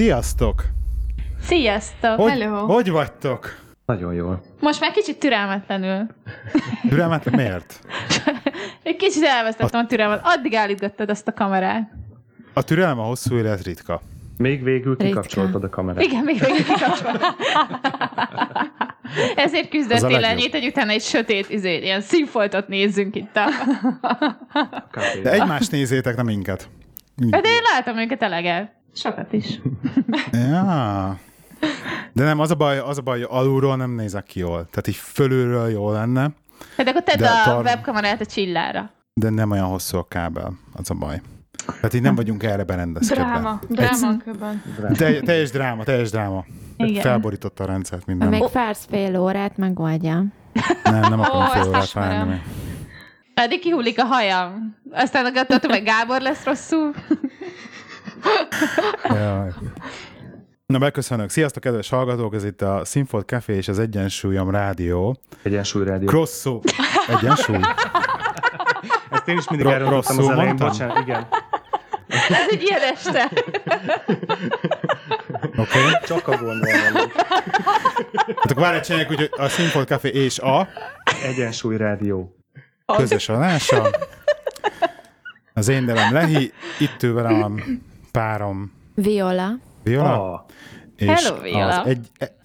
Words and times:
Sziasztok! 0.00 0.64
Sziasztok! 1.40 2.20
Hogy, 2.20 2.30
Hello! 2.30 2.66
hogy 2.66 2.90
vagytok? 2.90 3.56
Nagyon 3.86 4.14
jól. 4.14 4.42
Most 4.60 4.80
már 4.80 4.92
kicsit 4.92 5.18
türelmetlenül. 5.18 6.06
Türelmet 6.88 7.30
miért? 7.30 7.80
Egy 8.82 8.96
kicsit 8.96 9.24
elvesztettem 9.24 9.80
a 9.80 9.86
türelmet. 9.86 10.20
Addig 10.22 10.54
állítgattad 10.54 11.10
azt 11.10 11.28
a 11.28 11.32
kamerát. 11.32 11.90
A 12.52 12.62
türelem 12.62 12.98
a 12.98 13.02
hosszú 13.02 13.36
élet 13.36 13.62
ritka. 13.62 14.00
Még 14.36 14.62
végül 14.62 14.96
kikapcsoltad 14.96 15.64
a 15.64 15.68
kamerát. 15.68 16.02
Igen, 16.02 16.24
még 16.24 16.38
végig 16.38 16.64
kikapcsoltam. 16.64 17.34
Ezért 19.44 19.66
a 19.66 19.68
küzdöttél 19.68 20.24
ennyit, 20.24 20.50
hogy 20.50 20.66
utána 20.66 20.90
egy 20.90 21.02
sötét, 21.02 21.50
izé, 21.50 21.76
ilyen 21.76 22.00
színfoltot 22.00 22.68
nézzünk 22.68 23.16
itt. 23.16 23.36
A... 23.36 23.48
De 25.22 25.32
egymást 25.32 25.70
nézzétek, 25.70 26.16
nem 26.16 26.26
minket. 26.26 26.68
De 27.14 27.36
én 27.36 27.62
látom 27.74 27.98
őket 27.98 28.22
eleget. 28.22 28.78
Sokat 28.94 29.32
is. 29.32 29.60
Ja. 30.32 31.18
De 32.12 32.24
nem, 32.24 32.38
az 32.38 32.50
a 32.50 32.54
baj, 32.54 32.78
az 32.78 32.98
a 32.98 33.02
baj, 33.02 33.18
hogy 33.18 33.28
alulról 33.30 33.76
nem 33.76 33.90
nézek 33.90 34.24
ki 34.24 34.38
jól. 34.38 34.56
Tehát 34.70 34.86
így 34.88 34.94
fölülről 34.96 35.68
jó 35.70 35.92
lenne, 35.92 36.30
Hát 36.76 36.88
akkor 36.88 37.02
tedd 37.02 37.22
a 37.24 37.42
tar- 37.44 37.64
webkamerát 37.64 38.20
a 38.20 38.26
csillára. 38.26 38.90
de 39.14 39.30
nem 39.30 39.50
olyan 39.50 39.64
hosszú 39.66 39.98
a 39.98 40.06
kábel. 40.08 40.52
Az 40.72 40.90
a 40.90 40.94
baj. 40.94 41.20
Tehát 41.66 41.94
így 41.94 42.02
nem 42.02 42.14
vagyunk 42.14 42.42
erre 42.42 42.64
berendezkedve. 42.64 43.24
Dráma. 43.24 43.60
Dráma 43.68 44.16
köbben. 44.24 44.62
Te, 44.96 45.20
teljes 45.20 45.50
dráma, 45.50 45.84
teljes 45.84 46.10
dráma. 46.10 46.44
Igen. 46.76 47.02
Felborította 47.02 47.64
a 47.64 47.66
rendszert 47.66 48.04
Ha 48.04 48.10
minden. 48.10 48.28
még 48.28 48.42
fársz 48.42 48.86
fél 48.90 49.20
órát, 49.20 49.56
megoldja. 49.56 50.24
Nem, 50.84 51.00
nem 51.00 51.20
akarom 51.20 51.42
Ó, 51.42 51.44
fél 51.44 51.68
órát 51.68 51.92
várni. 51.92 52.42
Eddig 53.34 53.60
kihullik 53.60 54.00
a 54.00 54.04
hajam. 54.04 54.76
Aztán 54.90 55.24
a 55.24 55.30
hogy 55.68 55.82
Gábor 55.82 56.20
lesz 56.20 56.44
rosszul. 56.44 56.94
Jaj. 59.08 59.48
Na, 60.66 60.78
megköszönök. 60.78 61.30
Sziasztok, 61.30 61.62
kedves 61.62 61.88
hallgatók! 61.88 62.34
Ez 62.34 62.44
itt 62.44 62.62
a 62.62 62.82
Sinfold 62.84 63.24
Café 63.24 63.56
és 63.56 63.68
az 63.68 63.78
Egyensúlyom 63.78 64.50
Rádió. 64.50 65.16
Egyensúly 65.42 65.84
rádió. 65.84 66.08
Crossu... 66.08 66.60
Egyensúly? 67.08 67.60
Ezt 69.10 69.28
én 69.28 69.36
is 69.38 69.48
mindig 69.48 69.66
Ro- 69.66 69.74
elrontottam 69.74 70.18
az 70.18 70.28
elején, 70.28 70.44
mondtam? 70.44 70.68
bocsánat, 70.68 70.98
igen. 70.98 71.26
Ez 72.08 72.46
egy 72.50 72.62
ilyen 72.62 72.80
este. 72.80 73.30
Oké. 75.56 75.78
Okay. 75.78 75.92
Csak 76.06 76.28
a 76.28 76.36
gondol 76.36 76.56
mondom. 76.56 77.10
Hát 78.26 78.50
akkor 78.50 78.62
várj, 78.62 78.80
csináljuk 78.80 79.10
úgy, 79.10 79.16
hogy 79.18 79.30
a 79.36 79.48
Sinfold 79.48 79.86
Café 79.86 80.08
és 80.08 80.38
a 80.38 80.68
Egyensúly 81.24 81.76
rádió. 81.76 82.36
közös 82.96 83.28
adása. 83.28 83.88
Az 85.54 85.68
én 85.68 85.82
nevem 85.82 86.12
Lehi, 86.12 86.52
itt 86.78 87.02
ül 87.02 87.14
velem 87.14 87.82
párom 88.10 88.72
Viola. 88.94 89.58
Viola. 89.82 90.32
Ah, 90.32 90.40
és 90.96 91.24
Hello, 91.24 91.40
Viola. 91.42 91.80
Az 91.80 91.86
egy, 91.86 92.06
e- 92.18 92.36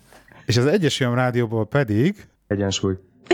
és 0.46 0.58
az 0.58 0.66
Egyesúlyom 0.66 1.14
Rádióból 1.14 1.68
pedig 1.68 2.28
egyensúly. 2.48 2.94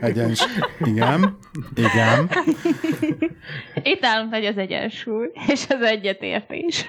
egyens, 0.00 0.44
igen, 0.84 1.38
igen, 1.74 2.30
Itt 3.82 4.00
nálunk 4.00 4.30
nagy 4.30 4.44
az 4.44 4.58
egyensúly, 4.58 5.30
és 5.48 5.66
az 5.68 5.82
egyetértés. 5.82 6.86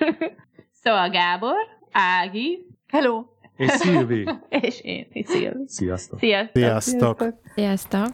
Szóval 0.84 1.10
Gábor, 1.10 1.56
Ági, 1.92 2.68
hello, 2.88 3.26
És 3.56 3.72
Szilvi. 3.72 4.30
és 4.50 4.82
én, 4.82 5.08
és 5.12 5.28
Szilvi. 5.28 5.64
Sziasztok. 5.68 6.20
Sziasztok. 6.20 6.54
Sziasztok. 6.82 7.24
Sziasztok. 7.56 8.08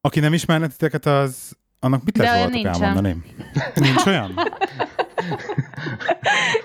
Aki 0.00 0.20
nem 0.20 0.32
ismerne 0.32 0.68
titeket, 0.68 1.06
az 1.06 1.56
annak 1.84 2.04
mit 2.04 2.16
lehet 2.18 2.50
nincsen. 2.50 2.82
elmondani? 2.82 3.16
Nincs 3.74 4.06
olyan? 4.06 4.30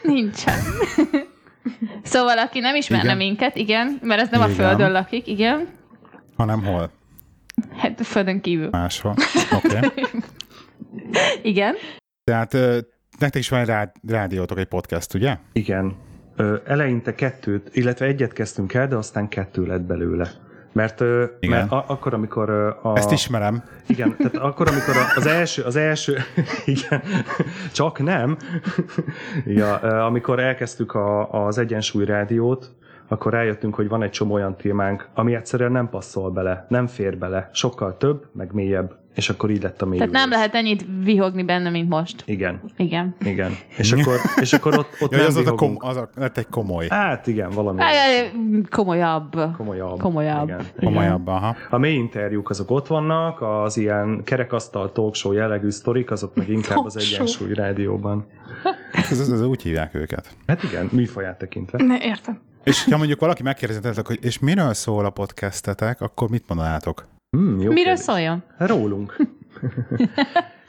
Nincsen. 0.04 0.60
Szóval, 2.04 2.38
aki 2.38 2.60
nem 2.60 2.76
ismerne 2.76 3.04
Igen. 3.04 3.18
minket, 3.18 3.56
igen, 3.56 4.00
mert 4.02 4.22
ez 4.22 4.30
nem 4.30 4.42
a 4.42 4.44
Igen. 4.44 4.56
Földön 4.56 4.92
lakik, 4.92 5.28
igen, 5.28 5.68
Hanem 6.36 6.64
hol? 6.64 6.92
hát 7.78 8.00
a 8.00 8.04
Földön 8.04 8.42
kívül. 8.42 8.70
Máshol. 8.70 9.16
Oké. 9.54 9.78
Okay. 9.78 9.90
Igen. 11.52 11.76
Tehát 12.24 12.54
ö, 12.54 12.80
nektek 13.20 13.42
is 13.42 13.50
van 13.50 13.60
egy 13.60 13.68
rád, 13.68 13.92
rádiótok, 14.08 14.58
egy 14.60 14.66
podcast, 14.68 15.14
ugye? 15.14 15.38
Igen. 15.54 15.96
Ö, 16.36 16.58
eleinte 16.66 17.16
kettőt, 17.16 17.70
illetve 17.76 18.06
egyet 18.06 18.34
kezdtünk 18.34 18.74
el, 18.74 18.88
de 18.88 18.96
aztán 18.96 19.28
kettő 19.28 19.66
lett 19.66 19.82
belőle. 19.82 20.32
Mert, 20.72 21.02
Igen. 21.02 21.30
mert 21.40 21.72
a, 21.72 21.84
akkor, 21.88 22.14
amikor 22.14 22.50
a... 22.50 22.98
Ezt 22.98 23.12
ismerem. 23.12 23.64
Igen, 23.88 24.16
tehát 24.18 24.36
akkor, 24.38 24.68
amikor 24.68 24.98
a- 24.98 25.14
az 25.16 25.26
első, 25.26 25.62
az 25.64 25.76
első, 25.76 26.18
igen, 26.66 27.02
csak 27.72 28.00
nem, 28.04 28.38
ja, 29.46 29.74
amikor 30.06 30.40
elkezdtük 30.40 30.94
a, 30.94 31.32
az 31.46 31.58
Egyensúly 31.58 32.06
rádiót, 32.06 32.72
akkor 33.12 33.32
rájöttünk, 33.34 33.76
hogy 33.76 33.88
van 33.90 34.04
egy 34.04 34.10
csomó 34.12 34.34
olyan 34.34 34.56
témánk, 34.56 35.08
ami 35.14 35.36
egyszerűen 35.36 35.72
nem 35.72 35.90
passzol 35.90 36.32
bele, 36.32 36.66
nem 36.70 36.88
fér 36.88 37.18
bele, 37.18 37.50
sokkal 37.54 37.98
több, 37.98 38.26
meg 38.32 38.54
mélyebb, 38.54 38.98
és 39.16 39.30
akkor 39.30 39.50
így 39.50 39.62
lett 39.64 39.82
a 39.82 39.86
mélyülés. 39.86 40.12
Tehát 40.12 40.28
nem 40.28 40.38
lehet 40.38 40.56
ennyit 40.56 40.86
vihogni 41.04 41.44
benne, 41.44 41.70
mint 41.70 41.90
most. 41.90 42.24
Igen, 42.26 42.62
Igen. 42.78 43.16
igen. 43.26 43.52
És 43.78 43.92
akkor, 43.92 44.16
és 44.42 44.54
akkor 44.54 44.78
ott, 44.78 44.88
ott 45.00 45.12
Ja, 45.12 45.18
nem 45.18 45.28
az, 45.28 45.36
az, 45.36 45.48
a 45.48 45.54
kom, 45.56 45.58
vihogunk. 45.68 45.84
az 45.84 45.96
a, 45.98 46.10
lett 46.16 46.38
egy 46.38 46.48
komoly. 46.48 46.88
Hát 46.90 47.28
igen, 47.28 47.50
valami 47.50 47.82
Á, 47.82 47.86
Komolyabb. 48.70 49.36
komolyabb. 49.58 50.00
komolyabb. 50.00 50.48
Igen. 50.48 50.66
Komolyabb, 50.80 51.28
aha. 51.28 51.56
A 51.70 51.78
mély 51.78 51.94
interjúk 51.96 52.50
azok 52.50 52.72
ott 52.72 52.88
vannak, 52.88 53.42
az 53.42 53.78
ilyen 53.78 54.22
kerekasztal 54.24 54.92
talkshow 54.92 55.32
jellegű 55.32 55.70
sztorik, 55.70 56.12
azok 56.12 56.36
meg 56.36 56.50
inkább 56.50 56.86
az. 56.86 56.98
Egyensúly 56.98 57.54
rádióban. 57.54 58.26
Ez, 58.92 59.20
ez, 59.20 59.30
ez, 59.30 59.42
úgy 59.46 59.62
hívják 59.62 59.96
őket. 59.96 60.36
Hát 60.48 60.64
igen, 60.64 60.90
műfaját 60.92 61.38
tekintve. 61.38 61.84
Ne, 61.84 61.98
értem. 62.02 62.40
És 62.70 62.84
ha 62.84 62.98
mondjuk 62.98 63.20
valaki 63.20 63.44
megkérdezi 63.44 63.80
tőletek, 63.80 64.08
hogy 64.08 64.20
és 64.22 64.40
miről 64.40 64.74
szól 64.74 65.06
a 65.06 65.10
podcastetek, 65.10 66.02
akkor 66.02 66.30
mit 66.30 66.44
mondanátok? 66.48 67.06
Hmm, 67.30 67.50
jó 67.50 67.72
Miről 67.72 67.84
kérdés. 67.84 68.00
szóljon? 68.00 68.44
Rólunk. 68.58 69.16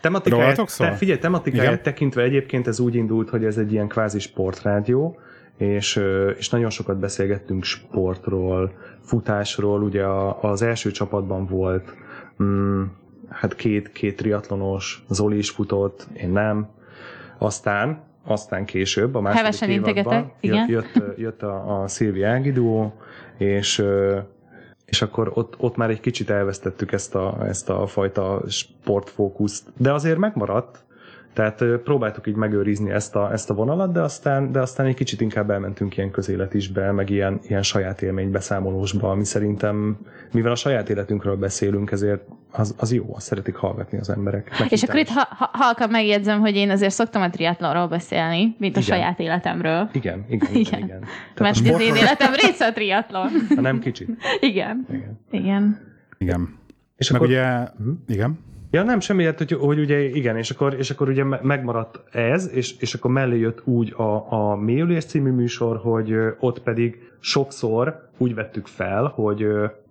tematikáját, 0.00 0.68
szól? 0.68 0.86
te, 0.88 0.94
figyelj, 0.94 1.18
tematikáját 1.18 1.72
Igen. 1.72 1.82
tekintve 1.82 2.22
egyébként 2.22 2.66
ez 2.66 2.80
úgy 2.80 2.94
indult, 2.94 3.30
hogy 3.30 3.44
ez 3.44 3.56
egy 3.56 3.72
ilyen 3.72 3.88
kvázi 3.88 4.18
sportrádió, 4.18 5.18
és, 5.56 6.00
és 6.38 6.48
nagyon 6.48 6.70
sokat 6.70 6.98
beszélgettünk 6.98 7.64
sportról, 7.64 8.72
futásról, 9.02 9.82
ugye 9.82 10.02
a, 10.02 10.42
az 10.42 10.62
első 10.62 10.90
csapatban 10.90 11.46
volt 11.46 11.94
mm, 12.42 12.82
hát 13.28 13.54
két, 13.54 13.92
két 13.92 14.16
triatlonos, 14.16 15.04
Zoli 15.08 15.36
is 15.36 15.50
futott, 15.50 16.06
én 16.12 16.30
nem, 16.30 16.68
aztán 17.38 18.02
aztán 18.30 18.64
később, 18.64 19.14
a 19.14 19.20
második 19.20 19.40
Hevesen 19.40 19.70
évadban 19.70 20.32
jött, 20.40 20.68
jött, 20.68 21.18
jött 21.18 21.42
a, 21.42 21.82
a 21.82 21.88
Szilvi 21.88 22.22
Ági 22.22 22.52
duó, 22.52 22.94
és 23.36 23.84
és 24.90 25.02
akkor 25.02 25.30
ott, 25.34 25.54
ott 25.58 25.76
már 25.76 25.90
egy 25.90 26.00
kicsit 26.00 26.30
elvesztettük 26.30 26.92
ezt 26.92 27.14
a, 27.14 27.36
ezt 27.48 27.70
a 27.70 27.86
fajta 27.86 28.42
sportfókuszt, 28.48 29.66
de 29.76 29.92
azért 29.92 30.18
megmaradt, 30.18 30.84
tehát 31.32 31.64
próbáltuk 31.84 32.26
így 32.26 32.34
megőrizni 32.34 32.90
ezt 32.90 33.16
a, 33.16 33.32
ezt 33.32 33.50
a 33.50 33.54
vonalat, 33.54 33.92
de 33.92 34.00
aztán, 34.00 34.52
de 34.52 34.60
aztán 34.60 34.86
egy 34.86 34.94
kicsit 34.94 35.20
inkább 35.20 35.50
elmentünk 35.50 35.96
ilyen 35.96 36.10
közéletisbe, 36.10 36.92
meg 36.92 37.10
ilyen, 37.10 37.38
ilyen 37.42 37.62
saját 37.62 38.02
élménybeszámolósba, 38.02 39.10
ami 39.10 39.24
szerintem, 39.24 39.98
mivel 40.32 40.52
a 40.52 40.54
saját 40.54 40.88
életünkről 40.90 41.36
beszélünk, 41.36 41.90
ezért 41.90 42.22
az, 42.52 42.74
az 42.78 42.92
jó, 42.92 43.14
azt 43.14 43.26
szeretik 43.26 43.54
hallgatni 43.54 43.98
az 43.98 44.10
emberek. 44.10 44.58
Meg 44.58 44.72
És 44.72 44.82
akkor 44.82 44.98
itt 44.98 45.08
ha, 45.08 45.26
ha, 45.30 45.50
halkan 45.52 45.90
megjegyzem, 45.90 46.40
hogy 46.40 46.56
én 46.56 46.70
azért 46.70 46.92
szoktam 46.92 47.22
a 47.22 47.30
triatlonról 47.30 47.88
beszélni, 47.88 48.54
mint 48.58 48.76
a 48.76 48.80
Igen. 48.80 48.82
saját 48.96 49.18
életemről. 49.18 49.88
Igen, 49.92 50.24
igen, 50.28 50.48
igen. 50.50 50.60
Igen. 50.60 50.78
igen. 50.78 51.00
Tehát 51.00 51.38
Mert 51.38 51.56
a 51.56 51.58
az 51.58 51.66
én 51.66 51.72
sportról, 51.72 51.96
életem 51.96 52.32
része 52.32 52.66
a 52.66 52.72
triatlon. 52.72 53.28
ha 53.54 53.60
nem 53.60 53.78
kicsit. 53.78 54.08
Igen. 54.40 54.86
Igen. 54.90 55.18
Igen. 55.30 55.78
Igen. 56.18 56.58
És 56.96 57.10
Meg 57.10 57.20
akkor, 57.20 57.32
ugye, 57.32 57.44
Mhm. 57.78 57.90
igen. 58.08 58.38
Ja, 58.72 58.82
nem, 58.82 59.00
semmi, 59.00 59.24
hát, 59.24 59.38
hogy, 59.38 59.52
hogy 59.52 59.78
ugye 59.78 59.98
igen, 59.98 60.36
és 60.36 60.50
akkor, 60.50 60.74
és 60.74 60.90
akkor 60.90 61.08
ugye 61.08 61.24
me- 61.24 61.42
megmaradt 61.42 62.00
ez, 62.10 62.50
és, 62.52 62.76
és 62.78 62.94
akkor 62.94 63.10
mellé 63.10 63.38
jött 63.38 63.66
úgy 63.66 63.94
a, 63.96 64.32
a 64.32 64.56
Mélyülés 64.56 65.04
című 65.04 65.30
műsor, 65.30 65.76
hogy 65.76 66.14
ott 66.40 66.62
pedig 66.62 67.10
sokszor 67.20 68.08
úgy 68.16 68.34
vettük 68.34 68.66
fel, 68.66 69.04
hogy 69.14 69.46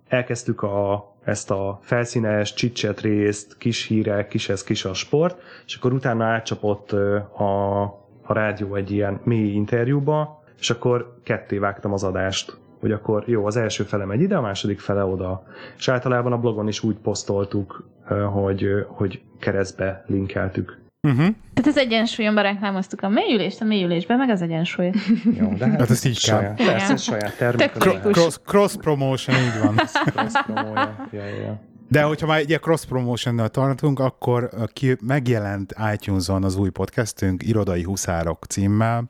elkezdtük 0.08 0.62
a, 0.62 1.12
ezt 1.24 1.50
a 1.50 1.78
felszínes, 1.82 2.54
csicset 2.54 3.00
részt, 3.00 3.56
kis 3.58 3.86
hírek, 3.86 4.28
kis 4.28 4.48
ez, 4.48 4.64
kis 4.64 4.84
a 4.84 4.94
sport, 4.94 5.40
és 5.66 5.74
akkor 5.74 5.92
utána 5.92 6.24
átcsapott 6.24 6.92
a, 6.92 7.82
a 8.22 8.32
rádió 8.32 8.74
egy 8.74 8.90
ilyen 8.90 9.20
mély 9.24 9.52
interjúba, 9.52 10.42
és 10.58 10.70
akkor 10.70 11.16
ketté 11.22 11.58
vágtam 11.58 11.92
az 11.92 12.04
adást 12.04 12.59
hogy 12.80 12.92
akkor 12.92 13.24
jó, 13.26 13.46
az 13.46 13.56
első 13.56 13.84
fele 13.84 14.04
megy 14.04 14.20
ide, 14.20 14.36
a 14.36 14.40
második 14.40 14.80
fele 14.80 15.04
oda. 15.04 15.42
És 15.76 15.88
általában 15.88 16.32
a 16.32 16.38
blogon 16.38 16.68
is 16.68 16.82
úgy 16.82 16.96
posztoltuk, 16.96 17.88
hogy, 18.32 18.68
hogy 18.88 19.22
keresztbe 19.38 20.04
linkeltük. 20.06 20.78
Uh-huh. 21.02 21.26
Tehát 21.54 21.66
az 21.66 21.76
egyensúlyomban 21.76 22.42
reklámoztuk 22.42 23.02
a 23.02 23.08
mélyülést, 23.08 23.60
a 23.60 23.64
mélyülésben 23.64 24.18
meg 24.18 24.28
az 24.28 24.42
egyensúlyt. 24.42 24.96
Jó, 25.38 25.52
de 25.58 25.66
hát, 25.66 25.78
Hát 25.78 25.90
ezt 25.90 26.06
így 26.06 26.16
saját, 26.16 26.56
kell. 26.56 26.66
Persze, 26.66 26.96
saját 26.96 27.36
termék. 27.36 27.70
Cross, 28.12 28.36
cross 28.44 28.76
promotion, 28.76 29.36
így 29.36 29.62
van. 29.64 29.76
Cross 29.76 30.32
promója. 30.46 31.08
Ja, 31.10 31.24
ja, 31.24 31.40
ja. 31.40 31.60
De 31.88 32.02
hogyha 32.02 32.26
már 32.26 32.38
egy 32.38 32.58
cross 32.60 32.84
promotionnal 32.84 33.48
tartunk, 33.48 33.98
akkor 33.98 34.48
ki 34.72 34.96
megjelent 35.06 35.74
iTunes-on 35.92 36.44
az 36.44 36.56
új 36.56 36.70
podcastünk, 36.70 37.42
Irodai 37.42 37.82
Huszárok 37.82 38.44
címmel, 38.44 39.04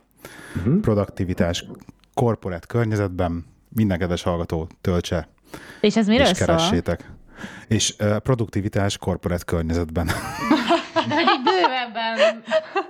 uh-huh. 0.57 0.81
produktivitás 0.81 1.65
korporát 2.15 2.67
környezetben. 2.67 3.45
Minden 3.75 3.99
kedves 3.99 4.23
hallgató 4.23 4.69
töltse 4.81 5.29
És 5.81 5.97
ez 5.97 6.07
miről 6.07 6.27
és 6.27 6.37
szól? 6.37 6.47
keressétek. 6.47 7.11
És 7.69 7.95
uh, 8.01 8.17
produktivitás 8.17 8.99
korporát 8.99 9.45
környezetben. 9.45 10.09
Hogy 10.95 11.21
így 11.21 11.43
bővebben. 11.45 12.43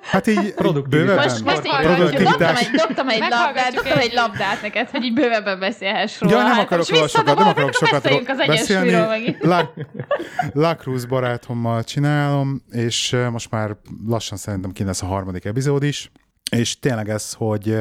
Hát 0.03 0.27
így 0.27 0.55
bővebben. 0.89 1.25
Most, 1.29 1.45
most 1.45 1.65
így 1.67 1.77
produktivitás. 1.81 2.35
dobtam 2.37 2.57
egy, 2.57 2.71
dobtam 2.71 3.09
egy 3.09 3.19
labdát, 3.21 3.73
dobtam 3.75 3.99
egy- 3.99 4.13
labdát 4.13 4.63
neked, 4.63 4.89
hogy 4.91 5.05
így 5.05 5.13
bővebben 5.13 5.59
beszélhess 5.59 6.21
róla. 6.21 6.37
Ja, 6.37 6.43
nem 6.43 6.53
Hát, 6.53 6.63
akarok 6.65 6.89
róla 6.89 7.09
sokat, 7.09 7.39
nem 7.39 7.49
akarok 7.49 7.73
sokat 7.75 7.93
az 8.07 8.37
beszélni. 8.37 8.43
egyensúlyról 8.43 9.07
megint. 9.07 9.43
La, 9.53 9.73
La 10.53 10.77
Cruz 10.77 11.05
barátommal 11.05 11.85
csinálom, 11.85 12.63
és 12.71 13.17
most 13.31 13.51
már 13.51 13.77
lassan 14.07 14.39
szerintem 14.39 14.71
ki 14.73 14.85
lesz 14.85 15.03
a 15.03 15.07
harmadik 15.07 15.45
epizód 15.45 15.83
is, 15.83 16.11
és 16.51 16.79
tényleg 16.79 17.09
ez, 17.09 17.33
hogy, 17.33 17.77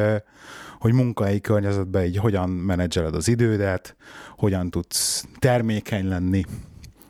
hogy 0.80 0.94
munkahelyi 0.94 1.42
környezetben 1.42 2.04
így 2.04 2.18
hogyan 2.18 2.50
menedzseled 2.50 3.16
az 3.16 3.27
idődet, 3.27 3.95
hogyan 4.38 4.69
tudsz 4.69 5.25
termékeny 5.39 6.07
lenni, 6.07 6.44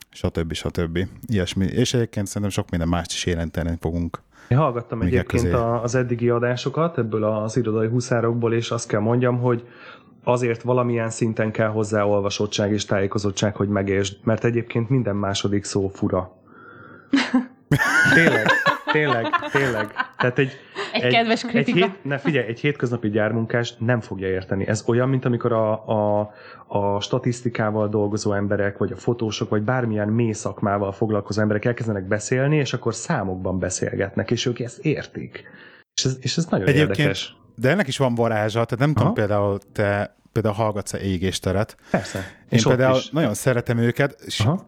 stb. 0.10 0.54
stb. 0.54 1.08
Ilyesmi. 1.28 1.66
És 1.66 1.94
egyébként 1.94 2.28
szerintem 2.28 2.52
sok 2.52 2.70
minden 2.70 2.88
mást 2.88 3.12
is 3.12 3.26
jelenteni 3.26 3.78
fogunk. 3.80 4.22
Én 4.48 4.58
hallgattam 4.58 5.02
egyébként 5.02 5.54
az 5.84 5.96
eddigi 5.96 6.30
adásokat 6.30 6.98
ebből 6.98 7.24
az 7.24 7.58
irodai 7.58 7.88
huszárokból, 7.88 8.54
és 8.54 8.72
azt 8.72 8.88
kell 8.88 9.00
mondjam, 9.00 9.40
hogy 9.40 9.68
azért 10.24 10.62
valamilyen 10.62 11.10
szinten 11.10 11.52
kell 11.52 11.68
hozzá 11.68 12.04
olvasottság 12.04 12.72
és 12.72 12.86
tájékozottság, 12.86 13.56
hogy 13.56 13.68
megértsd, 13.68 14.18
mert 14.24 14.44
egyébként 14.44 14.90
minden 14.90 15.16
második 15.16 15.64
szó 15.64 15.88
fura. 15.88 16.38
Tényleg, 18.14 18.48
tényleg, 18.92 19.26
tényleg. 19.52 19.92
Tehát 20.18 20.40
egy, 20.40 20.52
Egy 20.94 21.12
kedves 21.14 21.44
egy 21.44 21.50
kritika. 21.50 21.78
hét, 21.78 22.04
ne 22.04 22.18
figyelj, 22.18 22.48
egy 22.48 22.60
hétköznapi 22.60 23.10
gyármunkás 23.10 23.74
nem 23.78 24.02
fogja 24.02 24.28
érteni. 24.28 24.68
Ez 24.68 24.84
olyan, 24.88 25.10
mint 25.10 25.26
amikor 25.26 25.54
a, 25.54 25.72
a, 25.88 26.34
a 26.68 27.00
statisztikával 27.02 27.90
dolgozó 27.90 28.34
emberek, 28.34 28.78
vagy 28.78 28.92
a 28.92 28.96
fotósok, 28.98 29.50
vagy 29.50 29.62
bármilyen 29.62 30.08
mély 30.08 30.32
szakmával 30.32 30.92
foglalkozó 30.92 31.42
emberek 31.42 31.66
elkezdenek 31.66 32.04
beszélni, 32.04 32.56
és 32.56 32.74
akkor 32.74 32.96
számokban 32.96 33.60
beszélgetnek, 33.60 34.32
és 34.32 34.46
ők 34.46 34.60
ezt 34.60 34.80
értik. 34.86 35.44
És 35.94 36.06
ez, 36.06 36.18
és 36.22 36.38
ez 36.38 36.46
nagyon 36.46 36.68
Egyébként- 36.68 36.98
érdekes. 36.98 37.36
De 37.56 37.70
ennek 37.70 37.88
is 37.88 37.98
van 37.98 38.16
varázsa, 38.16 38.52
tehát 38.66 38.78
nem 38.80 38.88
tudom, 38.94 39.06
Aha. 39.06 39.14
például 39.14 39.60
te 39.74 40.18
például 40.32 40.56
hallgatsz-e 40.56 41.00
égésteret. 41.00 41.78
Persze. 41.92 42.18
Én 42.18 42.46
És 42.50 42.64
például 42.64 43.00
nagyon 43.12 43.34
szeretem 43.34 43.78
őket, 43.78 44.22
és 44.26 44.40
Aha. 44.40 44.66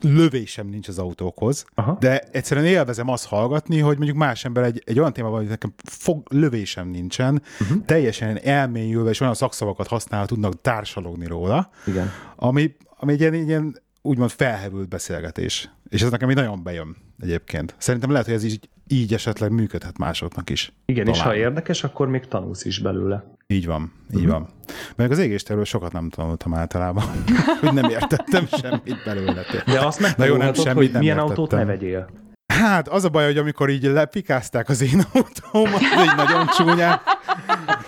Lövésem 0.00 0.66
nincs 0.66 0.88
az 0.88 0.98
autókhoz, 0.98 1.64
Aha. 1.74 1.96
de 2.00 2.18
egyszerűen 2.18 2.66
élvezem 2.66 3.08
azt 3.08 3.26
hallgatni, 3.26 3.78
hogy 3.78 3.96
mondjuk 3.96 4.18
más 4.18 4.44
ember 4.44 4.64
egy, 4.64 4.82
egy 4.86 4.98
olyan 4.98 5.12
témában, 5.12 5.38
hogy 5.38 5.48
nekem 5.48 5.72
fog, 5.84 6.26
lövésem 6.30 6.88
nincsen, 6.88 7.42
uh-huh. 7.60 7.84
teljesen 7.84 8.38
elmélyülve 8.38 9.10
és 9.10 9.20
olyan 9.20 9.34
szakszavakat 9.34 9.86
használ, 9.86 10.26
tudnak 10.26 10.60
társalogni 10.60 11.26
róla, 11.26 11.70
Igen. 11.86 12.10
ami, 12.36 12.76
ami 12.96 13.12
egy 13.12 13.20
ilyen, 13.20 13.34
ilyen 13.34 13.80
úgymond 14.02 14.30
felhevült 14.30 14.88
beszélgetés. 14.88 15.70
És 15.88 16.02
ez 16.02 16.10
nekem 16.10 16.30
így 16.30 16.36
nagyon 16.36 16.62
bejön 16.62 16.96
egyébként. 17.20 17.74
Szerintem 17.78 18.10
lehet, 18.10 18.26
hogy 18.26 18.34
ez 18.34 18.44
így, 18.44 18.68
így 18.92 19.14
esetleg 19.14 19.50
működhet 19.50 19.98
másoknak 19.98 20.50
is. 20.50 20.72
Igen, 20.86 21.06
és 21.06 21.18
ha 21.18 21.22
Talán. 21.24 21.38
érdekes, 21.38 21.84
akkor 21.84 22.08
még 22.08 22.26
tanulsz 22.26 22.64
is 22.64 22.78
belőle. 22.78 23.24
Így 23.46 23.66
van, 23.66 23.92
így 24.16 24.26
van. 24.26 24.48
Meg 24.96 25.10
az 25.10 25.18
égésterről 25.18 25.64
sokat 25.64 25.92
nem 25.92 26.08
tanultam 26.08 26.54
általában, 26.54 27.04
hogy 27.60 27.72
nem 27.72 27.90
értettem 27.90 28.46
semmit 28.46 29.02
belőle. 29.04 29.44
De 29.66 29.86
azt 29.86 30.16
Na 30.16 30.24
jó, 30.24 30.36
nem, 30.36 30.54
semmit 30.54 30.72
hogy 30.72 30.90
nem 30.90 31.00
milyen 31.00 31.16
értettem. 31.16 31.42
autót 31.42 31.58
ne 31.58 31.64
vegyél. 31.64 32.08
Hát 32.52 32.88
az 32.88 33.04
a 33.04 33.08
baj, 33.08 33.24
hogy 33.24 33.38
amikor 33.38 33.68
így 33.70 33.82
lepikázták 33.84 34.68
az 34.68 34.80
én 34.82 35.02
autómat, 35.12 35.80
így 35.80 36.16
nagyon 36.16 36.46
csúnyán, 36.46 37.00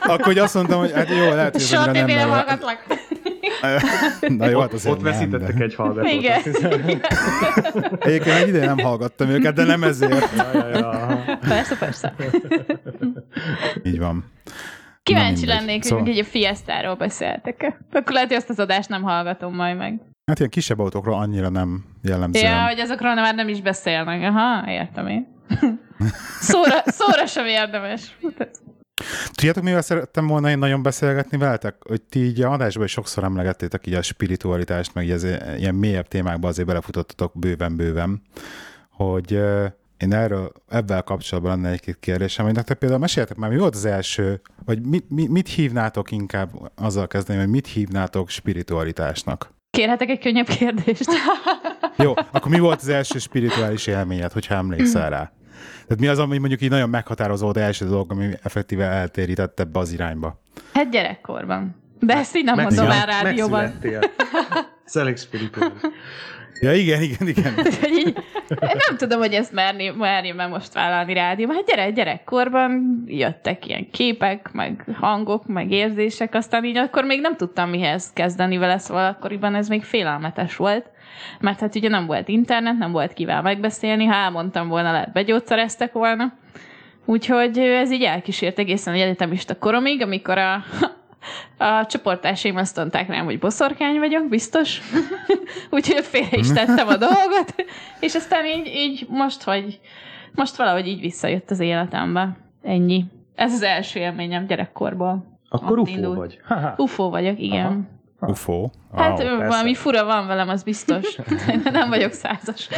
akkor 0.01 0.25
hogy 0.25 0.39
azt 0.39 0.55
mondtam, 0.55 0.79
hogy 0.79 0.93
hát 0.93 1.09
jó, 1.09 1.29
lehet, 1.29 1.53
hogy 1.53 1.61
Soha 1.61 1.93
nem 1.93 2.07
nem 2.07 2.29
hallgatlak. 2.29 2.85
Na 4.39 4.49
jó, 4.49 4.61
hát 4.61 4.69
ott, 4.69 4.73
azért 4.73 4.95
ott 4.95 5.03
nem, 5.03 5.13
veszítettek 5.13 5.55
de... 5.55 5.65
egy 5.65 5.75
hallgatót. 5.75 6.11
Igen. 6.11 6.41
Egyébként 8.01 8.37
egy 8.37 8.49
ideje 8.49 8.67
nem 8.67 8.79
hallgattam 8.79 9.29
őket, 9.29 9.55
de 9.55 9.65
nem 9.65 9.83
ezért. 9.83 10.37
Ja, 10.37 10.69
ja, 10.69 10.69
ja. 10.69 11.39
Persze, 11.41 11.77
persze. 11.77 12.15
Így 13.83 13.99
van. 13.99 14.25
Kíváncsi 15.03 15.47
lennék, 15.47 15.83
hogy 15.83 15.83
Szóval- 15.83 16.07
egy 16.07 16.19
a 16.19 16.25
Fiestáról 16.25 16.95
beszéltek 16.95 17.79
Akkor 17.93 18.13
lehet, 18.13 18.29
hogy 18.29 18.37
azt 18.37 18.51
az 18.51 18.59
adást 18.59 18.89
nem 18.89 19.03
hallgatom 19.03 19.55
majd 19.55 19.77
meg. 19.77 20.01
Hát 20.27 20.39
ilyen 20.39 20.51
kisebb 20.51 20.79
autókról 20.79 21.15
annyira 21.15 21.49
nem 21.49 21.85
jellemzően. 22.03 22.55
Ja, 22.55 22.67
hogy 22.67 22.81
azokról 22.81 23.15
már 23.15 23.35
nem 23.35 23.49
is 23.49 23.61
beszélnek. 23.61 24.23
Aha, 24.23 24.71
értem 24.71 25.07
én. 25.07 25.27
szóra, 26.41 26.83
szóra 26.87 27.27
sem 27.27 27.47
érdemes. 27.47 28.17
Tudjátok, 29.33 29.63
mivel 29.63 29.83
szerettem 29.83 30.27
volna 30.27 30.51
én 30.51 30.59
nagyon 30.59 30.83
beszélgetni 30.83 31.39
veletek? 31.39 31.77
Hogy 31.89 32.03
ti 32.03 32.25
így 32.25 32.41
a 32.41 32.51
adásban 32.51 32.85
is 32.85 32.91
sokszor 32.91 33.25
emlegettétek 33.25 33.87
így 33.87 33.95
a 33.95 34.03
spiritualitást, 34.03 34.95
meg 34.95 35.05
így 35.05 35.11
az 35.11 35.27
ilyen 35.57 35.75
mélyebb 35.75 36.09
témákba 36.09 36.49
azért 36.49 36.67
belefutottatok 36.67 37.39
bőven-bőven, 37.39 38.23
hogy 38.91 39.41
én 40.03 40.13
erről, 40.13 40.53
ebben 40.69 41.03
kapcsolatban 41.05 41.53
lenne 41.53 41.71
egy-két 41.71 41.97
kérdésem, 42.01 42.45
hogy 42.45 42.55
nektek 42.55 42.79
például 42.79 43.01
meséltek 43.01 43.37
már, 43.37 43.51
mi 43.51 43.59
volt 43.59 43.75
az 43.75 43.85
első, 43.85 44.41
vagy 44.65 44.87
mit, 44.87 45.11
mit, 45.11 45.29
mit 45.29 45.49
hívnátok 45.49 46.11
inkább, 46.11 46.51
azzal 46.75 47.07
kezdeném, 47.07 47.43
hogy 47.43 47.51
mit 47.51 47.67
hívnátok 47.67 48.29
spiritualitásnak? 48.29 49.53
Kérhetek 49.71 50.09
egy 50.09 50.19
könnyebb 50.19 50.47
kérdést? 50.47 51.11
Jó, 51.97 52.13
akkor 52.33 52.51
mi 52.51 52.59
volt 52.59 52.81
az 52.81 52.89
első 52.89 53.19
spirituális 53.19 53.87
élményed, 53.87 54.33
hogyha 54.33 54.55
emlékszel 54.55 55.11
rá? 55.11 55.33
Tehát 55.87 56.01
mi 56.01 56.07
az, 56.07 56.19
ami 56.19 56.39
mondjuk 56.39 56.61
így 56.61 56.71
nagyon 56.71 56.91
meghatározó 56.91 57.49
az 57.49 57.57
első 57.57 57.87
dolog, 57.87 58.11
ami 58.11 58.29
effektíve 58.43 58.85
eltérített 58.85 59.61
ebbe 59.61 59.79
az 59.79 59.93
irányba? 59.93 60.41
Hát 60.73 60.91
gyerekkorban. 60.91 61.77
De 62.01 62.15
ezt 62.17 62.37
így 62.37 62.45
nem 62.45 62.57
Meg- 62.57 62.65
mondom 62.65 62.85
igen, 62.85 62.99
el 62.99 63.07
rádióban. 63.07 63.63
Megszülettél. 63.63 64.01
Ja, 66.63 66.73
igen, 66.75 67.03
igen, 67.03 67.29
igen. 67.29 67.55
Így, 67.99 68.17
nem 68.61 68.97
tudom, 68.97 69.19
hogy 69.19 69.33
ezt 69.33 69.53
merni, 69.53 69.89
merni 69.89 70.31
meg 70.31 70.49
most 70.49 70.73
vállalni 70.73 71.13
rádióban. 71.13 71.57
Hát 71.57 71.65
gyere, 71.65 71.91
gyerekkorban 71.91 73.03
jöttek 73.07 73.67
ilyen 73.67 73.91
képek, 73.91 74.53
meg 74.53 74.85
hangok, 75.01 75.47
meg 75.47 75.71
érzések, 75.71 76.35
aztán 76.35 76.65
így 76.65 76.77
akkor 76.77 77.05
még 77.05 77.21
nem 77.21 77.37
tudtam 77.37 77.71
mihez 77.71 78.13
kezdeni 78.13 78.57
vele, 78.57 78.79
szóval 78.79 79.07
akkoriban 79.07 79.55
ez 79.55 79.69
még 79.69 79.83
félelmetes 79.83 80.57
volt. 80.57 80.87
Mert 81.41 81.61
hát 81.61 81.75
ugye 81.75 81.89
nem 81.89 82.07
volt 82.07 82.29
internet, 82.29 82.79
nem 82.79 82.93
volt 82.93 83.13
kivel 83.13 83.43
megbeszélni, 83.43 84.05
ha 84.05 84.15
elmondtam 84.15 84.69
volna, 84.69 84.93
lehet 84.93 85.13
begyógyszereztek 85.13 85.93
volna. 85.93 86.33
Úgyhogy 87.05 87.59
ez 87.59 87.91
így 87.91 88.03
elkísért 88.03 88.59
egészen 88.59 88.95
egy 88.95 89.01
egyetemista 89.01 89.59
koromig, 89.59 90.03
amikor 90.03 90.39
a, 90.39 90.65
a 91.59 91.87
csoporttársaim 91.87 92.57
azt 92.57 92.77
mondták 92.77 93.09
rám, 93.09 93.25
hogy 93.25 93.39
boszorkány 93.39 93.99
vagyok, 93.99 94.29
biztos. 94.29 94.81
Úgyhogy 95.71 96.05
félre 96.05 96.37
is 96.37 96.53
tettem 96.53 96.89
a 96.89 96.97
dolgot, 96.97 97.55
és 98.01 98.15
aztán 98.15 98.47
így, 98.47 98.67
így 98.67 99.07
most, 99.09 99.43
hogy 99.43 99.81
most 100.35 100.57
valahogy 100.57 100.87
így 100.87 101.01
visszajött 101.01 101.51
az 101.51 101.61
életembe. 101.61 102.37
Ennyi. 102.63 103.05
Ez 103.35 103.53
az 103.53 103.63
első 103.63 104.01
élményem 104.01 104.47
gyerekkorból. 104.47 105.39
Akkor 105.49 105.79
Ott 105.79 105.89
UFO 105.89 105.97
indult. 105.97 106.17
vagy. 106.17 106.41
UFO 106.85 107.11
vagyok, 107.11 107.41
igen. 107.41 107.89
UFO. 108.21 108.71
Hát 108.97 109.19
Wow. 109.19 109.27
wow, 109.29 109.37
persze. 109.37 109.47
valami 109.47 109.75
fura 109.75 110.05
van 110.05 110.27
velem, 110.27 110.49
az 110.49 110.63
biztos. 110.63 111.17
nem 111.73 111.89
vagyok 111.89 112.13
százas. 112.13 112.69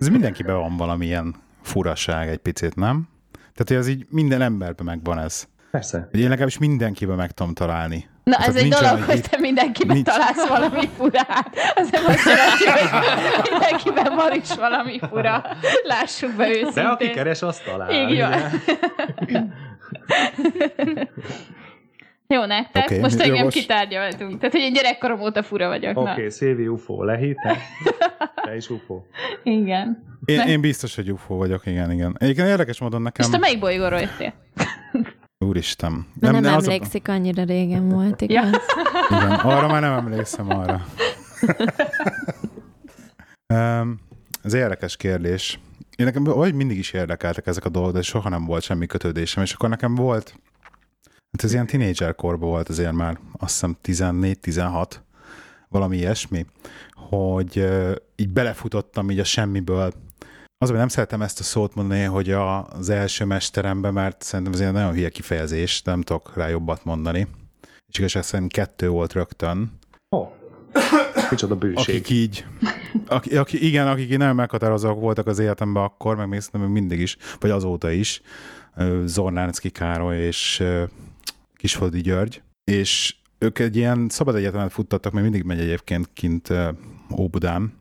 Ez 0.00 0.08
mindenkiben 0.08 0.56
van 0.56 0.76
valamilyen 0.76 1.34
furaság 1.62 2.28
egy 2.28 2.38
picit, 2.38 2.74
nem? 2.76 3.08
Tehát, 3.32 3.68
hogy 3.68 3.76
az 3.76 3.88
így 3.88 4.06
minden 4.10 4.42
emberben 4.42 4.86
megvan 4.86 5.18
ez. 5.18 5.48
Persze. 5.70 6.08
Hogy 6.10 6.20
én 6.20 6.28
legalábbis 6.28 6.58
mindenkiben 6.58 7.16
meg 7.16 7.30
tudom 7.30 7.54
találni. 7.54 8.08
Na, 8.24 8.32
Tehát 8.36 8.48
ez 8.48 8.56
egy 8.56 8.68
dolog, 8.68 8.92
olyan, 8.94 9.04
hogy 9.04 9.20
te 9.20 9.38
mindenkiben 9.38 9.94
nincs. 9.96 10.08
találsz 10.08 10.48
valami 10.48 10.88
furát. 10.96 11.50
Az 11.74 11.90
nem 11.90 12.02
azt 12.06 12.24
jelenti, 12.24 12.64
hogy 12.64 13.50
mindenkiben 13.50 14.14
van 14.16 14.32
is 14.34 14.54
valami 14.54 14.98
fura. 15.08 15.44
Lássuk 15.82 16.32
be 16.36 16.48
őszintén. 16.48 16.72
De 16.84 16.88
aki 16.88 17.10
keres, 17.10 17.42
azt 17.42 17.64
talál. 17.64 17.90
Így 17.90 18.18
van. 18.20 18.32
Jó, 22.26 22.44
nektek? 22.44 22.84
Okay, 22.84 22.98
most 22.98 23.20
engem 23.20 23.44
most- 23.44 23.56
kitárgyaltunk. 23.56 24.38
Tehát, 24.38 24.52
hogy 24.52 24.60
én 24.60 24.72
gyerekkorom 24.72 25.20
óta 25.20 25.42
fura 25.42 25.68
vagyok. 25.68 25.96
Oké, 25.98 26.10
okay, 26.10 26.30
Szévi 26.30 26.66
UFO, 26.68 27.02
Lehi, 27.04 27.34
te? 27.42 27.56
Is 28.56 28.70
UFO. 28.70 29.02
igen. 29.42 30.08
Én, 30.24 30.40
én 30.40 30.60
biztos, 30.60 30.94
hogy 30.94 31.12
UFO 31.12 31.34
vagyok, 31.36 31.66
igen, 31.66 31.90
igen. 31.90 32.16
Egyébként 32.18 32.48
érdekes 32.48 32.80
módon 32.80 33.02
nekem... 33.02 33.26
És 33.26 33.32
te 33.32 33.38
melyik 33.38 33.58
bolygóról 33.58 34.00
jöttél? 34.00 34.32
Úristen. 35.44 35.92
Nem, 36.20 36.32
nem, 36.32 36.42
nem 36.42 36.52
a- 36.52 36.56
emlékszik, 36.62 37.08
annyira 37.08 37.42
régen 37.44 37.88
volt, 37.88 38.20
Ja. 38.26 38.26
igaz? 38.26 38.60
Igen, 39.10 39.30
arra 39.30 39.66
már 39.68 39.80
nem 39.80 39.92
emlékszem 39.92 40.48
arra. 40.50 40.84
um, 43.54 44.00
ez 44.42 44.52
érdekes 44.52 44.96
kérdés. 44.96 45.60
Én 45.96 46.06
nekem 46.06 46.24
vagy 46.24 46.54
mindig 46.54 46.78
is 46.78 46.92
érdekeltek 46.92 47.46
ezek 47.46 47.64
a 47.64 47.68
dolgok, 47.68 47.92
de 47.92 48.02
soha 48.02 48.28
nem 48.28 48.44
volt 48.44 48.62
semmi 48.62 48.86
kötődésem, 48.86 49.42
és 49.42 49.52
akkor 49.52 49.68
nekem 49.68 49.94
volt, 49.94 50.34
hát 51.32 51.44
ez 51.44 51.52
ilyen 51.52 51.66
tínédzser 51.66 52.14
korban 52.14 52.48
volt 52.48 52.68
azért 52.68 52.92
már, 52.92 53.18
azt 53.38 53.66
hiszem 53.84 54.12
14-16, 54.42 54.90
valami 55.68 55.96
ilyesmi, 55.96 56.46
hogy 56.90 57.68
így 58.16 58.28
belefutottam 58.30 59.10
így 59.10 59.18
a 59.18 59.24
semmiből. 59.24 59.92
Az, 60.62 60.68
hogy 60.68 60.78
nem 60.78 60.88
szeretem 60.88 61.22
ezt 61.22 61.40
a 61.40 61.42
szót 61.42 61.74
mondani, 61.74 62.02
hogy 62.02 62.30
a, 62.30 62.66
az 62.66 62.88
első 62.88 63.24
mesterembe, 63.24 63.90
mert 63.90 64.22
szerintem 64.22 64.54
ez 64.54 64.60
egy 64.60 64.72
nagyon 64.72 64.92
hülye 64.92 65.08
kifejezés, 65.08 65.82
nem 65.82 66.02
tudok 66.02 66.36
rá 66.36 66.48
jobbat 66.48 66.84
mondani. 66.84 67.26
És 67.88 67.98
igazság 67.98 68.22
szerint 68.22 68.52
kettő 68.52 68.88
volt 68.88 69.12
rögtön, 69.12 69.78
Ó, 70.16 70.18
oh. 70.18 70.30
micsoda 71.30 71.56
bőség. 71.56 71.94
akik 71.94 72.10
így, 72.10 72.46
aki, 73.06 73.36
aki, 73.36 73.66
igen, 73.66 73.88
akik 73.88 74.10
így 74.10 74.18
nagyon 74.18 74.34
meghatározók 74.34 75.00
voltak 75.00 75.26
az 75.26 75.38
életemben 75.38 75.82
akkor, 75.82 76.16
meg 76.16 76.28
még 76.28 76.40
szerintem 76.40 76.70
mindig 76.70 77.00
is, 77.00 77.16
vagy 77.38 77.50
azóta 77.50 77.90
is, 77.90 78.22
Zornánszki 79.04 79.70
Károly 79.70 80.18
és 80.18 80.60
ö, 80.60 80.84
Kisfoldi 81.54 82.00
György, 82.00 82.42
és 82.64 83.16
ők 83.38 83.58
egy 83.58 83.76
ilyen 83.76 84.08
szabad 84.08 84.34
egyetemet 84.34 84.72
futtattak, 84.72 85.12
mert 85.12 85.24
mindig 85.24 85.44
megy 85.44 85.60
egyébként 85.60 86.10
kint 86.12 86.52
Óbudán, 87.16 87.79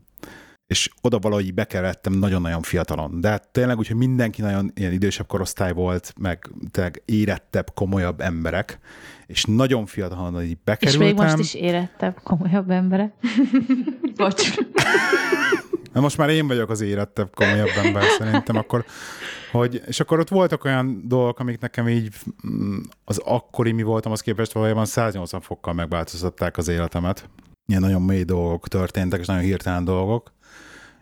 és 0.70 0.90
oda 1.02 1.20
valahogy 1.20 1.46
így 1.46 1.54
bekerültem 1.54 2.14
nagyon-nagyon 2.14 2.62
fiatalon. 2.62 3.22
De 3.22 3.30
hát 3.30 3.48
tényleg 3.48 3.78
úgy, 3.78 3.88
hogy 3.88 3.96
mindenki 3.96 4.42
nagyon 4.42 4.72
ilyen 4.76 4.92
idősebb 4.92 5.28
korosztály 5.28 5.74
volt, 5.74 6.14
meg 6.20 6.50
tényleg 6.72 7.02
érettebb, 7.06 7.74
komolyabb 7.74 8.22
emberek, 8.22 8.80
és 9.28 9.44
nagyon 9.44 9.86
fiatalon 9.86 10.44
így 10.44 10.50
És 10.50 10.58
bekerültem. 10.64 11.08
még 11.08 11.16
most 11.16 11.38
is 11.38 11.54
érettebb, 11.54 12.20
komolyabb 12.24 12.70
emberek. 12.70 13.14
Bocs. 14.16 14.56
Na 15.94 16.02
most 16.02 16.18
már 16.18 16.30
én 16.30 16.48
vagyok 16.48 16.70
az 16.70 16.82
érettebb, 16.82 17.36
komolyabb 17.36 17.70
ember 17.84 18.04
szerintem, 18.18 18.56
akkor, 18.56 18.86
hogy, 19.52 19.82
és 19.88 20.00
akkor 20.00 20.20
ott 20.20 20.30
voltak 20.30 20.64
olyan 20.64 21.04
dolgok, 21.08 21.40
amik 21.40 21.60
nekem 21.60 21.88
így 21.88 22.16
mm, 22.48 22.78
az 23.04 23.18
akkori 23.18 23.72
mi 23.72 23.84
voltam, 23.84 24.12
az 24.12 24.22
képest 24.22 24.52
valójában 24.52 24.86
180 24.86 25.42
fokkal 25.42 25.74
megváltoztatták 25.74 26.58
az 26.58 26.68
életemet. 26.68 27.30
Ilyen 27.66 27.82
nagyon 27.82 28.02
mély 28.02 28.24
dolgok 28.24 28.68
történtek, 28.68 29.20
és 29.20 29.26
nagyon 29.26 29.44
hirtelen 29.44 29.84
dolgok, 29.84 30.32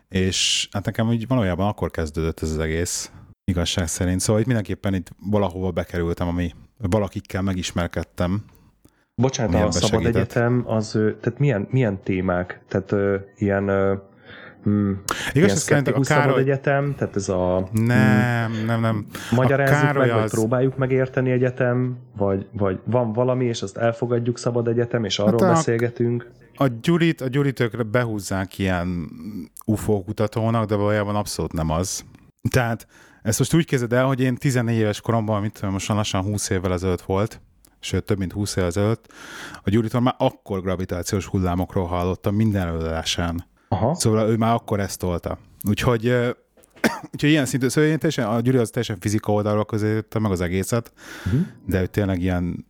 és 0.10 0.68
hát 0.72 0.86
nekem 0.86 1.08
úgy 1.08 1.28
valójában 1.28 1.68
akkor 1.68 1.92
kezdődött 1.92 2.42
ez 2.42 2.52
az 2.52 2.60
egész 2.60 3.12
igazság 3.44 3.88
szerint. 3.88 4.20
Szóval 4.20 4.42
itt 4.42 4.48
mindenképpen 4.48 4.94
itt 4.94 5.10
valahova 5.30 5.72
bekerültem, 5.72 6.28
ami 6.28 6.52
valakikkel 6.78 7.42
megismerkedtem. 7.42 8.44
Bocsánat, 9.22 9.54
a 9.54 9.72
Szabad 9.72 9.90
besegített? 9.90 10.16
Egyetem, 10.16 10.64
az, 10.66 10.92
tehát 10.92 11.40
milyen, 11.40 11.68
milyen 11.72 12.00
témák? 12.04 12.62
Tehát 12.68 12.92
ö, 12.92 13.16
ilyen, 13.38 13.68
ö, 13.68 13.94
mm, 14.70 14.92
Igazság 15.34 15.58
szerint 15.58 15.88
a 15.88 16.00
Károly... 16.00 16.42
Egyetem, 16.42 16.96
tehát 16.98 17.16
ez 17.16 17.30
a 17.30 17.70
Nem, 17.72 18.52
nem, 18.66 18.82
nem. 18.82 19.06
magyarázzuk 19.32 19.76
a 19.76 19.80
Károly 19.82 20.06
meg, 20.06 20.16
vagy 20.16 20.24
az- 20.24 20.32
próbáljuk 20.32 20.78
megérteni 20.78 21.32
egyetem, 21.32 21.98
vagy, 22.18 22.48
vagy 22.52 22.80
van 22.84 23.14
valami, 23.14 23.46
és 23.46 23.62
azt 23.62 23.78
elfogadjuk 23.78 24.38
Szabad 24.38 24.68
Egyetem, 24.68 25.04
és 25.04 25.20
arról 25.20 25.46
Hát 25.46 25.54
beszélgetünk. 25.56 26.32
A 26.58 26.68
Gyurit, 26.82 27.22
a 27.22 27.28
Gyurit 27.28 27.60
őkre 27.60 27.84
behúzzák 27.84 28.58
ilyen 28.58 29.10
UFO 29.66 30.04
kutatónak, 30.04 30.66
de 30.66 30.76
valójában 30.76 31.16
abszolút 31.16 31.54
nem 31.54 31.70
az. 31.70 32.06
Tehát 32.50 32.88
ezt 33.22 33.40
most 33.40 33.54
úgy 33.54 33.66
kezded 33.66 33.94
el, 33.94 34.06
hogy 34.06 34.20
én 34.20 34.36
14 34.36 34.78
éves 34.78 35.02
koromban, 35.02 35.42
mit 35.42 35.54
tudom, 35.54 35.72
most 35.72 35.88
lassan 35.88 36.24
20 36.24 36.50
évvel 36.50 36.74
ezelőtt 36.74 37.02
volt, 37.02 37.42
sőt 37.80 38.04
több 38.04 38.18
mint 38.18 38.32
20 38.32 38.56
évvel 38.56 38.70
ezelőtt, 38.70 39.14
a 39.64 39.70
Gyuritól 39.70 40.02
már 40.02 40.16
akkor 40.18 40.62
gravitációs 40.62 41.26
hullámokról 41.26 41.86
hallottam 41.86 42.36
minden 42.36 42.68
előadásán. 42.68 43.46
Aha. 43.68 43.96
Szóval 43.96 44.30
ő 44.30 44.36
már 44.36 44.54
akkor 44.54 44.80
ezt 44.80 45.00
tolta. 45.00 45.38
Úgyhogy, 45.68 46.08
úgyhogy 47.14 47.30
ilyen 47.30 47.46
szintű, 47.46 47.68
szóval 47.68 47.90
én 47.90 47.98
teljesen, 48.00 48.28
a 48.28 48.40
Gyuri 48.40 48.58
az 48.58 48.70
teljesen 48.70 48.98
fizika 49.00 49.32
oldalról 49.32 49.66
közelítette 49.66 50.20
meg 50.20 50.32
az 50.32 50.42
egészet, 50.42 50.92
Uh-huh. 51.26 51.42
de 51.66 51.82
ő 51.82 51.86
tényleg 51.86 52.22
ilyen 52.22 52.66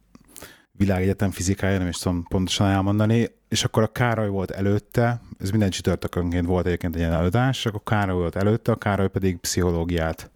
világegyetem 0.78 1.32
fizikája, 1.32 1.78
nem 1.78 1.88
is 1.88 1.98
tudom 1.98 2.24
pontosan 2.30 2.68
elmondani, 2.68 3.30
és 3.50 3.64
akkor 3.64 3.84
a 3.84 3.88
Károly 3.88 4.30
volt 4.30 4.52
előtte, 4.52 5.22
ez 5.40 5.50
minden 5.50 5.70
csütörtökönként 5.70 6.46
volt 6.46 6.66
egyébként 6.66 6.96
egy 6.96 7.00
ilyen 7.02 7.14
előadás, 7.14 7.58
és 7.58 7.66
akkor 7.66 7.82
Károly 7.84 8.16
volt 8.16 8.36
előtte, 8.36 8.72
a 8.72 8.76
Károly 8.76 9.10
pedig 9.10 9.38
pszichológiát 9.38 10.32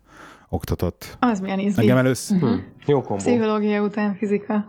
oktatott. 0.49 1.17
Az 1.19 1.39
milyen 1.39 1.59
izgi. 1.59 1.81
Engem 1.81 1.97
először, 1.97 2.39
Hm. 2.39 2.53
Jó 2.85 3.01
kombó. 3.01 3.23
Pszichológia 3.23 3.81
után 3.81 4.15
fizika. 4.15 4.65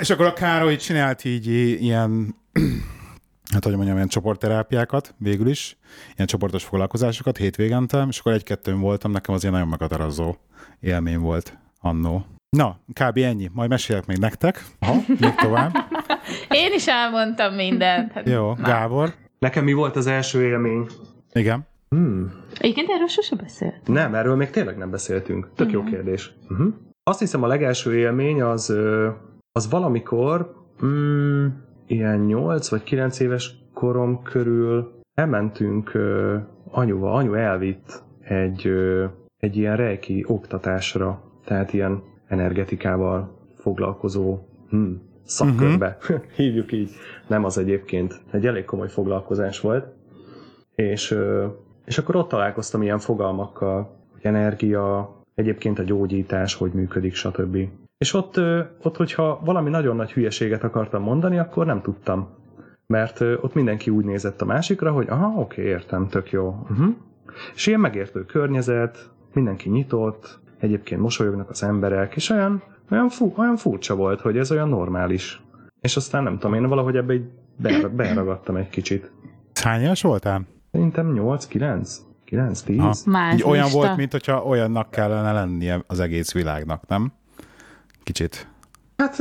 és 0.00 0.10
akkor 0.10 0.26
a 0.26 0.32
Károly 0.32 0.76
csinált 0.76 1.24
így 1.24 1.46
ilyen, 1.82 2.34
hát 3.52 3.64
hogy 3.64 3.74
mondjam, 3.74 3.96
ilyen 3.96 4.08
csoportterápiákat 4.08 5.14
végül 5.18 5.48
is, 5.48 5.76
ilyen 6.14 6.26
csoportos 6.26 6.64
foglalkozásokat 6.64 7.36
hétvégente, 7.36 8.06
és 8.08 8.18
akkor 8.18 8.32
egy-kettőn 8.32 8.80
voltam, 8.80 9.10
nekem 9.10 9.34
az 9.34 9.40
ilyen 9.40 9.54
nagyon 9.54 9.68
meghatározó 9.68 10.34
élmény 10.80 11.18
volt 11.18 11.58
annó. 11.80 12.24
Na, 12.56 12.78
kb. 12.92 13.16
ennyi. 13.16 13.50
Majd 13.52 13.70
mesélek 13.70 14.06
még 14.06 14.18
nektek. 14.18 14.64
Aha, 14.78 14.94
még 15.06 15.34
tovább. 15.34 15.72
Én 16.64 16.72
is 16.74 16.86
elmondtam 16.86 17.54
mindent. 17.54 18.12
Hát, 18.12 18.28
Jó, 18.28 18.54
na. 18.54 18.62
Gábor. 18.62 19.14
Nekem 19.38 19.64
mi 19.64 19.72
volt 19.72 19.96
az 19.96 20.06
első 20.06 20.42
élmény? 20.42 20.86
Igen. 21.32 21.66
Hmm. 21.88 22.32
Egyébként 22.58 22.88
erről 22.90 23.06
sose 23.06 23.36
beszélt. 23.36 23.86
Nem, 23.86 24.14
erről 24.14 24.36
még 24.36 24.50
tényleg 24.50 24.76
nem 24.76 24.90
beszéltünk. 24.90 25.50
Tök 25.54 25.70
jó 25.70 25.84
kérdés. 25.84 26.32
Uh-huh. 26.48 26.74
Azt 27.02 27.18
hiszem 27.18 27.42
a 27.42 27.46
legelső 27.46 27.96
élmény 27.98 28.42
az, 28.42 28.74
az 29.52 29.70
valamikor 29.70 30.54
mm, 30.84 31.46
ilyen 31.86 32.18
8 32.18 32.68
vagy 32.68 32.82
9 32.82 33.20
éves 33.20 33.54
korom 33.74 34.22
körül 34.22 35.00
elmentünk 35.14 35.92
anyuval, 36.70 37.14
anyu 37.16 37.34
elvitt 37.34 38.02
egy, 38.20 38.72
egy 39.36 39.56
ilyen 39.56 39.76
rejki 39.76 40.24
oktatásra, 40.26 41.22
tehát 41.44 41.72
ilyen 41.72 42.02
energetikával 42.28 43.38
foglalkozó 43.54 44.38
hm, 44.70 44.92
szakkörbe, 45.24 45.96
uh-huh. 46.00 46.20
hívjuk 46.36 46.72
így. 46.72 46.90
Nem 47.26 47.44
az 47.44 47.58
egyébként. 47.58 48.20
Egy 48.30 48.46
elég 48.46 48.64
komoly 48.64 48.88
foglalkozás 48.88 49.60
volt. 49.60 49.86
És, 50.74 51.18
és 51.84 51.98
akkor 51.98 52.16
ott 52.16 52.28
találkoztam 52.28 52.82
ilyen 52.82 52.98
fogalmakkal, 52.98 53.96
hogy 54.12 54.20
energia, 54.22 55.16
egyébként 55.34 55.78
a 55.78 55.82
gyógyítás, 55.82 56.54
hogy 56.54 56.72
működik, 56.72 57.14
stb. 57.14 57.56
És 57.98 58.14
ott, 58.14 58.40
ott, 58.82 58.96
hogyha 58.96 59.40
valami 59.44 59.70
nagyon 59.70 59.96
nagy 59.96 60.12
hülyeséget 60.12 60.64
akartam 60.64 61.02
mondani, 61.02 61.38
akkor 61.38 61.66
nem 61.66 61.82
tudtam. 61.82 62.28
Mert 62.86 63.20
ott 63.20 63.54
mindenki 63.54 63.90
úgy 63.90 64.04
nézett 64.04 64.40
a 64.40 64.44
másikra, 64.44 64.92
hogy 64.92 65.08
aha, 65.08 65.40
oké, 65.40 65.62
értem, 65.62 66.08
tök 66.08 66.30
jó. 66.30 66.48
Uh-huh. 66.70 66.94
És 67.54 67.66
ilyen 67.66 67.80
megértő 67.80 68.24
környezet, 68.24 69.10
mindenki 69.32 69.68
nyitott, 69.68 70.38
egyébként 70.58 71.00
mosolyognak 71.00 71.50
az 71.50 71.62
emberek, 71.62 72.16
és 72.16 72.30
olyan, 72.30 72.62
olyan, 72.90 73.08
fu, 73.08 73.32
olyan 73.36 73.56
furcsa 73.56 73.94
volt, 73.94 74.20
hogy 74.20 74.36
ez 74.36 74.50
olyan 74.50 74.68
normális. 74.68 75.42
És 75.80 75.96
aztán 75.96 76.22
nem 76.22 76.38
tudom, 76.38 76.54
én 76.54 76.68
valahogy 76.68 76.96
ebbe 76.96 77.14
így 77.14 77.24
be- 77.56 77.88
beragadtam 77.88 78.56
egy 78.56 78.68
kicsit. 78.68 79.10
Hány 79.62 79.82
éves 79.82 80.02
voltál? 80.02 80.46
Szerintem 80.72 81.12
8-9? 81.16 81.88
9-10? 82.30 82.78
Aha. 82.78 82.94
Más 83.04 83.34
Így 83.34 83.42
olyan 83.42 83.64
lista. 83.64 83.78
volt, 83.78 83.96
mint 83.96 84.12
hogyha 84.12 84.42
olyannak 84.44 84.90
kellene 84.90 85.32
lennie 85.32 85.84
az 85.86 86.00
egész 86.00 86.32
világnak, 86.32 86.86
nem? 86.86 87.12
Kicsit. 88.02 88.46
Hát 88.96 89.16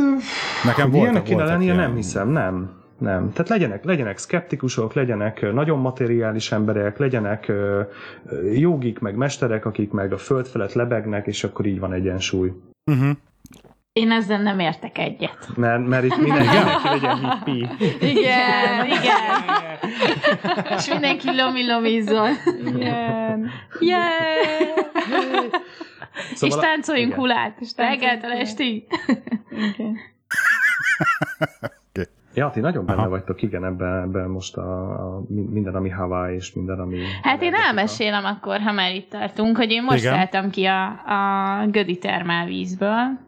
Nekem 0.66 0.92
hogy 0.92 1.00
voltak, 1.00 1.00
ilyenek 1.00 1.24
kéne 1.24 1.44
lennie, 1.44 1.74
nem 1.76 1.96
hiszem, 1.96 2.30
nem. 2.30 2.72
Nem. 2.98 3.32
Tehát 3.32 3.50
legyenek, 3.50 3.84
legyenek 3.84 4.18
szkeptikusok, 4.18 4.94
legyenek 4.94 5.54
nagyon 5.54 5.80
materiális 5.80 6.52
emberek, 6.52 6.98
legyenek 6.98 7.52
jogik, 8.54 9.00
meg 9.00 9.16
mesterek, 9.16 9.66
akik 9.66 9.92
meg 9.92 10.14
a 10.14 10.18
föld 10.18 10.48
felett 10.48 10.74
lebegnek, 10.74 11.28
és 11.28 11.44
akkor 11.44 11.66
így 11.66 11.80
van 11.80 11.94
egyensúly. 11.94 12.52
Uh-huh. 12.92 13.10
Én 13.94 14.12
ezzel 14.12 14.42
nem 14.42 14.60
értek 14.60 14.98
egyet. 14.98 15.48
Mert, 15.56 15.88
mert 15.88 16.04
itt 16.04 16.18
mindenki, 16.18 16.56
legyen 16.84 17.18
hippi. 17.18 17.68
Igen, 18.00 18.86
igen. 18.86 19.44
És 20.78 20.90
mindenki 20.90 21.36
lomi-lomizzon. 21.36 22.30
Igen. 22.66 23.52
Yeah! 23.80 24.08
és 26.42 26.56
táncoljunk 26.56 27.08
igen. 27.08 27.20
hulát, 27.20 27.58
és 27.60 27.70
reggeltől 27.76 28.32
estig. 28.32 28.84
Igen. 29.52 29.98
Ja, 32.38 32.50
ti 32.50 32.60
nagyon 32.60 32.86
benne 32.86 33.00
Aha. 33.00 33.10
vagytok, 33.10 33.42
igen, 33.42 33.66
ebben, 33.66 34.02
ebben 34.02 34.30
most 34.30 34.58
a, 34.58 34.90
a, 34.90 35.24
minden, 35.30 35.76
ami 35.76 35.90
Hawaii, 35.90 36.36
és 36.36 36.54
minden, 36.54 36.80
ami... 36.80 36.98
Hát 37.22 37.42
én 37.42 37.54
elmesélem 37.54 38.26
akkor, 38.26 38.60
ha 38.60 38.72
már 38.72 38.96
itt 38.96 39.10
tartunk, 39.10 39.58
hogy 39.58 39.72
én 39.72 39.84
most 39.84 40.00
Igen. 40.00 40.14
szálltam 40.14 40.50
ki 40.50 40.66
a, 40.66 40.86
a 40.88 41.66
Gödi 41.68 41.98
termálvízből. 41.98 43.20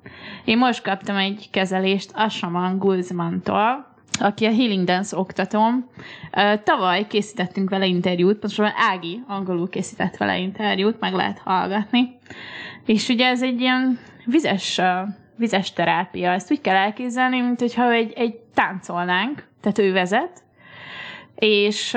Én 0.46 0.58
most 0.58 0.84
kaptam 0.84 1.16
egy 1.16 1.50
kezelést 1.52 2.12
Ashaman 2.16 2.78
Guzmantól, 2.78 3.86
aki 4.20 4.46
a 4.46 4.52
Healing 4.52 4.86
Dance 4.86 5.18
oktatom. 5.18 5.90
Tavaly 6.64 7.08
készítettünk 7.08 7.70
vele 7.70 7.86
interjút, 7.86 8.40
pontosabban 8.40 8.74
Ági 8.76 9.24
angolul 9.28 9.70
készített 9.70 10.18
vele 10.18 10.38
interjút, 10.38 11.00
meg 11.00 11.14
lehet 11.14 11.40
hallgatni. 11.40 12.18
És 12.86 13.10
ugye 13.10 13.28
ez 13.28 13.44
egy 13.44 13.60
ilyen 13.60 14.00
vizes, 14.26 14.82
vizes 15.40 15.74
terápia. 15.74 16.32
Ezt 16.32 16.52
úgy 16.52 16.62
kell 16.62 16.76
elképzelni, 16.76 17.40
mint 17.40 17.60
hogyha 17.60 17.92
egy, 17.92 18.14
egy 18.16 18.36
táncolnánk, 18.54 19.48
tehát 19.62 19.80
ő 19.80 19.92
vezet, 19.92 20.44
és 21.36 21.92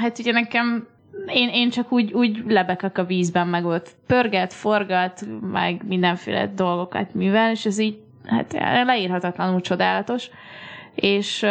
hát 0.00 0.18
ugye 0.18 0.32
nekem 0.32 0.86
én, 1.26 1.48
én 1.48 1.70
csak 1.70 1.92
úgy, 1.92 2.12
úgy 2.12 2.42
lebekek 2.46 2.98
a 2.98 3.04
vízben, 3.04 3.46
meg 3.46 3.64
ott 3.64 3.90
pörget, 4.06 4.52
forgat, 4.52 5.26
meg 5.40 5.82
mindenféle 5.86 6.46
dolgokat 6.46 7.14
művel, 7.14 7.50
és 7.50 7.66
ez 7.66 7.78
így 7.78 7.98
hát 8.26 8.52
leírhatatlanul 8.86 9.60
csodálatos. 9.60 10.30
És 10.94 11.42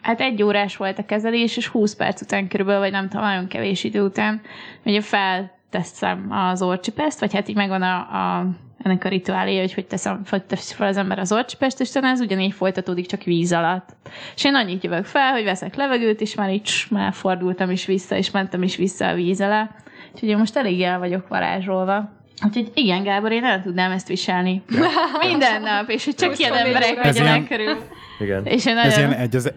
hát 0.00 0.20
egy 0.20 0.42
órás 0.42 0.76
volt 0.76 0.98
a 0.98 1.06
kezelés, 1.06 1.56
és 1.56 1.66
20 1.66 1.94
perc 1.94 2.20
után 2.20 2.48
körülbelül, 2.48 2.80
vagy 2.80 2.90
nem 2.90 3.08
tudom, 3.08 3.26
nagyon 3.26 3.46
kevés 3.46 3.84
idő 3.84 4.02
után, 4.02 4.40
ugye 4.84 5.00
felteszem 5.00 6.26
az 6.30 6.62
orcsipeszt, 6.62 7.20
vagy 7.20 7.32
hát 7.32 7.48
így 7.48 7.56
megvan 7.56 7.82
a, 7.82 7.96
a 7.96 8.46
ennek 8.82 9.04
a 9.04 9.08
rituáléja, 9.08 9.60
hogy 9.60 9.74
hogy 9.74 9.86
teszem, 9.86 10.22
hogy 10.30 10.42
tesz 10.42 10.72
fel 10.72 10.86
az 10.86 10.96
ember 10.96 11.18
az 11.18 11.32
orcsipest, 11.32 11.80
és 11.80 11.90
talán 11.90 12.12
ez 12.12 12.20
ugyanígy 12.20 12.52
folytatódik, 12.52 13.06
csak 13.06 13.22
víz 13.22 13.52
alatt. 13.52 13.88
És 14.34 14.44
én 14.44 14.54
annyit 14.54 14.84
jövök 14.84 15.04
fel, 15.04 15.32
hogy 15.32 15.44
veszek 15.44 15.74
levegőt, 15.74 16.20
és 16.20 16.34
már 16.34 16.50
így 16.50 16.62
cs, 16.62 16.90
már 16.90 17.12
fordultam 17.12 17.70
is 17.70 17.86
vissza, 17.86 18.16
és 18.16 18.30
mentem 18.30 18.62
is 18.62 18.76
vissza 18.76 19.08
a 19.08 19.14
víz 19.14 19.40
alá. 19.40 19.70
Úgyhogy 20.12 20.28
én 20.28 20.36
most 20.36 20.56
elég 20.56 20.82
el 20.82 20.98
vagyok 20.98 21.28
varázsolva. 21.28 22.18
Úgyhogy 22.46 22.70
igen, 22.74 23.02
Gábor, 23.02 23.32
én 23.32 23.44
el 23.44 23.62
tudnám 23.62 23.90
ezt 23.90 24.08
viselni. 24.08 24.62
Minden 25.26 25.62
nap, 25.62 25.88
és 25.88 26.04
hogy 26.04 26.14
csak 26.14 26.38
ilyen 26.38 26.54
emberek 26.54 26.96
Ez 26.96 27.18
vegyenek 27.18 27.48
körül. 27.48 27.76
Igen. 28.18 28.46
És 28.46 28.66
én 28.66 28.76
Ez 28.76 28.96
nagyon... 28.96 29.10
ilyen 29.10 29.20
egy 29.20 29.36
az, 29.36 29.52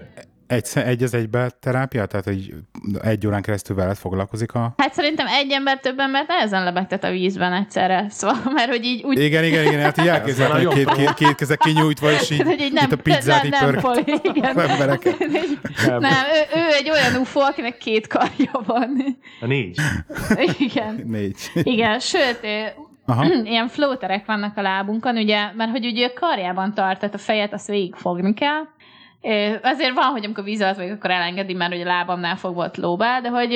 egy, 0.53 0.67
egy 0.74 1.03
az 1.03 1.13
egybe 1.13 1.50
terápia? 1.60 2.05
Tehát, 2.05 2.25
hogy 2.25 2.53
egy 3.01 3.27
órán 3.27 3.41
keresztül 3.41 3.75
veled 3.75 3.98
foglalkozik 3.98 4.53
a... 4.53 4.74
Hát 4.77 4.93
szerintem 4.93 5.27
egy 5.27 5.51
ember 5.51 5.79
több 5.79 6.00
embert 6.00 6.27
nehezen 6.27 6.63
lebegtet 6.63 7.03
a 7.03 7.10
vízben 7.10 7.53
egyszerre. 7.53 8.05
Szóval, 8.10 8.38
mert 8.53 8.69
hogy 8.69 8.83
így 8.83 9.03
úgy 9.03 9.19
Igen, 9.19 9.43
igen, 9.43 9.65
igen, 9.65 9.81
hát 9.81 9.98
így 9.98 10.07
elképzelhetem, 10.07 10.65
hogy 10.65 10.75
két, 10.75 10.93
két, 10.93 11.13
két 11.13 11.36
kezek 11.36 11.57
kinyújtva, 11.57 12.12
és 12.12 12.29
így, 12.29 12.41
hogy 12.41 12.62
így 12.62 12.74
nem, 12.74 12.86
itt 12.86 12.91
a 12.91 12.98
pizzát 12.98 13.50
nem, 13.50 13.72
nem, 13.72 13.81
poli, 13.81 14.03
igen. 14.33 14.60
embereket. 14.60 15.17
Nem. 15.88 16.00
Nem, 16.00 16.12
ő, 16.12 16.60
ő, 16.60 16.74
egy 16.79 16.89
olyan 16.89 17.22
UFO, 17.22 17.39
akinek 17.39 17.77
két 17.77 18.07
karja 18.07 18.62
van. 18.65 19.17
A 19.41 19.45
négy. 19.45 19.79
Igen. 20.57 21.03
Négy. 21.05 21.36
Igen, 21.53 22.00
sőt, 22.00 22.39
Aha. 23.05 23.25
ilyen 23.43 23.67
flóterek 23.67 24.25
vannak 24.25 24.57
a 24.57 24.62
lábunkon, 24.62 25.17
ugye, 25.17 25.51
mert 25.53 25.72
hogy 25.72 25.86
ugye 25.86 26.07
a 26.07 26.19
karjában 26.19 26.74
tart, 26.74 27.00
tehát 27.00 27.15
a 27.15 27.17
fejet 27.17 27.53
azt 27.53 27.67
végigfogni 27.67 28.33
kell. 28.33 28.62
Azért 29.62 29.94
van, 29.94 30.12
hogy 30.12 30.25
amikor 30.25 30.44
víz 30.44 30.62
alatt 30.62 30.75
vagyok, 30.75 30.94
akkor 30.94 31.12
elengedi, 31.12 31.53
mert 31.53 31.74
ugye 31.74 31.84
a 31.84 31.88
lábamnál 31.88 32.36
fogva 32.36 32.65
ott 32.65 32.77
lóbál, 32.77 33.22
de 33.22 33.30
hogy 33.30 33.56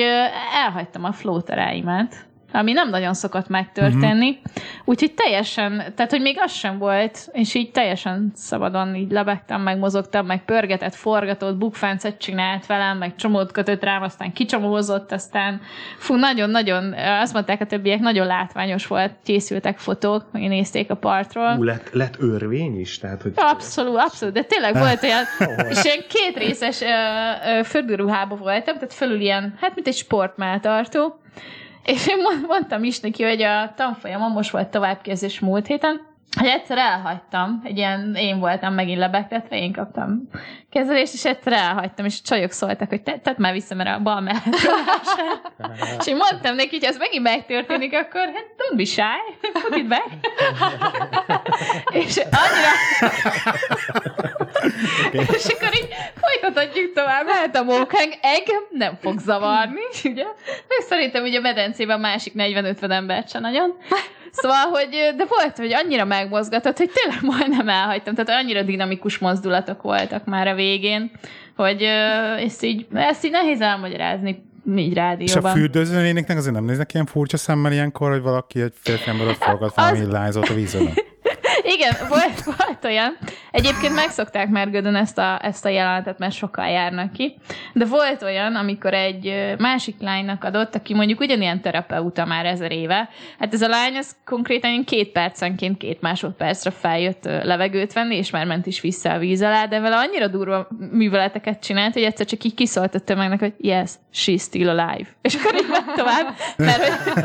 elhagytam 0.54 1.04
a 1.04 1.12
flótereimet, 1.12 2.27
ami 2.52 2.72
nem 2.72 2.90
nagyon 2.90 3.14
szokott 3.14 3.48
megtörténni. 3.48 4.28
Uh-huh. 4.28 4.62
Úgyhogy 4.84 5.14
teljesen, 5.14 5.92
tehát 5.94 6.10
hogy 6.10 6.20
még 6.20 6.36
az 6.40 6.52
sem 6.52 6.78
volt, 6.78 7.28
és 7.32 7.54
így 7.54 7.70
teljesen 7.70 8.32
szabadon 8.34 8.94
így 8.94 9.10
lebegtem, 9.10 9.60
meg 9.60 9.78
mozogtam, 9.78 10.26
meg 10.26 10.44
pörgetett, 10.44 10.94
forgatott, 10.94 11.56
bukfáncet 11.56 12.18
csinált 12.18 12.66
velem, 12.66 12.98
meg 12.98 13.14
csomót 13.16 13.52
kötött 13.52 13.84
rám, 13.84 14.02
aztán 14.02 14.32
kicsomózott, 14.32 15.12
aztán 15.12 15.60
fú, 15.98 16.14
nagyon-nagyon, 16.14 16.94
azt 17.20 17.32
mondták 17.32 17.60
a 17.60 17.66
többiek, 17.66 18.00
nagyon 18.00 18.26
látványos 18.26 18.86
volt, 18.86 19.12
készültek 19.24 19.78
fotók, 19.78 20.24
meg 20.32 20.42
nézték 20.42 20.90
a 20.90 20.94
partról. 20.94 21.56
Ú, 21.58 21.62
lett, 21.62 21.90
lett 21.92 22.16
örvény 22.18 22.80
is, 22.80 22.98
tehát, 22.98 23.22
hogy 23.22 23.32
Abszolút, 23.34 23.96
abszolút, 23.96 24.34
de 24.34 24.42
tényleg 24.42 24.76
volt 24.76 25.02
olyan, 25.02 25.24
és 25.70 25.84
ilyen 25.84 26.04
két 26.08 26.36
részes 26.36 26.82
földruhába 27.64 28.36
voltam, 28.36 28.74
tehát 28.74 28.94
fölül 28.94 29.20
ilyen, 29.20 29.54
hát 29.60 29.74
mint 29.74 29.86
egy 29.86 29.96
sportmáltartó, 29.96 31.20
és 31.88 32.06
én 32.06 32.16
mond- 32.22 32.46
mondtam 32.46 32.84
is 32.84 33.00
neki, 33.00 33.22
hogy 33.22 33.42
a 33.42 33.72
tanfolyamon 33.76 34.30
most 34.30 34.50
volt 34.50 34.68
továbbképzés 34.68 35.40
múlt 35.40 35.66
héten, 35.66 36.06
hogy 36.38 36.46
egyszer 36.48 36.78
elhagytam, 36.78 37.60
egy 37.64 37.76
ilyen, 37.76 38.14
én 38.14 38.38
voltam 38.38 38.74
megint 38.74 38.98
lebegtetve, 38.98 39.56
én 39.56 39.72
kaptam 39.72 40.28
kezelést, 40.70 41.12
és 41.12 41.24
egyszer 41.24 41.52
elhagytam, 41.52 42.04
és 42.04 42.22
csajok 42.22 42.50
szóltak, 42.50 42.88
hogy 42.88 43.02
te, 43.02 43.18
tedd 43.18 43.34
már 43.38 43.52
vissza, 43.52 43.74
mert 43.74 43.98
a 43.98 44.02
bal 44.02 44.20
mellett 44.20 44.44
és 45.98 46.06
én 46.06 46.16
mondtam 46.16 46.54
neki, 46.54 46.76
hogy 46.76 46.84
ez 46.84 46.96
megint 46.96 47.22
megtörténik, 47.22 47.92
akkor 47.92 48.20
hát 48.20 48.46
don't 48.56 48.76
be 48.76 48.84
shy, 48.84 49.02
put 49.52 49.76
it 49.76 49.88
back. 49.88 50.08
és 52.04 52.16
annyira... 52.16 52.70
és 55.12 55.44
akkor 55.44 55.74
így 55.74 55.88
folytathatjuk 56.20 56.92
tovább, 56.92 57.26
lehet 57.26 57.56
a 57.56 57.62
mókánk, 57.62 58.14
engem 58.20 58.62
nem 58.70 58.98
fog 59.00 59.18
zavarni, 59.18 59.80
ugye? 60.10 60.24
Meg 60.68 60.80
szerintem 60.88 61.22
ugye 61.22 61.38
a 61.38 61.40
medencében 61.40 62.00
másik 62.00 62.32
40-50 62.36 62.90
embert 62.90 63.30
sem 63.30 63.40
nagyon. 63.40 63.76
Szóval, 64.30 64.64
hogy, 64.70 65.14
de 65.16 65.24
volt, 65.28 65.56
hogy 65.56 65.72
annyira 65.72 66.04
megmozgatott, 66.04 66.76
hogy 66.76 66.90
tényleg 66.90 67.38
majdnem 67.38 67.68
elhagytam, 67.68 68.14
tehát 68.14 68.42
annyira 68.42 68.62
dinamikus 68.62 69.18
mozdulatok 69.18 69.82
voltak 69.82 70.24
már 70.24 70.48
a 70.48 70.54
végén, 70.54 71.10
hogy 71.56 71.82
ezt 72.44 72.62
így, 72.62 72.86
ezt 72.94 73.24
így 73.24 73.30
nehéz 73.30 73.60
elmagyarázni 73.60 74.46
így 74.76 74.90
És 74.90 74.96
a 74.96 75.00
rádióban. 75.00 75.52
fürdőzőnéniknek 75.52 76.36
azért 76.36 76.54
nem 76.54 76.64
néznek 76.64 76.94
ilyen 76.94 77.06
furcsa 77.06 77.36
szemmel 77.36 77.72
ilyenkor, 77.72 78.10
hogy 78.10 78.22
valaki 78.22 78.60
egy 78.60 78.72
férfi 78.80 79.10
ember 79.10 79.26
ott 79.26 79.36
forgat 79.36 79.74
valami 79.74 80.04
lányzót 80.10 80.48
a 80.48 80.54
vízön. 80.54 80.88
Igen, 81.62 81.94
volt, 82.08 82.42
volt 82.44 82.84
olyan. 82.84 83.16
Egyébként 83.50 83.94
megszokták 83.94 84.48
már 84.48 84.70
Gödön 84.70 84.94
ezt 84.94 85.18
a, 85.18 85.38
ezt 85.42 85.64
a 85.64 85.68
jelenetet, 85.68 86.18
mert 86.18 86.34
sokan 86.34 86.68
járnak 86.68 87.12
ki. 87.12 87.36
De 87.72 87.84
volt 87.84 88.22
olyan, 88.22 88.54
amikor 88.54 88.94
egy 88.94 89.54
másik 89.58 89.96
lánynak 90.00 90.44
adott, 90.44 90.74
aki 90.74 90.94
mondjuk 90.94 91.20
ugyanilyen 91.20 91.60
terapeuta 91.60 92.24
már 92.24 92.46
ezer 92.46 92.72
éve. 92.72 93.08
Hát 93.38 93.54
ez 93.54 93.62
a 93.62 93.68
lány, 93.68 93.96
az 93.96 94.16
konkrétan 94.24 94.84
két 94.84 95.12
percenként 95.12 95.76
két 95.76 96.00
másodpercre 96.00 96.70
feljött 96.70 97.24
levegőt 97.24 97.92
venni, 97.92 98.16
és 98.16 98.30
már 98.30 98.46
ment 98.46 98.66
is 98.66 98.80
vissza 98.80 99.12
a 99.12 99.18
víz 99.18 99.42
alá, 99.42 99.66
de 99.66 99.80
vele 99.80 99.96
annyira 99.96 100.28
durva 100.28 100.68
műveleteket 100.90 101.62
csinált, 101.62 101.92
hogy 101.92 102.02
egyszer 102.02 102.26
csak 102.26 102.44
így 102.44 102.54
kiszólt 102.54 102.94
a 102.94 102.98
tömegnek, 102.98 103.38
hogy 103.38 103.54
yes, 103.58 103.90
she's 104.14 104.40
still 104.40 104.68
alive. 104.68 105.08
És 105.22 105.34
akkor 105.34 105.54
így 105.54 105.68
ment 105.68 105.94
tovább, 105.96 106.34
mert 106.56 106.84
hogy 106.84 107.22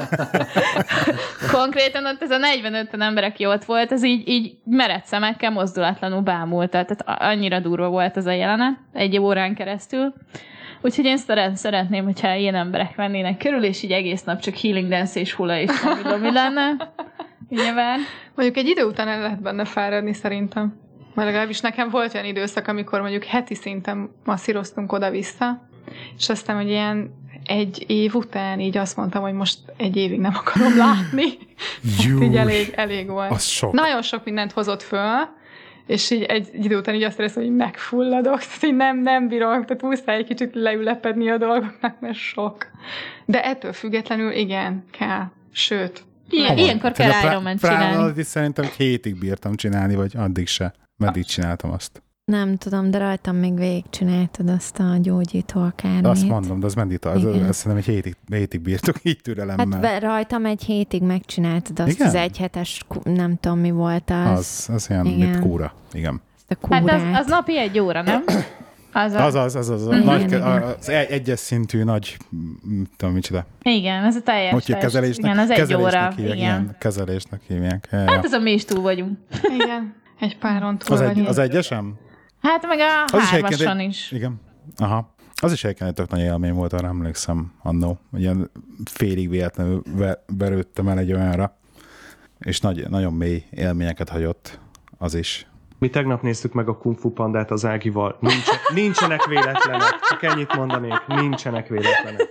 konkrétan 1.59 2.05
ott 2.05 2.21
ez 2.21 2.31
a 2.31 2.37
45 2.37 2.93
ember, 2.93 3.23
aki 3.23 3.45
ott 3.45 3.65
volt, 3.65 3.91
ez 3.91 4.03
így, 4.03 4.22
így 4.25 4.57
mered 4.65 5.05
szemekkel 5.05 5.51
mozdulatlanul 5.51 6.21
bámulta. 6.21 6.85
Tehát 6.85 7.21
annyira 7.21 7.59
durva 7.59 7.89
volt 7.89 8.17
ez 8.17 8.25
a 8.25 8.31
jelenet, 8.31 8.77
egy 8.93 9.17
órán 9.17 9.55
keresztül. 9.55 10.13
Úgyhogy 10.81 11.05
én 11.05 11.17
szeret, 11.17 11.55
szeretném, 11.55 12.03
hogyha 12.03 12.33
ilyen 12.33 12.55
emberek 12.55 12.95
vennének 12.95 13.37
körül, 13.37 13.63
és 13.63 13.83
így 13.83 13.91
egész 13.91 14.23
nap 14.23 14.39
csak 14.39 14.55
healing 14.55 14.89
dance 14.89 15.19
és 15.19 15.33
hula 15.33 15.59
és 15.59 15.81
nem 15.81 16.01
tudom, 16.01 16.19
mi 16.29 16.31
lenne. 16.31 16.91
Nyilván. 17.49 17.99
Mondjuk 18.35 18.57
egy 18.57 18.67
idő 18.67 18.83
után 18.83 19.07
el 19.07 19.21
lehet 19.21 19.41
benne 19.41 19.65
fáradni 19.65 20.13
szerintem. 20.13 20.81
Mert 21.13 21.27
legalábbis 21.27 21.61
nekem 21.61 21.89
volt 21.89 22.13
olyan 22.13 22.25
időszak, 22.25 22.67
amikor 22.67 23.01
mondjuk 23.01 23.23
heti 23.23 23.55
szinten 23.55 24.09
masszíroztunk 24.23 24.91
oda-vissza, 24.91 25.67
és 26.17 26.29
aztán, 26.29 26.55
hogy 26.55 26.69
ilyen 26.69 27.11
egy 27.45 27.83
év 27.87 28.15
után 28.15 28.59
így 28.59 28.77
azt 28.77 28.95
mondtam, 28.95 29.21
hogy 29.21 29.33
most 29.33 29.59
egy 29.77 29.95
évig 29.95 30.19
nem 30.19 30.33
akarom 30.35 30.77
látni. 30.77 31.23
Jú, 32.03 32.21
így 32.21 32.35
elég, 32.35 32.73
elég 32.75 33.07
volt. 33.09 33.31
az 33.31 33.43
sok. 33.43 33.73
Nagyon 33.73 34.01
sok 34.01 34.25
mindent 34.25 34.51
hozott 34.51 34.81
föl, 34.81 35.27
és 35.87 36.11
így 36.11 36.21
egy 36.23 36.49
idő 36.53 36.77
után 36.77 36.95
így 36.95 37.03
azt 37.03 37.19
éreztem, 37.19 37.43
hogy 37.43 37.55
megfulladok, 37.55 38.39
tehát 38.39 38.63
így 38.63 38.75
nem, 38.75 39.01
nem 39.01 39.27
bírok, 39.27 39.65
tehát 39.65 39.81
muszáj 39.81 40.17
egy 40.17 40.25
kicsit 40.27 40.55
leülepedni 40.55 41.29
a 41.29 41.37
dolgoknak, 41.37 41.99
mert 41.99 42.15
sok. 42.17 42.67
De 43.25 43.43
ettől 43.43 43.73
függetlenül 43.73 44.31
igen, 44.31 44.85
kell. 44.91 45.23
Sőt, 45.51 46.03
Ilyen, 46.29 46.57
ilyenkor 46.57 46.91
kell 46.91 47.09
Iron 47.23 47.43
Man 47.43 47.57
prá- 47.57 47.71
csinálni. 47.71 48.19
is 48.19 48.25
szerintem 48.25 48.65
egy 48.65 48.71
hétig 48.71 49.19
bírtam 49.19 49.55
csinálni, 49.55 49.95
vagy 49.95 50.13
addig 50.17 50.47
se. 50.47 50.73
Meddig 50.97 51.25
csináltam 51.25 51.71
azt. 51.71 52.03
Nem 52.25 52.55
tudom, 52.57 52.91
de 52.91 52.97
rajtam 52.97 53.35
még 53.35 53.55
végigcsináltad 53.55 54.49
azt 54.49 54.79
a 54.79 54.97
gyógyító 55.01 55.61
akármit. 55.61 56.05
Azt 56.05 56.27
mondom, 56.27 56.59
de 56.59 56.65
az 56.65 56.73
medita, 56.73 57.09
az, 57.09 57.23
azt 57.25 57.53
szerintem 57.59 57.75
egy 57.77 57.85
hétig, 57.85 58.15
hétig 58.27 58.61
bírtok 58.61 58.95
így 59.03 59.19
türelemmel. 59.21 59.67
Hát 59.71 59.79
be, 59.81 59.99
rajtam 59.99 60.45
egy 60.45 60.63
hétig 60.63 61.01
megcsináltad 61.01 61.79
azt 61.79 61.89
Igen? 61.91 62.07
az 62.07 62.15
egyhetes, 62.15 62.85
nem 63.03 63.37
tudom 63.39 63.59
mi 63.59 63.71
volt 63.71 64.09
az, 64.09 64.37
az, 64.37 64.69
az 64.73 64.89
ilyen, 64.89 65.05
Igen. 65.05 65.17
mint 65.29 65.39
kúra. 65.39 65.73
Igen. 65.93 66.21
azt 66.35 66.61
a 66.61 66.67
Hát 66.73 66.81
kúrát. 66.81 67.01
az, 67.13 67.19
az 67.19 67.27
napi 67.27 67.57
egy 67.59 67.79
óra, 67.79 68.01
nem? 68.01 68.23
Az, 68.93 69.13
a, 69.13 69.23
Az 69.25 69.35
az, 69.35 69.55
az 69.55 69.69
az, 69.69 69.87
a 69.87 69.93
Igen, 69.93 70.05
nagy, 70.05 70.21
igen. 70.21 70.41
az 70.41 70.89
egy- 70.89 71.11
egyes 71.11 71.39
szintű 71.39 71.83
nagy, 71.83 72.17
tudom 72.97 73.13
micsoda. 73.13 73.45
Igen, 73.61 74.03
ez 74.03 74.15
a 74.15 74.21
teljes 74.21 74.51
Hogy 74.51 74.77
kezelésnek, 74.77 75.31
Igen, 75.31 75.43
az 75.43 75.49
egy 75.49 75.57
kezelésnek 75.57 76.01
óra. 76.01 76.13
hívják, 76.15 76.37
Igen. 76.37 76.75
kezelésnek 76.79 77.41
hívják. 77.47 77.87
Ja, 77.91 77.99
ja. 77.99 78.11
Hát 78.11 78.25
azon 78.25 78.41
mi 78.41 78.51
is 78.51 78.65
túl 78.65 78.81
vagyunk. 78.81 79.17
igen, 79.61 79.95
egy 80.19 80.37
páron 80.37 80.77
túl 80.77 80.95
Az, 80.95 81.01
egy, 81.01 81.07
vagyunk. 81.07 81.27
az 81.27 81.37
egyesem? 81.37 81.93
Hát 82.43 82.67
meg 82.67 82.79
a 82.79 83.03
Az 83.03 83.21
is 83.23 83.29
hármason 83.29 83.77
egy- 83.79 83.87
is. 83.89 84.11
Igen. 84.11 84.41
Aha. 84.77 85.13
Az 85.41 85.51
is 85.51 85.63
egyébként 85.63 85.89
egy 85.89 85.95
tök 85.95 86.09
nagy 86.09 86.19
élmény 86.19 86.53
volt, 86.53 86.73
arra 86.73 86.87
emlékszem 86.87 87.53
annó. 87.61 87.99
Ilyen 88.13 88.51
félig 88.85 89.29
véletlenül 89.29 89.81
ve- 89.95 90.19
verődtem 90.37 90.87
el 90.87 90.97
egy 90.97 91.13
olyanra, 91.13 91.57
és 92.39 92.59
nagy, 92.59 92.89
nagyon 92.89 93.13
mély 93.13 93.43
élményeket 93.51 94.09
hagyott 94.09 94.59
az 94.97 95.13
is. 95.15 95.47
Mi 95.79 95.89
tegnap 95.89 96.21
néztük 96.21 96.53
meg 96.53 96.67
a 96.69 96.77
Kung 96.77 96.97
Fu 96.97 97.09
Pandát 97.09 97.51
az 97.51 97.65
Ágival. 97.65 98.17
Nincsen, 98.19 98.55
nincsenek 98.73 99.25
véletlenek. 99.25 99.99
Csak 100.09 100.23
ennyit 100.23 100.55
mondanék. 100.55 101.05
Nincsenek 101.07 101.67
véletlenek. 101.67 102.29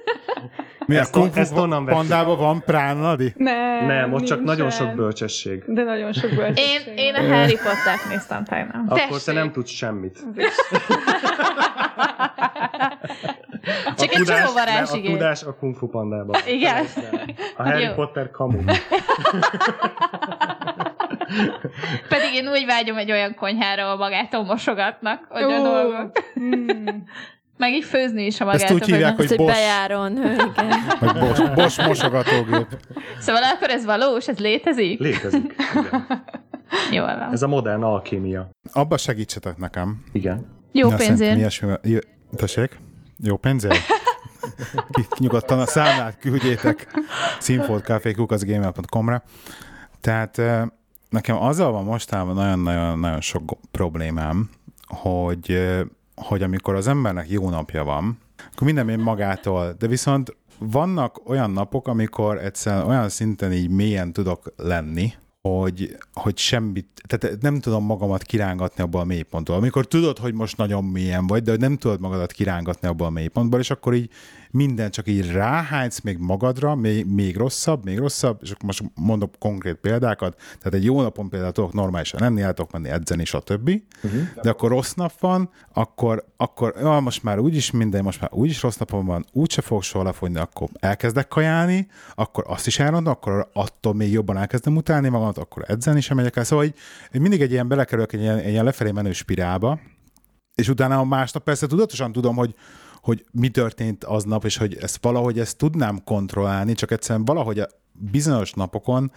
Mi 0.87 0.97
Ezt 0.97 1.17
a 1.17 1.19
Kung 1.19 1.31
on- 1.33 1.39
ezt 1.39 1.53
Fu 1.53 1.61
onnan 1.61 1.85
vettük. 1.85 2.01
pandában 2.01 2.39
van 2.39 2.63
pránadi? 2.67 3.33
Nem, 3.37 3.87
Nem, 3.87 4.13
ott 4.13 4.25
csak 4.25 4.37
nincsen. 4.39 4.57
nagyon 4.57 4.71
sok 4.71 4.95
bölcsesség. 4.95 5.63
De 5.67 5.83
nagyon 5.83 6.13
sok 6.13 6.31
bölcsesség. 6.35 6.87
Én, 6.87 6.97
én 6.97 7.15
a 7.15 7.35
Harry 7.35 7.57
Pottert 7.57 8.09
néztem 8.09 8.45
tegnap. 8.45 8.91
Akkor 8.99 9.23
te 9.23 9.33
nem 9.33 9.53
tudsz 9.53 9.71
semmit. 9.71 10.19
Csak 13.97 14.13
egy 14.13 14.23
csomó 14.25 14.53
varázs, 14.55 14.91
ne, 14.91 14.99
a 14.99 15.03
tudás 15.03 15.43
a 15.43 15.55
Kung 15.55 15.77
Fu 15.77 15.87
Pandában. 15.89 16.41
Igen. 16.47 16.85
A 17.57 17.63
Harry 17.63 17.83
Jó. 17.83 17.93
Potter 17.93 18.31
kamu. 18.31 18.59
Pedig 22.09 22.35
én 22.35 22.49
úgy 22.49 22.65
vágyom 22.67 22.97
egy 22.97 23.11
olyan 23.11 23.35
konyhára, 23.35 23.85
ahol 23.85 23.97
magától 23.97 24.45
mosogatnak, 24.45 25.27
hogy 25.29 25.43
a 25.43 25.63
dolgok. 25.63 26.11
Hmm. 26.35 27.05
Meg 27.57 27.73
így 27.73 27.85
főzni 27.85 28.25
is 28.27 28.41
a 28.41 28.45
magát. 28.45 28.63
Ezt 28.63 28.73
úgy 28.73 28.85
hívják, 28.85 29.17
hogy 29.17 29.27
hogy 29.29 29.37
Bosch, 29.37 29.53
bejáron. 29.53 30.17
Igen. 30.23 30.53
vagy 31.01 31.19
Bosch, 31.19 31.55
Bosch 31.55 31.87
mosogatógép. 31.87 32.67
Szóval 33.19 33.43
akkor 33.43 33.71
ez 33.71 33.85
valós, 33.85 34.29
ez 34.29 34.39
létezik? 34.39 34.99
Létezik. 35.01 35.55
Igen. 35.71 36.07
Jól 36.93 37.07
van. 37.07 37.33
Ez 37.33 37.43
a 37.43 37.47
modern 37.49 37.83
alkémia. 37.83 38.51
Abba 38.73 38.97
segítsetek 38.97 39.57
nekem. 39.57 40.05
Igen. 40.13 40.47
Jó 40.73 40.91
Na, 40.91 40.97
pénzért. 40.97 41.37
Ilyesmi, 41.37 41.73
Jó- 41.83 41.99
tessék? 42.37 42.79
Jó 43.19 43.37
pénzért? 43.37 43.79
Nyugodtan 45.19 45.59
a 45.59 45.67
számlát 45.67 46.19
küldjétek 46.19 46.87
színfoltcafé.gmail.com-ra. 47.39 49.23
Tehát 50.01 50.39
eh, 50.39 50.63
nekem 51.11 51.37
azzal 51.37 51.73
van 51.73 51.85
mostában 51.85 52.35
nagyon-nagyon-nagyon 52.35 53.21
sok 53.21 53.53
problémám, 53.71 54.51
hogy, 54.87 55.69
hogy 56.15 56.43
amikor 56.43 56.75
az 56.75 56.87
embernek 56.87 57.31
jó 57.31 57.51
napja 57.51 57.85
van, 57.85 58.19
akkor 58.53 58.67
minden 58.67 58.87
megy 58.87 58.99
magától, 58.99 59.75
de 59.79 59.87
viszont 59.87 60.37
vannak 60.59 61.29
olyan 61.29 61.51
napok, 61.51 61.89
amikor 61.89 62.39
egyszerűen 62.39 62.87
olyan 62.87 63.09
szinten 63.09 63.53
így 63.53 63.71
mélyen 63.71 64.13
tudok 64.13 64.53
lenni, 64.57 65.13
hogy, 65.43 65.97
hogy 66.13 66.39
semmit, 66.39 66.87
tehát 67.07 67.41
nem 67.41 67.61
tudom 67.61 67.85
magamat 67.85 68.23
kirángatni 68.23 68.83
abból 68.83 69.01
a 69.01 69.05
mélypontból. 69.05 69.57
Amikor 69.57 69.87
tudod, 69.87 70.19
hogy 70.19 70.35
most 70.35 70.57
nagyon 70.57 70.85
mélyen 70.85 71.27
vagy, 71.27 71.43
de 71.43 71.57
nem 71.57 71.77
tudod 71.77 72.01
magadat 72.01 72.33
kirángatni 72.33 72.89
abból 72.89 73.07
a 73.07 73.11
mélypontból, 73.11 73.61
és 73.61 73.71
akkor 73.71 73.95
így 73.95 74.11
minden 74.53 74.91
csak 74.91 75.09
így 75.09 75.33
ráhánysz 75.33 76.01
még 76.01 76.19
magadra, 76.19 76.75
még, 76.75 77.07
még 77.07 77.37
rosszabb, 77.37 77.85
még 77.85 77.99
rosszabb, 77.99 78.39
és 78.43 78.51
akkor 78.51 78.65
most 78.65 78.83
mondok 78.95 79.35
konkrét 79.39 79.75
példákat, 79.75 80.37
tehát 80.39 80.75
egy 80.75 80.85
jó 80.85 81.03
napon 81.03 81.29
például 81.29 81.53
tudok 81.53 81.73
normálisan 81.73 82.21
lenni, 82.21 82.41
el 82.41 82.53
tudok 82.53 82.73
menni 82.73 82.89
edzeni, 82.89 83.25
stb. 83.25 83.71
Uh-huh. 84.03 84.21
De 84.43 84.51
akkor 84.51 84.71
rossz 84.71 84.93
nap 84.93 85.21
van, 85.21 85.51
akkor, 85.73 86.25
akkor 86.37 86.75
ja, 86.81 87.01
most 87.01 87.23
már 87.23 87.39
úgyis 87.39 87.71
minden, 87.71 88.03
most 88.03 88.21
már 88.21 88.31
úgyis 88.33 88.63
rossz 88.63 88.77
napom 88.77 89.07
van, 89.07 89.25
úgyse 89.33 89.61
fogok 89.61 89.83
soha 89.83 90.05
lefogyni, 90.05 90.39
akkor 90.39 90.69
elkezdek 90.81 91.29
kajálni, 91.29 91.89
akkor 92.15 92.45
azt 92.47 92.67
is 92.67 92.79
elrondom, 92.79 93.13
akkor 93.13 93.51
attól 93.53 93.95
még 93.95 94.13
jobban 94.13 94.37
elkezdem 94.37 94.77
utálni 94.77 95.09
magamat, 95.09 95.39
akkor 95.39 95.65
edzeni 95.67 96.01
sem 96.01 96.17
megyek 96.17 96.37
el. 96.37 96.45
Szóval 96.45 96.65
így 96.65 96.75
mindig 97.13 97.41
egy 97.41 97.53
ilyen 97.53 97.69
belekerülök 97.69 98.13
egy 98.13 98.21
ilyen, 98.21 98.39
egy 98.39 98.51
ilyen 98.51 98.65
lefelé 98.65 98.91
menő 98.91 99.13
spirálba, 99.13 99.81
és 100.55 100.69
utána 100.69 100.99
a 100.99 101.05
másnap 101.05 101.43
persze 101.43 101.67
tudatosan 101.67 102.13
tudom, 102.13 102.37
hogy, 102.37 102.55
hogy 103.03 103.25
mi 103.31 103.49
történt 103.49 104.05
aznap, 104.05 104.45
és 104.45 104.57
hogy 104.57 104.77
ezt 104.81 104.99
valahogy 105.01 105.39
ezt 105.39 105.57
tudnám 105.57 106.01
kontrollálni, 106.05 106.75
csak 106.75 106.91
egyszerűen 106.91 107.25
valahogy 107.25 107.59
a 107.59 107.69
bizonyos 107.93 108.53
napokon 108.53 109.13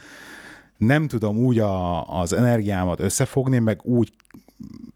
nem 0.78 1.08
tudom 1.08 1.38
úgy 1.38 1.60
a, 1.60 2.04
az 2.20 2.34
energiámat 2.34 3.00
összefogni, 3.00 3.60
meg 3.60 3.80
úgy 3.84 4.12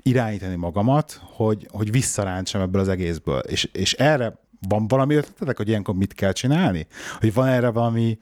irányítani 0.04 0.56
magamat, 0.56 1.22
hogy, 1.24 1.68
hogy 1.72 1.92
visszarántsam 1.92 2.62
ebből 2.62 2.82
az 2.82 2.88
egészből. 2.88 3.40
És, 3.40 3.70
és 3.72 3.94
erre 3.94 4.34
van 4.68 4.88
valami 4.88 5.16
ötletetek, 5.16 5.58
hogy 5.58 5.68
ilyenkor 5.68 5.96
mit 5.96 6.14
kell 6.14 6.32
csinálni? 6.32 6.88
Hogy 7.20 7.34
van 7.34 7.48
erre 7.48 7.70
valami... 7.70 8.18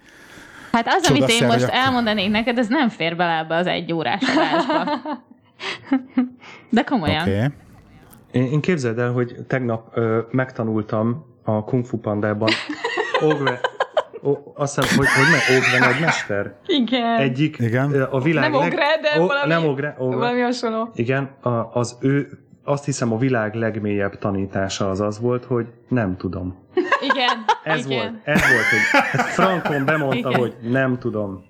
Hát 0.71 0.87
az, 0.87 1.09
amit 1.09 1.29
én 1.29 1.45
most 1.45 1.63
elmondanék 1.63 2.29
neked, 2.29 2.57
ez 2.57 2.67
nem 2.67 2.89
fér 2.89 3.15
bele 3.15 3.37
ebbe 3.37 3.55
az 3.55 3.67
egy 3.67 3.93
órás 3.93 4.21
adásba. 4.35 5.01
De 6.69 6.83
komolyan. 6.83 7.21
Okay. 7.21 7.47
Én, 8.37 8.43
én 8.51 8.61
képzeld 8.61 8.99
el, 8.99 9.11
hogy 9.11 9.35
tegnap 9.47 9.87
ö, 9.93 10.19
megtanultam 10.31 11.25
a 11.43 11.63
Kung 11.63 11.85
Fu 11.85 11.97
Pandában 11.97 12.49
Ogve, 13.29 13.59
o, 14.21 14.31
azt 14.55 14.75
hiszem, 14.75 14.97
hogy, 14.97 15.07
hogy 15.07 15.25
meg 15.31 15.57
Ogve 15.57 15.91
nagy 15.91 15.99
mester. 16.01 16.55
Igen. 16.65 17.19
Egyik 17.19 17.57
Igen. 17.59 18.01
a 18.01 18.19
világ 18.19 18.51
Nem 18.51 18.61
Ogre, 18.61 18.85
de 19.01 19.19
valami- 19.19 19.47
Nem 19.53 19.65
Ogre, 19.65 19.95
Ogre. 19.97 20.17
Valami 20.17 20.39
hasonló. 20.39 20.89
Igen, 20.93 21.29
a, 21.41 21.49
az 21.49 21.97
ő, 22.01 22.29
azt 22.63 22.85
hiszem 22.85 23.13
a 23.13 23.17
világ 23.17 23.53
legmélyebb 23.53 24.17
tanítása 24.17 24.89
az 24.89 25.01
az 25.01 25.19
volt, 25.19 25.45
hogy 25.45 25.67
nem 25.87 26.17
tudom. 26.17 26.57
Igen. 27.01 27.37
Ez 27.63 27.85
igen. 27.85 27.97
volt, 27.97 28.13
ez 28.23 28.41
volt, 28.41 28.63
hogy 28.69 29.21
Frankon 29.21 29.85
bemondta, 29.85 30.29
Igen. 30.29 30.39
hogy 30.39 30.55
nem 30.61 30.97
tudom. 30.99 31.45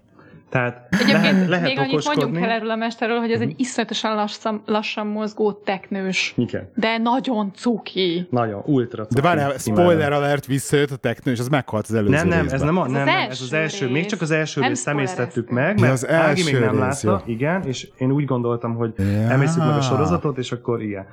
Tehát 0.49 0.87
Egyébként 0.91 1.21
lehet, 1.21 1.47
lehet 1.47 1.65
még 1.65 1.77
annyit 1.79 1.91
okoskodni. 1.91 2.41
el 2.41 2.49
erről 2.49 2.69
a 2.69 2.75
mesterről, 2.75 3.19
hogy 3.19 3.31
ez 3.31 3.41
egy 3.41 3.53
iszonyatosan 3.57 4.15
lassan, 4.15 4.61
lassan 4.65 5.07
mozgó 5.07 5.51
teknős, 5.51 6.33
Igen, 6.37 6.69
de 6.75 6.97
nagyon 6.97 7.51
cuki. 7.55 8.27
nagyon, 8.29 8.61
ultra. 8.65 9.05
De 9.09 9.21
várjál, 9.21 9.51
cuki, 9.51 9.79
spoiler 9.81 10.11
alert, 10.11 10.45
visszajött 10.45 10.91
a 10.91 10.95
technő, 10.95 11.31
és 11.31 11.39
az 11.39 11.47
meghalt 11.47 11.85
az 11.87 11.93
előző 11.93 12.13
Nem, 12.15 12.27
nem, 12.27 12.41
részben. 12.41 12.59
ez 12.59 12.65
nem, 12.65 12.77
a, 12.77 12.85
Ez 12.85 12.91
nem, 12.91 13.01
az 13.01 13.07
nem, 13.07 13.29
ez 13.29 13.41
az 13.41 13.53
első 13.53 13.83
első, 13.83 13.93
még 13.93 14.05
csak 14.05 14.21
az 14.21 14.31
első 14.31 14.59
Nem 14.59 14.69
részt 14.69 14.81
személyztettük 14.81 15.49
meg, 15.49 15.75
Ja, 15.77 15.81
mert 15.81 15.93
az 15.93 16.07
Ági 16.07 16.43
még 16.43 16.53
nem 16.59 16.69
rész, 16.71 16.79
látta, 17.03 17.23
jó. 17.25 17.33
igen, 17.33 17.63
és 17.63 17.87
én 17.97 18.11
úgy 18.11 18.25
gondoltam, 18.25 18.75
hogy 18.75 18.93
Ja. 18.97 19.05
emészük 19.05 19.57
meg 19.65 19.75
a 19.75 19.81
sorozatot, 19.81 20.37
és 20.37 20.51
akkor 20.51 20.81
igen. 20.81 21.05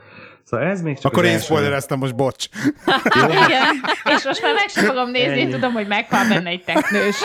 Szóval 0.44 0.66
ez 0.66 0.82
még 0.82 0.98
csak 0.98 1.12
Akkor 1.12 1.24
én 1.24 1.38
spoilereztem 1.38 1.98
most, 1.98 2.16
bocs. 2.16 2.46
Igen. 3.46 3.74
És 4.16 4.24
most 4.24 4.42
már 4.42 4.54
meg 4.54 4.68
sem 4.68 4.84
fogom 4.84 5.10
nézni, 5.10 5.40
Ennyi. 5.40 5.50
tudom, 5.50 5.72
hogy 5.72 5.86
meghal 5.86 6.28
benne 6.28 6.48
egy 6.50 6.64
teknős. 6.64 7.16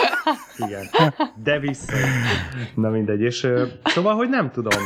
Igen. 0.56 0.90
De 1.42 1.58
vissza. 1.58 1.92
Na 2.74 2.88
mindegy, 2.88 3.20
és 3.20 3.46
szóval, 3.84 4.14
hogy 4.14 4.28
nem 4.28 4.50
tudom. 4.50 4.78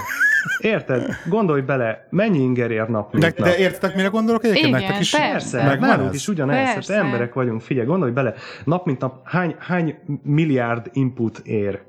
Érted? 0.58 1.16
Gondolj 1.28 1.60
bele, 1.60 2.06
mennyi 2.10 2.38
inger 2.38 2.70
ér 2.70 2.88
nap, 2.88 3.12
mint 3.12 3.24
De, 3.24 3.32
nap. 3.36 3.48
de 3.48 3.56
értitek, 3.56 3.94
mire 3.94 4.08
gondolok 4.08 4.44
egyébként? 4.44 4.66
Igen, 4.66 4.80
Nektek 4.80 5.00
is 5.00 5.10
persze. 5.10 5.62
Megvan 5.64 5.88
nálunk 5.88 6.14
is 6.14 6.28
ugyanez, 6.28 6.68
hát 6.68 6.88
emberek 6.88 7.32
vagyunk, 7.34 7.60
figyelj, 7.60 7.86
gondolj 7.86 8.12
bele, 8.12 8.34
nap 8.64 8.86
mint 8.86 9.00
nap 9.00 9.28
hány, 9.28 9.54
hány 9.58 9.98
milliárd 10.22 10.90
input 10.92 11.38
ér. 11.38 11.82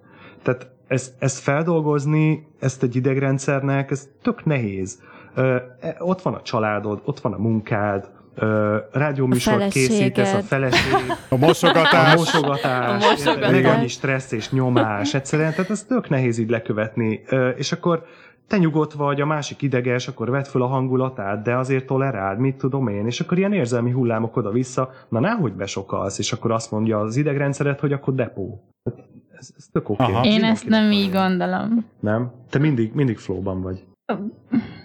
Tehát 0.43 0.67
ezt, 0.88 1.13
ezt 1.19 1.39
feldolgozni, 1.39 2.47
ezt 2.60 2.84
egy 2.84 2.95
idegrendszernek, 2.95 3.91
ez 3.91 4.08
tök 4.21 4.45
nehéz. 4.45 4.99
E, 5.36 5.95
ott 6.00 6.21
van 6.21 6.34
a 6.34 6.41
családod, 6.41 7.02
ott 7.06 7.19
van 7.19 7.34
a 7.34 7.38
munkád, 7.38 8.10
rádióműsort 8.91 9.67
készítesz, 9.67 10.34
a 10.34 10.41
feleséged. 10.41 10.84
feleség, 10.89 11.10
A 11.30 11.34
a 11.34 11.38
mosogatás. 11.38 12.15
mosogatás, 12.15 13.04
A 13.04 13.08
mosogatás. 13.10 13.52
meg 13.52 13.65
annyi 13.65 13.88
stressz 13.88 14.32
és 14.32 14.52
nyomás, 14.52 15.13
egyszerűen, 15.13 15.52
tehát 15.52 15.69
ez 15.69 15.84
tök 15.84 16.10
nehéz 16.10 16.38
így 16.38 16.50
lekövetni. 16.50 17.21
És 17.56 17.71
akkor 17.71 18.06
te 18.48 18.58
nyugodt 18.58 18.93
vagy, 18.93 19.21
a 19.21 19.26
másik 19.26 19.62
ideges, 19.62 20.08
akkor 20.08 20.30
vedd 20.30 20.43
föl 20.43 20.62
a 20.62 20.67
hangulatát, 20.67 21.41
de 21.43 21.56
azért 21.56 21.86
toleráld, 21.86 22.39
mit 22.39 22.56
tudom 22.56 22.88
én, 22.88 23.06
és 23.06 23.19
akkor 23.19 23.38
ilyen 23.38 23.54
érzelmi 23.54 23.91
hullámok 23.91 24.36
oda-vissza, 24.38 24.89
na 25.10 25.19
náhogy 25.19 25.54
besokalsz, 25.54 26.19
és 26.19 26.32
akkor 26.34 26.52
azt 26.52 26.71
mondja 26.71 27.00
az 27.00 27.15
idegrendszeret, 27.15 27.80
hogy 27.80 27.93
akkor 27.93 28.13
depó. 28.15 28.63
Ez, 29.38 29.50
ez 29.58 29.65
tök 29.71 29.89
oké. 29.89 30.04
Aha. 30.04 30.26
Én 30.26 30.43
ezt 30.43 30.67
nem 30.67 30.91
így 30.91 31.12
gondolom. 31.12 31.86
Nem? 32.00 32.32
Te 32.50 32.60
mindig, 32.60 32.93
mindig 32.93 33.17
flowban 33.17 33.62
vagy. 33.62 33.84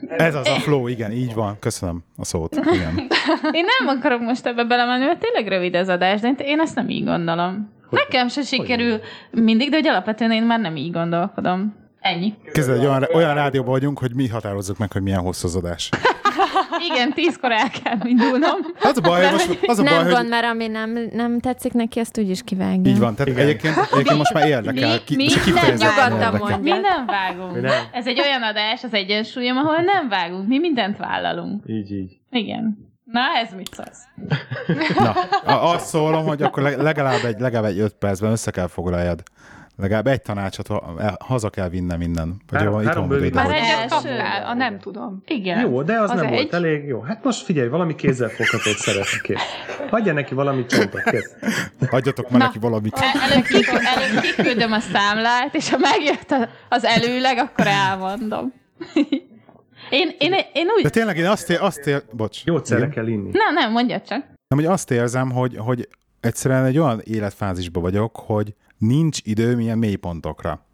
Ez 0.08 0.34
az 0.34 0.48
a 0.48 0.54
flow, 0.54 0.86
igen, 0.86 1.12
így 1.12 1.34
van. 1.34 1.58
Köszönöm 1.58 2.04
a 2.16 2.24
szót. 2.24 2.54
Igen. 2.54 2.96
Én 3.52 3.64
nem 3.78 3.96
akarok 3.98 4.20
most 4.20 4.46
ebbe 4.46 4.64
belemenni, 4.64 5.04
mert 5.04 5.20
tényleg 5.20 5.48
rövid 5.48 5.74
az 5.74 5.88
adás, 5.88 6.20
de 6.20 6.28
én 6.38 6.60
ezt 6.60 6.74
nem 6.74 6.88
így 6.88 7.04
gondolom. 7.04 7.72
Nekem 7.90 8.28
se 8.28 8.42
sikerül 8.42 9.00
mindig, 9.30 9.70
de 9.70 9.76
hogy 9.76 9.86
alapvetően 9.86 10.32
én 10.32 10.42
már 10.42 10.60
nem 10.60 10.76
így 10.76 10.92
gondolkodom. 10.92 11.74
Ennyi. 12.00 12.34
Kezdve 12.52 12.74
egy 12.74 12.84
olyan, 12.84 13.06
olyan 13.14 13.34
rádióban 13.34 13.70
vagyunk, 13.70 13.98
hogy 13.98 14.14
mi 14.14 14.28
határozzuk 14.28 14.78
meg, 14.78 14.92
hogy 14.92 15.02
milyen 15.02 15.20
hosszú 15.20 15.46
az 15.46 15.56
adás. 15.56 15.88
Igen, 16.90 17.12
tízkor 17.12 17.52
el 17.52 17.70
kell 17.82 17.98
indulnom. 18.04 18.58
Az 18.82 18.96
a 18.96 19.00
baj, 19.00 19.24
hogy 19.24 19.32
most, 19.32 19.58
az 19.66 19.78
a 19.78 19.82
nem 19.82 19.94
baj, 19.94 20.02
gond, 20.04 20.16
hogy 20.16 20.28
mert 20.28 20.44
ami 20.46 20.66
nem, 20.66 20.98
nem 21.12 21.40
tetszik 21.40 21.72
neki, 21.72 21.98
azt 22.00 22.18
úgyis 22.18 22.42
kivágja. 22.42 22.90
így 22.92 22.98
van. 22.98 23.14
Tehát 23.14 23.32
Igen. 23.32 23.42
egyébként, 23.46 23.74
egyébként 23.92 24.16
most 24.18 24.32
már 24.32 24.46
érdekel. 24.48 24.90
Mi- 24.92 25.04
Ki, 25.04 25.16
mi 25.16 25.26
nem 25.54 25.64
nyugodtan 25.64 26.12
érdekel. 26.12 26.30
mondja. 26.38 26.56
Mi 26.58 26.70
nem 26.80 27.06
vágunk. 27.06 27.54
Mi 27.54 27.60
nem. 27.60 27.82
Ez 27.92 28.06
egy 28.06 28.20
olyan 28.20 28.42
adás, 28.42 28.84
az 28.84 28.94
egyensúlyom, 28.94 29.56
ahol 29.56 29.76
nem 29.76 30.08
vágunk. 30.08 30.48
Mi 30.48 30.58
mindent 30.58 30.96
vállalunk. 30.96 31.62
Így, 31.66 31.92
így. 31.92 32.16
Igen. 32.30 32.88
Na, 33.04 33.20
ez 33.44 33.52
mit 33.56 33.68
szólsz? 33.74 34.02
Na, 35.46 35.62
azt 35.62 35.86
szólom, 35.86 36.24
hogy 36.26 36.42
akkor 36.42 36.62
le- 36.62 36.82
legalább 36.82 37.24
egy, 37.24 37.40
legalább 37.40 37.70
egy 37.70 37.78
öt 37.78 37.94
percben 37.94 38.30
össze 38.30 38.50
kell 38.50 38.66
foglaljad. 38.66 39.22
Legalább 39.80 40.06
egy 40.06 40.22
tanácsot 40.22 40.70
el- 40.98 41.16
haza 41.20 41.50
kell 41.50 41.68
vinnem 41.68 42.00
innen. 42.00 42.28
Vagy 42.50 42.60
Három- 42.60 42.80
jó, 42.80 42.86
három 42.86 43.08
vagy 43.08 43.32
Már 43.34 43.50
egyet 43.50 43.88
kaptál, 43.90 44.44
a 44.46 44.54
nem 44.54 44.78
tudom. 44.78 45.22
Igen. 45.26 45.60
Jó, 45.60 45.82
de 45.82 46.00
az, 46.00 46.10
Az 46.10 46.16
nem 46.16 46.26
egy. 46.26 46.32
volt 46.32 46.52
elég 46.54 46.84
jó. 46.86 47.00
Hát 47.00 47.24
most 47.24 47.44
figyelj, 47.44 47.68
valami 47.68 47.94
kézzelfoghatót 47.94 48.76
szeretnék. 48.76 49.22
kész. 49.22 49.40
Hagyja 49.90 50.12
neki 50.12 50.34
valami 50.34 50.66
csontot, 50.66 51.02
kész. 51.02 51.34
Adjatok 51.90 52.30
már 52.30 52.40
neki 52.40 52.58
valamit. 52.58 52.94
El- 52.96 53.30
Előbb, 53.30 53.44
kik, 53.44 53.66
előbb 53.68 54.20
kiküldöm 54.20 54.72
a 54.72 54.80
számlát, 54.80 55.54
és 55.54 55.70
ha 55.70 55.76
megjött 55.78 56.48
az 56.68 56.84
előleg, 56.84 57.38
akkor 57.38 57.66
elmondom. 57.66 58.52
Én, 59.90 60.10
én, 60.18 60.32
én 60.52 60.66
úgy... 60.76 60.82
De 60.82 60.88
tényleg 60.88 61.16
én 61.16 61.26
azt, 61.26 61.50
ér, 61.50 61.58
azt 61.60 61.86
ér, 61.86 62.02
bocs. 62.12 62.44
Gyógyszerre 62.44 62.80
Igen. 62.80 62.90
kell 62.94 63.06
inni. 63.06 63.30
Nem, 63.32 63.54
nem, 63.54 63.72
mondja 63.72 64.00
csak. 64.00 64.18
Nem, 64.48 64.58
hogy 64.58 64.64
azt 64.64 64.90
érzem, 64.90 65.30
hogy, 65.30 65.56
hogy 65.56 65.88
egyszerűen 66.20 66.64
egy 66.64 66.78
olyan 66.78 67.00
életfázisban 67.04 67.82
vagyok, 67.82 68.16
hogy 68.16 68.54
nincs 68.80 69.18
időm 69.22 69.60
ilyen 69.60 69.78
mélypontokra. 69.78 70.66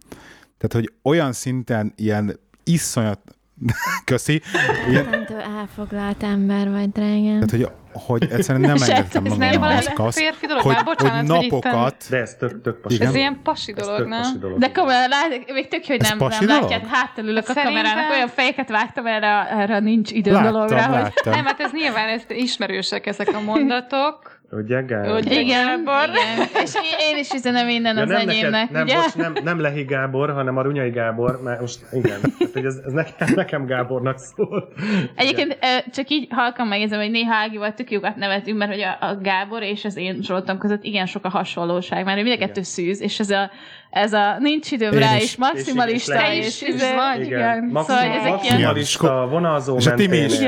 Tehát, 0.58 0.72
hogy 0.86 0.92
olyan 1.02 1.32
szinten 1.32 1.92
ilyen 1.96 2.38
iszonyat 2.64 3.20
Köszi. 4.04 4.42
Tudom, 4.86 5.40
elfoglalt 5.58 6.22
ember 6.22 6.70
vagy, 6.70 6.90
drágám. 6.90 7.24
tehát, 7.46 7.50
hogy, 7.50 7.68
hogy 7.92 8.22
egyszerűen 8.30 8.60
nem 8.76 8.82
engedtem 8.88 9.24
ez 9.24 9.30
nem 9.36 9.38
magamnak 9.48 9.58
valami 9.96 10.08
azt, 10.08 10.18
férfi 10.18 10.46
dolog? 10.46 10.62
hogy, 10.62 10.74
Már 10.74 10.84
hogy 10.84 10.94
bocsánat, 10.96 11.30
hogy 11.30 11.50
napokat, 11.50 12.06
De 12.10 12.16
ez 12.16 12.34
tök, 12.34 12.60
tök 12.62 12.80
pasi. 12.80 12.94
Igen. 12.94 13.08
Ez 13.08 13.14
ilyen 13.14 13.40
pasi 13.42 13.72
Ez 13.76 13.84
dolog, 13.84 13.98
tök 13.98 14.08
nem? 14.08 14.20
pasi 14.22 14.38
dolog. 14.38 14.58
De 14.58 14.72
komolyan, 14.72 15.08
lát, 15.08 15.28
még 15.52 15.68
tök, 15.68 15.86
hogy 15.86 16.00
Ez 16.00 16.08
nem, 16.08 16.18
nem 16.28 16.46
látját, 16.46 16.86
hátulülök 16.86 17.42
a 17.48 17.52
Szerintem- 17.52 17.72
kamerának, 17.82 18.10
olyan 18.10 18.28
fejeket 18.28 18.68
vágtam 18.68 19.06
erre, 19.06 19.48
erre 19.50 19.78
nincs 19.78 20.10
időm 20.10 20.32
láttam, 20.34 20.52
dologra, 20.52 20.82
hogy 20.82 20.92
láttam. 20.92 21.32
Nem, 21.32 21.44
hát 21.44 21.60
ez 21.60 21.70
nyilván 21.72 22.08
ez 22.08 22.22
ismerősek 22.28 23.06
ezek 23.06 23.28
a 23.34 23.40
mondatok. 23.40 24.35
Ugye, 24.50 24.80
Gábor? 24.80 25.12
Hogy- 25.12 25.32
igen, 25.32 25.84
Gábor. 25.84 26.08
igen. 26.08 26.46
És 26.64 26.74
én, 27.10 27.18
is 27.18 27.32
üzenem 27.32 27.68
innen 27.68 27.96
Ja, 27.96 28.02
az 28.02 28.08
nem, 28.08 28.28
enyémnek, 28.28 28.50
neked, 28.50 28.72
nem, 28.72 28.82
ugye? 28.84 28.94
bocs, 28.94 29.14
nem, 29.14 29.32
nem 29.44 29.60
Lehi 29.60 29.84
Gábor, 29.84 30.32
hanem 30.32 30.56
a 30.56 30.62
Runyai 30.62 30.90
Gábor, 30.90 31.42
mert 31.42 31.60
most 31.60 31.78
igen, 31.92 32.20
hát, 32.22 32.52
hogy 32.52 32.64
ez, 32.64 32.80
ez 32.86 32.92
nekem, 32.92 33.28
nekem 33.34 33.66
Gábornak 33.66 34.18
szól. 34.18 34.68
Egyébként 35.14 35.58
ö, 35.60 35.90
csak 35.90 36.08
így 36.08 36.26
halkan 36.30 36.66
megjegyzem, 36.66 37.00
hogy 37.00 37.10
néha 37.10 37.34
Ágival 37.34 37.74
tök 37.74 37.90
jókat 37.90 38.16
nevetünk, 38.16 38.58
mert 38.58 38.70
hogy 38.70 38.80
a, 38.80 38.96
a 39.00 39.16
Gábor 39.22 39.62
és 39.62 39.84
az 39.84 39.96
én 39.96 40.22
Zsoltom 40.22 40.58
között 40.58 40.82
igen 40.84 41.06
sok 41.06 41.24
a 41.24 41.28
hasonlóság, 41.28 42.04
mert 42.04 42.22
mind 42.22 42.40
a 42.40 42.46
kettő 42.46 42.62
szűz, 42.62 43.00
és 43.00 43.20
ez 43.20 43.30
a, 43.30 43.50
ez 43.96 44.12
a 44.12 44.36
nincs 44.38 44.70
időm 44.70 44.92
Én 44.92 44.98
rá, 44.98 45.16
is. 45.16 45.22
és 45.22 45.36
maximalista, 45.36 46.32
És- 46.32 46.38
és- 46.38 46.46
és, 46.46 46.68
és- 46.68 46.74
és 46.82 46.90
vagy. 46.96 47.26
igen, 47.26 47.68
Maxim, 47.72 47.94
szóval 47.96 48.10
ezek 48.10 48.22
ilyen... 48.24 48.32
maximalista, 48.32 49.26
vonalzó 49.30 49.76
És 49.76 49.86
a 49.86 49.94
Timi 49.94 50.16
is. 50.16 50.38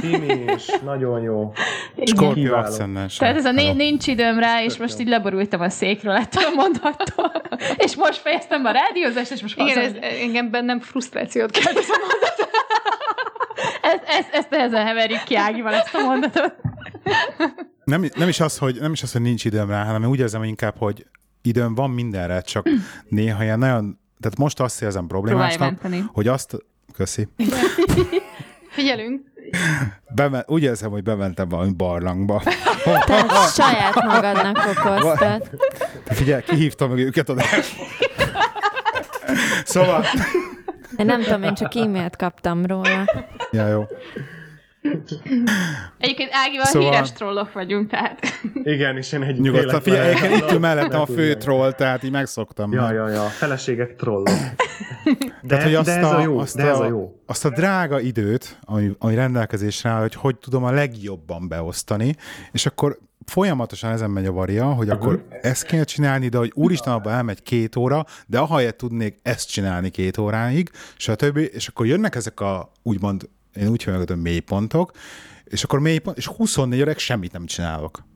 Timi 0.00 0.44
is, 0.56 0.66
nagyon 0.84 1.22
jó. 1.22 1.52
Skorpió 2.04 2.42
Kiváló. 2.42 2.64
accennens. 2.66 3.16
Tehát 3.16 3.36
ez 3.36 3.44
a 3.44 3.50
nincs 3.52 4.06
időm 4.06 4.38
rá, 4.38 4.62
és 4.62 4.76
most 4.76 5.00
így 5.00 5.08
leborultam 5.08 5.60
a 5.60 5.68
székről 5.68 6.12
ettől 6.12 6.44
a 6.44 6.54
mondattól. 6.54 7.32
és 7.84 7.96
most 7.96 8.18
fejeztem 8.18 8.62
be 8.62 8.68
a 8.68 8.72
rádiózást, 8.72 9.30
és 9.30 9.42
most 9.42 9.58
Igen, 9.58 9.78
ez 9.78 9.92
engem 10.22 10.50
bennem 10.50 10.80
frusztrációt 10.80 11.50
kelt 11.50 11.78
ez 11.78 11.88
a 11.88 11.96
mondat. 12.00 12.48
ezt, 13.82 14.02
ezt, 14.06 14.28
ezt 14.32 14.50
nehezen 14.50 14.86
heverjük 14.86 15.22
ki 15.24 15.36
Ágival 15.36 15.74
ezt 15.74 15.94
a 15.94 16.00
mondatot. 16.00 16.54
Nem, 17.84 18.04
nem, 18.16 18.28
is 18.28 18.40
az, 18.40 18.58
hogy, 18.58 18.76
nem 18.80 18.92
is 18.92 19.02
az, 19.02 19.12
hogy 19.12 19.20
nincs 19.22 19.44
időm 19.44 19.70
rá, 19.70 19.84
hanem 19.84 20.04
úgy 20.04 20.18
érzem 20.18 20.42
inkább, 20.42 20.74
hogy 20.78 21.06
időm 21.42 21.74
van 21.74 21.90
mindenre, 21.90 22.40
csak 22.40 22.68
néha 23.08 23.42
ilyen 23.42 23.58
nagyon, 23.58 23.98
tehát 24.20 24.38
most 24.38 24.60
azt 24.60 24.82
érzem 24.82 25.06
problémásnak, 25.06 25.80
hogy 26.12 26.28
azt, 26.28 26.56
köszi, 26.92 27.28
Figyelünk. 28.70 29.26
Bemen, 30.14 30.44
úgy 30.46 30.62
érzem, 30.62 30.90
hogy 30.90 31.02
bementem 31.02 31.48
valami 31.48 31.72
barlangba. 31.72 32.42
Te 33.06 33.24
saját 33.54 33.94
magadnak 34.04 34.58
okoztad. 34.76 35.50
Figyelj, 36.04 36.42
kihívtam 36.42 36.88
meg 36.88 36.98
őket 36.98 37.28
oda. 37.28 37.42
szóval, 39.64 40.04
Én 40.96 41.06
nem 41.06 41.22
tudom, 41.22 41.42
én 41.42 41.54
csak 41.54 41.74
e-mailt 41.74 42.16
kaptam 42.16 42.66
róla. 42.66 43.04
ja, 43.50 43.68
jó. 43.68 43.84
Egyébként 45.98 46.30
Ágival 46.32 46.64
Szóval- 46.64 46.90
híres 46.90 47.12
trollok 47.12 47.52
vagyunk, 47.52 47.90
tehát 47.90 48.20
Igen, 48.62 48.96
és 48.96 49.12
én 49.12 49.22
egy 49.22 49.40
Nyugodtan. 49.40 49.80
Figyelj, 49.80 50.08
egyébként 50.08 50.36
itt 50.42 50.50
ül 50.50 50.58
mellettem 50.58 51.00
a 51.00 51.06
fő 51.06 51.34
troll, 51.34 51.72
tehát 51.72 52.02
így 52.02 52.10
megszoktam. 52.10 52.72
Ja, 52.72 52.92
ja, 52.92 53.08
ja, 53.08 53.22
feleségek 53.22 53.96
trollok. 53.96 54.24
De, 54.24 55.14
Tehát, 55.46 55.64
hogy 55.64 55.74
azt 55.74 55.86
de 55.86 55.96
ez 55.96 56.10
a, 56.10 56.20
jó, 56.20 56.38
azt 56.38 56.56
de 56.56 56.62
ez 56.68 56.78
a 56.78 56.86
jó. 56.86 57.20
Azt 57.26 57.44
a 57.44 57.50
drága 57.50 58.00
időt, 58.00 58.58
ami, 58.64 58.90
ami 58.98 59.14
rendelkezésre 59.14 59.90
áll, 59.90 60.00
hogy 60.00 60.14
hogy 60.14 60.36
tudom 60.36 60.64
a 60.64 60.70
legjobban 60.70 61.48
beosztani, 61.48 62.14
és 62.52 62.66
akkor 62.66 62.98
folyamatosan 63.24 63.90
ezen 63.92 64.10
megy 64.10 64.26
a 64.26 64.32
varia, 64.32 64.64
hogy 64.64 64.88
akkor 64.88 65.24
ezt 65.42 65.64
kéne 65.64 65.84
csinálni, 65.84 66.28
de 66.28 66.38
hogy 66.38 66.52
úristen, 66.54 66.92
abban 66.92 67.12
elmegy 67.12 67.42
két 67.42 67.76
óra, 67.76 68.04
de 68.26 68.38
ahelyett 68.38 68.76
tudnék 68.76 69.18
ezt 69.22 69.48
csinálni 69.48 69.90
két 69.90 70.18
óráig, 70.18 70.70
stb. 70.96 71.36
És 71.36 71.68
akkor 71.68 71.86
jönnek 71.86 72.14
ezek 72.14 72.40
a 72.40 72.72
úgymond, 72.82 73.28
én 73.56 73.68
úgy 73.68 73.84
hívom, 73.84 74.04
hogy 74.06 74.16
mélypontok, 74.16 74.90
és 75.44 75.64
akkor 75.64 75.80
mélypont, 75.80 76.16
és 76.16 76.26
24 76.26 76.80
óráig 76.80 76.98
semmit 76.98 77.32
nem 77.32 77.46
csinálok. 77.46 78.06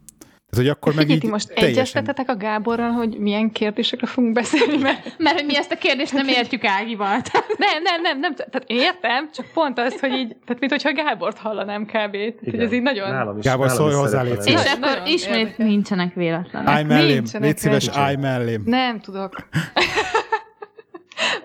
Tehát, 0.52 0.66
hogy 0.66 0.76
akkor 0.78 0.94
meg 0.94 1.04
Figyelj, 1.04 1.20
így 1.24 1.30
most 1.30 1.46
teljesen... 1.46 1.78
egyeztetetek 1.78 2.28
a 2.28 2.36
Gáborral, 2.36 2.90
hogy 2.90 3.18
milyen 3.18 3.50
kérdésekre 3.50 4.06
fogunk 4.06 4.32
beszélni, 4.32 4.76
mert 4.76 5.14
mert 5.18 5.36
hogy 5.36 5.46
mi 5.46 5.56
ezt 5.56 5.72
a 5.72 5.76
kérdést 5.76 6.12
nem 6.12 6.28
értjük 6.28 6.64
Ágival. 6.64 7.20
Tehát 7.20 7.46
nem, 7.66 7.82
nem, 7.82 8.02
nem, 8.02 8.18
nem, 8.18 8.34
tehát 8.34 8.64
értem, 8.66 9.30
csak 9.32 9.46
pont 9.54 9.78
az, 9.78 10.00
hogy 10.00 10.12
így, 10.12 10.28
tehát 10.28 10.60
mint 10.60 10.72
hogyha 10.72 10.92
Gábort 10.92 11.38
hallanám 11.38 11.84
kb. 11.84 11.92
Tehát, 11.92 12.34
hogy 12.44 12.60
ez 12.60 12.72
így 12.72 12.82
nagyon... 12.82 13.10
Nálam 13.10 13.38
is, 13.38 13.44
Gábor, 13.44 13.70
szólj 13.70 13.94
hozzá, 13.94 14.22
légy. 14.22 14.46
És 14.46 14.54
akkor 14.54 15.02
ismét 15.06 15.58
nincsenek 15.58 16.14
véletlenek. 16.14 16.68
Állj 16.68 16.84
mellém, 16.84 17.14
Nincsenek 17.14 17.46
légy 17.46 17.58
szíves, 17.58 17.88
állj 17.88 18.16
mellém. 18.16 18.62
Nem 18.64 19.00
tudok. 19.00 19.48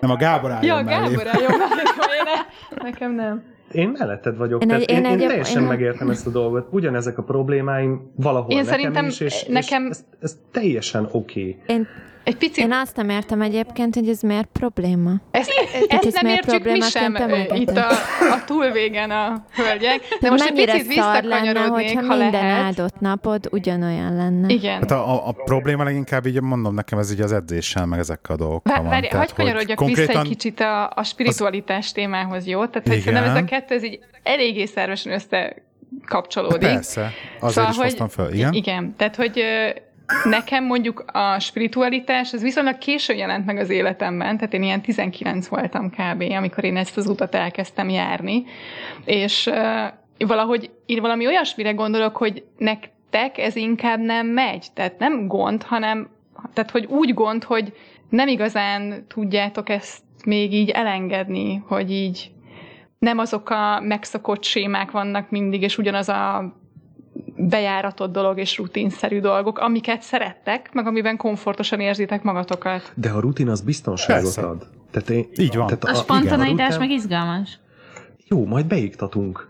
Nem, 0.00 0.10
a 0.10 0.16
Gábor 0.16 0.50
álljon 0.50 0.78
Ja, 0.78 0.84
mellém. 0.84 1.10
Gábor 1.10 1.26
álljon 1.26 1.58
mellé, 1.58 1.82
nekem 2.82 3.14
nem. 3.14 3.56
Én 3.72 3.88
melletted 3.98 4.36
vagyok, 4.36 4.62
Én 4.62 4.68
én, 4.68 4.74
egy- 4.74 4.86
tehát 4.86 5.00
én, 5.00 5.04
én 5.04 5.12
én, 5.12 5.20
egy- 5.20 5.28
teljesen 5.28 5.62
én- 5.62 5.68
megértem 5.68 6.10
ezt 6.10 6.26
a 6.26 6.30
dolgot. 6.30 6.68
Ugyanezek 6.70 7.18
a 7.18 7.22
problémáim 7.22 8.10
valahol 8.16 8.50
Én 8.50 8.56
nekem 8.56 8.72
szerintem 8.72 9.06
is, 9.06 9.20
és, 9.20 9.44
nekem- 9.44 9.84
és 9.84 9.90
ez, 9.90 10.04
ez 10.20 10.38
teljesen 10.50 11.08
oké. 11.12 11.40
Okay. 11.40 11.76
Én, 11.76 11.86
Egy 12.28 12.36
picit 12.36 12.64
én 12.64 12.72
azt 12.72 12.96
nem 12.96 13.08
értem 13.08 13.40
egyébként, 13.42 13.94
hogy 13.94 14.08
ez 14.08 14.20
miért 14.20 14.48
probléma. 14.52 15.10
Ezt, 15.30 15.50
ez 15.88 15.98
ezt 16.04 16.14
nem 16.14 16.26
miért 16.26 16.52
értjük 16.52 16.72
mi 16.72 16.80
sem 16.80 17.16
itt 17.54 17.76
a, 17.76 17.86
a 18.20 18.44
túlvégen 18.46 19.10
a 19.10 19.44
hölgyek. 19.54 19.98
De 20.00 20.16
De 20.20 20.30
most 20.30 20.44
egy 20.44 20.52
picit 20.52 20.68
lenne, 20.68 20.82
visszakanyarodnék, 20.88 21.86
hogyha 21.94 22.06
ha 22.06 22.16
minden 22.16 22.42
lehet. 22.42 22.64
áldott 22.64 23.00
napod 23.00 23.48
ugyanolyan 23.50 24.16
lenne. 24.16 24.48
Igen. 24.48 24.78
Hát 24.78 24.90
a, 24.90 25.14
a, 25.14 25.28
a 25.28 25.32
probléma 25.32 25.84
leginkább 25.84 26.26
így 26.26 26.40
mondom 26.40 26.74
nekem, 26.74 26.98
ez 26.98 27.12
így 27.12 27.20
az 27.20 27.32
edzéssel, 27.32 27.86
meg 27.86 27.98
ezekkel 27.98 28.34
a 28.34 28.38
dolgokkal 28.38 28.72
Várj, 28.72 28.82
van. 28.82 28.90
várj, 28.92 29.06
hagyd 29.16 29.32
kanyarodjak 29.32 29.84
vissza 29.84 30.02
egy 30.20 30.28
kicsit 30.28 30.60
a, 30.60 30.90
a 30.94 31.02
spiritualitás 31.02 31.92
témához, 31.92 32.46
jó? 32.46 32.66
Tehát, 32.66 32.88
hogy 32.88 32.98
szerintem 33.00 33.24
ez 33.36 33.42
a 33.42 33.44
kettő, 33.44 33.74
ez 33.74 33.84
így 33.84 33.98
eléggé 34.22 34.64
szervesen 34.64 35.12
összekapcsolódik. 35.12 36.58
Persze, 36.58 37.10
azért 37.40 37.52
Szóval, 37.54 37.70
is 37.70 37.76
hogy- 37.76 37.84
hoztam 37.86 38.08
föl. 38.08 38.32
Igen? 38.32 38.52
Igen, 38.52 38.94
tehát 38.96 39.16
hogy 39.16 39.42
nekem 40.24 40.64
mondjuk 40.64 41.04
a 41.12 41.38
spiritualitás, 41.38 42.32
ez 42.32 42.42
viszonylag 42.42 42.78
későn 42.78 43.16
jelent 43.16 43.46
meg 43.46 43.56
az 43.58 43.70
életemben, 43.70 44.36
tehát 44.36 44.54
én 44.54 44.62
ilyen 44.62 44.80
19 44.80 45.46
voltam 45.48 45.90
kb., 45.90 46.22
amikor 46.36 46.64
én 46.64 46.76
ezt 46.76 46.96
az 46.96 47.06
utat 47.06 47.34
elkezdtem 47.34 47.88
járni, 47.88 48.44
és 49.04 49.46
ö, 49.46 49.84
valahogy 50.18 50.70
én 50.86 51.00
valami 51.00 51.26
olyasmire 51.26 51.72
gondolok, 51.72 52.16
hogy 52.16 52.44
nektek 52.56 53.38
ez 53.38 53.56
inkább 53.56 54.00
nem 54.00 54.26
megy, 54.26 54.66
tehát 54.74 54.98
nem 54.98 55.26
gond, 55.26 55.62
hanem 55.62 56.08
tehát 56.52 56.70
hogy 56.70 56.84
úgy 56.84 57.14
gond, 57.14 57.44
hogy 57.44 57.72
nem 58.08 58.28
igazán 58.28 59.04
tudjátok 59.08 59.68
ezt 59.68 60.02
még 60.24 60.52
így 60.52 60.70
elengedni, 60.70 61.62
hogy 61.66 61.90
így 61.90 62.30
nem 62.98 63.18
azok 63.18 63.50
a 63.50 63.80
megszokott 63.80 64.44
sémák 64.44 64.90
vannak 64.90 65.30
mindig, 65.30 65.62
és 65.62 65.78
ugyanaz 65.78 66.08
a 66.08 66.54
bejáratott 67.36 68.12
dolog 68.12 68.38
és 68.38 68.56
rutinszerű 68.56 69.20
dolgok, 69.20 69.58
amiket 69.58 70.02
szerettek, 70.02 70.72
meg 70.72 70.86
amiben 70.86 71.16
komfortosan 71.16 71.80
érzitek 71.80 72.22
magatokat. 72.22 72.92
De 72.94 73.10
a 73.10 73.20
rutin 73.20 73.48
az 73.48 73.60
biztonságot 73.60 74.22
Persze. 74.22 74.42
ad. 74.42 74.66
Tehát 74.90 75.10
én, 75.10 75.28
Így 75.36 75.56
van. 75.56 75.66
Tehát 75.66 75.84
A 75.84 75.88
igen, 75.90 76.02
spontaneitás 76.02 76.66
rutin- 76.66 76.78
meg 76.78 76.90
izgalmas. 76.90 77.58
Jó, 78.28 78.46
majd 78.46 78.66
beiktatunk. 78.66 79.48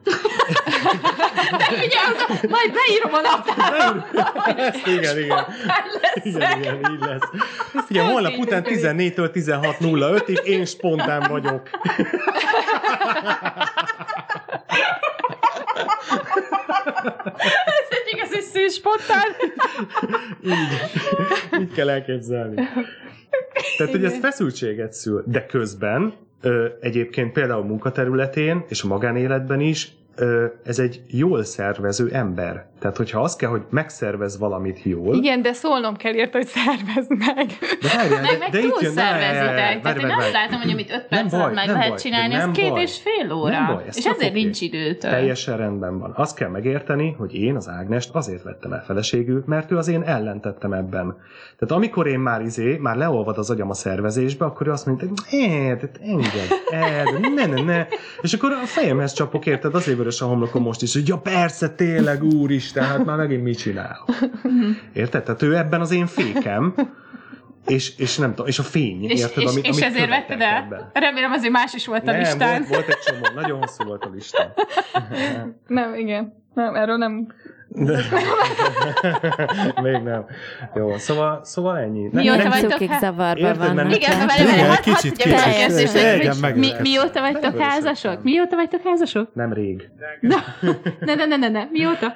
A, 2.18 2.46
majd 2.48 2.72
beírom 2.72 3.12
a 3.12 3.20
naptárba. 3.20 4.06
Igen, 4.86 5.18
igen. 5.18 5.44
Igen, 6.22 6.58
igen, 6.58 6.74
így 6.92 7.00
lesz. 7.00 7.22
Ugye 7.90 8.02
holnap 8.02 8.32
után 8.38 8.62
működik. 8.62 9.14
14-től 9.14 9.30
16.05-ig 9.34 10.42
én 10.42 10.64
spontán 10.64 11.26
vagyok. 11.30 11.70
Ez 17.80 17.88
egy 17.90 18.12
igazi 18.14 18.68
spontán. 18.68 19.28
Így, 20.44 21.60
így 21.60 21.72
kell 21.72 21.90
elképzelni. 21.90 22.54
Tehát, 23.76 23.92
hogy 23.92 24.04
ez 24.04 24.18
feszültséget 24.18 24.92
szül, 24.92 25.22
de 25.26 25.46
közben 25.46 26.14
ö, 26.40 26.66
egyébként 26.80 27.32
például 27.32 27.64
munkaterületén 27.64 28.64
és 28.68 28.82
a 28.82 28.86
magánéletben 28.86 29.60
is 29.60 29.88
ez 30.64 30.78
egy 30.78 31.02
jól 31.08 31.44
szervező 31.44 32.08
ember. 32.12 32.66
Tehát, 32.80 32.96
hogyha 32.96 33.20
az 33.20 33.36
kell, 33.36 33.50
hogy 33.50 33.62
megszervez 33.70 34.38
valamit 34.38 34.82
jól, 34.82 35.14
Igen, 35.14 35.42
de 35.42 35.52
szólnom 35.52 35.96
kell 35.96 36.14
érte, 36.14 36.38
hogy 36.38 36.46
szervezd 36.46 37.10
meg. 37.10 37.46
de 37.80 37.88
várjál, 37.96 38.20
Meg, 38.20 38.30
de, 38.30 38.36
meg 38.38 38.50
de 38.50 38.58
itt 38.58 38.80
jön, 38.80 38.92
szervezitek. 38.92 39.80
Tehát 39.82 39.82
várj, 39.82 40.00
én 40.00 40.10
azt 40.18 40.32
látom, 40.32 40.60
hogy 40.60 40.70
amit 40.70 40.90
öt 40.90 41.06
Nem 41.10 41.20
perc 41.20 41.30
baj, 41.30 41.40
alatt 41.40 41.54
meg 41.54 41.66
lehet 41.68 41.88
baj, 41.88 41.98
csinálni, 41.98 42.34
nem 42.34 42.52
két 42.52 42.70
baj. 42.70 42.82
és 42.82 42.98
fél 43.02 43.32
óra. 43.32 43.50
Nem 43.50 43.66
baj, 43.66 43.84
ez 43.88 43.96
és 43.96 44.04
ezért 44.04 44.30
oké. 44.30 44.42
nincs 44.42 44.60
időtől. 44.60 45.10
Teljesen 45.10 45.56
rendben 45.56 45.98
van. 45.98 46.12
Azt 46.16 46.36
kell 46.36 46.48
megérteni, 46.48 47.14
hogy 47.18 47.34
én 47.34 47.56
az 47.56 47.68
Ágnest 47.68 48.10
azért 48.14 48.42
vettem 48.42 48.72
el 48.72 48.84
feleségül, 48.84 49.42
mert 49.46 49.70
ő 49.70 49.76
az 49.76 49.88
én 49.88 50.02
ellentettem 50.02 50.72
ebben. 50.72 51.16
Tehát 51.58 51.74
amikor 51.74 52.06
én 52.06 52.18
már 52.20 52.40
izé, 52.40 52.76
már 52.76 52.96
leolvad 52.96 53.38
az 53.38 53.50
agyam 53.50 53.70
a 53.70 53.74
szervezésbe, 53.74 54.44
akkor 54.44 54.66
ő 54.66 54.70
azt 54.70 54.86
mondja, 54.86 55.08
hogy 55.08 55.40
"Eh, 55.40 55.58
tehát 55.58 55.98
engedd 56.02 56.48
el, 56.70 57.04
ne, 57.34 57.46
ne, 57.46 57.62
ne. 57.62 57.86
És 58.20 58.32
akkor 58.32 58.50
a 58.52 58.66
fejemhez 58.66 59.12
csapok, 59.12 59.46
érted, 59.46 59.74
azért 59.74 59.98
vörös 60.08 60.20
a 60.20 60.26
homlokom 60.26 60.62
most 60.62 60.82
is, 60.82 60.92
hogy 60.94 61.08
ja 61.08 61.18
persze, 61.18 61.68
tényleg, 61.68 62.22
úristen, 62.22 62.84
hát 62.84 63.04
már 63.04 63.16
megint 63.16 63.42
mit 63.42 63.58
csinál. 63.58 64.04
Érted? 64.92 65.22
Tehát 65.22 65.42
ő 65.42 65.56
ebben 65.56 65.80
az 65.80 65.90
én 65.90 66.06
fékem, 66.06 66.74
és, 67.66 67.98
és 67.98 68.16
nem 68.16 68.30
tudom, 68.30 68.46
és 68.46 68.58
a 68.58 68.62
fény, 68.62 69.04
És, 69.04 69.20
érted, 69.20 69.42
és, 69.42 69.50
amit, 69.50 69.64
és 69.64 69.70
amit 69.70 69.84
ezért 69.84 70.08
vetted 70.08 70.40
el? 70.40 70.56
ebben. 70.56 70.90
Remélem 70.92 71.32
azért 71.32 71.52
más 71.52 71.74
is 71.74 71.86
volt 71.86 72.02
a 72.02 72.10
Nem, 72.10 72.18
listán. 72.20 72.50
volt, 72.50 72.68
volt 72.68 72.88
egy 72.88 72.98
csomó, 72.98 73.34
nagyon 73.34 73.58
hosszú 73.58 73.84
volt 73.84 74.04
a 74.04 74.10
lista. 74.14 74.54
Nem, 75.66 75.94
igen. 75.94 76.42
Nem, 76.54 76.74
erről 76.74 76.96
nem. 76.96 77.26
Még 79.82 80.02
nem. 80.02 80.24
Jó, 80.74 80.96
szóval, 80.96 81.40
szóval 81.44 81.78
ennyi. 81.78 82.08
Mióta 82.12 82.36
nem, 82.42 82.50
vagytok 82.50 82.70
Cukik 82.70 82.92
zavarba 83.00 83.40
Érted, 83.40 83.58
mert- 83.58 83.74
vannak. 83.74 83.96
Igen, 83.96 84.26
várj, 84.26 84.42
Igen, 84.42 84.68
hadd 84.68 84.80
kicsit, 84.82 85.12
kicsit. 85.16 85.26
Igen, 85.26 85.70
hogy 86.26 86.40
meg- 86.40 86.56
mi, 86.56 86.70
mióta 86.80 87.20
vagytok 87.20 87.60
házasok? 87.60 88.22
Mióta 88.22 88.56
vagytok 88.56 88.80
házasok? 88.84 89.34
nem 89.34 89.52
rég. 89.52 89.90
Ne, 90.20 90.36
ne, 91.14 91.26
ne, 91.26 91.36
ne, 91.36 91.48
ne. 91.48 91.64
Mióta? 91.70 92.14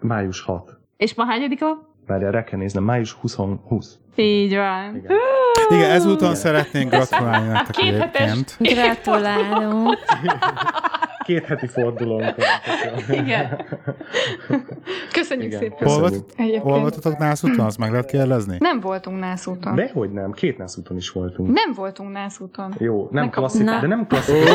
Május 0.00 0.40
6. 0.40 0.70
És 0.96 1.14
ma 1.14 1.24
hányadika 1.24 1.66
van? 1.66 1.88
Várjál, 2.06 2.30
rá 2.30 2.44
kell 2.44 2.58
néznem. 2.58 2.82
Május 2.84 3.12
20. 3.12 3.36
20. 3.68 3.98
Így 4.16 4.54
van. 4.56 4.96
Igen. 4.96 5.16
Igen, 5.68 5.90
ezúton 5.90 6.34
szeretnénk 6.34 6.90
gratulálni 6.90 7.48
nektek 7.48 7.76
egyébként. 7.78 8.56
Gratulálunk. 8.58 9.98
Két 11.24 11.44
heti 11.46 11.66
fordulónk. 11.66 12.34
Igen. 13.10 13.64
Köszönjük 15.12 15.46
Igen, 15.46 15.58
szépen. 15.60 15.88
Hol, 15.88 15.98
volt, 16.00 16.34
hol 16.60 16.80
voltatok 16.80 17.18
nászúton? 17.18 17.66
Azt 17.66 17.78
meg 17.78 17.90
lehet 17.90 18.06
kérdezni? 18.06 18.56
Nem 18.58 18.80
voltunk 18.80 19.20
nászúton. 19.20 19.74
Dehogy 19.74 20.10
nem, 20.12 20.32
két 20.32 20.58
nászúton 20.58 20.96
is 20.96 21.10
voltunk. 21.10 21.52
Nem 21.54 21.72
voltunk 21.74 22.12
nászúton. 22.12 22.74
Jó, 22.78 23.08
nem 23.10 23.24
Nekem- 23.24 23.30
klasszikus, 23.30 23.66
Na. 23.66 23.80
de 23.80 23.86
nem 23.86 24.06
klasszikus. 24.06 24.50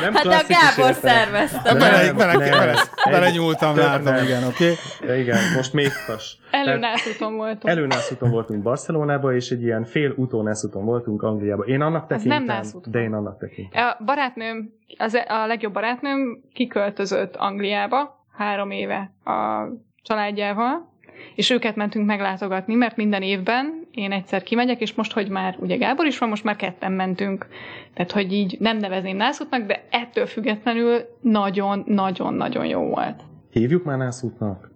nem 0.00 0.14
Hát 0.14 0.24
a 0.26 0.28
Gábor 0.48 0.94
szervezte. 1.02 1.74
Bele, 1.74 2.12
bele, 2.12 2.32
nem. 2.36 2.50
bele, 2.50 2.74
bele 3.10 3.30
nyúltam, 3.30 3.76
látom, 3.76 4.14
igen, 4.24 4.44
oké. 4.44 4.72
Ja, 5.06 5.16
igen, 5.18 5.38
most 5.56 5.72
még 5.72 5.90
tas. 6.06 6.38
Előnászúton 6.56 7.36
voltunk. 7.36 7.66
Előnászúton 7.66 8.30
voltunk 8.30 8.62
Barcelonába, 8.62 9.34
és 9.34 9.50
egy 9.50 9.62
ilyen 9.62 9.84
fél 9.84 10.14
utónászúton 10.16 10.84
voltunk 10.84 11.22
Angliába. 11.22 11.62
Én 11.62 11.80
annak 11.80 12.06
tekintem, 12.06 12.44
nem 12.44 12.64
de 12.90 13.00
én 13.00 13.12
annak 13.12 13.38
tekintem. 13.38 13.84
A 13.86 14.04
barátnőm, 14.04 14.72
az, 14.98 15.14
a 15.28 15.46
legjobb 15.46 15.72
barátnőm 15.72 16.42
kiköltözött 16.52 17.36
Angliába 17.36 18.24
három 18.32 18.70
éve 18.70 19.12
a 19.24 19.68
családjával, 20.02 20.94
és 21.34 21.50
őket 21.50 21.76
mentünk 21.76 22.06
meglátogatni, 22.06 22.74
mert 22.74 22.96
minden 22.96 23.22
évben 23.22 23.86
én 23.90 24.12
egyszer 24.12 24.42
kimegyek, 24.42 24.80
és 24.80 24.94
most, 24.94 25.12
hogy 25.12 25.28
már 25.28 25.56
ugye 25.58 25.76
Gábor 25.76 26.06
is 26.06 26.18
van, 26.18 26.28
most 26.28 26.44
már 26.44 26.56
ketten 26.56 26.92
mentünk. 26.92 27.46
Tehát, 27.94 28.12
hogy 28.12 28.32
így 28.32 28.56
nem 28.60 28.76
nevezném 28.76 29.16
nászútnak, 29.16 29.66
de 29.66 29.84
ettől 29.90 30.26
függetlenül 30.26 31.00
nagyon-nagyon-nagyon 31.20 32.66
jó 32.66 32.80
volt. 32.80 33.22
Hívjuk 33.50 33.84
már 33.84 33.98
nászútnak? 33.98 34.70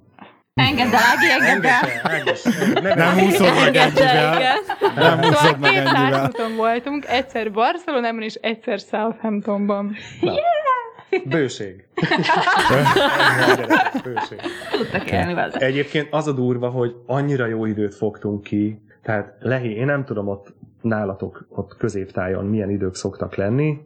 Engedd 0.68 0.86
el, 0.86 1.00
Ági, 1.12 1.30
engedd 1.30 1.66
el. 1.66 1.80
Nem 2.94 3.18
úszod 3.26 3.54
meg 3.54 3.76
ennyivel. 3.76 4.38
Nem 4.94 5.18
úszod 5.18 5.32
Szóval 5.32 5.56
meg 5.58 5.82
nászúton 5.82 6.56
voltunk, 6.56 7.04
egyszer 7.08 7.52
Barcelonában 7.52 8.22
és 8.22 8.34
egyszer 8.34 8.78
Southamptonban. 8.78 9.94
Bőség. 11.24 11.84
Bőség. 14.04 14.40
Tudtak 14.70 15.10
élni 15.10 15.34
vele. 15.34 15.52
Egyébként 15.58 16.08
az 16.10 16.26
a 16.26 16.32
durva, 16.32 16.68
hogy 16.68 16.94
annyira 17.06 17.46
jó 17.46 17.64
időt 17.64 17.94
fogtunk 17.94 18.42
ki, 18.42 18.80
tehát 19.02 19.34
Lehi, 19.40 19.76
én 19.76 19.84
nem 19.84 20.04
tudom 20.04 20.28
ott 20.28 20.52
nálatok, 20.80 21.46
ott 21.48 21.76
középtájon 21.76 22.44
milyen 22.44 22.70
idők 22.70 22.94
szoktak 22.94 23.34
lenni, 23.34 23.78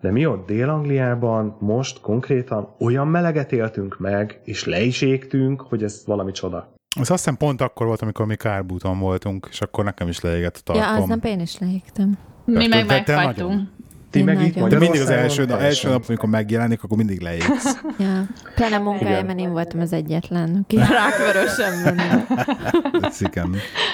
de 0.00 0.10
mi 0.10 0.26
ott 0.26 0.46
Dél-Angliában 0.46 1.56
most 1.60 2.00
konkrétan 2.00 2.74
olyan 2.78 3.06
meleget 3.08 3.52
éltünk 3.52 3.98
meg, 3.98 4.40
és 4.44 4.64
le 4.64 4.80
is 4.80 5.00
égtünk, 5.00 5.60
hogy 5.60 5.82
ez 5.82 6.02
valami 6.06 6.32
csoda. 6.32 6.72
Ez 7.00 7.10
azt 7.10 7.24
hiszem 7.24 7.36
pont 7.36 7.60
akkor 7.60 7.86
volt, 7.86 8.02
amikor 8.02 8.26
mi 8.26 8.36
Kárbúton 8.36 8.98
voltunk, 8.98 9.46
és 9.50 9.60
akkor 9.60 9.84
nekem 9.84 10.08
is 10.08 10.20
leégett 10.20 10.62
a 10.64 10.74
Ja, 10.74 10.80
tarkom. 10.80 11.02
aznap 11.02 11.24
én 11.24 11.40
is 11.40 11.58
leégtem. 11.58 12.18
Mi 12.44 12.66
meg 12.66 12.86
megfagytunk. 12.86 13.68
Ti 14.10 14.18
Én 14.18 14.24
meg 14.24 14.40
itt. 14.42 14.54
De 14.68 14.78
mindig 14.78 15.00
az 15.00 15.10
első, 15.10 15.42
az 15.42 15.50
első 15.50 15.88
nap, 15.88 16.04
amikor 16.08 16.28
megjelenik, 16.28 16.82
akkor 16.82 16.96
mindig 16.96 17.20
leégsz. 17.20 17.80
Ja. 17.98 18.22
Pláne 18.54 18.78
munkájában 18.78 19.38
én 19.38 19.50
voltam 19.50 19.80
az 19.80 19.92
egyetlen, 19.92 20.60
aki 20.62 20.76
rákvörösen. 20.76 21.94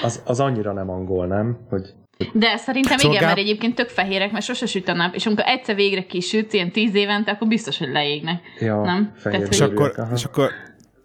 Az, 0.03 0.21
az 0.25 0.39
annyira 0.39 0.73
nem 0.73 0.89
angol, 0.89 1.27
nem? 1.27 1.57
Hogy 1.69 1.93
De 2.33 2.57
szerintem 2.57 2.97
Szóval 2.97 3.15
igen, 3.15 3.27
mert 3.27 3.39
egyébként 3.39 3.75
tök 3.75 3.89
fehérek, 3.89 4.31
mert 4.31 4.45
sose 4.45 4.65
süt 4.65 4.87
a 4.87 4.93
nap, 4.93 5.15
és 5.15 5.25
amikor 5.25 5.43
egyszer 5.47 5.75
végre 5.75 6.05
kisüt, 6.05 6.53
ilyen 6.53 6.71
tíz 6.71 6.95
évente, 6.95 7.31
akkor 7.31 7.47
biztos, 7.47 7.77
hogy 7.77 7.89
leégnek. 7.91 8.41
ja, 8.59 8.81
Nem? 8.81 9.11
Tehát, 9.23 9.47
És 9.47 9.61
akkor, 9.61 9.93
és 10.13 10.23
akkor 10.23 10.51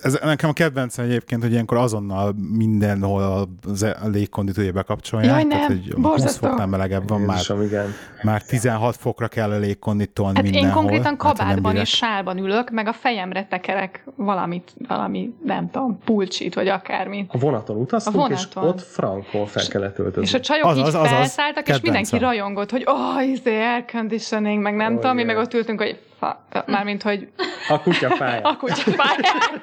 ez 0.03 0.19
nekem 0.23 0.49
a 0.49 0.53
kedvencem 0.53 1.05
egyébként, 1.05 1.43
hogy 1.43 1.53
ilyenkor 1.53 1.77
azonnal 1.77 2.35
mindenhol 2.53 3.23
a, 3.23 3.47
légkonditúja 4.09 4.73
bekapcsolják. 4.73 5.31
Jaj, 5.31 5.45
tehát, 5.47 5.69
nem, 5.69 5.79
hogy 5.79 5.93
20 5.95 6.03
borzasztó. 6.03 6.47
foknál 6.49 6.67
melegebb 6.67 7.09
van, 7.09 7.21
már, 7.21 7.37
Jézusom, 7.37 7.63
igen. 7.63 7.95
már 8.23 8.43
16 8.43 8.97
fokra 8.97 9.29
kell 9.29 9.51
a 9.51 9.59
légkonditolni 9.59 10.35
Hát 10.35 10.43
mindenhol. 10.45 10.69
én 10.69 10.75
konkrétan 10.75 11.05
Hát, 11.19 11.23
hogy 11.23 11.37
kabátban 11.37 11.77
és 11.77 11.89
sálban 11.89 12.39
ülök, 12.39 12.71
meg 12.71 12.87
a 12.89 12.93
fejemre 12.93 13.47
tekerek 13.47 14.05
valamit, 14.17 14.73
valami, 14.89 15.35
nem 15.45 15.71
tudom, 15.71 15.99
pulcsit, 16.05 16.55
vagy 16.55 16.69
akármit. 16.69 17.31
A 17.33 17.39
vonaton 17.39 17.77
utaztunk, 17.77 18.17
A 18.17 18.29
és 18.33 18.47
vonaton. 18.55 18.65
ott 18.75 18.83
frankol 18.83 19.47
fel 19.47 19.67
kellett 19.69 19.99
öltözni. 19.99 20.23
És 20.23 20.35
a 20.35 20.41
csajok 20.41 20.65
Az, 20.67 20.77
így 20.77 20.83
az, 20.87 20.95
az, 20.95 21.01
az. 21.03 21.09
felszálltak, 21.09 21.69
és 21.69 21.81
mindenki 21.81 22.19
rajongott, 22.19 22.71
hogy 22.71 22.85
oh, 22.87 23.29
izé, 23.29 23.57
air 23.63 23.85
conditioning, 23.93 24.63
meg 24.63 24.75
nem 24.77 24.93
Oh, 24.95 25.01
tudom, 25.01 25.15
mi 25.17 25.23
yeah. 25.23 25.35
meg 25.35 25.45
ott 25.45 25.55
ültünk, 25.55 25.81
hogy 25.81 26.01
fa, 26.21 26.47
mármint, 26.67 27.03
hogy 27.03 27.29
A 27.69 27.81
kutya 27.83 28.11
fája. 28.17 28.41
a 28.49 28.57
kutyafáján. 28.57 29.63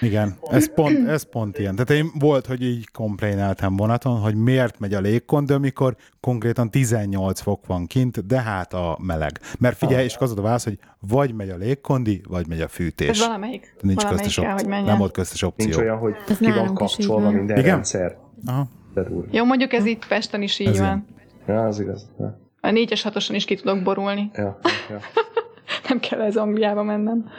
Igen, 0.00 0.36
ez 0.50 0.74
pont, 0.74 1.08
ez 1.08 1.22
pont 1.30 1.58
ilyen. 1.58 1.72
Tehát 1.74 1.90
én 2.02 2.10
volt, 2.18 2.46
hogy 2.46 2.62
így 2.62 2.90
komplénáltam 2.90 3.76
vonaton, 3.76 4.20
hogy 4.20 4.34
miért 4.34 4.78
megy 4.78 4.94
a 4.94 5.00
légkond, 5.00 5.50
amikor 5.50 5.96
konkrétan 6.20 6.70
18 6.70 7.40
fok 7.40 7.66
van 7.66 7.86
kint, 7.86 8.26
de 8.26 8.40
hát 8.42 8.72
a 8.74 8.98
meleg. 9.00 9.40
Mert 9.58 9.76
figyelj, 9.76 10.04
és 10.04 10.16
az 10.18 10.34
a 10.38 10.40
válasz, 10.42 10.64
hogy 10.64 10.78
vagy 11.00 11.34
megy 11.34 11.50
a 11.50 11.56
légkondi, 11.56 12.20
vagy 12.28 12.48
megy 12.48 12.60
a 12.60 12.64
Ez 12.64 12.70
fűtés. 12.70 13.20
valamelyik, 13.20 13.74
Nincs 13.80 14.02
valamelyik 14.02 14.24
köztes 14.24 14.44
kell, 14.44 14.52
opció. 14.54 14.68
menjen. 14.68 14.86
Nem 14.86 14.98
volt 14.98 15.12
köztes 15.12 15.42
opció. 15.42 15.66
Nincs 15.66 15.80
olyan, 15.80 15.98
hogy 15.98 16.14
Ez 16.28 16.38
ki 16.38 16.50
van 16.52 16.74
kapcsolva 16.74 17.30
minden 17.30 17.58
Igen? 17.58 17.70
rendszer. 17.70 18.16
Aha. 18.46 18.66
Jó, 19.30 19.44
mondjuk 19.44 19.72
ez 19.72 19.84
itt 19.84 20.06
Pesten 20.06 20.42
is 20.42 20.58
így 20.58 20.66
Ez 20.66 20.78
van. 20.78 21.06
Ja, 21.46 21.64
az 21.64 21.80
igaz. 21.80 22.10
Ja, 22.18 22.38
A 22.60 22.70
négyes 22.70 23.02
hatoson 23.02 23.36
is 23.36 23.44
ki 23.44 23.54
tudok 23.54 23.82
borulni. 23.82 24.30
ja, 24.34 24.58
ja. 24.90 24.98
Nem 25.88 26.00
kell 26.00 26.20
ez 26.20 26.36
Angliába 26.36 26.82
mennem. 26.82 27.30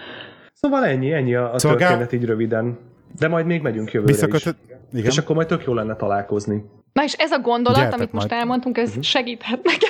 Szóval 0.53 0.85
ennyi, 0.85 1.13
ennyi 1.13 1.35
a, 1.35 1.53
a 1.53 1.59
Szóval 1.59 1.77
történet 1.77 2.11
így 2.11 2.25
röviden. 2.25 2.77
De 3.19 3.27
majd 3.27 3.45
még 3.45 3.61
megyünk 3.61 3.91
jövőre 3.91 4.11
Visszakötött? 4.11 4.57
is. 4.67 4.75
Igen. 4.93 5.05
És 5.11 5.17
akkor 5.17 5.35
majd 5.35 5.47
tök 5.47 5.63
jó 5.65 5.73
lenne 5.73 5.95
találkozni. 5.95 6.63
Na 6.93 7.03
és 7.03 7.13
ez 7.13 7.31
a 7.31 7.39
gondolat, 7.39 7.79
Gyertek 7.79 7.99
amit 7.99 8.11
most 8.11 8.29
majd. 8.29 8.41
elmondtunk, 8.41 8.77
ez 8.77 8.91
Mhm. 8.91 8.99
segíthet 9.01 9.63
neked, 9.63 9.89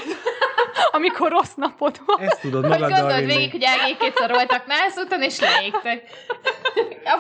amikor 0.98 1.30
rossz 1.30 1.54
napod 1.56 2.02
van. 2.06 2.28
Ezt 2.28 2.42
tudod 2.42 2.62
Hogy 2.62 2.70
magaddal 2.70 3.00
gondold 3.00 3.20
vinni. 3.20 3.34
végig, 3.34 3.52
hogy 3.52 3.64
Ági 3.64 3.98
kétszer 4.00 4.30
voltak 4.30 4.64
nászúton, 4.68 5.22
és 5.22 5.40
leégtek. 5.40 6.04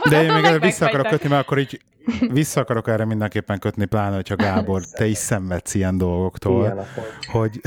De 0.09 0.21
én 0.21 0.33
még 0.33 0.41
meg 0.41 0.45
erre 0.45 0.59
vissza 0.59 0.85
akarok 0.85 1.07
kötni, 1.07 1.29
mert 1.29 1.41
akkor 1.41 1.57
így 1.57 1.81
vissza 2.31 2.61
akarok 2.61 2.87
erre 2.87 3.05
mindenképpen 3.05 3.59
kötni, 3.59 3.85
pláne, 3.85 4.15
hogyha 4.15 4.35
Gábor, 4.35 4.81
te 4.91 5.05
is 5.05 5.17
szenvedsz 5.17 5.73
ilyen 5.73 5.97
dolgoktól, 5.97 6.61
Ilyen 6.61 6.87
hogy 7.31 7.59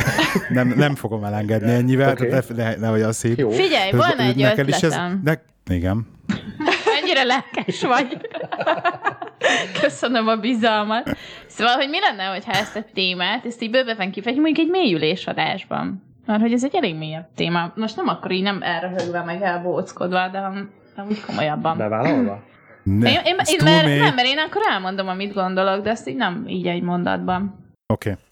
nem, 0.49 0.69
nem 0.77 0.95
fogom 0.95 1.25
elengedni 1.25 1.73
ennyivel, 1.73 2.11
okay. 2.11 2.29
ne, 2.29 2.41
ne, 2.55 2.75
nehogy 2.77 3.03
az 3.03 3.17
szép. 3.17 3.39
Jó. 3.39 3.51
Figyelj, 3.51 3.91
volna 3.91 4.23
egy 4.23 4.37
neked 4.37 4.69
is 4.69 4.75
ez, 4.75 4.83
ötletem. 4.83 5.21
de, 5.25 5.43
igen. 5.71 6.07
Mennyire 7.15 7.35
lelkes 7.35 7.83
vagy. 7.83 8.17
Köszönöm 9.83 10.29
a 10.29 10.37
bizalmat. 10.37 11.17
Szóval, 11.47 11.75
hogy 11.75 11.89
mi 11.89 12.01
lenne, 12.01 12.25
hogyha 12.25 12.53
ezt 12.53 12.77
a 12.77 12.85
témát, 12.95 13.47
ezt 13.47 13.63
így 13.63 13.71
bőven 13.71 14.11
kifejtjük, 14.11 14.45
mondjuk 14.45 14.67
egy 14.67 14.73
mélyülés 14.73 15.27
adásban. 15.27 16.03
Mert 16.27 16.41
hogy 16.41 16.53
ez 16.53 16.65
egy 16.65 16.75
elég 16.75 16.97
mélyebb 16.97 17.29
téma. 17.35 17.73
Most 17.75 17.97
nem 17.97 18.09
akkor 18.09 18.31
így 18.31 18.43
nem 18.43 18.63
elröhögve, 18.63 19.23
meg 19.23 19.43
elbóckodva, 19.43 20.29
de, 20.29 20.53
de 20.97 21.05
úgy 21.09 21.21
komolyabban. 21.21 21.77
Bevállalva? 21.77 22.43
Ne, 22.83 23.11
én, 23.11 23.21
én, 23.25 23.37
én 23.45 23.61
mert, 23.65 23.87
nem, 23.87 24.15
mert 24.15 24.29
én 24.29 24.39
akkor 24.39 24.63
elmondom, 24.71 25.09
amit 25.09 25.33
gondolok, 25.33 25.83
de 25.85 25.91
ezt 25.91 26.09
így 26.09 26.17
nem 26.17 26.45
így 26.49 26.67
egy 26.67 26.83
mondatban. 26.83 27.75
Oké. 27.93 28.11
Okay. 28.11 28.23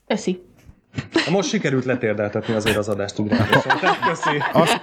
Köszi. 1.13 1.31
Most 1.31 1.49
sikerült 1.49 1.85
letérdeltetni 1.85 2.55
azért 2.55 2.77
az 2.77 2.89
adást. 2.89 3.15
Tehát 3.29 3.99
Köszi. 4.09 4.43
Azt, 4.53 4.81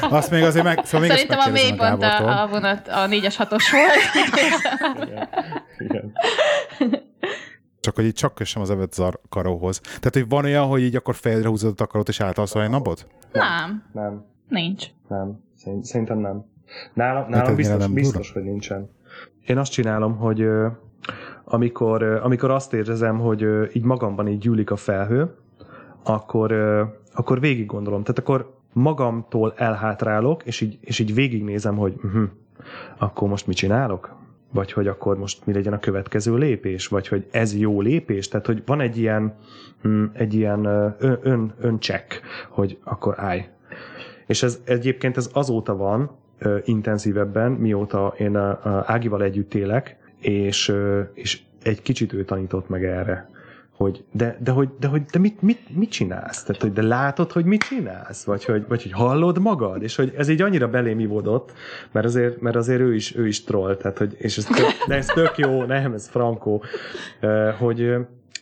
azt 0.00 0.30
még 0.30 0.42
azért 0.42 0.64
meg... 0.64 0.80
Szóval 0.84 1.00
még 1.00 1.10
Szerintem 1.10 1.38
a 1.38 1.50
mélypont 1.50 2.02
a, 2.02 2.42
a 2.42 2.46
vonat 2.48 2.88
a 2.88 3.06
4-es 3.08 3.34
6-os 3.38 3.64
volt. 3.72 3.92
Igen. 5.04 5.38
Igen. 5.78 6.12
Csak 7.80 7.94
hogy 7.94 8.04
így 8.04 8.14
csak 8.14 8.34
kössem 8.34 8.62
az 8.62 8.72
zar 8.92 9.20
karóhoz. 9.28 9.80
Tehát, 9.80 10.10
hogy 10.12 10.28
van 10.28 10.44
olyan, 10.44 10.66
hogy 10.66 10.82
így 10.82 10.96
akkor 10.96 11.14
fejedre 11.14 11.48
húzod 11.48 11.70
a 11.70 11.74
takarót 11.74 12.08
és 12.08 12.20
átalszol 12.20 12.62
egy 12.62 12.70
napot? 12.70 13.06
nem, 13.32 13.84
Nem, 13.92 14.24
nincs. 14.48 14.86
nem. 15.08 15.42
Szerint- 15.56 15.84
Szerintem 15.84 16.18
nem. 16.18 16.44
Nálam, 16.92 17.22
Hát 17.22 17.30
nálam 17.30 17.54
biztos, 17.54 17.78
nem 17.78 17.92
biztos, 17.92 18.32
hogy 18.32 18.42
nincsen. 18.42 18.90
Én 19.46 19.58
azt 19.58 19.72
csinálom, 19.72 20.16
hogy 20.16 20.46
amikor, 21.54 22.02
amikor 22.02 22.50
azt 22.50 22.72
érzem, 22.72 23.18
hogy 23.18 23.46
így 23.72 23.84
magamban 23.84 24.28
így 24.28 24.38
gyűlik 24.38 24.70
a 24.70 24.76
felhő, 24.76 25.34
akkor, 26.02 26.52
akkor 27.14 27.40
végig 27.40 27.66
gondolom. 27.66 28.02
Tehát 28.02 28.18
akkor 28.18 28.54
magamtól 28.72 29.52
elhátrálok, 29.56 30.42
és 30.44 30.60
így, 30.60 30.78
és 30.80 30.98
így 30.98 31.14
végignézem, 31.14 31.76
hogy 31.76 31.94
uh-huh, 32.02 32.28
akkor 32.98 33.28
most 33.28 33.46
mit 33.46 33.56
csinálok? 33.56 34.22
vagy 34.52 34.72
hogy 34.72 34.86
akkor 34.86 35.18
most 35.18 35.46
mi 35.46 35.52
legyen 35.52 35.72
a 35.72 35.78
következő 35.78 36.36
lépés, 36.36 36.86
vagy 36.86 37.08
hogy 37.08 37.26
ez 37.30 37.56
jó 37.56 37.80
lépés, 37.80 38.28
tehát 38.28 38.46
hogy 38.46 38.62
van 38.66 38.80
egy 38.80 38.98
ilyen, 38.98 39.34
mm, 39.88 40.04
egy 40.12 40.34
ilyen 40.34 40.64
ö, 40.64 40.88
ön, 41.22 41.54
öncheck, 41.60 42.20
hogy 42.48 42.78
akkor 42.84 43.14
állj. 43.16 43.48
És 44.26 44.42
ez 44.42 44.60
egyébként 44.64 45.16
ez 45.16 45.30
azóta 45.32 45.76
van 45.76 46.10
intenzívebben, 46.64 47.52
mióta 47.52 48.14
én 48.18 48.36
Ágival 48.84 49.22
együtt 49.22 49.54
élek, 49.54 49.96
és, 50.24 50.72
és 51.14 51.40
egy 51.62 51.82
kicsit 51.82 52.12
ő 52.12 52.24
tanított 52.24 52.68
meg 52.68 52.84
erre 52.84 53.32
hogy 53.76 54.04
de, 54.12 54.36
de, 54.40 54.50
hogy, 54.50 54.68
de, 54.80 54.86
hogy, 54.86 55.02
de 55.02 55.18
mit, 55.18 55.42
mit, 55.42 55.76
mit 55.76 55.90
csinálsz? 55.90 56.42
Tehát, 56.42 56.62
hogy 56.62 56.72
de 56.72 56.82
látod, 56.82 57.32
hogy 57.32 57.44
mit 57.44 57.62
csinálsz? 57.62 58.24
Vagy 58.24 58.44
hogy, 58.44 58.64
vagy 58.68 58.82
hogy 58.82 58.92
hallod 58.92 59.38
magad? 59.38 59.82
És 59.82 59.96
hogy 59.96 60.12
ez 60.16 60.28
így 60.28 60.42
annyira 60.42 60.68
belém 60.68 61.00
ivódott, 61.00 61.52
mert 61.92 62.06
azért, 62.06 62.40
mert 62.40 62.56
azért 62.56 62.80
ő 62.80 62.94
is, 62.94 63.16
ő 63.16 63.26
is 63.26 63.44
troll, 63.44 63.76
tehát, 63.76 63.98
hogy, 63.98 64.14
és 64.18 64.36
ez 64.36 64.44
tök, 64.44 64.86
de 64.88 64.94
ez 64.94 65.06
tök 65.06 65.38
jó, 65.38 65.64
nem, 65.64 65.92
ez 65.92 66.08
frankó, 66.08 66.62
hogy, 67.58 67.94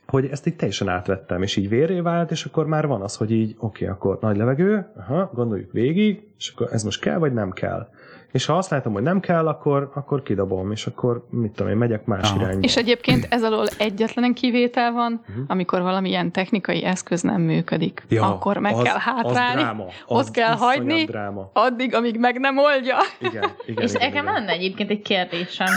hogy 0.06 0.26
ezt 0.26 0.46
így 0.46 0.56
teljesen 0.56 0.88
átvettem, 0.88 1.42
és 1.42 1.56
így 1.56 1.68
vérré 1.68 2.00
vált, 2.00 2.30
és 2.30 2.44
akkor 2.44 2.66
már 2.66 2.86
van 2.86 3.02
az, 3.02 3.16
hogy 3.16 3.30
így, 3.30 3.54
oké, 3.58 3.84
okay, 3.84 3.86
akkor 3.86 4.18
nagy 4.20 4.36
levegő, 4.36 4.86
aha, 4.96 5.30
gondoljuk 5.34 5.72
végig, 5.72 6.26
és 6.38 6.52
akkor 6.54 6.68
ez 6.72 6.82
most 6.82 7.00
kell, 7.00 7.18
vagy 7.18 7.32
nem 7.32 7.50
kell 7.50 7.88
és 8.32 8.46
ha 8.46 8.56
azt 8.56 8.70
látom, 8.70 8.92
hogy 8.92 9.02
nem 9.02 9.20
kell, 9.20 9.48
akkor, 9.48 9.90
akkor 9.94 10.22
kidobom, 10.22 10.70
és 10.70 10.86
akkor 10.86 11.26
mit 11.30 11.52
tudom 11.52 11.72
én, 11.72 11.78
megyek 11.78 12.04
más 12.04 12.30
Aha. 12.30 12.40
irányba. 12.40 12.60
És 12.60 12.76
egyébként 12.76 13.26
ez 13.30 13.42
alól 13.42 13.66
egyetlen 13.78 14.34
kivétel 14.34 14.92
van, 14.92 15.20
uh-huh. 15.28 15.44
amikor 15.46 15.82
valamilyen 15.82 16.32
technikai 16.32 16.84
eszköz 16.84 17.22
nem 17.22 17.40
működik. 17.40 18.02
Ja, 18.08 18.24
akkor 18.24 18.56
meg 18.56 18.74
az, 18.74 18.82
kell 18.82 18.98
hátrálni, 18.98 19.60
az 19.60 19.66
dráma, 19.66 19.84
az 19.84 20.26
ott 20.26 20.30
kell 20.30 20.54
hagyni, 20.54 21.04
dráma. 21.04 21.50
addig, 21.52 21.94
amíg 21.94 22.18
meg 22.18 22.38
nem 22.38 22.58
oldja. 22.58 22.96
Igen, 23.18 23.50
igen, 23.66 23.82
és 23.84 23.92
nekem 23.92 24.24
lenne 24.24 24.52
egyébként 24.52 24.90
egy 24.90 25.02
kérdésem. 25.02 25.68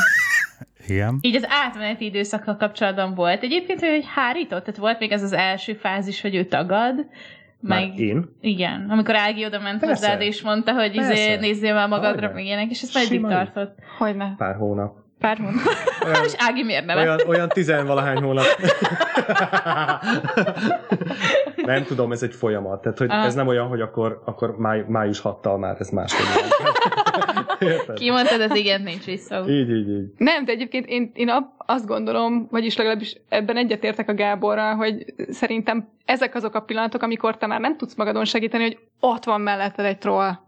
Igen. 0.88 1.18
Így 1.22 1.36
az 1.36 1.45
átmeneti 1.49 2.06
időszakkal 2.06 2.56
kapcsolatban 2.58 3.14
volt 3.14 3.43
egyébként, 3.43 3.80
hogy 3.80 4.06
hárított? 4.16 4.64
Tehát 4.64 4.80
volt 4.80 4.99
még 4.99 5.12
ez 5.12 5.24
az 5.24 5.34
első 5.34 5.74
fázis, 5.74 6.22
hogy 6.22 6.36
ő 6.36 6.45
tagad, 6.45 7.06
meg, 7.68 7.89
Már 7.89 7.99
én? 7.99 8.36
Igen, 8.41 8.88
amikor 8.89 9.16
Ági 9.16 9.45
oda 9.45 9.59
ment 9.59 9.80
Persze. 9.80 10.07
hozzád, 10.07 10.22
és 10.22 10.41
mondta, 10.41 10.74
hogy 10.74 10.95
izé, 10.95 11.36
nézzél 11.36 11.74
már 11.74 11.88
magadra, 11.88 12.32
meg 12.34 12.45
ilyenek, 12.45 12.70
és 12.70 12.82
ezt 12.82 12.93
meddig 12.93 13.22
tartott? 13.22 13.78
Hogyne. 13.97 14.34
Pár 14.38 14.55
hónap. 14.55 14.95
Pár 15.20 15.38
hónap. 15.38 15.61
Olyan, 16.05 16.24
és 16.24 16.34
Ági 16.38 16.63
miért 16.63 16.86
nem? 16.86 16.97
Olyan, 16.97 17.20
olyan 17.28 17.49
tizenvalahány 17.49 18.22
hónap. 18.22 18.45
nem 21.66 21.84
tudom, 21.84 22.11
ez 22.11 22.24
egy 22.24 22.34
folyamat. 22.34 22.82
Tehát, 22.82 22.97
hogy 22.97 23.09
ah. 23.09 23.26
ez 23.26 23.34
nem 23.34 23.47
olyan, 23.47 23.68
hogy 23.68 23.82
akkor, 23.82 24.22
akkor 24.26 24.57
máj, 24.57 24.84
május 24.88 25.22
6-tal 25.24 25.59
már 25.59 25.76
ez 25.80 25.89
máshogy 25.89 26.26
Ki 27.95 28.10
mondtad, 28.10 28.41
az 28.41 28.58
igen, 28.58 28.82
nincs 28.82 29.03
vissza. 29.03 29.45
Így, 29.47 29.70
így, 29.70 29.89
így. 29.89 30.14
Nem, 30.18 30.45
de 30.45 30.51
egyébként 30.51 30.86
én, 30.86 31.12
én 31.14 31.32
azt 31.58 31.86
gondolom, 31.86 32.47
vagyis 32.51 32.78
legalábbis 32.78 33.18
ebben 33.30 33.58
egyetértek 33.58 34.10
a 34.10 34.14
Gáborral, 34.14 34.76
hogy 34.76 35.14
szerintem 35.30 35.89
ezek 36.06 36.36
azok 36.36 36.56
a 36.56 36.60
pillanatok, 36.60 37.01
amikor 37.01 37.38
te 37.38 37.47
már 37.47 37.60
nem 37.60 37.78
tudsz 37.78 37.95
magadon 37.95 38.26
segíteni, 38.26 38.64
hogy 38.64 38.78
ott 38.99 39.24
van 39.24 39.41
melletted 39.41 39.86
egy 39.86 39.97
troll 39.97 40.43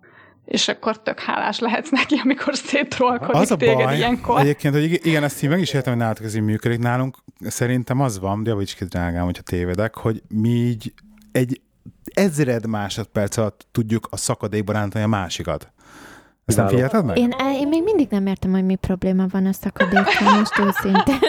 és 0.48 0.68
akkor 0.68 1.02
tök 1.02 1.20
hálás 1.20 1.60
lehetsz 1.60 1.90
neki, 1.90 2.16
amikor 2.24 2.56
széttrollkodik 2.56 3.36
az 3.36 3.52
a 3.52 3.56
téged 3.56 3.76
baj, 3.76 3.96
ilyenkor. 3.96 4.40
Egyébként, 4.40 4.74
hogy 4.74 5.06
igen, 5.06 5.24
ezt 5.24 5.44
így 5.44 5.50
meg 5.50 5.60
is 5.60 5.74
értem, 5.74 5.94
hogy 5.94 6.02
nálatok 6.02 6.26
ez 6.26 6.36
így 6.36 6.42
működik. 6.42 6.80
Nálunk 6.80 7.18
szerintem 7.40 8.02
az 8.02 8.20
van, 8.20 8.44
de 8.44 8.50
javíts 8.50 8.76
ki 8.76 8.86
drágám, 8.86 9.26
hogyha 9.26 9.44
tévedek, 9.44 9.96
hogy 9.96 10.22
mi 10.28 10.50
így 10.50 10.94
egy 11.32 11.62
ezred 12.14 12.68
másodperc 12.68 13.38
alatt 13.38 13.68
tudjuk 13.72 14.08
a 14.12 14.18
szakadékba 14.18 14.74
rántani 14.74 15.04
a 15.04 15.08
másikat. 15.08 15.72
Ezt 16.48 16.58
nem 16.58 16.68
figyelted 16.68 17.06
meg? 17.06 17.18
Én, 17.18 17.34
én 17.54 17.68
még 17.68 17.84
mindig 17.84 18.08
nem 18.10 18.28
értem, 18.28 18.52
hogy 18.52 18.66
mi 18.66 18.76
probléma 18.76 19.26
van 19.32 19.46
a 19.46 19.54
szakadékkal, 19.54 20.38
most 20.40 20.60
őszintén. 20.60 21.20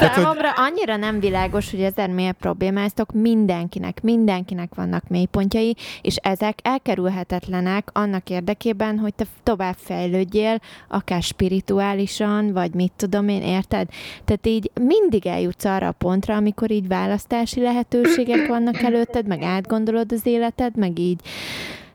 Számomra 0.00 0.50
annyira 0.56 0.96
nem 0.96 1.20
világos, 1.20 1.70
hogy 1.70 1.80
ezer 1.80 2.08
miért 2.08 2.36
problémáztok, 2.36 3.12
mindenkinek, 3.12 4.02
mindenkinek 4.02 4.74
vannak 4.74 5.08
mélypontjai, 5.08 5.76
és 6.02 6.16
ezek 6.16 6.58
elkerülhetetlenek 6.62 7.88
annak 7.92 8.30
érdekében, 8.30 8.98
hogy 8.98 9.14
te 9.14 9.24
tovább 9.42 9.76
fejlődjél, 9.78 10.60
akár 10.88 11.22
spirituálisan, 11.22 12.52
vagy 12.52 12.74
mit 12.74 12.92
tudom 12.96 13.28
én, 13.28 13.42
érted? 13.42 13.88
Tehát 14.24 14.46
így 14.46 14.70
mindig 14.80 15.26
eljutsz 15.26 15.64
arra 15.64 15.86
a 15.86 15.92
pontra, 15.92 16.34
amikor 16.36 16.70
így 16.70 16.88
választási 16.88 17.60
lehetőségek 17.60 18.46
vannak 18.46 18.82
előtted, 18.82 19.26
meg 19.26 19.42
átgondolod 19.42 20.12
az 20.12 20.26
életed, 20.26 20.76
meg 20.76 20.98
így 20.98 21.20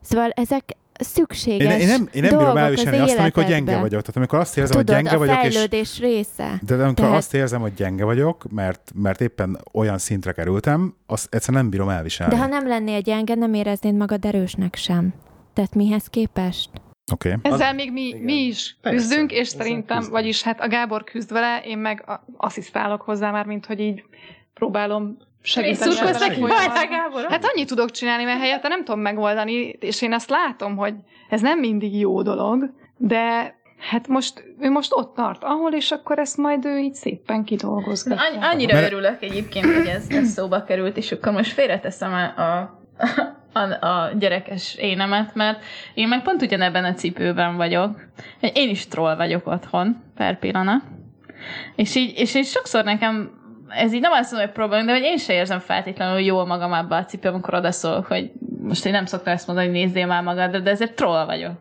Szóval 0.02 0.30
ezek, 0.30 0.76
szükséges 1.00 1.74
Én, 1.74 1.80
én 1.80 1.88
nem, 1.88 2.10
én 2.14 2.22
nem 2.22 2.38
bírom 2.38 2.58
elviselni 2.58 2.98
azt, 2.98 3.18
amikor 3.18 3.46
gyenge 3.46 3.80
vagyok. 3.80 4.02
Tehát 4.02 4.16
amikor 4.16 4.39
azt 4.39 4.58
érzem, 4.58 4.78
Tudod, 4.78 4.96
hogy 4.96 5.04
gyenge 5.04 5.16
a 5.16 5.20
vagyok, 5.20 5.36
fejlődés 5.36 5.91
és, 5.91 6.00
része. 6.00 6.60
De 6.62 6.74
amikor 6.74 6.93
Tehát... 6.93 7.16
azt 7.16 7.34
érzem, 7.34 7.62
hogy 7.62 7.74
gyenge 7.74 8.04
vagyok, 8.04 8.52
mert, 8.52 8.91
mert 8.96 9.22
éppen 9.22 9.60
olyan 9.74 9.98
szintre 9.98 10.32
kerültem, 10.32 10.96
azt 11.06 11.34
egyszerűen 11.34 11.62
nem 11.62 11.72
bírom 11.72 11.89
elviselni. 11.89 12.34
De 12.34 12.39
ha 12.39 12.48
nem 12.48 12.68
lennél 12.68 13.02
gyenge, 13.02 13.36
nem 13.36 13.54
éreznéd 13.54 13.96
magad 13.96 14.26
erősnek 14.26 14.76
sem. 14.76 15.14
Tehát 15.54 15.76
mihez 15.76 16.08
képest? 16.08 16.70
Okay. 17.12 17.34
Ezzel 17.41 17.74
még 17.74 17.91
mi, 17.91 18.16
mi 18.22 18.34
is 18.34 18.78
Persze. 18.82 18.98
küzdünk, 18.98 19.32
és 19.32 19.39
Ezzel 19.39 19.60
szerintem, 19.60 19.98
küzdünk. 19.98 20.18
vagyis 20.18 20.43
hát 20.43 20.62
a 20.62 20.68
Gábor 20.68 21.04
küzd 21.04 21.32
vele, 21.32 21.62
én 21.66 21.78
meg 21.78 22.20
asszisztálok 22.38 23.02
hozzá 23.02 23.32
már, 23.32 23.46
mint 23.46 23.66
hogy 23.66 23.80
így 23.80 24.04
próbálom 24.54 25.18
segíteni. 25.46 25.96
Hát 27.30 27.46
annyit 27.54 27.68
tudok 27.68 27.91
csinálni, 27.91 28.24
mert 28.24 28.39
helyette 28.39 28.68
nem 28.68 28.84
tudom 28.84 29.02
megoldani, 29.02 29.68
és 29.80 30.02
én 30.02 30.14
azt 30.14 30.30
látom, 30.30 30.76
hogy 30.76 30.93
ez 31.30 31.41
nem 31.41 31.60
mindig 31.60 32.00
jó 32.00 32.22
dolog, 32.22 32.74
de 32.98 33.56
hát 33.89 34.08
most, 34.08 34.43
ő 34.60 34.70
most 34.70 34.91
ott 34.93 35.16
tart, 35.16 35.43
ahol, 35.43 35.74
és 35.74 35.91
akkor 35.91 36.20
ezt 36.20 36.38
majd 36.38 36.66
ő 36.66 36.78
így 36.78 36.93
szépen 36.93 37.43
kidolgozza. 37.43 38.16
Annyi, 38.16 38.43
annyira 38.43 38.74
mert... 38.74 38.91
örülök 38.91 39.22
egyébként, 39.24 39.66
hogy 39.66 39.88
ez, 39.88 40.06
ez 40.10 40.32
szóba 40.32 40.64
került, 40.64 40.98
és 40.98 41.12
akkor 41.12 41.32
most 41.32 41.54
félreteszem 41.54 42.14
a, 42.14 42.41
a, 42.41 42.80
a, 43.54 43.86
a 43.88 44.12
gyerekes 44.20 44.76
énemet, 44.76 45.36
mert 45.36 45.64
én 45.93 46.08
meg 46.08 46.22
pont 46.22 46.41
ugyanebben 46.41 46.84
a 46.84 46.93
cipőben 46.93 47.56
vagyok. 47.56 48.06
Én 48.54 48.70
is 48.70 48.88
troll 48.88 49.16
vagyok 49.16 49.48
otthon, 49.48 50.04
per 50.16 50.39
pillanat. 50.39 50.84
És 51.76 51.96
így, 51.96 52.20
és 52.20 52.36
így 52.36 52.46
sokszor 52.46 52.84
nekem 52.84 53.35
ez 53.70 53.93
így 53.93 54.01
nem 54.01 54.11
azt 54.11 54.32
mondom, 54.32 54.49
hogy 54.49 54.57
probléma, 54.57 54.86
de 54.86 54.91
hogy 54.91 55.01
én 55.01 55.18
sem 55.18 55.36
érzem 55.36 55.59
feltétlenül 55.59 56.20
jól 56.20 56.45
magam 56.45 56.72
abba 56.72 56.95
a 56.95 57.05
cipő, 57.05 57.30
amikor 57.30 57.53
odaszólok, 57.53 58.05
hogy 58.05 58.32
most 58.61 58.86
én 58.86 58.91
nem 58.91 59.05
szoktam 59.05 59.34
ezt 59.34 59.47
mondani, 59.47 59.68
hogy 59.68 59.76
nézzél 59.76 60.05
már 60.05 60.24
magadra, 60.24 60.59
de 60.59 60.70
ezért 60.70 60.95
troll 60.95 61.26
vagyok, 61.26 61.51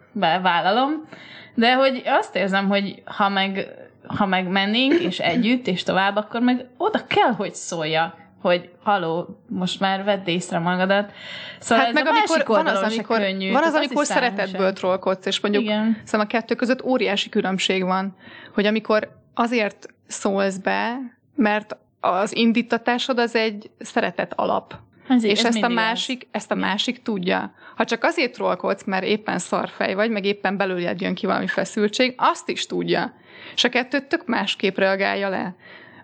vállalom. 0.43 1.09
De 1.55 1.75
hogy 1.75 2.03
azt 2.07 2.37
érzem, 2.37 2.69
hogy 2.69 3.03
ha 3.05 3.29
meg, 3.29 3.69
ha 4.07 4.27
meg 4.27 4.49
mennénk, 4.49 4.93
és 4.93 5.19
együtt, 5.19 5.67
és 5.67 5.83
tovább, 5.83 6.17
akkor 6.17 6.41
meg 6.41 6.67
oda 6.77 7.07
kell, 7.07 7.33
hogy 7.33 7.55
szólja 7.55 8.15
hogy 8.49 8.71
haló, 8.83 9.39
most 9.49 9.81
már 9.81 10.05
vedd 10.05 10.27
észre 10.29 10.59
magadat. 10.59 11.13
Szóval 11.59 11.85
hát 11.85 11.95
meg 11.95 12.07
amikor 12.07 12.43
van 12.47 12.67
az, 12.67 12.93
amikor, 12.93 13.19
könnyű, 13.19 13.53
van 13.53 13.63
az, 13.63 13.75
amikor 13.75 14.07
szeretetből 14.07 14.73
trollkodsz, 14.73 15.27
és 15.27 15.41
mondjuk 15.41 15.63
Igen. 15.63 16.01
szóval 16.05 16.27
a 16.27 16.29
kettő 16.29 16.55
között 16.55 16.85
óriási 16.85 17.29
különbség 17.29 17.85
van, 17.85 18.17
hogy 18.55 18.67
amikor 18.67 19.09
azért 19.35 19.87
szólsz 20.07 20.57
be, 20.57 20.97
mert 21.35 21.77
az 22.05 22.37
indítatásod 22.37 23.19
az 23.19 23.35
egy 23.35 23.71
szeretet 23.79 24.33
alap. 24.37 24.75
Ez 25.09 25.25
és 25.25 25.39
ez 25.39 25.45
ezt 25.45 25.63
a, 25.63 25.69
másik, 25.69 26.23
az. 26.23 26.29
ezt 26.31 26.51
a 26.51 26.55
másik 26.55 27.03
tudja. 27.03 27.55
Ha 27.77 27.85
csak 27.85 28.05
azért 28.05 28.33
trollkodsz, 28.33 28.85
mert 28.85 29.05
éppen 29.05 29.39
szarfej 29.39 29.95
vagy, 29.95 30.11
meg 30.11 30.25
éppen 30.25 30.57
belőled 30.57 31.01
jön 31.01 31.15
ki 31.15 31.27
valami 31.27 31.47
feszültség, 31.47 32.15
azt 32.17 32.49
is 32.49 32.67
tudja. 32.67 33.15
És 33.55 33.65
a 33.65 33.69
kettőt 33.69 34.09
tök 34.09 34.27
másképp 34.27 34.77
reagálja 34.77 35.29
le. 35.29 35.55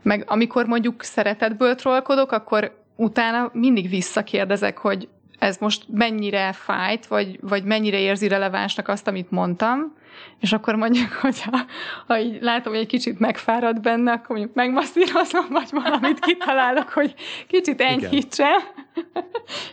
Meg 0.02 0.24
amikor 0.26 0.66
mondjuk 0.66 1.02
szeretetből 1.02 1.74
trollkodok, 1.74 2.32
akkor 2.32 2.82
utána 2.96 3.50
mindig 3.52 3.88
visszakérdezek, 3.88 4.78
hogy 4.78 5.08
ez 5.38 5.56
most 5.56 5.84
mennyire 5.88 6.52
fájt, 6.52 7.06
vagy, 7.06 7.38
vagy 7.40 7.64
mennyire 7.64 7.98
érzi 7.98 8.28
relevánsnak 8.28 8.88
azt, 8.88 9.08
amit 9.08 9.30
mondtam, 9.30 9.96
és 10.40 10.52
akkor 10.52 10.74
mondjuk, 10.74 11.12
hogy 11.12 11.42
ha, 11.42 11.58
ha 12.06 12.18
így 12.18 12.38
látom, 12.40 12.72
hogy 12.72 12.82
egy 12.82 12.88
kicsit 12.88 13.18
megfárad 13.18 13.80
benne, 13.80 14.12
akkor 14.12 14.36
mondjuk 14.36 14.54
megmasszírozom, 14.54 15.46
vagy 15.50 15.68
valamit 15.70 16.18
kitalálok, 16.18 16.88
hogy 16.88 17.14
kicsit 17.46 17.80
enyhítse. 17.80 18.48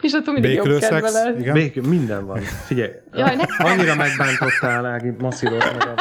és 0.02 0.14
attól 0.14 0.34
mindig 0.34 0.54
jobb 0.54 0.80
kedve 0.80 1.34
Igen? 1.40 1.54
Békül, 1.54 1.88
minden 1.88 2.26
van. 2.26 2.42
Figyelj, 2.42 2.92
Jaj, 3.14 3.36
ne... 3.36 3.44
annyira 3.58 3.96
megbántottál, 3.96 4.86
Ági, 4.86 5.14
masszíroz 5.20 5.64
meg 5.64 5.88
a 5.88 5.96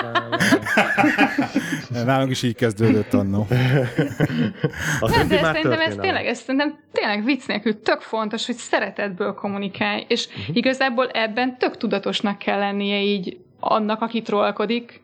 Nálunk 2.05 2.31
is 2.31 2.43
így 2.43 2.55
kezdődött 2.55 3.15
annó. 3.15 3.47
Nem, 5.01 5.29
de 5.29 5.43
szerintem 5.43 5.81
ez 5.81 5.95
tényleg, 5.95 6.27
ez 6.27 6.39
szerintem 6.39 6.79
tényleg 6.93 7.25
vicc 7.25 7.47
nélkül 7.47 7.83
tök 7.83 8.01
fontos, 8.01 8.47
hogy 8.47 8.55
szeretetből 8.55 9.35
kommunikálj, 9.35 10.05
és 10.09 10.27
uh-huh. 10.27 10.57
igazából 10.57 11.09
ebben 11.09 11.59
tök 11.59 11.77
tudatosnak 11.77 12.39
kell 12.39 12.59
lennie 12.59 13.01
így 13.01 13.39
annak, 13.61 14.03
aki 14.03 14.23
trollkodik, 14.23 15.03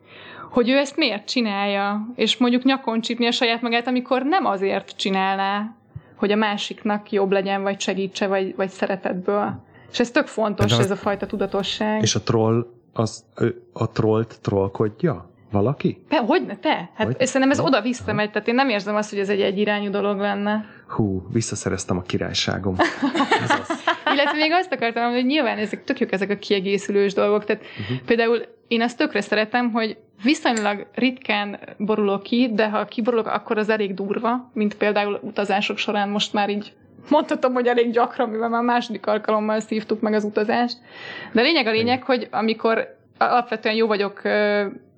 hogy 0.51 0.69
ő 0.69 0.77
ezt 0.77 0.97
miért 0.97 1.29
csinálja, 1.29 2.07
és 2.15 2.37
mondjuk 2.37 2.63
nyakon 2.63 3.01
csípni 3.01 3.27
a 3.27 3.31
saját 3.31 3.63
magát, 3.63 3.87
amikor 3.87 4.23
nem 4.23 4.47
azért 4.47 4.97
csinálná, 4.97 5.75
hogy 6.17 6.33
a 6.33 6.37
másiknak 6.37 7.11
jobb 7.11 7.33
legyen, 7.33 7.63
vagy 7.63 7.81
segítse, 7.81 8.27
vagy, 8.27 8.55
vagy 8.57 8.69
szeretetből. 8.69 9.63
És 9.93 10.01
ez 10.01 10.11
tök 10.11 10.27
fontos, 10.27 10.79
ez 10.79 10.91
a 10.91 10.97
fajta 10.97 11.27
tudatosság. 11.27 12.03
És 12.03 12.15
a 12.15 12.23
troll, 12.23 12.67
az, 12.93 13.25
a 13.73 13.91
trollt 13.91 14.39
trollkodja? 14.41 15.31
Valaki? 15.53 16.05
Te, 16.09 16.19
hogy 16.19 16.47
ne, 16.47 16.57
te? 16.57 16.91
Hát 16.95 17.07
Hogy? 17.07 17.27
szerintem 17.27 17.51
ez 17.51 17.61
oda 17.61 17.81
visszamegy, 17.81 18.31
tehát 18.31 18.49
én 18.49 18.55
nem 18.55 18.69
érzem 18.69 18.95
azt, 18.95 19.11
hogy 19.11 19.19
ez 19.19 19.29
egy 19.29 19.41
egyirányú 19.41 19.91
dolog 19.91 20.19
lenne. 20.19 20.65
Hú, 20.89 21.27
visszaszereztem 21.33 21.97
a 21.97 22.03
királyságom. 22.03 22.77
Ez 23.43 23.51
az. 23.51 23.82
Illetve 24.13 24.39
még 24.39 24.53
azt 24.53 24.73
akartam, 24.73 25.03
mondani, 25.03 25.23
hogy 25.23 25.31
nyilván 25.31 25.59
ezek 25.59 25.85
tök 25.85 26.01
jók 26.01 26.13
ezek 26.13 26.31
a 26.31 26.37
kiegészülős 26.37 27.13
dolgok. 27.13 27.45
Tehát 27.45 27.63
uh-huh. 27.63 27.97
például 28.07 28.45
én 28.69 28.83
azt 28.83 28.97
tökre 28.97 29.21
szeretem, 29.21 29.71
hogy 29.71 29.97
viszonylag 30.23 30.87
ritkán 30.95 31.59
borulok 31.79 32.23
ki, 32.23 32.51
de 32.53 32.69
ha 32.69 32.85
kiborulok, 32.85 33.27
akkor 33.27 33.59
az 33.59 33.69
elég 33.69 33.95
durva, 33.95 34.51
mint 34.55 34.75
például 34.75 35.21
utazások 35.23 35.79
során 35.79 36.09
most 36.09 36.33
már 36.33 36.49
így 36.49 36.73
mondhatom, 37.09 37.53
hogy 37.53 37.67
elég 37.67 37.91
gyakran, 37.91 38.29
mivel 38.29 38.49
már 38.49 38.63
második 38.63 39.07
alkalommal 39.07 39.61
szívtuk 39.61 40.01
meg 40.01 40.13
az 40.13 40.25
utazást. 40.25 40.79
De 41.33 41.41
a 41.41 41.45
lényeg 41.45 41.67
a 41.67 41.71
lényeg, 41.71 42.03
hogy 42.03 42.29
amikor 42.31 42.97
alapvetően 43.19 43.75
jó 43.75 43.87
vagyok 43.87 44.23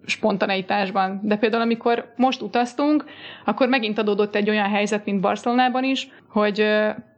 spontaneitásban, 0.06 1.20
de 1.22 1.36
például 1.36 1.62
amikor 1.62 2.12
most 2.16 2.42
utaztunk, 2.42 3.04
akkor 3.44 3.68
megint 3.68 3.98
adódott 3.98 4.34
egy 4.34 4.50
olyan 4.50 4.68
helyzet, 4.68 5.04
mint 5.04 5.20
Barcelonában 5.20 5.84
is, 5.84 6.08
hogy 6.28 6.66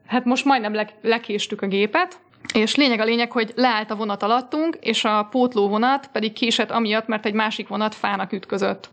hát 0.07 0.25
most 0.25 0.45
majdnem 0.45 0.75
le- 0.75 0.99
lekéstük 1.03 1.63
a 1.63 1.67
gépet, 1.67 2.19
és 2.55 2.75
lényeg 2.75 3.01
a 3.01 3.05
lényeg, 3.05 3.31
hogy 3.31 3.53
leállt 3.55 3.91
a 3.91 3.97
vonat 3.97 4.23
alattunk, 4.23 4.79
és 4.81 5.05
a 5.05 5.29
pótló 5.31 5.69
vonat 5.69 6.07
pedig 6.13 6.33
késett 6.33 6.71
amiatt, 6.71 7.07
mert 7.07 7.27
egy 7.27 7.35
másik 7.35 7.69
vonat 7.69 7.95
fának 7.95 8.33
ütközött. 8.33 8.91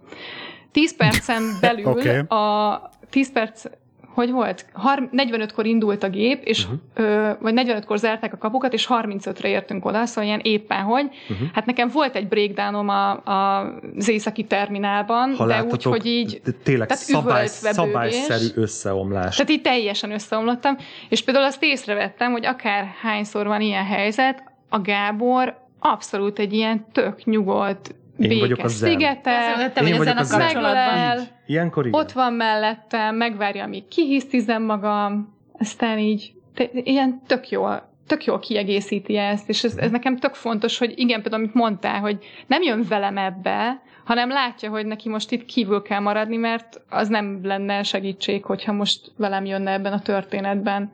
10 0.71 0.95
percen 0.95 1.43
belül 1.61 1.85
okay. 1.85 2.17
a 2.17 2.89
10 3.09 3.31
perc, 3.31 3.65
hogy 4.13 4.31
volt? 4.31 4.65
Har- 4.73 5.09
45-kor 5.11 5.65
indult 5.65 6.03
a 6.03 6.09
gép, 6.09 6.43
és 6.43 6.63
uh-huh. 6.63 6.79
ö, 6.93 7.31
vagy 7.39 7.53
45-kor 7.55 7.97
zárták 7.97 8.33
a 8.33 8.37
kapukat, 8.37 8.73
és 8.73 8.87
35-re 8.89 9.47
értünk 9.47 9.85
oda, 9.85 10.05
szóval 10.05 10.23
ilyen 10.23 10.39
éppen 10.43 10.81
hogy. 10.81 11.09
Uh-huh. 11.29 11.47
Hát 11.53 11.65
nekem 11.65 11.89
volt 11.93 12.15
egy 12.15 12.27
breakdownom 12.27 12.89
a, 12.89 13.11
a, 13.11 13.59
az 13.97 14.07
északi 14.07 14.43
terminálban, 14.43 15.35
Ha 15.35 15.45
de 15.45 15.63
úgy, 15.63 15.83
hogy 15.83 16.05
így 16.05 16.41
tényleg 16.63 16.87
tehát 16.87 17.03
szabály, 17.03 17.47
szabályszerű 17.47 18.45
összeomlás. 18.55 19.35
tehát 19.35 19.51
így 19.51 19.61
teljesen 19.61 20.11
összeomlottam, 20.11 20.77
és 21.09 21.23
például 21.23 21.45
azt 21.45 21.63
észrevettem, 21.63 22.31
hogy 22.31 22.45
akár 22.45 22.93
hányszor 23.01 23.47
van 23.47 23.61
ilyen 23.61 23.85
helyzet, 23.85 24.43
a 24.69 24.81
Gábor 24.81 25.61
abszolút 25.79 26.39
egy 26.39 26.53
ilyen 26.53 26.85
tök 26.91 27.23
nyugodt, 27.23 27.95
Én 28.17 28.39
vagyok 28.39 28.59
a 28.63 28.67
zen. 28.67 28.89
szigetel, 28.89 29.57
Lettem, 29.57 29.85
Én 29.85 29.97
vagyok 29.97 30.17
ezen 30.17 30.41
a 30.41 30.45
az 30.47 30.73
zen. 30.73 31.19
Így. 31.19 31.27
Ilyenkor 31.45 31.85
igen. 31.85 31.99
ott 31.99 32.11
van 32.11 32.33
mellettem, 32.33 33.15
megvárja, 33.15 33.63
amíg 33.63 33.87
kihisztizem 33.87 34.63
magam, 34.63 35.35
aztán 35.59 35.99
így 35.99 36.33
te, 36.53 36.69
ilyen 36.73 37.21
tök 37.27 37.49
jól, 37.49 37.89
tök 38.07 38.25
jól 38.25 38.39
kiegészíti 38.39 39.17
ezt, 39.17 39.49
és 39.49 39.63
ez, 39.63 39.77
ez 39.77 39.91
nekem 39.91 40.17
tök 40.17 40.33
fontos, 40.33 40.77
hogy 40.77 40.93
igen, 40.95 41.21
például 41.21 41.41
amit 41.41 41.55
mondtál, 41.55 41.99
hogy 41.99 42.17
nem 42.47 42.61
jön 42.61 42.85
velem 42.89 43.17
ebbe, 43.17 43.81
hanem 44.03 44.29
látja, 44.29 44.69
hogy 44.69 44.85
neki 44.85 45.09
most 45.09 45.31
itt 45.31 45.45
kívül 45.45 45.81
kell 45.81 45.99
maradni, 45.99 46.37
mert 46.37 46.81
az 46.89 47.07
nem 47.07 47.39
lenne 47.43 47.83
segítség, 47.83 48.45
hogyha 48.45 48.71
most 48.71 49.11
velem 49.17 49.45
jönne 49.45 49.71
ebben 49.71 49.93
a 49.93 50.01
történetben. 50.01 50.91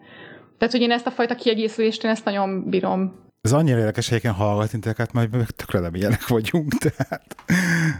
Tehát, 0.57 0.73
hogy 0.73 0.83
én 0.83 0.91
ezt 0.91 1.07
a 1.07 1.11
fajta 1.11 1.35
kiegészülést, 1.35 2.03
én 2.03 2.11
ezt 2.11 2.25
nagyon 2.25 2.69
bírom. 2.69 3.27
Ez 3.41 3.51
annyira 3.51 3.77
érdekes 3.77 4.07
egyébként 4.07 4.35
hallgatni 4.35 4.79
titeket, 4.79 5.13
majd 5.13 5.31
meg 5.31 5.49
tökre 5.49 5.79
nem 5.79 5.95
ilyenek 5.95 6.27
vagyunk, 6.27 6.73
tehát... 6.77 7.35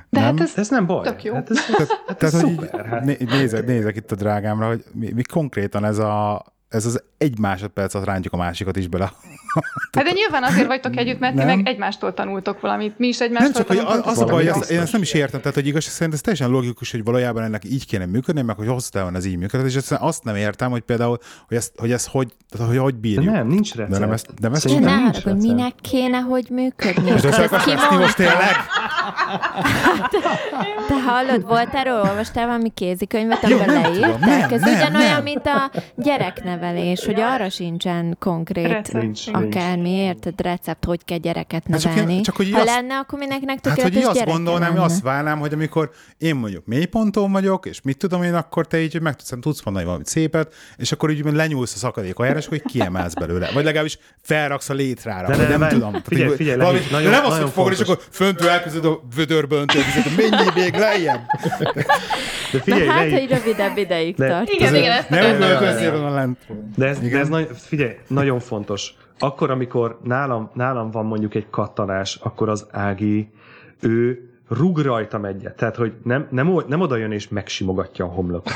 De 0.09 0.19
nem? 0.19 0.23
hát 0.23 0.39
ez 0.39 0.53
Ez 0.55 0.69
nem 0.69 0.85
baj. 0.85 1.03
Tök 1.03 1.23
jó. 1.23 1.33
Hát 1.33 1.49
ez, 1.49 1.65
Tehát, 1.65 2.17
tehát 2.17 2.35
hogy 2.35 2.49
így 2.49 2.59
szuper, 2.59 2.85
hát. 2.85 3.03
né- 3.03 3.29
nézek, 3.29 3.65
nézek 3.65 3.95
itt 3.95 4.11
a 4.11 4.15
drágámra, 4.15 4.67
hogy 4.67 4.83
mi, 4.93 5.11
mi 5.11 5.21
konkrétan 5.21 5.85
ez 5.85 5.97
a 5.97 6.45
ez 6.69 6.85
az 6.85 7.03
egy 7.17 7.39
másodperc 7.39 7.93
alatt 7.93 8.07
rántjuk 8.07 8.33
a 8.33 8.37
másikat 8.37 8.77
is 8.77 8.87
bele. 8.87 9.11
Hát 9.97 10.03
de 10.03 10.11
nyilván 10.11 10.43
azért 10.43 10.67
vagytok 10.67 10.97
együtt, 10.97 11.19
mert 11.19 11.33
ti 11.35 11.43
Nem. 11.43 11.47
meg 11.57 11.67
egymástól 11.67 12.13
tanultok 12.13 12.59
valamit. 12.61 12.97
Mi 12.99 13.07
is 13.07 13.17
Nem 13.17 13.27
egymástól 13.27 13.53
csak, 13.53 13.67
hogy 13.67 13.77
az, 13.77 14.01
az 14.03 14.19
a 14.19 14.25
baj, 14.25 14.33
hogy 14.33 14.47
azt, 14.47 14.71
én 14.71 14.79
ezt 14.79 14.91
nem 14.91 15.01
is 15.01 15.13
értem, 15.13 15.39
tehát 15.39 15.55
hogy 15.55 15.67
igazság 15.67 15.93
szerint 15.93 16.13
ez 16.13 16.21
teljesen 16.21 16.49
logikus, 16.49 16.91
hogy 16.91 17.03
valójában 17.03 17.43
ennek 17.43 17.63
így 17.65 17.85
kéne 17.85 18.05
működni, 18.05 18.41
meg 18.41 18.55
hogy 18.55 18.67
hosszú 18.67 18.89
távon 18.91 19.15
ez 19.15 19.25
így 19.25 19.37
működhet, 19.37 19.69
és 19.69 19.75
egyszerűen 19.75 20.07
azt 20.07 20.23
nem 20.23 20.35
értem, 20.35 20.69
hogy 20.71 20.81
például, 20.81 21.17
hogy 21.47 21.57
ezt 21.57 21.71
hogy, 21.77 21.91
ez 21.91 22.05
hogy, 22.05 22.27
tehát, 22.49 22.67
hogy, 22.67 22.77
hogy 22.77 22.93
De 22.93 22.99
bírjuk. 22.99 23.33
nem, 23.33 23.47
nincs 23.47 23.73
recept. 23.75 23.91
De 23.91 23.99
nem 23.99 24.11
ezt- 24.11 24.29
nem 24.41 24.53
ezt 24.53 24.63
De 24.63 24.69
Szerintem 24.69 24.95
ne 24.95 25.01
nincs 25.03 25.15
recept. 25.15 25.41
minek 25.41 25.73
kéne, 25.81 26.17
hogy 26.17 26.45
működni? 26.49 27.11
Most 27.11 27.25
ezt 27.25 27.37
Ezt 27.39 27.53
akarsz 27.53 27.89
most 27.97 28.15
tényleg? 28.15 28.55
Te 30.87 31.01
hallod, 31.07 31.47
volt 31.47 31.73
erről, 31.73 31.93
olvastál 32.01 32.45
valami 32.45 32.69
kézikönyvet, 32.73 33.43
amiben 33.43 33.65
nem 33.65 33.81
leírták? 33.81 34.19
Nem, 34.19 34.53
Ez 34.53 34.61
nem, 34.61 34.73
ugyanolyan, 34.73 35.11
nem. 35.11 35.23
mint 35.23 35.45
a 35.45 35.71
gyereknevelés, 35.95 37.05
hogy 37.05 37.19
arra 37.19 37.49
sincsen 37.49 38.15
konkrét. 38.19 38.91
Akármi, 39.47 39.89
érted, 39.89 40.41
recept, 40.41 40.85
hogy 40.85 41.05
kell 41.05 41.17
gyereket 41.17 41.63
Hát 41.71 41.79
csak 41.81 41.91
én- 41.91 41.97
nevelni. 41.97 42.21
csak 42.21 42.35
hogy 42.35 42.51
ha 42.51 42.59
azt- 42.59 42.67
lenne, 42.67 42.97
akkor 42.97 43.19
mindenkinek 43.19 43.53
Hát, 43.55 43.63
tökéletes 43.63 43.93
hogy 43.93 44.01
így 44.01 44.17
azt 44.17 44.25
gondolnám, 44.31 44.67
hogy 44.69 44.77
lenne. 44.77 44.91
azt 44.93 45.01
várnám, 45.01 45.39
hogy 45.39 45.53
amikor 45.53 45.91
én 46.17 46.35
mondjuk 46.35 46.65
mélyponton 46.65 47.31
vagyok, 47.31 47.65
és 47.65 47.81
mit 47.81 47.97
tudom 47.97 48.23
én, 48.23 48.33
akkor 48.33 48.67
te 48.67 48.81
így 48.81 49.01
meg 49.01 49.15
tudsz, 49.15 49.33
tudsz 49.41 49.63
mondani 49.63 49.85
valamit 49.85 50.07
szépet, 50.07 50.53
és 50.77 50.91
akkor 50.91 51.09
így 51.11 51.23
lenyúlsz 51.33 51.73
a 51.73 51.77
szakadék 51.77 52.17
akkor 52.45 52.57
így 52.57 52.71
kiemelsz 52.71 53.13
belőle. 53.13 53.49
Vagy 53.53 53.63
legalábbis 53.63 53.97
felraksz 54.21 54.69
a 54.69 54.73
létrára, 54.73 55.35
De 55.35 55.47
nem 55.47 55.59
várj, 55.59 55.73
tudom. 55.73 56.01
Figyelj, 56.03 56.35
figyelj, 56.35 56.57
valami- 56.57 56.79
nagyon- 56.91 57.11
nem 57.11 57.25
azt, 57.25 57.41
hogy 57.41 57.51
fogod, 57.51 57.71
és 57.71 57.77
fontos. 57.77 57.95
akkor 57.95 58.07
föntről 58.11 58.49
elkezded 58.49 58.85
a 58.85 58.99
vödörbe 59.15 59.55
önteni, 59.55 59.83
mennyi 60.17 60.49
még 60.55 60.73
lejjebb. 60.75 61.21
De 62.51 62.59
figyelj, 62.59 62.87
hát, 62.87 63.09
Lehi, 63.09 63.11
hogy 63.27 63.29
rövidebb 63.37 63.77
ideig 63.77 64.15
De- 64.15 64.27
tart. 64.29 64.49
Igen, 64.49 64.75
igen, 64.75 64.91
ezt 64.91 65.09
Nem 65.09 65.27
mondani. 65.29 65.85
a 65.85 66.09
lent. 66.09 66.37
De 66.75 66.85
ez, 66.85 66.99
de 66.99 67.17
ez 67.19 67.27
nagy, 67.29 67.49
figyelj, 67.55 67.95
nagyon 68.07 68.39
fontos. 68.39 68.93
Akkor, 69.19 69.51
amikor 69.51 69.99
nálam, 70.03 70.49
nálam 70.53 70.91
van 70.91 71.05
mondjuk 71.05 71.35
egy 71.35 71.49
kattanás, 71.49 72.15
akkor 72.15 72.49
az 72.49 72.67
Ági, 72.71 73.31
ő 73.81 74.29
rúg 74.49 74.77
rajtam 74.77 75.25
egyet. 75.25 75.55
Tehát, 75.55 75.75
hogy 75.75 75.93
nem, 76.03 76.27
nem, 76.31 76.63
nem 76.67 76.81
oda 76.81 76.95
jön 76.95 77.11
és 77.11 77.27
megsimogatja 77.27 78.05
a 78.05 78.07
homlokot. 78.07 78.53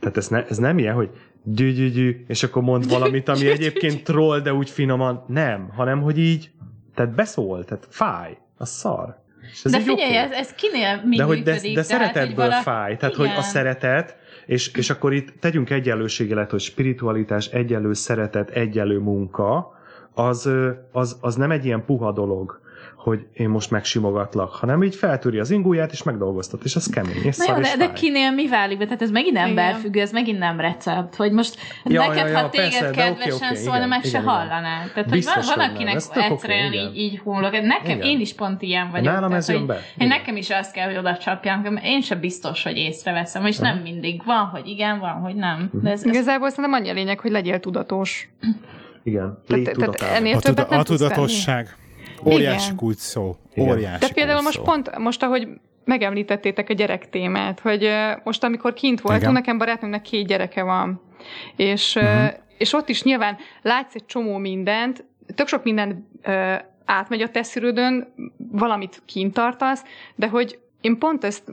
Tehát 0.00 0.16
ez, 0.16 0.28
ne, 0.28 0.46
ez 0.46 0.56
nem 0.56 0.78
ilyen, 0.78 0.94
hogy 0.94 1.10
gyű, 1.42 1.72
gyű, 1.72 1.90
gyű, 1.90 2.24
és 2.28 2.42
akkor 2.42 2.62
mond 2.62 2.88
valamit, 2.90 3.28
ami 3.28 3.46
egyébként 3.46 4.04
troll, 4.04 4.40
de 4.40 4.54
úgy 4.54 4.70
finoman. 4.70 5.24
Nem, 5.26 5.68
hanem, 5.68 6.00
hogy 6.02 6.18
így, 6.18 6.50
tehát 6.94 7.14
beszól, 7.14 7.64
tehát 7.64 7.86
fáj, 7.90 8.38
a 8.56 8.64
szar. 8.64 9.20
És 9.52 9.64
ez 9.64 9.72
De 9.72 9.80
figyelj, 9.80 10.16
ez, 10.16 10.30
ez 10.30 10.52
kinél 10.52 11.02
mi 11.04 11.16
de, 11.16 11.22
hogy 11.22 11.42
de, 11.42 11.52
de 11.52 11.60
hogy 11.74 11.82
szeretetből 11.82 12.46
vala- 12.46 12.62
fáj, 12.62 12.96
tehát 12.96 13.14
hogy 13.14 13.26
a 13.26 13.30
Igen. 13.30 13.42
szeretet, 13.42 14.16
és, 14.46 14.72
és 14.74 14.90
akkor 14.90 15.12
itt 15.12 15.40
tegyünk 15.40 15.70
egyenlőségelet, 15.70 16.50
hogy 16.50 16.60
spiritualitás, 16.60 17.46
egyenlő 17.46 17.92
szeretet, 17.92 18.50
egyenlő 18.50 18.98
munka, 18.98 19.80
az, 20.14 20.50
az, 20.92 21.16
az 21.20 21.34
nem 21.34 21.50
egy 21.50 21.64
ilyen 21.64 21.84
puha 21.84 22.12
dolog, 22.12 22.60
hogy 23.02 23.26
én 23.32 23.48
most 23.48 23.70
megsimogatlak, 23.70 24.50
hanem 24.50 24.82
így 24.82 24.94
feltűri 24.94 25.38
az 25.38 25.50
ingóját, 25.50 25.92
és 25.92 26.02
megdolgoztat, 26.02 26.64
és 26.64 26.76
az 26.76 26.86
kemény, 26.86 27.22
és 27.22 27.36
Na 27.36 27.44
szar, 27.44 27.56
jó, 27.56 27.60
és 27.62 27.70
de, 27.70 27.76
de 27.76 27.84
fáj. 27.84 27.94
kinél 27.94 28.30
mi 28.30 28.48
válik 28.48 28.78
be? 28.78 28.84
Tehát 28.84 29.02
ez 29.02 29.10
megint 29.10 29.34
nem 29.34 29.50
Igen. 29.50 29.54
belfüggő, 29.54 30.00
ez 30.00 30.12
megint 30.12 30.38
nem 30.38 30.60
recept. 30.60 31.16
Hogy 31.16 31.32
most 31.32 31.58
Ja, 31.84 32.00
neked, 32.00 32.16
ja, 32.16 32.26
ja, 32.26 32.38
ha 32.38 32.48
téged 32.48 32.70
persze, 32.70 32.90
de 32.90 32.90
kedvesen 32.90 33.32
oké, 33.34 33.44
oké, 33.46 33.54
szólna, 33.54 33.76
igen, 33.76 33.88
meg 33.88 34.02
se 34.02 34.08
igen, 34.08 34.22
igen. 34.22 34.34
hallanál. 34.34 34.92
Tehát, 34.94 35.10
hogy 35.10 35.24
van, 35.24 35.34
van 35.56 35.70
akinek 35.70 35.94
egyszerűen 36.14 36.72
igen. 36.72 36.86
így, 36.86 36.96
így 36.96 37.18
hullok. 37.18 37.52
Nekem, 37.52 37.96
Igen. 37.96 38.00
én 38.00 38.20
is 38.20 38.34
pont 38.34 38.62
ilyen 38.62 38.90
vagyok. 38.90 39.06
Nálam 39.06 39.28
tehát, 39.28 39.36
ez 39.36 39.48
jön 39.48 39.58
hogy 39.58 39.66
be. 39.66 39.74
Én 39.74 39.82
Igen. 39.94 40.08
nekem 40.08 40.36
is 40.36 40.50
azt 40.50 40.72
kell, 40.72 40.86
hogy 40.86 40.96
oda 40.96 41.16
csapjam, 41.16 41.60
mert 41.60 41.86
én 41.86 42.00
sem 42.00 42.20
biztos, 42.20 42.62
hogy 42.62 42.76
észreveszem, 42.76 43.46
és 43.46 43.58
nem 43.58 43.78
mindig. 43.78 44.22
Van, 44.24 44.44
hogy 44.44 44.66
igen, 44.66 44.98
van, 44.98 45.12
hogy 45.12 45.34
nem. 45.34 45.70
De 45.72 45.90
ez, 45.90 46.04
ez 46.04 46.06
Igazából 46.06 46.48
szerintem 46.48 46.72
annyi 46.72 46.88
a 46.90 46.92
lényeg, 46.92 47.20
hogy 47.20 47.30
legyél 47.30 47.60
tudatos. 47.60 48.28
Igen, 49.02 49.22
Tehát- 49.22 49.48
légy 49.48 49.62
tehát 49.64 49.78
tudatában. 49.78 50.14
ennél 50.14 50.36
A, 50.36 50.40
tuda, 50.40 50.54
többet 50.54 50.70
nem 50.70 50.78
a 50.78 50.82
tudatosság. 50.82 51.76
Óriási 52.24 52.74
kulcs 52.74 52.98
szó. 52.98 53.36
Óriási 53.58 54.06
De 54.06 54.12
például 54.14 54.40
most 54.42 54.60
pont, 54.60 54.98
most 54.98 55.22
ahogy 55.22 55.48
megemlítettétek 55.84 56.68
a 56.68 56.72
gyerek 56.72 57.10
témát, 57.10 57.60
hogy 57.60 57.88
most 58.24 58.44
amikor 58.44 58.72
kint 58.72 59.00
voltunk, 59.00 59.22
Igen. 59.22 59.34
nekem 59.34 59.58
barátnőmnek 59.58 60.02
két 60.02 60.26
gyereke 60.26 60.62
van, 60.62 61.00
és, 61.56 61.94
Mhm. 61.94 62.04
uh-huh. 62.04 62.30
és 62.58 62.72
ott 62.72 62.88
is 62.88 63.02
nyilván 63.02 63.36
látsz 63.62 63.94
egy 63.94 64.06
csomó 64.06 64.36
mindent, 64.36 65.04
tök 65.34 65.48
sok 65.48 65.64
minden 65.64 66.08
ö, 66.22 66.54
átmegy 66.84 67.22
a 67.22 67.28
te 67.28 67.42
szűrődön, 67.42 68.12
valamit 68.36 69.02
kint 69.06 69.34
tartasz, 69.34 69.82
de 70.14 70.28
hogy 70.28 70.58
én 70.82 70.98
pont 70.98 71.24
ezt, 71.24 71.52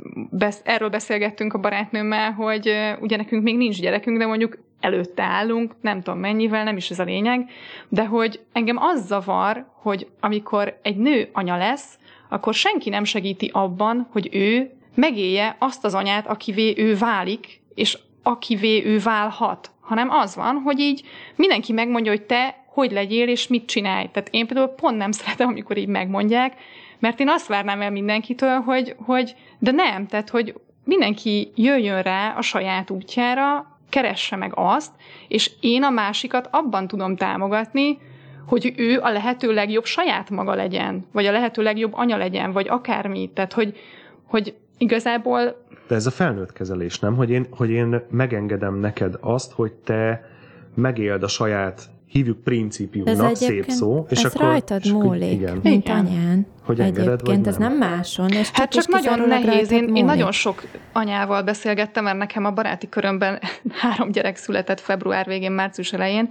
erről 0.64 0.90
beszélgettünk 0.90 1.54
a 1.54 1.60
barátnőmmel, 1.60 2.32
hogy 2.32 2.74
ugye 3.00 3.18
nekünk 3.18 3.44
még 3.44 3.58
nincs 3.58 3.80
gyerekünk, 3.82 4.18
de 4.18 4.26
mondjuk 4.26 4.58
előtte 4.80 5.24
állunk, 5.24 5.74
nem 5.82 6.02
tudom 6.02 6.20
mennyivel, 6.20 6.64
nem 6.64 6.78
is 6.78 6.90
ez 6.90 7.00
a 7.00 7.04
lényeg, 7.04 7.50
de 7.90 8.06
hogy 8.06 8.40
engem 8.54 8.78
az 8.78 9.06
zavar, 9.06 9.66
hogy 9.74 10.08
amikor 10.20 10.80
egy 10.82 10.98
nő 10.98 11.30
anya 11.32 11.58
lesz, 11.58 11.98
akkor 12.30 12.54
senki 12.54 12.90
nem 12.90 13.04
segíti 13.04 13.50
abban, 13.54 14.08
hogy 14.12 14.30
ő 14.32 14.72
megélje 14.96 15.56
azt 15.60 15.86
az 15.86 15.94
anyát, 15.94 16.28
akivé 16.28 16.74
ő 16.78 16.96
válik, 16.96 17.62
és 17.74 17.98
akivé 18.24 18.86
ő 18.86 19.00
válhat, 19.00 19.72
hanem 19.80 20.10
az 20.10 20.36
van, 20.36 20.56
hogy 20.56 20.80
így 20.80 21.04
mindenki 21.36 21.74
megmondja, 21.74 22.12
hogy 22.12 22.24
te 22.24 22.60
hogy 22.80 22.92
legyél, 22.92 23.28
és 23.28 23.48
mit 23.48 23.66
csinálj. 23.66 24.10
Tehát 24.12 24.30
én 24.32 24.48
például 24.48 24.68
pont 24.68 24.98
nem 24.98 25.12
szeretem, 25.18 25.48
amikor 25.48 25.78
így 25.78 25.88
megmondják, 25.88 26.54
mert 27.00 27.20
én 27.20 27.30
azt 27.30 27.48
várnám 27.48 27.82
el 27.82 27.92
mindenkitől, 27.92 28.60
hogy, 28.60 28.96
hogy 28.98 29.36
de 29.60 29.72
nem, 29.72 30.08
tehát 30.08 30.30
hogy 30.30 30.54
mindenki 30.84 31.52
jöjjön 31.56 32.02
rá 32.02 32.34
a 32.38 32.42
saját 32.42 32.90
útjára, 32.90 33.78
keresse 33.90 34.36
meg 34.36 34.52
azt, 34.56 34.92
és 35.28 35.52
én 35.60 35.84
a 35.84 35.90
másikat 35.90 36.48
abban 36.52 36.88
tudom 36.88 37.16
támogatni, 37.16 37.98
hogy 38.46 38.74
ő 38.78 39.00
a 39.00 39.10
lehető 39.12 39.54
legjobb 39.54 39.86
saját 39.86 40.30
maga 40.30 40.56
legyen, 40.56 41.06
vagy 41.12 41.26
a 41.26 41.32
lehető 41.32 41.62
legjobb 41.62 41.94
anya 41.94 42.18
legyen, 42.18 42.52
vagy 42.52 42.68
akármi. 42.68 43.32
Tehát, 43.34 43.54
hogy, 43.54 43.78
hogy 44.24 44.56
igazából 44.78 45.66
De 45.88 45.96
ez 45.96 46.06
a 46.06 46.12
felnőtt 46.12 46.54
kezelés, 46.54 47.00
nem? 47.00 47.16
Hogy 47.16 47.30
én, 47.30 47.48
hogy 47.52 47.70
én 47.70 48.02
megengedem 48.10 48.76
neked 48.76 49.18
azt, 49.20 49.52
hogy 49.52 49.74
te 49.74 50.30
megéld 50.76 51.24
a 51.24 51.28
saját 51.28 51.82
hívjuk 52.10 52.44
principiumnak, 52.44 53.32
Ez 53.32 53.38
szép 53.38 53.66
szó. 53.68 54.06
És 54.10 54.24
ez 54.24 54.34
akkor, 54.34 54.48
rajtad 54.48 54.82
és 54.84 54.92
múlik, 54.92 55.32
Igen. 55.32 55.60
mint 55.64 55.86
Igen. 55.86 55.98
anyán. 55.98 56.48
Hogy 56.66 56.80
engeded, 56.80 57.08
Egyébként 57.08 57.38
vagy 57.38 57.48
ez 57.48 57.58
nem? 57.58 57.78
nem 57.78 57.90
máson, 57.90 58.30
és 58.30 58.50
Hát 58.54 58.72
csak 58.72 58.88
nagyon 58.88 59.28
nehéz. 59.28 59.72
Én, 59.72 59.96
én 59.96 60.06
nagyon 60.06 60.32
sok 60.32 60.64
anyával 60.92 61.42
beszélgettem, 61.42 62.04
mert 62.04 62.18
nekem 62.18 62.46
a 62.46 62.52
baráti 62.52 62.90
körömben 62.90 63.40
három 63.82 64.12
gyerek 64.12 64.36
született 64.36 64.80
február 64.80 65.26
végén, 65.26 65.52
március 65.52 65.94
elején, 65.94 66.30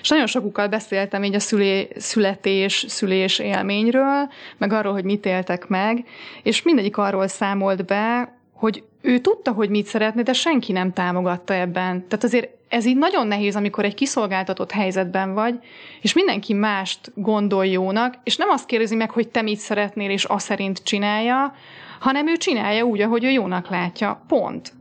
és 0.00 0.08
nagyon 0.08 0.26
sokukkal 0.26 0.68
beszéltem 0.68 1.24
így 1.24 1.34
a 1.34 1.40
szülé, 1.40 1.88
születés, 1.96 2.84
szülés 2.88 3.38
élményről, 3.38 4.28
meg 4.58 4.72
arról, 4.72 4.92
hogy 4.92 5.04
mit 5.04 5.26
éltek 5.26 5.68
meg, 5.68 6.04
és 6.42 6.62
mindegyik 6.62 6.96
arról 6.96 7.26
számolt 7.26 7.84
be, 7.84 8.34
hogy 8.60 8.82
ő 9.00 9.18
tudta, 9.18 9.52
hogy 9.52 9.70
mit 9.70 9.86
szeretne, 9.86 10.22
de 10.22 10.32
senki 10.32 10.72
nem 10.72 10.92
támogatta 10.92 11.54
ebben. 11.54 12.06
Tehát 12.08 12.24
azért 12.24 12.48
ez 12.68 12.84
így 12.84 12.96
nagyon 12.96 13.26
nehéz, 13.26 13.56
amikor 13.56 13.84
egy 13.84 13.94
kiszolgáltatott 13.94 14.70
helyzetben 14.70 15.34
vagy, 15.34 15.58
és 16.00 16.12
mindenki 16.12 16.52
mást 16.52 17.12
gondol 17.14 17.66
jónak, 17.66 18.14
és 18.24 18.36
nem 18.36 18.48
azt 18.48 18.66
kérdezi 18.66 18.94
meg, 18.94 19.10
hogy 19.10 19.28
te 19.28 19.42
mit 19.42 19.58
szeretnél, 19.58 20.10
és 20.10 20.24
azt 20.24 20.46
szerint 20.46 20.82
csinálja, 20.82 21.54
hanem 22.00 22.28
ő 22.28 22.36
csinálja 22.36 22.84
úgy, 22.84 23.00
ahogy 23.00 23.24
ő 23.24 23.30
jónak 23.30 23.68
látja. 23.68 24.24
Pont. 24.28 24.72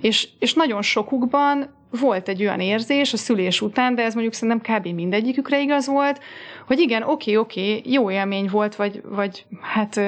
És, 0.00 0.28
és 0.38 0.54
nagyon 0.54 0.82
sokukban 0.82 1.74
volt 2.00 2.28
egy 2.28 2.40
olyan 2.40 2.60
érzés 2.60 3.12
a 3.12 3.16
szülés 3.16 3.60
után, 3.60 3.94
de 3.94 4.02
ez 4.02 4.14
mondjuk 4.14 4.34
szerintem 4.34 4.76
kb. 4.76 4.86
mindegyikükre 4.86 5.60
igaz 5.60 5.86
volt, 5.86 6.20
hogy 6.66 6.78
igen, 6.78 7.02
oké, 7.02 7.36
oké, 7.36 7.82
jó 7.84 8.10
élmény 8.10 8.48
volt, 8.50 8.76
vagy, 8.76 9.02
vagy 9.04 9.46
hát 9.60 10.00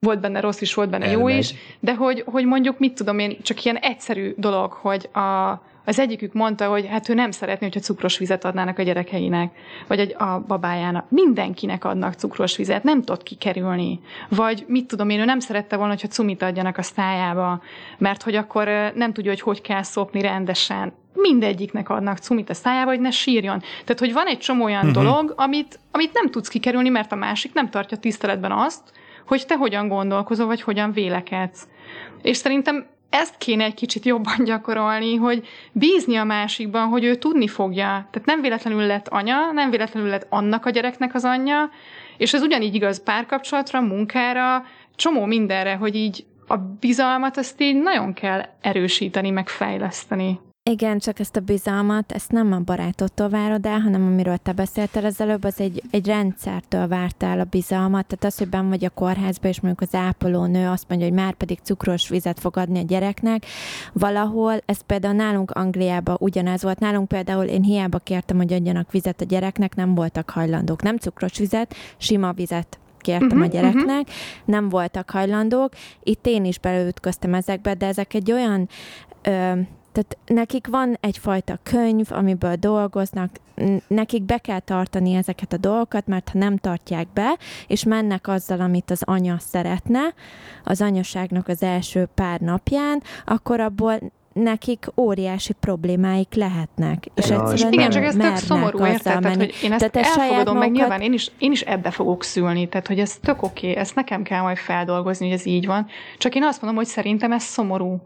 volt 0.00 0.20
benne 0.20 0.40
rossz 0.40 0.60
is, 0.60 0.74
volt 0.74 0.90
benne 0.90 1.10
jó 1.10 1.18
Elmegy. 1.18 1.38
is, 1.38 1.54
de 1.80 1.94
hogy, 1.94 2.24
hogy 2.26 2.44
mondjuk, 2.44 2.78
mit 2.78 2.94
tudom 2.94 3.18
én, 3.18 3.36
csak 3.42 3.64
ilyen 3.64 3.76
egyszerű 3.76 4.32
dolog, 4.36 4.72
hogy 4.72 5.08
a, 5.12 5.50
az 5.84 5.98
egyikük 5.98 6.32
mondta, 6.32 6.68
hogy 6.68 6.86
hát 6.86 7.08
ő 7.08 7.14
nem 7.14 7.30
szeretné, 7.30 7.66
hogyha 7.66 7.80
cukros 7.80 8.18
vizet 8.18 8.44
adnának 8.44 8.78
a 8.78 8.82
gyerekeinek, 8.82 9.52
vagy 9.86 10.14
a 10.18 10.40
babájának. 10.46 11.10
Mindenkinek 11.10 11.84
adnak 11.84 12.14
cukros 12.14 12.56
vizet, 12.56 12.82
nem 12.82 12.98
tudott 12.98 13.22
kikerülni. 13.22 14.00
Vagy 14.28 14.64
mit 14.68 14.86
tudom 14.86 15.08
én, 15.08 15.20
ő 15.20 15.24
nem 15.24 15.38
szerette 15.38 15.76
volna, 15.76 15.92
hogyha 15.92 16.08
cumit 16.08 16.42
adjanak 16.42 16.78
a 16.78 16.82
szájába, 16.82 17.62
mert 17.98 18.22
hogy 18.22 18.34
akkor 18.34 18.92
nem 18.94 19.12
tudja, 19.12 19.30
hogy 19.30 19.40
hogy 19.40 19.60
kell 19.60 19.82
szopni 19.82 20.20
rendesen. 20.20 20.92
Mindegyiknek 21.14 21.88
adnak 21.88 22.18
cumit 22.18 22.50
a 22.50 22.54
szájába, 22.54 22.90
hogy 22.90 23.00
ne 23.00 23.10
sírjon. 23.10 23.58
Tehát, 23.58 23.98
hogy 23.98 24.12
van 24.12 24.26
egy 24.26 24.38
csomó 24.38 24.64
olyan 24.64 24.86
uh-huh. 24.86 25.02
dolog, 25.02 25.34
amit, 25.36 25.78
amit 25.90 26.12
nem 26.12 26.30
tudsz 26.30 26.48
kikerülni, 26.48 26.88
mert 26.88 27.12
a 27.12 27.16
másik 27.16 27.52
nem 27.52 27.70
tartja 27.70 27.96
tiszteletben 27.96 28.52
azt, 28.52 28.92
hogy 29.28 29.46
te 29.46 29.56
hogyan 29.56 29.88
gondolkozol, 29.88 30.46
vagy 30.46 30.62
hogyan 30.62 30.92
vélekedsz. 30.92 31.68
És 32.22 32.36
szerintem 32.36 32.86
ezt 33.10 33.36
kéne 33.38 33.64
egy 33.64 33.74
kicsit 33.74 34.04
jobban 34.04 34.44
gyakorolni, 34.44 35.16
hogy 35.16 35.46
bízni 35.72 36.16
a 36.16 36.24
másikban, 36.24 36.86
hogy 36.86 37.04
ő 37.04 37.14
tudni 37.14 37.48
fogja. 37.48 37.84
Tehát 37.84 38.24
nem 38.24 38.40
véletlenül 38.40 38.86
lett 38.86 39.08
anya, 39.08 39.52
nem 39.52 39.70
véletlenül 39.70 40.08
lett 40.08 40.26
annak 40.28 40.66
a 40.66 40.70
gyereknek 40.70 41.14
az 41.14 41.24
anyja, 41.24 41.70
és 42.16 42.34
ez 42.34 42.42
ugyanígy 42.42 42.74
igaz 42.74 43.02
párkapcsolatra, 43.02 43.80
munkára, 43.80 44.64
csomó 44.96 45.24
mindenre, 45.24 45.74
hogy 45.74 45.94
így 45.94 46.24
a 46.46 46.56
bizalmat 46.56 47.36
azt 47.36 47.60
így 47.60 47.82
nagyon 47.82 48.12
kell 48.12 48.42
erősíteni, 48.60 49.30
meg 49.30 49.48
fejleszteni. 49.48 50.40
Igen, 50.70 50.98
csak 50.98 51.18
ezt 51.18 51.36
a 51.36 51.40
bizalmat, 51.40 52.12
ezt 52.12 52.30
nem 52.30 52.52
a 52.52 52.58
barátottól 52.58 53.28
várod 53.28 53.66
el, 53.66 53.78
hanem 53.78 54.06
amiről 54.06 54.36
te 54.36 54.52
beszéltél 54.52 55.04
az 55.04 55.20
előbb, 55.20 55.44
az 55.44 55.60
egy, 55.60 55.82
egy 55.90 56.06
rendszertől 56.06 56.88
vártál 56.88 57.40
a 57.40 57.44
bizalmat. 57.44 58.06
Tehát 58.06 58.24
az, 58.24 58.38
hogy 58.38 58.48
benn 58.48 58.68
vagy 58.68 58.84
a 58.84 58.90
kórházba, 58.90 59.48
és 59.48 59.60
mondjuk 59.60 59.88
az 59.90 59.98
ápolónő 59.98 60.68
azt 60.68 60.88
mondja, 60.88 61.06
hogy 61.06 61.16
már 61.16 61.34
pedig 61.34 61.58
cukros 61.62 62.08
vizet 62.08 62.40
fog 62.40 62.56
adni 62.56 62.78
a 62.78 62.82
gyereknek, 62.82 63.46
valahol, 63.92 64.54
ez 64.66 64.80
például 64.80 65.14
nálunk 65.14 65.50
Angliában 65.50 66.16
ugyanez 66.20 66.62
volt. 66.62 66.78
Nálunk 66.78 67.08
például 67.08 67.44
én 67.44 67.62
hiába 67.62 67.98
kértem, 67.98 68.36
hogy 68.36 68.52
adjanak 68.52 68.92
vizet 68.92 69.20
a 69.20 69.24
gyereknek, 69.24 69.74
nem 69.74 69.94
voltak 69.94 70.30
hajlandók. 70.30 70.82
Nem 70.82 70.96
cukros 70.96 71.38
vizet, 71.38 71.74
sima 71.96 72.32
vizet 72.32 72.78
kértem 72.98 73.26
Mhm, 73.26 73.36
uh-huh, 73.36 73.48
a 73.48 73.60
gyereknek, 73.60 74.00
uh-huh. 74.00 74.14
nem 74.44 74.68
voltak 74.68 75.10
hajlandók. 75.10 75.72
Itt 76.02 76.26
én 76.26 76.44
is 76.44 76.58
beleütköztem 76.58 77.34
ezekbe, 77.34 77.74
de 77.74 77.86
ezek 77.86 78.14
egy 78.14 78.32
olyan 78.32 78.68
ö, 79.22 79.52
tehát 79.98 80.18
nekik 80.26 80.66
van 80.66 80.96
egyfajta 81.00 81.58
könyv, 81.62 82.06
amiből 82.10 82.54
dolgoznak, 82.54 83.30
nekik 83.86 84.22
be 84.22 84.38
kell 84.38 84.60
tartani 84.60 85.14
ezeket 85.14 85.52
a 85.52 85.56
dolgokat, 85.56 86.06
mert 86.06 86.28
ha 86.28 86.38
nem 86.38 86.56
tartják 86.56 87.06
be, 87.14 87.36
és 87.66 87.84
mennek 87.84 88.28
azzal, 88.28 88.60
amit 88.60 88.90
az 88.90 89.02
anya 89.04 89.36
szeretne, 89.38 90.00
az 90.64 90.80
anyaságnak 90.80 91.48
az 91.48 91.62
első 91.62 92.08
pár 92.14 92.40
napján, 92.40 93.02
akkor 93.24 93.60
abból 93.60 93.98
nekik 94.32 94.86
óriási 94.96 95.52
problémáik 95.52 96.34
lehetnek. 96.34 97.06
És 97.14 97.28
Ja, 97.28 97.40
egyszerűen 97.50 97.72
Igen, 97.72 97.90
csak 97.90 98.02
ez 98.02 98.14
tök 98.14 98.36
szomorú, 98.36 98.84
érted? 98.84 99.02
Tehát, 99.02 99.22
menni. 99.22 99.36
hogy 99.36 99.54
én 99.62 99.72
ezt 99.72 99.90
Tehát 99.90 100.06
elfogadom, 100.06 100.56
meg 100.58 100.68
magukat- 100.68 100.70
nyilván 100.72 101.00
én 101.00 101.12
is, 101.12 101.30
én 101.38 101.52
is 101.52 101.60
ebbe 101.60 101.90
fogok 101.90 102.24
szülni, 102.24 102.68
tehát 102.68 102.86
hogy 102.86 102.98
ez 102.98 103.16
tök 103.22 103.42
oké, 103.42 103.76
ezt 103.76 103.94
nekem 103.94 104.22
kell 104.22 104.40
majd 104.42 104.56
feldolgozni, 104.56 105.26
hogy 105.28 105.34
ez 105.38 105.46
így 105.46 105.66
van. 105.66 105.86
Csak 106.18 106.34
én 106.34 106.42
azt 106.44 106.60
mondom, 106.62 106.78
hogy 106.78 106.88
szerintem 106.88 107.32
ez 107.32 107.42
szomorú. 107.42 108.00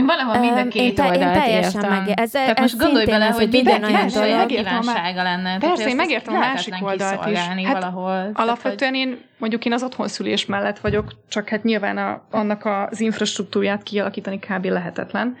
Én 0.00 0.06
valahol 0.06 0.38
mind 0.38 0.56
a 0.56 0.68
két 0.68 0.82
én 0.82 0.94
te- 0.94 1.04
én 1.04 1.10
oldalt 1.10 1.32
teljesen 1.32 1.82
értem. 1.82 2.04
meg- 2.04 2.18
ez- 2.20 2.30
Tehát 2.30 2.58
ez 2.58 2.60
most 2.60 2.78
gondolj 2.78 3.06
bele, 3.06 3.26
az, 3.26 3.34
hogy 3.34 3.42
hogy 3.44 3.52
minden 3.52 3.84
olyan 3.84 4.08
dolog 4.08 4.46
kívánsága 4.46 5.22
lenne. 5.22 5.58
Persze, 5.58 5.82
hogy 5.82 5.90
én 5.90 5.96
megértem 5.96 6.34
a 6.34 6.38
másik 6.38 6.74
oldalt 6.80 7.26
is. 7.26 7.38
Hát 7.38 7.72
valahol. 7.72 8.30
Alapvetően 8.32 8.94
én, 8.94 9.18
mondjuk 9.38 9.64
én 9.64 9.72
az 9.72 9.82
otthonszülés 9.82 10.46
mellett 10.46 10.78
vagyok, 10.78 11.12
csak 11.28 11.48
hát 11.48 11.62
nyilván 11.62 11.96
a, 11.98 12.22
annak 12.30 12.64
az 12.64 13.00
infrastruktúrát 13.00 13.82
kialakítani 13.82 14.38
kb. 14.38 14.64
lehetetlen. 14.64 15.36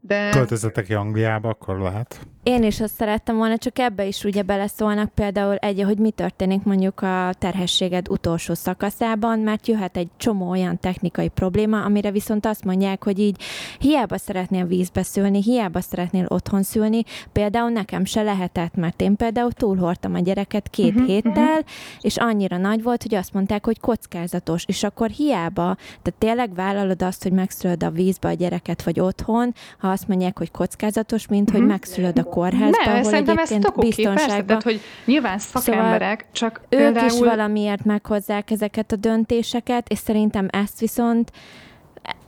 De 0.00 0.28
Költözetek 0.30 0.84
ki 0.84 0.94
Angliába, 0.94 1.48
akkor 1.48 1.78
lehet. 1.78 2.18
Én 2.42 2.62
is 2.62 2.80
azt 2.80 2.94
szerettem 2.94 3.36
volna, 3.36 3.58
csak 3.58 3.78
ebbe 3.78 4.06
is 4.06 4.24
ugye 4.24 4.42
beleszólnak 4.42 5.14
például 5.14 5.54
egy, 5.54 5.82
hogy 5.82 5.98
mi 5.98 6.10
történik 6.10 6.62
mondjuk 6.62 7.00
a 7.00 7.30
terhességed 7.38 8.08
utolsó 8.08 8.54
szakaszában, 8.54 9.38
mert 9.38 9.66
jöhet 9.66 9.96
egy 9.96 10.08
csomó 10.16 10.48
olyan 10.50 10.78
technikai 10.78 11.28
probléma, 11.28 11.84
amire 11.84 12.10
viszont 12.10 12.46
azt 12.46 12.64
mondják, 12.64 13.04
hogy 13.04 13.18
így 13.18 13.42
hiába 13.78 14.18
szeretnél 14.18 14.64
vízbe 14.66 15.02
szülni, 15.02 15.42
hiába 15.42 15.80
szeretnél 15.80 16.24
otthon 16.28 16.62
szülni, 16.62 17.02
például 17.32 17.70
nekem 17.70 18.04
se 18.04 18.22
lehetett, 18.22 18.74
mert 18.74 19.00
én 19.00 19.16
például 19.16 19.52
túlhordtam 19.52 20.14
a 20.14 20.18
gyereket 20.18 20.68
két 20.68 20.94
Mhm, 20.94 21.04
héttel, 21.04 21.64
és 22.00 22.16
annyira 22.16 22.56
nagy 22.56 22.82
volt, 22.82 23.02
hogy 23.02 23.14
azt 23.14 23.32
mondták, 23.32 23.64
hogy 23.64 23.80
kockázatos, 23.80 24.64
és 24.66 24.82
akkor 24.82 25.08
hiába, 25.08 25.74
tehát 25.74 26.18
tényleg 26.18 26.54
vállalod 26.54 27.02
azt, 27.02 27.22
hogy 27.22 27.32
megszülöd 27.32 27.82
a 27.82 27.90
vízbe 27.90 28.28
a 28.28 28.32
gyereket, 28.32 28.82
vagy 28.82 29.00
otthon, 29.00 29.54
ha 29.78 29.88
azt 29.90 30.08
mondják, 30.08 30.38
hogy 30.38 30.50
kockázatos, 30.50 31.26
mint 31.26 31.50
hogy 31.50 31.60
Mhm. 31.60 31.68
megszülöd 31.68 32.18
a 32.18 32.28
kórházban, 32.30 33.04
szerintem 33.04 33.38
ez 33.38 33.50
egyébként 33.50 33.74
persze, 33.74 34.02
biztonságban. 34.02 34.46
tehát 34.46 34.62
hogy 34.62 34.80
nyilván 35.04 35.38
szakemberek, 35.38 36.26
csak 36.32 36.60
ők 36.68 36.80
például... 36.80 37.06
is 37.06 37.18
valamiért 37.18 37.84
meghozzák 37.84 38.50
ezeket 38.50 38.92
a 38.92 38.96
döntéseket, 38.96 39.88
és 39.88 39.98
szerintem 39.98 40.48
ezt 40.50 40.80
viszont 40.80 41.30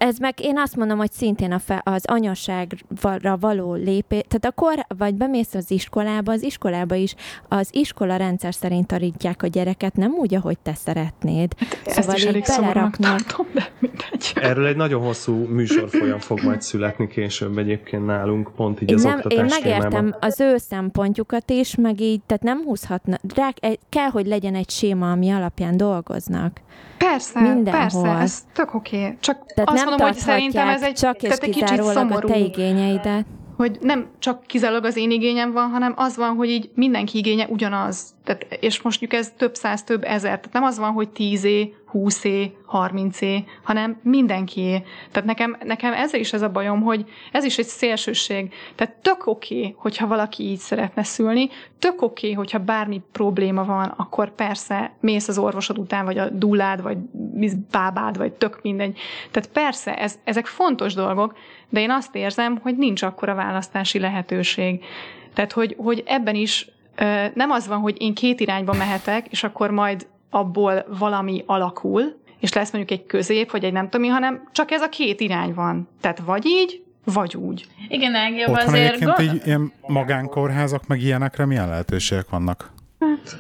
ez 0.03 0.19
meg 0.19 0.35
én 0.41 0.59
azt 0.59 0.77
mondom, 0.77 0.99
hogy 0.99 1.13
szintén 1.13 1.53
a 1.53 1.59
fe, 1.59 1.81
az 1.85 2.05
anyaságra 2.07 3.37
való 3.41 3.75
lépés, 3.75 4.23
tehát 4.29 4.45
akkor, 4.47 4.87
vagy 4.99 5.15
bemész 5.15 5.55
az 5.55 5.71
iskolába, 5.71 6.33
az 6.33 6.43
iskolába 6.43 6.95
is, 6.95 7.15
az 7.49 7.69
iskola 7.71 8.17
rendszer 8.17 8.55
szerint 8.55 8.87
tanítják 8.87 9.43
a 9.43 9.47
gyereket, 9.47 9.97
nem 9.97 10.13
úgy, 10.13 10.35
ahogy 10.35 10.59
te 10.59 10.75
szeretnéd. 10.75 11.53
Ezt 11.85 12.01
szóval 12.01 12.17
is 12.17 12.25
elég 12.25 12.45
szomorúnak 12.45 12.97
beleraknak. 12.99 13.27
tartom, 13.27 13.47
de 13.55 13.71
mindegy. 13.79 14.33
Erről 14.35 14.67
egy 14.67 14.77
nagyon 14.77 15.03
hosszú 15.03 15.35
műsorfolyam 15.35 16.19
fog 16.19 16.43
majd 16.43 16.63
születni 16.63 17.07
később 17.07 17.59
egyébként 17.59 18.07
nálunk, 18.07 18.51
pont 18.57 18.83
így 18.83 18.91
Én, 18.91 18.97
az 18.97 19.03
nem, 19.03 19.23
én 19.29 19.45
megértem 19.45 19.91
témában. 19.91 20.17
az 20.21 20.41
ő 20.41 20.57
szempontjukat 20.57 21.51
is, 21.51 21.75
meg 21.75 22.01
így, 22.01 22.21
tehát 22.27 22.43
nem 22.43 22.63
húzhatna, 22.65 23.19
rá, 23.35 23.49
kell, 23.89 24.09
hogy 24.09 24.27
legyen 24.27 24.55
egy 24.55 24.71
séma, 24.71 25.11
ami 25.11 25.31
alapján 25.31 25.77
dolgoznak. 25.77 26.61
Persze, 27.11 27.41
Mindenhol. 27.41 28.03
persze, 28.03 28.23
ez 28.23 28.45
tök 28.53 28.75
oké. 28.75 29.17
Csak 29.21 29.53
Tehát 29.55 29.71
azt 29.71 29.85
nem 29.85 29.92
mondom, 29.99 30.17
hogy 30.17 30.27
szerintem 30.27 30.69
ez 30.69 30.83
egy, 30.83 30.95
csak 30.95 31.17
tehát 31.17 31.43
és 31.43 31.49
egy 31.49 31.55
kicsit 31.55 31.83
szomorú. 31.83 32.29
a 32.29 32.31
te 32.31 32.39
igényeidet. 32.39 33.27
Hogy 33.57 33.79
nem 33.81 34.11
csak 34.19 34.47
kizárólag 34.47 34.85
az 34.85 34.97
én 34.97 35.11
igényem 35.11 35.53
van, 35.53 35.71
hanem 35.71 35.93
az 35.97 36.17
van, 36.17 36.37
hogy 36.37 36.49
így 36.49 36.71
mindenki 36.75 37.19
igénye 37.19 37.47
ugyanaz. 37.49 38.15
Tehát, 38.25 38.47
és 38.61 38.83
most 38.83 39.01
mondjuk 39.01 39.21
ez 39.21 39.33
több 39.37 39.55
száz, 39.55 39.83
több 39.83 40.05
ezer. 40.05 40.37
Tehát 40.37 40.53
nem 40.53 40.63
az 40.63 40.79
van, 40.79 40.93
hogy 40.93 41.09
tízé, 41.09 41.75
20-é, 41.93 42.51
30-é, 42.73 43.45
hanem 43.63 44.01
mindenkié. 44.03 44.83
Tehát 45.11 45.29
nekem, 45.29 45.57
nekem 45.65 45.93
ez 45.93 46.15
is 46.15 46.33
ez 46.33 46.43
a 46.43 46.51
bajom, 46.51 46.83
hogy 46.83 47.05
ez 47.33 47.45
is 47.45 47.59
egy 47.59 47.67
szélsőség. 47.67 48.53
Tehát 48.75 48.95
tök 48.95 49.27
oké, 49.27 49.59
okay, 49.59 49.75
hogyha 49.79 50.07
valaki 50.07 50.43
így 50.43 50.59
szeretne 50.59 51.03
szülni, 51.03 51.49
tök 51.79 52.03
oké, 52.03 52.27
okay, 52.27 52.33
hogyha 52.33 52.59
bármi 52.59 53.03
probléma 53.13 53.65
van, 53.65 53.95
akkor 53.97 54.35
persze 54.35 54.93
mész 55.01 55.29
az 55.29 55.39
orvosod 55.39 55.79
után, 55.79 56.05
vagy 56.05 56.19
a 56.19 56.29
dullád, 56.29 56.83
vagy 56.83 56.97
bábád, 57.71 58.17
vagy 58.17 58.33
tök 58.33 58.59
mindegy. 58.63 58.99
Tehát 59.31 59.49
persze, 59.51 59.95
ez, 59.95 60.19
ezek 60.25 60.47
fontos 60.47 60.95
dolgok, 60.95 61.37
de 61.69 61.81
én 61.81 61.91
azt 61.91 62.15
érzem, 62.15 62.59
hogy 62.63 62.77
nincs 62.77 63.03
akkora 63.03 63.35
választási 63.35 63.99
lehetőség. 63.99 64.85
Tehát, 65.35 65.53
hogy, 65.53 65.77
hogy 65.79 66.03
ebben 66.07 66.35
is 66.35 66.71
nem 67.35 67.51
az 67.51 67.67
van, 67.67 67.79
hogy 67.79 67.97
én 67.99 68.15
két 68.15 68.41
irányba 68.41 68.73
mehetek, 68.73 69.27
és 69.31 69.45
akkor 69.45 69.71
majd 69.71 70.07
abból 70.35 70.85
valami 70.99 71.43
alakul, 71.47 72.03
és 72.41 72.53
lesz 72.53 72.73
mondjuk 72.73 72.99
egy 73.01 73.07
közép, 73.07 73.51
vagy 73.51 73.65
egy 73.65 73.73
nem 73.73 73.85
tudom 73.85 74.01
mi, 74.01 74.09
hanem 74.13 74.49
csak 74.53 74.71
ez 74.71 74.81
a 74.83 74.89
két 74.89 75.21
irány 75.21 75.55
van. 75.55 75.89
Tehát 76.01 76.19
vagy 76.19 76.47
így, 76.47 76.83
vagy 77.05 77.37
úgy. 77.37 77.67
Igen, 77.89 78.15
Ági, 78.15 78.41
Otthon 78.41 78.57
azért 78.57 78.87
egyébként 78.95 79.17
gond... 79.17 79.35
így 79.35 79.47
ilyen 79.47 79.73
magánkórházak, 79.87 80.87
meg 80.87 81.01
ilyenekre 81.01 81.47
milyen 81.47 81.69
lehetőségek 81.69 82.29
vannak? 82.31 82.71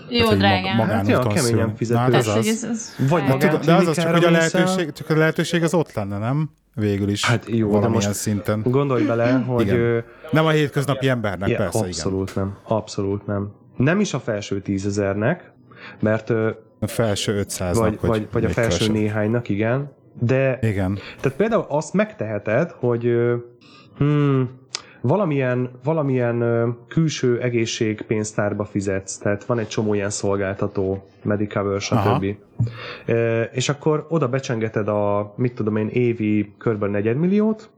Jó, 0.09 0.26
hogy 0.26 0.36
drágán. 0.38 0.76
mag- 0.76 0.90
Hát 0.90 1.09
ja, 1.09 1.18
keményen 1.18 1.43
szül. 1.43 1.72
fizető. 1.76 2.11
Na, 2.11 2.16
hát 2.16 2.26
az. 2.26 2.47
ez, 2.47 2.64
ez 2.64 2.95
Vagy. 3.09 3.22
Hát 3.22 3.64
de 3.64 3.74
az 3.74 3.86
az 3.86 3.97
csak, 3.97 4.14
hogy 4.14 4.24
a 4.24 4.30
lehetőség, 4.30 4.93
csak 4.93 5.11
a 5.11 5.16
lehetőség 5.16 5.62
az 5.62 5.74
ott 5.74 5.93
lenne, 5.93 6.18
nem? 6.18 6.51
Végül 6.74 7.09
is. 7.09 7.26
Hát 7.26 7.45
jó, 7.49 7.57
de 7.57 7.64
valamilyen 7.64 7.93
most 7.93 8.12
szinten. 8.12 8.62
Gondolj 8.64 9.05
bele, 9.05 9.32
hogy... 9.32 9.62
Igen. 9.66 9.76
ö, 9.76 9.99
Nem 10.30 10.47
a 10.47 10.51
hétköznapi 10.51 11.09
embernek, 11.09 11.49
Ja, 11.49 11.57
persze, 11.57 11.78
abszolút 11.78 12.34
nem. 12.34 12.57
Abszolút 12.62 13.26
nem. 13.26 13.53
Nem 13.76 14.01
is 14.01 14.14
a 14.14 14.20
felső 14.20 14.61
tízezernek, 14.61 15.53
mert 16.01 16.30
ö, 16.30 16.40
igen. 16.45 16.57
A 16.83 16.87
felső 16.87 17.39
500 17.39 17.78
vagy, 17.78 17.99
vagy, 18.01 18.28
vagy 18.33 18.43
a 18.43 18.47
még 18.47 18.55
felső 18.55 18.70
kevesebb. 18.70 18.95
néhánynak, 18.95 19.49
igen. 19.49 19.93
De 20.20 20.59
Igen. 20.62 20.99
tehát 21.20 21.39
például 21.39 21.64
azt 21.68 21.93
megteheted, 21.93 22.70
hogy 22.70 23.16
hmm, 23.97 24.51
valamilyen, 25.01 25.70
valamilyen 25.85 26.45
külső 26.89 27.41
egészségpénztárba 27.41 28.64
fizetsz, 28.64 29.18
tehát 29.18 29.45
van 29.45 29.59
egy 29.59 29.68
csomó 29.68 29.95
ilyen 29.95 30.11
szolgáltató, 30.11 31.07
Medicover, 31.22 31.80
stb. 31.80 32.26
Ö, 33.07 33.43
És 33.43 33.68
akkor 33.68 34.07
oda 34.09 34.28
becsengeted 34.28 34.89
a, 34.89 35.33
mit 35.37 35.55
tudom 35.55 35.76
én, 35.76 35.89
évi 35.89 36.55
kb. 36.59 36.85
negyedmilliót, 36.85 37.70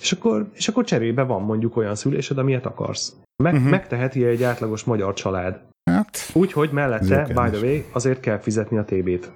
és 0.00 0.12
akkor, 0.12 0.46
és 0.52 0.68
akkor 0.68 0.84
cserébe 0.84 1.22
van 1.22 1.42
mondjuk 1.42 1.76
olyan 1.76 1.94
szülésed, 1.94 2.38
amilyet 2.38 2.66
akarsz. 2.66 3.16
Meg, 3.42 3.54
uh-huh. 3.54 3.70
Megteheti 3.70 4.24
egy 4.24 4.42
átlagos 4.42 4.84
magyar 4.84 5.14
család. 5.14 5.60
Hát, 5.90 6.30
Úgyhogy 6.32 6.70
mellette, 6.70 7.24
by 7.24 7.56
the 7.56 7.66
way, 7.66 7.82
azért 7.92 8.20
kell 8.20 8.38
fizetni 8.38 8.78
a 8.78 8.84
TB-t. 8.84 9.32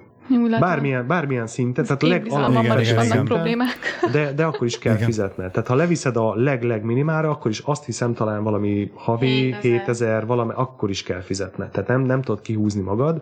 Bármilyen, 0.59 1.07
bármilyen 1.07 1.47
szinten, 1.47 1.85
tehát 1.85 2.03
a 2.03 2.07
legalapvetőbb 2.07 2.79
is 2.79 2.93
vannak 2.93 3.23
problémák. 3.23 3.77
de, 4.11 4.33
de 4.33 4.45
akkor 4.45 4.67
is 4.67 4.79
kell 4.79 4.93
Igen. 4.93 5.05
fizetned. 5.05 5.51
Tehát 5.51 5.67
ha 5.67 5.75
leviszed 5.75 6.15
a 6.17 6.35
leg-leg 6.35 6.83
minimára, 6.83 7.29
akkor 7.29 7.51
is 7.51 7.59
azt 7.59 7.85
hiszem 7.85 8.13
talán 8.13 8.43
valami 8.43 8.91
havi 8.95 9.27
7000. 9.27 9.61
7000, 9.61 10.25
valami, 10.25 10.51
akkor 10.55 10.89
is 10.89 11.03
kell 11.03 11.21
fizetned. 11.21 11.69
Tehát 11.69 11.89
nem, 11.89 12.01
nem 12.01 12.21
tudod 12.21 12.41
kihúzni 12.41 12.81
magad. 12.81 13.21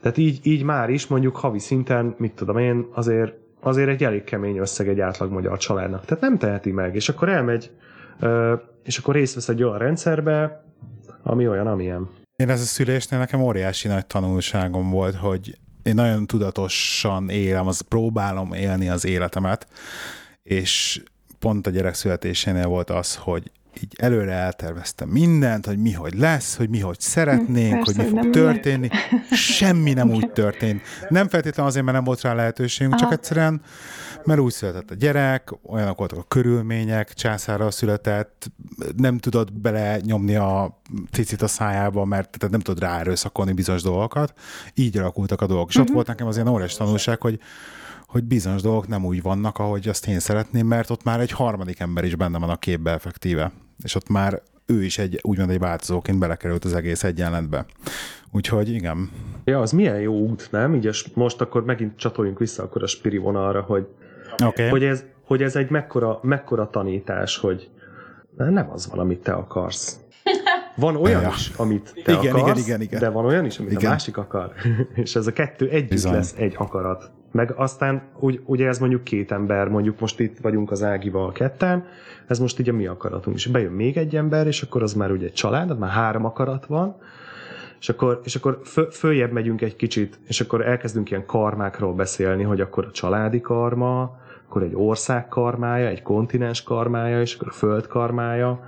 Tehát 0.00 0.16
így, 0.16 0.40
így 0.42 0.62
már 0.62 0.90
is 0.90 1.06
mondjuk 1.06 1.36
havi 1.36 1.58
szinten, 1.58 2.14
mit 2.18 2.32
tudom 2.32 2.58
én, 2.58 2.86
azért, 2.94 3.32
azért 3.60 3.88
egy 3.88 4.04
elég 4.04 4.24
kemény 4.24 4.56
összeg 4.56 4.88
egy 4.88 5.00
átlag 5.00 5.32
magyar 5.32 5.58
családnak. 5.58 6.04
Tehát 6.04 6.22
nem 6.22 6.38
teheti 6.38 6.70
meg. 6.72 6.94
És 6.94 7.08
akkor 7.08 7.28
elmegy, 7.28 7.70
és 8.84 8.98
akkor 8.98 9.14
részt 9.14 9.34
vesz 9.34 9.48
egy 9.48 9.62
olyan 9.62 9.78
rendszerbe, 9.78 10.64
ami 11.22 11.48
olyan, 11.48 11.66
amilyen. 11.66 12.08
Én 12.36 12.50
ez 12.50 12.60
a 12.60 12.64
szülésnél 12.64 13.18
nekem 13.18 13.40
óriási 13.40 13.88
nagy 13.88 14.06
tanulságom 14.06 14.90
volt, 14.90 15.14
hogy 15.14 15.58
én 15.82 15.94
nagyon 15.94 16.26
tudatosan 16.26 17.28
élem, 17.28 17.66
az 17.66 17.80
próbálom 17.80 18.52
élni 18.52 18.88
az 18.88 19.04
életemet, 19.04 19.66
és 20.42 21.02
pont 21.38 21.66
a 21.66 21.70
gyerek 21.70 21.94
születésénél 21.94 22.66
volt 22.66 22.90
az, 22.90 23.14
hogy 23.14 23.50
így 23.82 23.94
előre 23.96 24.32
elterveztem 24.32 25.08
mindent, 25.08 25.66
hogy 25.66 25.78
mi 25.78 25.92
hogy 25.92 26.14
lesz, 26.14 26.56
hogy 26.56 26.68
mi 26.68 26.80
hogy 26.80 27.00
szeretnénk, 27.00 27.84
Persze, 27.84 28.02
hogy 28.02 28.04
mi 28.04 28.08
fog 28.10 28.18
nem 28.18 28.32
történni. 28.32 28.88
Semmi 29.30 29.92
nem 29.92 30.10
úgy 30.10 30.30
történt. 30.42 30.82
Nem 31.08 31.28
feltétlenül 31.28 31.70
azért, 31.70 31.84
mert 31.84 31.96
nem 31.96 32.06
volt 32.06 32.20
rá 32.20 32.34
lehetőségünk, 32.34 32.94
csak 32.94 33.06
Aha. 33.06 33.12
egyszerűen, 33.12 33.60
mert 34.26 34.40
úgy 34.40 34.52
született 34.52 34.90
a 34.90 34.94
gyerek, 34.94 35.50
olyanok 35.62 35.98
voltak 35.98 36.18
a 36.18 36.24
körülmények, 36.28 37.12
császára 37.12 37.70
született, 37.70 38.50
nem 38.96 39.18
tudod 39.18 39.52
bele 39.52 39.98
nyomni 40.00 40.34
a 40.34 40.80
cicit 41.10 41.42
a 41.42 41.46
szájába, 41.46 42.04
mert 42.04 42.38
tehát 42.38 42.50
nem 42.50 42.60
tudod 42.60 42.82
ráerőszakolni 42.82 43.52
bizonyos 43.52 43.82
dolgokat. 43.82 44.34
Így 44.74 44.98
alakultak 44.98 45.40
a 45.40 45.46
dolgok. 45.46 45.68
És 45.68 45.76
ott 45.76 45.88
volt 45.88 46.06
nekem 46.06 46.26
az 46.26 46.34
ilyen 46.34 46.48
óriás 46.48 46.74
tanulság, 46.74 47.20
hogy 47.20 47.40
hogy 48.06 48.24
bizonyos 48.24 48.62
dolgok 48.62 48.88
nem 48.88 49.04
úgy 49.04 49.22
vannak, 49.22 49.58
ahogy 49.58 49.88
azt 49.88 50.06
én 50.06 50.18
szeretném, 50.18 50.66
mert 50.66 50.90
ott 50.90 51.04
már 51.04 51.20
egy 51.20 51.30
harmadik 51.30 51.80
ember 51.80 52.04
is 52.04 52.14
benne 52.14 52.38
van 52.38 52.50
a 52.50 52.56
képbe 52.56 52.90
effektíve. 52.90 53.52
És 53.82 53.94
ott 53.94 54.08
már 54.08 54.42
ő 54.66 54.84
is 54.84 54.98
egy, 54.98 55.18
úgymond 55.22 55.50
egy 55.50 55.58
változóként 55.58 56.18
belekerült 56.18 56.64
az 56.64 56.74
egész 56.74 57.04
egyenletbe. 57.04 57.66
Úgyhogy 58.32 58.68
igen. 58.68 59.10
Ja, 59.44 59.60
az 59.60 59.72
milyen 59.72 60.00
jó 60.00 60.18
út, 60.18 60.48
nem? 60.50 60.74
Így 60.74 60.84
és 60.84 61.06
most 61.14 61.40
akkor 61.40 61.64
megint 61.64 61.96
csatoljunk 61.96 62.38
vissza 62.38 62.62
akkor 62.62 62.82
a 62.82 62.86
spiri 62.86 63.16
vonalra, 63.16 63.60
hogy. 63.60 63.86
Okay. 64.44 64.68
hogy 64.68 64.84
ez, 64.84 65.04
hogy 65.24 65.42
ez 65.42 65.56
egy 65.56 65.70
mekkora, 65.70 66.18
mekkora 66.22 66.70
tanítás, 66.70 67.38
hogy 67.38 67.70
nem 68.36 68.70
az 68.70 68.90
van, 68.90 68.98
amit 68.98 69.22
te 69.22 69.32
akarsz. 69.32 69.98
Van 70.76 70.96
olyan 70.96 71.22
Ja. 71.22 71.28
is, 71.28 71.52
amit 71.56 71.92
te 72.04 72.12
Igen, 72.12 72.34
akarsz, 72.34 72.44
igen, 72.44 72.56
igen, 72.56 72.80
igen. 72.80 73.00
de 73.00 73.08
van 73.08 73.24
olyan 73.24 73.44
is, 73.44 73.58
amit 73.58 73.70
Igen. 73.70 73.86
a 73.86 73.88
másik 73.88 74.16
akar. 74.16 74.52
És 75.04 75.16
ez 75.16 75.26
a 75.26 75.32
kettő 75.32 75.68
együtt 75.68 75.90
Bizony. 75.90 76.12
lesz 76.12 76.34
egy 76.38 76.54
akarat. 76.58 77.10
Meg 77.32 77.52
aztán, 77.56 78.02
úgy, 78.18 78.40
ugye 78.44 78.66
ez 78.66 78.78
mondjuk 78.78 79.04
két 79.04 79.32
ember, 79.32 79.68
mondjuk 79.68 80.00
most 80.00 80.20
itt 80.20 80.38
vagyunk 80.38 80.70
az 80.70 80.82
Ágival 80.82 81.32
ketten, 81.32 81.84
ez 82.26 82.38
most 82.38 82.58
így 82.58 82.68
a 82.68 82.72
mi 82.72 82.86
akaratunk. 82.86 83.36
És 83.36 83.46
bejön 83.46 83.72
még 83.72 83.96
egy 83.96 84.16
ember, 84.16 84.46
és 84.46 84.62
akkor 84.62 84.82
az 84.82 84.94
már 84.94 85.10
ugye 85.10 85.26
egy 85.26 85.32
család, 85.32 85.70
az 85.70 85.78
már 85.78 85.90
három 85.90 86.24
akarat 86.24 86.66
van, 86.66 86.96
és 87.80 87.88
akkor, 87.88 88.20
és 88.24 88.34
akkor 88.34 88.60
fö, 88.64 88.82
följebb 88.90 89.32
megyünk 89.32 89.60
egy 89.60 89.76
kicsit, 89.76 90.18
és 90.26 90.40
akkor 90.40 90.66
elkezdünk 90.66 91.10
ilyen 91.10 91.26
karmákról 91.26 91.94
beszélni, 91.94 92.42
hogy 92.42 92.60
akkor 92.60 92.84
a 92.84 92.90
családi 92.90 93.40
karma, 93.40 94.16
akkor 94.54 94.66
egy 94.66 94.74
ország 94.74 95.28
karmája, 95.28 95.88
egy 95.88 96.02
kontinens 96.02 96.62
karmája, 96.62 97.20
és 97.20 97.34
akkor 97.34 97.48
a 97.48 97.52
föld 97.52 97.86
karmája. 97.86 98.60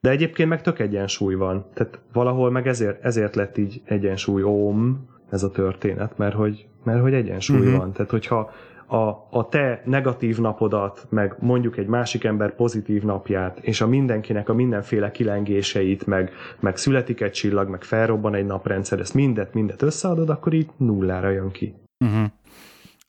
De 0.00 0.10
egyébként 0.10 0.48
meg 0.48 0.62
tök 0.62 0.78
egyensúly 0.78 1.34
van. 1.34 1.64
Tehát 1.74 2.00
valahol 2.12 2.50
meg 2.50 2.66
ezért, 2.66 3.04
ezért 3.04 3.34
lett 3.34 3.58
így 3.58 3.80
egyensúly 3.84 4.42
óm 4.42 5.08
ez 5.30 5.42
a 5.42 5.50
történet, 5.50 6.18
mert 6.18 6.34
hogy, 6.34 6.66
mert 6.84 7.00
hogy 7.00 7.14
egyensúly 7.14 7.56
Mhm. 7.56 7.66
uh-huh. 7.66 7.82
van. 7.82 7.92
Tehát 7.92 8.10
hogyha 8.10 8.50
a, 8.86 9.06
a 9.30 9.48
te 9.50 9.82
negatív 9.84 10.38
napodat, 10.38 11.06
meg 11.08 11.36
mondjuk 11.38 11.76
egy 11.76 11.86
másik 11.86 12.24
ember 12.24 12.54
pozitív 12.54 13.02
napját, 13.02 13.58
és 13.58 13.80
a 13.80 13.86
mindenkinek 13.86 14.48
a 14.48 14.54
mindenféle 14.54 15.10
kilengéseit, 15.10 16.06
meg, 16.06 16.30
meg 16.60 16.76
születik 16.76 17.20
egy 17.20 17.32
csillag, 17.32 17.68
meg 17.68 17.82
felrobban 17.82 18.34
egy 18.34 18.46
naprendszer, 18.46 19.00
ezt 19.00 19.14
mindet, 19.14 19.54
mindet 19.54 19.82
összeadod, 19.82 20.28
akkor 20.28 20.52
így 20.52 20.68
nullára 20.76 21.30
jön 21.30 21.50
ki. 21.50 21.74
Uh-huh. 22.04 22.26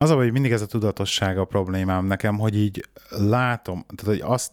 Az 0.03 0.09
a, 0.09 0.15
hogy 0.15 0.31
mindig 0.31 0.51
ez 0.51 0.61
a 0.61 0.65
tudatosság 0.65 1.37
a 1.37 1.45
problémám 1.45 2.05
nekem, 2.05 2.37
hogy 2.37 2.57
így 2.57 2.87
látom, 3.09 3.85
tehát 3.95 4.19
hogy 4.19 4.31
azt 4.31 4.51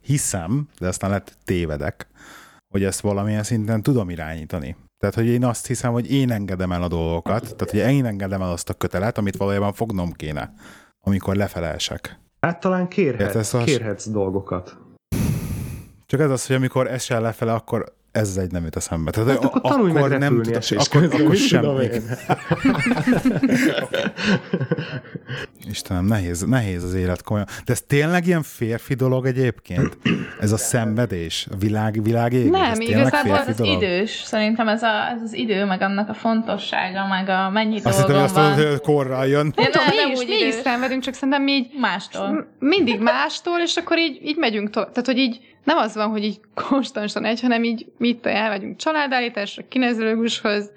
hiszem, 0.00 0.68
de 0.78 0.88
aztán 0.88 1.10
lehet 1.10 1.36
tévedek, 1.44 2.06
hogy 2.68 2.84
ezt 2.84 3.00
valamilyen 3.00 3.42
szinten 3.42 3.82
tudom 3.82 4.10
irányítani. 4.10 4.76
Tehát, 4.98 5.14
hogy 5.14 5.26
én 5.26 5.44
azt 5.44 5.66
hiszem, 5.66 5.92
hogy 5.92 6.12
én 6.12 6.30
engedem 6.30 6.72
el 6.72 6.82
a 6.82 6.88
dolgokat, 6.88 7.42
tehát, 7.42 7.70
hogy 7.70 7.94
én 7.94 8.04
engedem 8.04 8.42
el 8.42 8.50
azt 8.50 8.68
a 8.68 8.74
kötelet, 8.74 9.18
amit 9.18 9.36
valójában 9.36 9.72
fognom 9.72 10.12
kéne, 10.12 10.54
amikor 11.00 11.36
lefelelsek. 11.36 12.18
Hát 12.40 12.60
talán 12.60 12.88
kérhetsz, 12.88 13.28
Értesz, 13.28 13.54
az- 13.54 13.64
kérhetsz 13.64 14.08
dolgokat. 14.08 14.76
Csak 16.06 16.20
ez 16.20 16.30
az, 16.30 16.46
hogy 16.46 16.56
amikor 16.56 16.86
esel 16.86 17.20
lefele, 17.20 17.52
akkor 17.52 17.94
ez 18.12 18.36
egy 18.36 18.50
nem 18.50 18.64
jut 18.64 18.76
eszembe. 18.76 19.10
Tehát, 19.10 19.28
Hát 19.28 19.44
akkor 19.44 19.60
tanulj 19.60 19.92
meg 19.92 20.06
repülni 20.08 20.42
tudod- 20.42 20.56
esés 20.56 20.86
akkor, 20.86 21.00
közben, 21.08 21.20
akkor 21.26 21.36
tudom 21.36 21.80
én. 21.80 22.02
Istenem, 25.70 26.04
nehéz, 26.04 26.42
nehéz 26.42 26.84
az 26.84 26.94
élet 26.94 27.22
komolyan. 27.22 27.46
De 27.64 27.72
ez 27.72 27.80
tényleg 27.80 28.26
ilyen 28.26 28.42
férfi 28.42 28.94
dolog 28.94 29.26
egyébként? 29.26 29.96
Ez 30.40 30.52
a 30.52 30.56
szenvedés? 30.56 31.46
A 31.52 31.56
világ, 31.58 32.02
világ 32.02 32.32
égés? 32.32 32.50
Nem, 32.50 32.62
ez 32.70 32.78
igazából 32.78 33.34
férfi 33.36 33.50
az 33.50 33.56
dolog? 33.56 33.82
idős. 33.82 34.10
Szerintem 34.10 34.68
ez, 34.68 34.82
a, 34.82 35.08
ez 35.14 35.22
az 35.22 35.32
idő, 35.34 35.64
meg 35.64 35.82
annak 35.82 36.08
a 36.08 36.14
fontossága, 36.14 37.06
meg 37.06 37.28
a 37.28 37.50
mennyi 37.50 37.76
Azt 37.82 37.86
hittem, 37.86 38.02
dolgom 38.06 38.22
azt 38.24 38.34
van. 38.34 38.48
mondod, 38.48 38.68
hogy 38.68 38.80
korral 38.80 39.26
jön. 39.26 39.52
Nem 39.56 39.70
tudom, 39.70 39.86
nem 39.96 40.08
mi 40.08 40.20
is, 40.20 40.26
mi 40.40 40.46
is 40.46 40.54
szenvedünk, 40.54 41.02
csak 41.02 41.14
szerintem 41.14 41.42
mi 41.42 41.52
így 41.52 41.66
Mástól. 41.80 42.46
mindig 42.58 43.00
mástól, 43.00 43.58
és 43.60 43.76
akkor 43.76 43.98
így, 43.98 44.20
így 44.24 44.36
megyünk 44.36 44.70
tovább. 44.70 44.90
Tehát, 44.92 45.06
hogy 45.06 45.18
így 45.18 45.40
nem 45.64 45.76
az 45.76 45.94
van, 45.94 46.10
hogy 46.10 46.24
így 46.24 46.40
konstantan 46.54 47.24
egy, 47.24 47.40
hanem 47.40 47.64
így 47.64 47.86
mit 47.98 48.26
elmegyünk 48.26 48.76
családállításra, 48.76 49.62
kinezelőgushoz, 49.68 50.70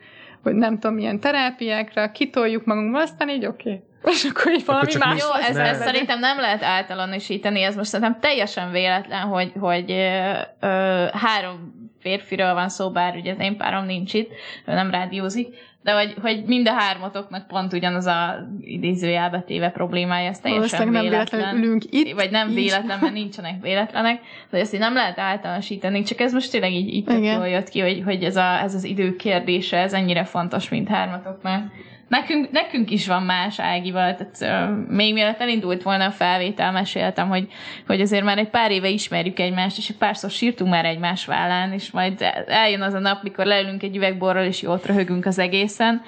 vagy 0.43 0.53
nem 0.55 0.79
tudom, 0.79 0.95
milyen 0.95 1.19
terápiákra, 1.19 2.11
kitoljuk 2.11 2.65
magunkba, 2.65 2.99
aztán 2.99 3.29
így 3.29 3.45
oké. 3.45 3.69
Okay. 3.69 3.83
És 4.13 4.23
akkor 4.23 4.51
így 4.51 4.65
valami 4.65 4.87
csak 4.87 5.03
más. 5.05 5.21
Jó, 5.21 5.33
ez, 5.49 5.55
ez 5.55 5.77
szerintem 5.77 6.19
nem 6.19 6.39
lehet 6.39 6.63
általánosítani, 6.63 7.61
ez 7.61 7.75
most 7.75 7.89
szerintem 7.89 8.19
teljesen 8.19 8.71
véletlen, 8.71 9.21
hogy, 9.21 9.51
hogy 9.59 9.91
ö, 9.91 10.31
ö, 10.59 11.05
három 11.13 11.73
férfiről 11.99 12.53
van 12.53 12.69
szó, 12.69 12.91
bár 12.91 13.15
ugye 13.15 13.31
az 13.31 13.39
én 13.39 13.57
párom 13.57 13.85
nincs 13.85 14.13
itt, 14.13 14.29
ő 14.65 14.73
nem 14.73 14.91
rádiózik, 14.91 15.47
de 15.85 15.91
hogy, 15.91 16.15
hogy 16.21 16.43
mind 16.45 16.67
a 16.67 16.73
hármatoknak 16.73 17.47
pont 17.47 17.73
ugyanaz 17.73 18.05
a 18.05 18.47
idézőjelbe 18.61 19.41
téve 19.41 19.69
problémája, 19.69 20.29
ez 20.29 20.39
teljesen 20.39 20.89
nem 20.89 21.01
véletlen. 21.03 21.55
ülünk 21.55 21.83
itt. 21.89 22.13
vagy 22.13 22.31
nem 22.31 22.49
így. 22.49 22.55
véletlen, 22.55 22.99
mert 23.01 23.13
nincsenek 23.13 23.61
véletlenek, 23.61 24.21
de 24.49 24.57
ezt 24.57 24.73
így 24.73 24.79
nem 24.79 24.93
lehet 24.93 25.19
általánosítani, 25.19 26.03
csak 26.03 26.19
ez 26.19 26.33
most 26.33 26.51
tényleg 26.51 26.71
így, 26.71 26.93
így 26.93 27.23
jól 27.23 27.47
jött 27.47 27.69
ki, 27.69 27.79
hogy, 27.79 28.01
hogy 28.05 28.23
ez, 28.23 28.35
a, 28.35 28.61
ez 28.61 28.73
az 28.73 28.83
idő 28.83 29.15
kérdése, 29.15 29.77
ez 29.77 29.93
ennyire 29.93 30.23
fontos, 30.23 30.69
mint 30.69 30.87
hármatoknak. 30.87 31.71
Nekünk, 32.07 32.51
nekünk 32.51 32.91
is 32.91 33.07
van 33.07 33.23
más 33.23 33.59
Ágival, 33.59 34.15
tehát 34.15 34.69
uh, 34.69 34.95
még 34.95 35.13
mielőtt 35.13 35.39
elindult 35.39 35.83
volna 35.83 36.05
a 36.05 36.11
felvétel, 36.11 36.71
meséltem, 36.71 37.27
hogy, 37.27 37.47
hogy 37.87 38.01
azért 38.01 38.23
már 38.23 38.37
egy 38.37 38.49
pár 38.49 38.71
éve 38.71 38.87
ismerjük 38.87 39.39
egymást, 39.39 39.77
és 39.77 39.89
egy 39.89 39.97
párszor 39.97 40.29
sírtunk 40.29 40.71
már 40.71 40.85
egymás 40.85 41.25
vállán, 41.25 41.73
és 41.73 41.91
majd 41.91 42.25
eljön 42.47 42.81
az 42.81 42.93
a 42.93 42.99
nap, 42.99 43.23
mikor 43.23 43.45
leülünk 43.45 43.83
egy 43.83 43.95
üvegborral, 43.95 44.45
és 44.45 44.61
jót 44.61 44.85
röhögünk 44.85 45.25
az 45.25 45.39
egészen, 45.39 46.01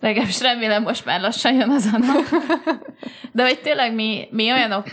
Legalábbis 0.00 0.40
remélem 0.40 0.82
most 0.82 1.04
már 1.04 1.20
lassan 1.20 1.54
jön 1.54 1.70
az 1.70 1.90
a 1.92 1.98
nap. 1.98 2.42
De 3.32 3.42
hogy 3.42 3.60
tényleg 3.60 3.94
mi, 3.94 4.28
mi 4.30 4.52
olyanok 4.52 4.86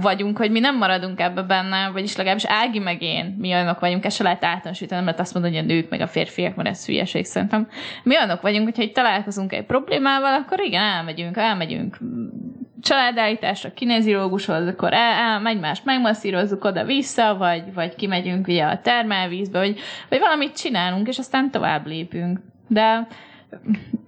vagyunk, 0.00 0.36
hogy 0.36 0.50
mi 0.50 0.60
nem 0.60 0.76
maradunk 0.76 1.20
ebbe 1.20 1.42
benne, 1.42 1.90
vagyis 1.92 2.16
legalábbis 2.16 2.44
Ági 2.46 2.78
meg 2.78 3.02
én, 3.02 3.36
mi 3.38 3.48
olyanok 3.48 3.80
vagyunk, 3.80 4.04
ezt 4.04 4.16
se 4.16 4.22
lehet 4.22 4.44
általánosítani, 4.44 5.04
nem 5.04 5.14
azt 5.18 5.34
mondani, 5.34 5.56
hogy 5.56 5.64
a 5.64 5.68
nők 5.68 5.88
meg 5.90 6.00
a 6.00 6.06
férfiak, 6.06 6.54
mert 6.54 6.68
ez 6.68 6.86
hülyeség 6.86 7.24
szerintem. 7.24 7.68
Mi 8.02 8.16
olyanok 8.16 8.40
vagyunk, 8.40 8.64
hogyha 8.64 8.82
itt 8.82 8.94
találkozunk 8.94 9.52
egy 9.52 9.64
problémával, 9.64 10.34
akkor 10.34 10.60
igen, 10.60 10.82
elmegyünk, 10.82 11.36
elmegyünk 11.36 11.98
családállításra, 12.84 13.72
kineziológushoz, 13.72 14.66
akkor 14.66 14.92
el, 14.92 15.12
el, 15.12 15.46
egymást 15.46 15.84
megmasszírozzuk 15.84 16.64
oda-vissza, 16.64 17.36
vagy, 17.36 17.74
vagy 17.74 17.94
kimegyünk 17.94 18.48
ugye 18.48 18.64
a 18.64 18.80
termálvízbe, 18.80 19.58
vagy, 19.58 19.80
vagy 20.08 20.18
valamit 20.18 20.56
csinálunk, 20.56 21.08
és 21.08 21.18
aztán 21.18 21.50
tovább 21.50 21.86
lépünk. 21.86 22.40
De 22.68 23.06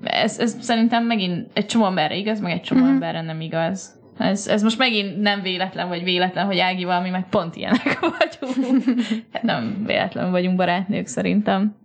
ez, 0.03 0.39
ez 0.39 0.57
szerintem 0.61 1.05
megint 1.05 1.51
egy 1.53 1.67
csomó 1.67 1.87
emberre 1.87 2.17
igaz, 2.17 2.41
meg 2.41 2.53
egy 2.53 2.63
csomó 2.63 2.81
mm-hmm. 2.81 2.91
emberre 2.93 3.23
nem 3.23 3.41
igaz. 3.41 3.95
Ez, 4.19 4.47
ez 4.47 4.63
most 4.63 4.79
megint 4.79 5.21
nem 5.21 5.43
véletlen, 5.43 5.89
vagy 5.89 6.05
véletlen, 6.05 6.47
hogy 6.47 6.59
Ágival 6.59 7.01
mi 7.01 7.11
meg 7.11 7.29
pont 7.29 7.57
ilyenek 7.57 7.99
vagyunk. 8.19 8.85
Hát 9.33 9.43
nem 9.43 9.83
véletlen 9.87 10.31
vagyunk 10.31 10.57
barátnők 10.57 11.07
szerintem. 11.07 11.77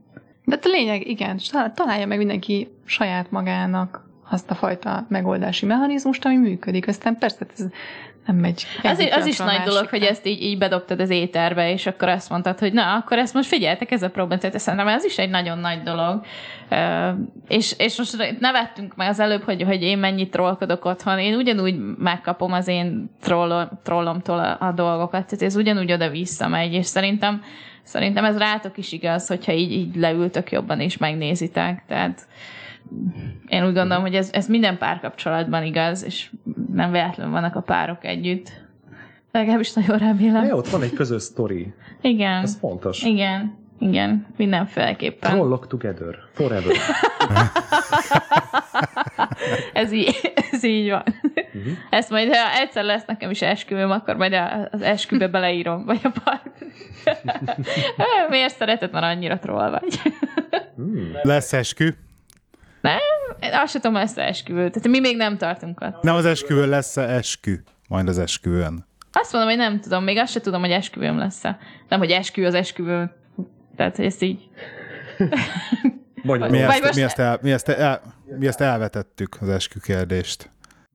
De 0.46 0.56
a 0.62 0.68
lényeg, 0.68 1.08
igen, 1.08 1.40
találja 1.76 2.06
meg 2.06 2.18
mindenki 2.18 2.68
saját 2.86 3.32
magának 3.32 4.10
azt 4.30 4.52
a 4.52 4.56
fajta 4.56 5.06
megoldási 5.10 5.66
mechanizmust, 5.66 6.26
ami 6.26 6.36
működik. 6.36 6.88
Aztán 6.88 7.18
persze 7.18 7.46
ez 7.58 7.66
nem 8.32 8.42
megy. 8.42 8.66
Az, 8.84 9.08
az 9.12 9.26
is 9.26 9.38
nagy 9.38 9.62
dolog, 9.66 9.88
hogy 9.90 10.04
ezt 10.04 10.26
így, 10.26 10.42
így 10.42 10.58
bedobtad 10.58 11.00
az 11.00 11.10
éterbe, 11.10 11.72
és 11.72 11.86
akkor 11.86 12.08
azt 12.08 12.30
mondtad, 12.30 12.60
hogy 12.60 12.74
na, 12.74 12.94
akkor 12.94 13.18
ezt 13.18 13.34
most 13.34 13.48
figyeltek, 13.48 13.92
ez 13.92 14.04
a 14.04 14.10
probléma. 14.10 14.42
Tehát 14.42 14.60
szerintem 14.60 14.88
ez 14.88 15.04
is 15.04 15.18
egy 15.18 15.30
nagyon 15.30 15.58
nagy 15.58 15.82
dolog. 15.82 16.26
Uh, 16.72 17.10
és, 17.48 17.74
és 17.78 17.98
most 17.98 18.38
nevettünk 18.40 18.96
meg 18.96 19.10
az 19.10 19.20
előbb, 19.20 19.44
hogy, 19.44 19.64
hogy 19.64 19.82
én 19.82 19.98
mennyit 19.98 20.32
trollkodok 20.32 20.86
otthon. 20.86 21.20
Én 21.20 21.36
ugyanúgy 21.36 21.76
megkapom 21.98 22.52
az 22.52 22.68
én 22.68 23.10
trollom, 23.22 23.70
trollomtól 23.84 24.40
a, 24.40 24.66
a 24.66 24.72
dolgokat, 24.72 25.26
tehát 25.26 25.42
ez 25.42 25.56
ugyanúgy 25.56 25.92
oda-vissza 25.92 26.48
megy, 26.48 26.74
és 26.74 26.86
szerintem 26.86 27.44
Szerintem 27.84 28.26
ez 28.26 28.38
rátok 28.38 28.78
is 28.78 28.92
igaz, 28.92 29.28
hogyha 29.28 29.52
így, 29.52 29.72
így 29.72 29.96
leültök 29.96 30.52
jobban 30.52 30.80
és 30.80 30.98
megnézitek. 30.98 31.84
Tehát 31.88 32.28
én 33.48 33.66
úgy 33.66 33.74
gondolom, 33.74 34.02
hogy 34.02 34.16
ez, 34.16 34.30
ez 34.34 34.48
minden 34.48 34.78
párkapcsolatban 34.78 35.64
igaz, 35.64 36.04
és 36.04 36.32
nem 36.74 36.92
véletlenül 36.92 37.34
vannak 37.34 37.56
a 37.56 37.62
párok 37.62 38.06
együtt. 38.06 38.52
Legalábbis 39.32 39.74
nagyon 39.74 39.98
remélem. 39.98 40.46
Ja, 40.46 40.56
ott 40.56 40.68
van 40.68 40.82
egy 40.82 40.94
közös 40.94 41.22
sztori. 41.22 41.74
Igen. 42.02 42.42
Ez 42.42 42.58
fontos. 42.58 43.04
Igen. 43.04 43.60
Igen, 43.82 44.26
mindenféleképpen. 44.38 45.32
Trollok 45.32 45.68
together, 45.68 46.16
forever. 46.34 46.76
ez, 49.74 49.92
így, 49.92 50.32
ez 50.52 50.64
így 50.64 50.90
van. 50.90 51.04
Uh-huh. 51.54 51.74
Ezt 51.90 52.10
majd, 52.10 52.36
ha 52.36 52.60
egyszer 52.60 52.84
lesz 52.84 53.06
nekem 53.06 53.30
is 53.30 53.42
esküvőm, 53.42 53.92
akkor 53.92 54.16
majd 54.16 54.34
az 54.72 54.82
esküvőbe 54.82 55.28
beleírom, 55.28 55.86
vagy 55.86 56.00
a 56.04 56.12
part. 56.24 56.50
Miért 58.30 58.56
szereted, 58.56 58.92
mert 58.92 59.06
annyira 59.06 59.40
troll 59.40 59.70
vagy? 59.70 60.02
Hmm. 60.76 61.12
Lesz 61.22 61.54
eskü? 61.54 61.90
Nem, 62.82 63.00
azt 63.52 63.72
sem 63.72 63.82
tudom, 63.82 63.94
lesz 63.94 64.18
esküvő. 64.18 64.70
Tehát 64.70 64.88
mi 64.88 65.00
még 65.00 65.18
nem 65.18 65.38
tartunk 65.38 65.82
ott. 65.82 66.02
Nem 66.02 66.16
az 66.16 66.26
esküvő 66.26 66.70
lesz 66.70 66.98
-e 66.98 67.02
eskü, 67.02 67.56
majd 67.88 68.08
az 68.08 68.20
esküvőn. 68.20 68.86
Azt 69.12 69.34
mondom, 69.34 69.50
hogy 69.50 69.60
nem 69.60 69.80
tudom, 69.80 70.04
még 70.04 70.18
azt 70.18 70.32
sem 70.32 70.42
tudom, 70.42 70.62
hogy 70.62 70.72
esküvőm 70.72 71.18
lesz-e. 71.18 71.58
Nem, 71.90 72.00
hogy 72.00 72.12
eskü 72.12 72.46
az 72.46 72.54
esküvő. 72.54 73.12
Tehát, 73.76 73.96
hogy 73.96 74.06
ezt 74.06 74.22
így... 74.22 74.50
mi, 76.24 76.62
ezt, 76.62 76.96
mi, 76.96 77.02
ezt 77.02 77.20
el, 77.20 77.40
mi, 77.42 77.52
ezt 77.52 77.70
el, 77.70 78.02
mi 78.40 78.48
ezt 78.48 78.62
elvetettük, 78.62 79.38
az 79.42 79.50
eskü 79.50 79.80
kérdést 79.80 80.50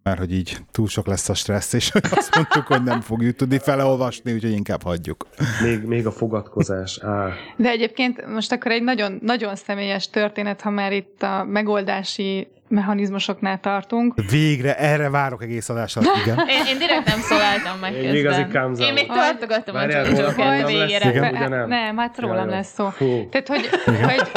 mert 0.06 0.18
hogy 0.18 0.34
így 0.34 0.56
túl 0.72 0.88
sok 0.88 1.06
lesz 1.06 1.28
a 1.28 1.34
stressz, 1.34 1.72
és 1.72 1.90
azt 2.10 2.34
mondtuk, 2.34 2.66
hogy 2.66 2.82
nem 2.82 3.00
fogjuk 3.00 3.36
tudni 3.36 3.58
feleolvasni, 3.58 4.32
úgyhogy 4.32 4.50
inkább 4.50 4.82
hagyjuk. 4.82 5.26
Még, 5.62 5.82
még 5.82 6.06
a 6.06 6.10
fogadkozás. 6.10 6.98
Á. 7.02 7.28
De 7.56 7.68
egyébként 7.68 8.26
most 8.26 8.52
akkor 8.52 8.70
egy 8.70 8.82
nagyon, 8.82 9.18
nagyon 9.22 9.56
személyes 9.56 10.10
történet, 10.10 10.60
ha 10.60 10.70
már 10.70 10.92
itt 10.92 11.22
a 11.22 11.44
megoldási 11.44 12.48
mechanizmusoknál 12.68 13.60
tartunk. 13.60 14.14
Végre, 14.30 14.76
erre 14.78 15.10
várok 15.10 15.42
egész 15.42 15.68
adásra. 15.68 16.02
Igen. 16.22 16.38
én, 16.48 16.66
én 16.66 16.78
direkt 16.78 17.06
nem 17.06 17.18
szóláltam 17.18 17.78
meg 17.78 17.92
közben. 17.92 18.14
Igazi 18.14 18.82
Én 18.82 18.92
még 18.92 19.06
tartogattam 19.06 19.76
a 19.76 19.82
Joker 19.82 20.66
végére. 20.66 21.30
Nem, 21.30 21.68
nem, 21.68 21.96
hát 21.96 22.18
rólam 22.18 22.48
lesz 22.48 22.72
szó. 22.72 22.88
Fú. 22.88 23.28
Tehát, 23.28 23.48
hogy, 23.48 23.68
hogy 23.84 24.28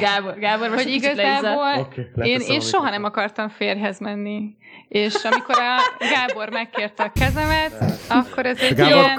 Gábor, 0.00 0.38
Gábor 0.38 0.68
most 0.68 0.82
hogy 0.82 0.92
igazából 0.92 1.78
okay, 1.78 2.30
én, 2.30 2.40
én 2.40 2.60
soha 2.60 2.90
nem 2.90 3.04
akartam 3.04 3.48
férhez 3.48 3.98
menni. 3.98 4.54
És 4.90 5.14
amikor 5.14 5.54
a 5.58 5.76
Gábor 5.98 6.50
megkérte 6.50 7.02
a 7.02 7.12
kezemet, 7.20 7.72
akkor 8.08 8.46
ez 8.46 8.58
egy 8.58 8.74
Gábor... 8.74 8.92
ilyen... 8.92 9.16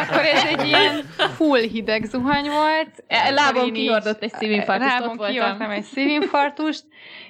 akkor 0.00 0.24
ez 0.24 0.44
egy 0.44 0.66
ilyen 0.66 1.04
full 1.34 1.60
hideg 1.60 2.04
zuhany 2.04 2.50
volt. 2.50 3.04
E, 3.06 3.30
lábom 3.30 3.72
kihordott 3.72 4.22
egy 4.22 4.32
szívinfarktust, 4.32 4.98
Lábom 4.98 5.16
kihordtam 5.16 5.70
egy 5.70 5.82
szívinfarktust, 5.82 6.84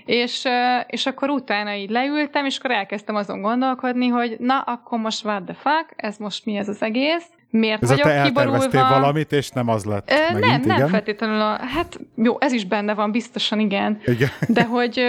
és, 0.04 0.44
és 0.86 1.06
akkor 1.06 1.30
utána 1.30 1.74
így 1.74 1.90
leültem, 1.90 2.44
és 2.44 2.58
akkor 2.58 2.70
elkezdtem 2.70 3.14
azon 3.14 3.40
gondolkodni, 3.40 4.08
hogy 4.08 4.36
na, 4.38 4.60
akkor 4.60 4.98
most 4.98 5.24
what 5.24 5.42
the 5.42 5.54
fuck, 5.54 5.92
ez 5.96 6.16
most 6.16 6.44
mi 6.44 6.56
ez 6.56 6.68
az 6.68 6.82
egész, 6.82 7.26
miért 7.56 7.82
ez 7.82 7.88
vagyok 7.88 8.06
te 8.06 8.22
kiborulva. 8.22 8.88
valamit, 8.88 9.32
és 9.32 9.50
nem 9.50 9.68
az 9.68 9.84
lett 9.84 10.10
Ö, 10.10 10.32
megint, 10.32 10.50
Nem, 10.50 10.60
igen? 10.62 10.78
nem 10.78 10.88
feltétlenül. 10.88 11.40
A, 11.40 11.58
hát 11.74 12.00
jó, 12.16 12.36
ez 12.40 12.52
is 12.52 12.64
benne 12.64 12.94
van, 12.94 13.10
biztosan 13.10 13.60
igen. 13.60 13.98
igen. 14.04 14.28
De 14.48 14.64
hogy, 14.64 15.00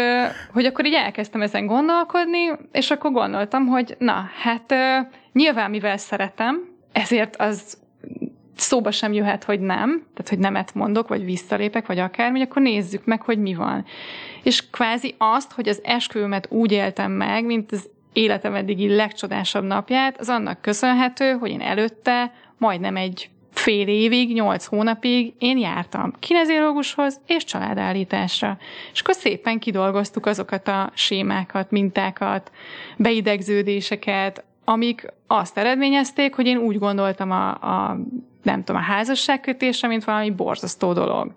hogy 0.53 0.65
akkor 0.65 0.85
így 0.85 0.93
elkezdtem 0.93 1.41
ezen 1.41 1.65
gondolkodni, 1.65 2.51
és 2.71 2.91
akkor 2.91 3.11
gondoltam, 3.11 3.65
hogy 3.65 3.95
na, 3.99 4.29
hát 4.41 4.73
nyilván 5.33 5.69
mivel 5.69 5.97
szeretem, 5.97 6.61
ezért 6.91 7.35
az 7.35 7.77
szóba 8.55 8.91
sem 8.91 9.13
jöhet, 9.13 9.43
hogy 9.43 9.59
nem, 9.59 9.89
tehát 10.13 10.29
hogy 10.29 10.39
nemet 10.39 10.73
mondok, 10.73 11.07
vagy 11.07 11.25
visszalépek, 11.25 11.87
vagy 11.87 11.99
akármi, 11.99 12.41
akkor 12.41 12.61
nézzük 12.61 13.05
meg, 13.05 13.21
hogy 13.21 13.39
mi 13.39 13.53
van. 13.55 13.85
És 14.43 14.69
kvázi 14.69 15.15
azt, 15.17 15.51
hogy 15.51 15.67
az 15.67 15.81
esküvőmet 15.83 16.47
úgy 16.51 16.71
éltem 16.71 17.11
meg, 17.11 17.45
mint 17.45 17.71
az 17.71 17.89
életem 18.17 18.55
eddigi 18.55 18.95
legcsodásabb 18.95 19.63
napját, 19.63 20.19
az 20.19 20.29
annak 20.29 20.61
köszönhető, 20.61 21.31
hogy 21.31 21.49
én 21.49 21.61
előtte 21.61 22.33
majdnem 22.57 22.95
egy 22.95 23.29
fél 23.53 23.87
évig, 23.87 24.33
nyolc 24.33 24.65
hónapig 24.65 25.33
én 25.39 25.57
jártam 25.57 26.13
kineziológushoz 26.19 27.19
és 27.27 27.43
családállításra. 27.43 28.57
És 28.93 29.01
akkor 29.01 29.13
szépen 29.13 29.59
kidolgoztuk 29.59 30.25
azokat 30.25 30.67
a 30.67 30.91
sémákat, 30.93 31.71
mintákat, 31.71 32.51
beidegződéseket, 32.97 34.43
amik 34.63 35.13
azt 35.27 35.57
eredményezték, 35.57 36.35
hogy 36.35 36.45
én 36.45 36.57
úgy 36.57 36.79
gondoltam 36.79 37.31
a, 37.31 37.49
a 37.49 37.97
nem 38.43 38.63
tudom, 38.63 38.81
a 38.81 38.83
házasságkötésre, 38.83 39.87
mint 39.87 40.03
valami 40.03 40.31
borzasztó 40.31 40.93
dolog. 40.93 41.31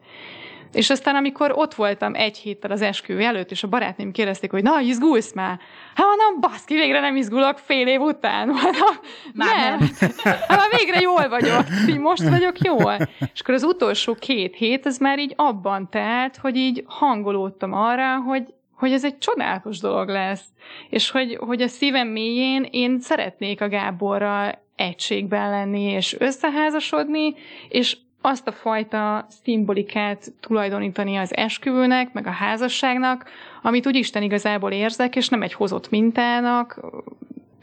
És 0.73 0.91
aztán, 0.91 1.17
amikor 1.17 1.53
ott 1.55 1.75
voltam 1.75 2.15
egy 2.15 2.37
héttel 2.37 2.71
az 2.71 2.83
esküvő 2.83 3.23
előtt, 3.23 3.51
és 3.51 3.63
a 3.63 3.69
barátném 3.69 4.13
kérdezték, 4.13 4.51
hogy 4.51 4.63
na, 4.63 4.81
izgulsz 4.81 5.33
már? 5.33 5.59
Hát 5.95 6.07
mondom, 6.07 6.41
baszki, 6.41 6.75
végre 6.75 7.01
nem 7.01 7.17
izgulok 7.17 7.59
fél 7.59 7.87
év 7.87 8.01
után. 8.01 8.49
Mondom, 8.63 8.97
már 9.35 9.57
nem. 9.57 9.91
nem. 10.01 10.11
Hát 10.49 10.59
már 10.59 10.69
végre 10.79 11.01
jól 11.01 11.29
vagyok. 11.29 11.65
Így 11.89 11.99
most 11.99 12.29
vagyok 12.29 12.59
jól. 12.59 12.97
És 13.33 13.41
akkor 13.41 13.55
az 13.55 13.63
utolsó 13.63 14.15
két 14.15 14.57
hét, 14.57 14.87
ez 14.87 14.99
már 14.99 15.19
így 15.19 15.33
abban 15.37 15.89
telt, 15.91 16.37
hogy 16.37 16.57
így 16.57 16.85
hangolódtam 16.87 17.73
arra, 17.73 18.17
hogy 18.17 18.45
hogy 18.81 18.93
ez 18.93 19.05
egy 19.05 19.19
csodálatos 19.19 19.79
dolog 19.79 20.09
lesz, 20.09 20.45
és 20.91 21.11
hogy, 21.11 21.37
hogy 21.41 21.63
a 21.63 21.69
szívem 21.69 22.09
mélyén 22.09 22.69
én 22.71 23.01
szeretnék 23.01 23.61
a 23.61 23.69
Gáborral 23.69 24.63
egységben 24.77 25.51
lenni, 25.51 25.83
és 25.83 26.17
összeházasodni, 26.19 27.35
és 27.69 27.97
azt 28.21 28.47
a 28.47 28.53
fajta 28.53 29.27
szimbolikát 29.43 30.33
tulajdonítani 30.41 31.17
az 31.17 31.37
esküvőnek, 31.37 32.13
meg 32.13 32.27
a 32.27 32.31
házasságnak, 32.31 33.25
amit 33.63 33.87
úgy 33.87 33.97
Isten 33.97 34.23
igazából 34.23 34.71
érzek, 34.71 35.17
és 35.17 35.29
nem 35.29 35.43
egy 35.43 35.53
hozott 35.53 35.91
mintának 35.91 36.81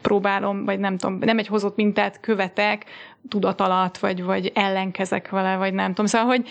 próbálom, 0.01 0.65
vagy 0.65 0.79
nem 0.79 0.97
tudom, 0.97 1.17
nem 1.19 1.37
egy 1.37 1.47
hozott 1.47 1.75
mintát 1.75 2.19
követek 2.19 2.85
tudat 3.29 3.61
alatt, 3.61 3.97
vagy, 3.97 4.23
vagy 4.23 4.51
ellenkezek 4.53 5.29
vele, 5.29 5.55
vagy 5.55 5.73
nem 5.73 5.87
tudom. 5.87 6.05
Szóval, 6.05 6.27
hogy 6.27 6.49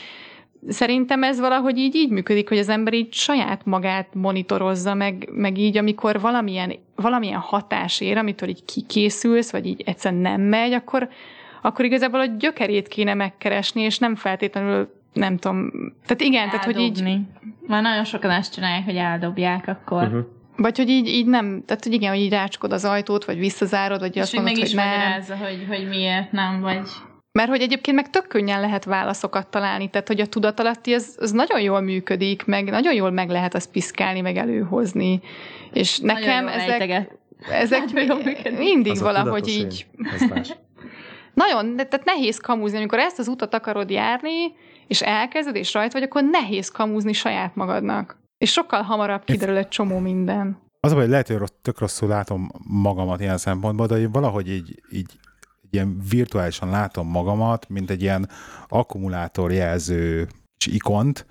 szerintem 0.68 1.22
ez 1.22 1.40
valahogy 1.40 1.78
így, 1.78 1.94
így 1.94 2.10
működik, 2.10 2.48
hogy 2.48 2.58
az 2.58 2.68
ember 2.68 2.94
így 2.94 3.12
saját 3.12 3.64
magát 3.64 4.14
monitorozza, 4.14 4.94
meg, 4.94 5.28
meg 5.32 5.58
így, 5.58 5.76
amikor 5.76 6.20
valamilyen, 6.20 6.72
valamilyen 6.94 7.38
hatás 7.38 8.00
ér, 8.00 8.16
amitől 8.16 8.48
így 8.48 8.64
kikészülsz, 8.64 9.52
vagy 9.52 9.66
így 9.66 9.82
egyszerűen 9.86 10.20
nem 10.20 10.40
megy, 10.40 10.72
akkor, 10.72 11.08
akkor 11.66 11.84
igazából 11.84 12.20
a 12.20 12.26
gyökerét 12.38 12.88
kéne 12.88 13.14
megkeresni, 13.14 13.80
és 13.80 13.98
nem 13.98 14.14
feltétlenül 14.14 14.94
nem 15.12 15.36
tudom, 15.36 15.70
tehát 16.06 16.20
igen, 16.20 16.48
Eldobni. 16.48 16.50
tehát 16.50 16.64
hogy 16.64 17.08
így... 17.08 17.18
Már 17.66 17.82
nagyon 17.82 18.04
sokan 18.04 18.30
ezt 18.30 18.54
csinálják, 18.54 18.84
hogy 18.84 18.96
eldobják 18.96 19.68
akkor. 19.68 20.02
Uh-huh. 20.02 20.24
Vagy 20.56 20.76
hogy 20.76 20.88
így, 20.88 21.08
így 21.08 21.26
nem, 21.26 21.62
tehát 21.66 21.84
hogy 21.84 21.92
igen, 21.92 22.10
hogy 22.10 22.20
így 22.20 22.30
rácskod 22.30 22.72
az 22.72 22.84
ajtót, 22.84 23.24
vagy 23.24 23.38
visszazárod, 23.38 24.00
vagy 24.00 24.16
és 24.16 24.22
azt 24.22 24.34
mondod, 24.34 24.56
meg 24.56 24.66
hogy 24.66 24.74
nem. 24.74 25.38
hogy, 25.38 25.66
hogy 25.68 25.88
miért 25.88 26.32
nem, 26.32 26.60
vagy... 26.60 26.88
Mert 27.32 27.48
hogy 27.48 27.60
egyébként 27.60 27.96
meg 27.96 28.10
tök 28.10 28.26
könnyen 28.26 28.60
lehet 28.60 28.84
válaszokat 28.84 29.46
találni, 29.46 29.90
tehát 29.90 30.08
hogy 30.08 30.20
a 30.20 30.26
tudatalatti 30.26 30.94
az, 30.94 31.16
az 31.20 31.30
nagyon 31.30 31.60
jól 31.60 31.80
működik, 31.80 32.44
meg 32.44 32.70
nagyon 32.70 32.94
jól 32.94 33.10
meg 33.10 33.28
lehet 33.28 33.54
azt 33.54 33.70
piszkálni, 33.70 34.20
meg 34.20 34.36
előhozni. 34.36 35.20
És 35.72 35.98
nekem 35.98 36.48
ezek, 36.48 37.10
ezek 37.50 37.92
működik. 37.92 38.58
mindig 38.58 38.92
Az 38.92 39.00
valahogy 39.00 39.48
így. 39.48 39.86
Nagyon, 41.36 41.76
tehát 41.76 42.04
nehéz 42.04 42.38
kamúzni, 42.38 42.76
amikor 42.76 42.98
ezt 42.98 43.18
az 43.18 43.28
utat 43.28 43.54
akarod 43.54 43.90
járni, 43.90 44.54
és 44.86 45.02
elkezded, 45.02 45.56
és 45.56 45.72
rajta 45.74 45.98
vagy, 45.98 46.02
akkor 46.02 46.24
nehéz 46.24 46.68
kamúzni 46.68 47.12
saját 47.12 47.54
magadnak. 47.54 48.18
És 48.38 48.52
sokkal 48.52 48.82
hamarabb 48.82 49.24
kiderül 49.24 49.56
egy 49.56 49.68
csomó 49.68 49.98
minden. 49.98 50.58
Az 50.80 50.92
a 50.92 50.94
baj, 50.94 51.08
lehet, 51.08 51.28
hogy 51.28 51.52
tök 51.62 51.78
rosszul 51.78 52.08
látom 52.08 52.50
magamat 52.68 53.20
ilyen 53.20 53.38
szempontból, 53.38 53.86
de 53.86 54.08
valahogy 54.08 54.50
így, 54.50 54.82
így 54.90 55.18
ilyen 55.70 56.00
virtuálisan 56.10 56.70
látom 56.70 57.08
magamat, 57.08 57.68
mint 57.68 57.90
egy 57.90 58.02
ilyen 58.02 58.28
akkumulátor 58.68 59.52
jelző 59.52 60.28
ikont, 60.66 61.26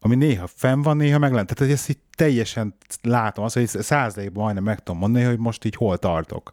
ami 0.00 0.14
néha 0.14 0.46
fenn 0.46 0.82
van, 0.82 0.96
néha 0.96 1.18
meg 1.18 1.32
lent. 1.32 1.46
Tehát 1.46 1.62
hogy 1.62 1.72
ezt 1.72 1.88
így 1.88 1.98
teljesen 2.16 2.74
látom, 3.02 3.44
azt, 3.44 3.54
hogy 3.54 3.68
százalékban 3.68 4.42
majdnem 4.42 4.64
meg 4.64 4.78
tudom 4.78 5.00
mondani, 5.00 5.24
hogy 5.24 5.38
most 5.38 5.64
így 5.64 5.76
hol 5.76 5.98
tartok. 5.98 6.52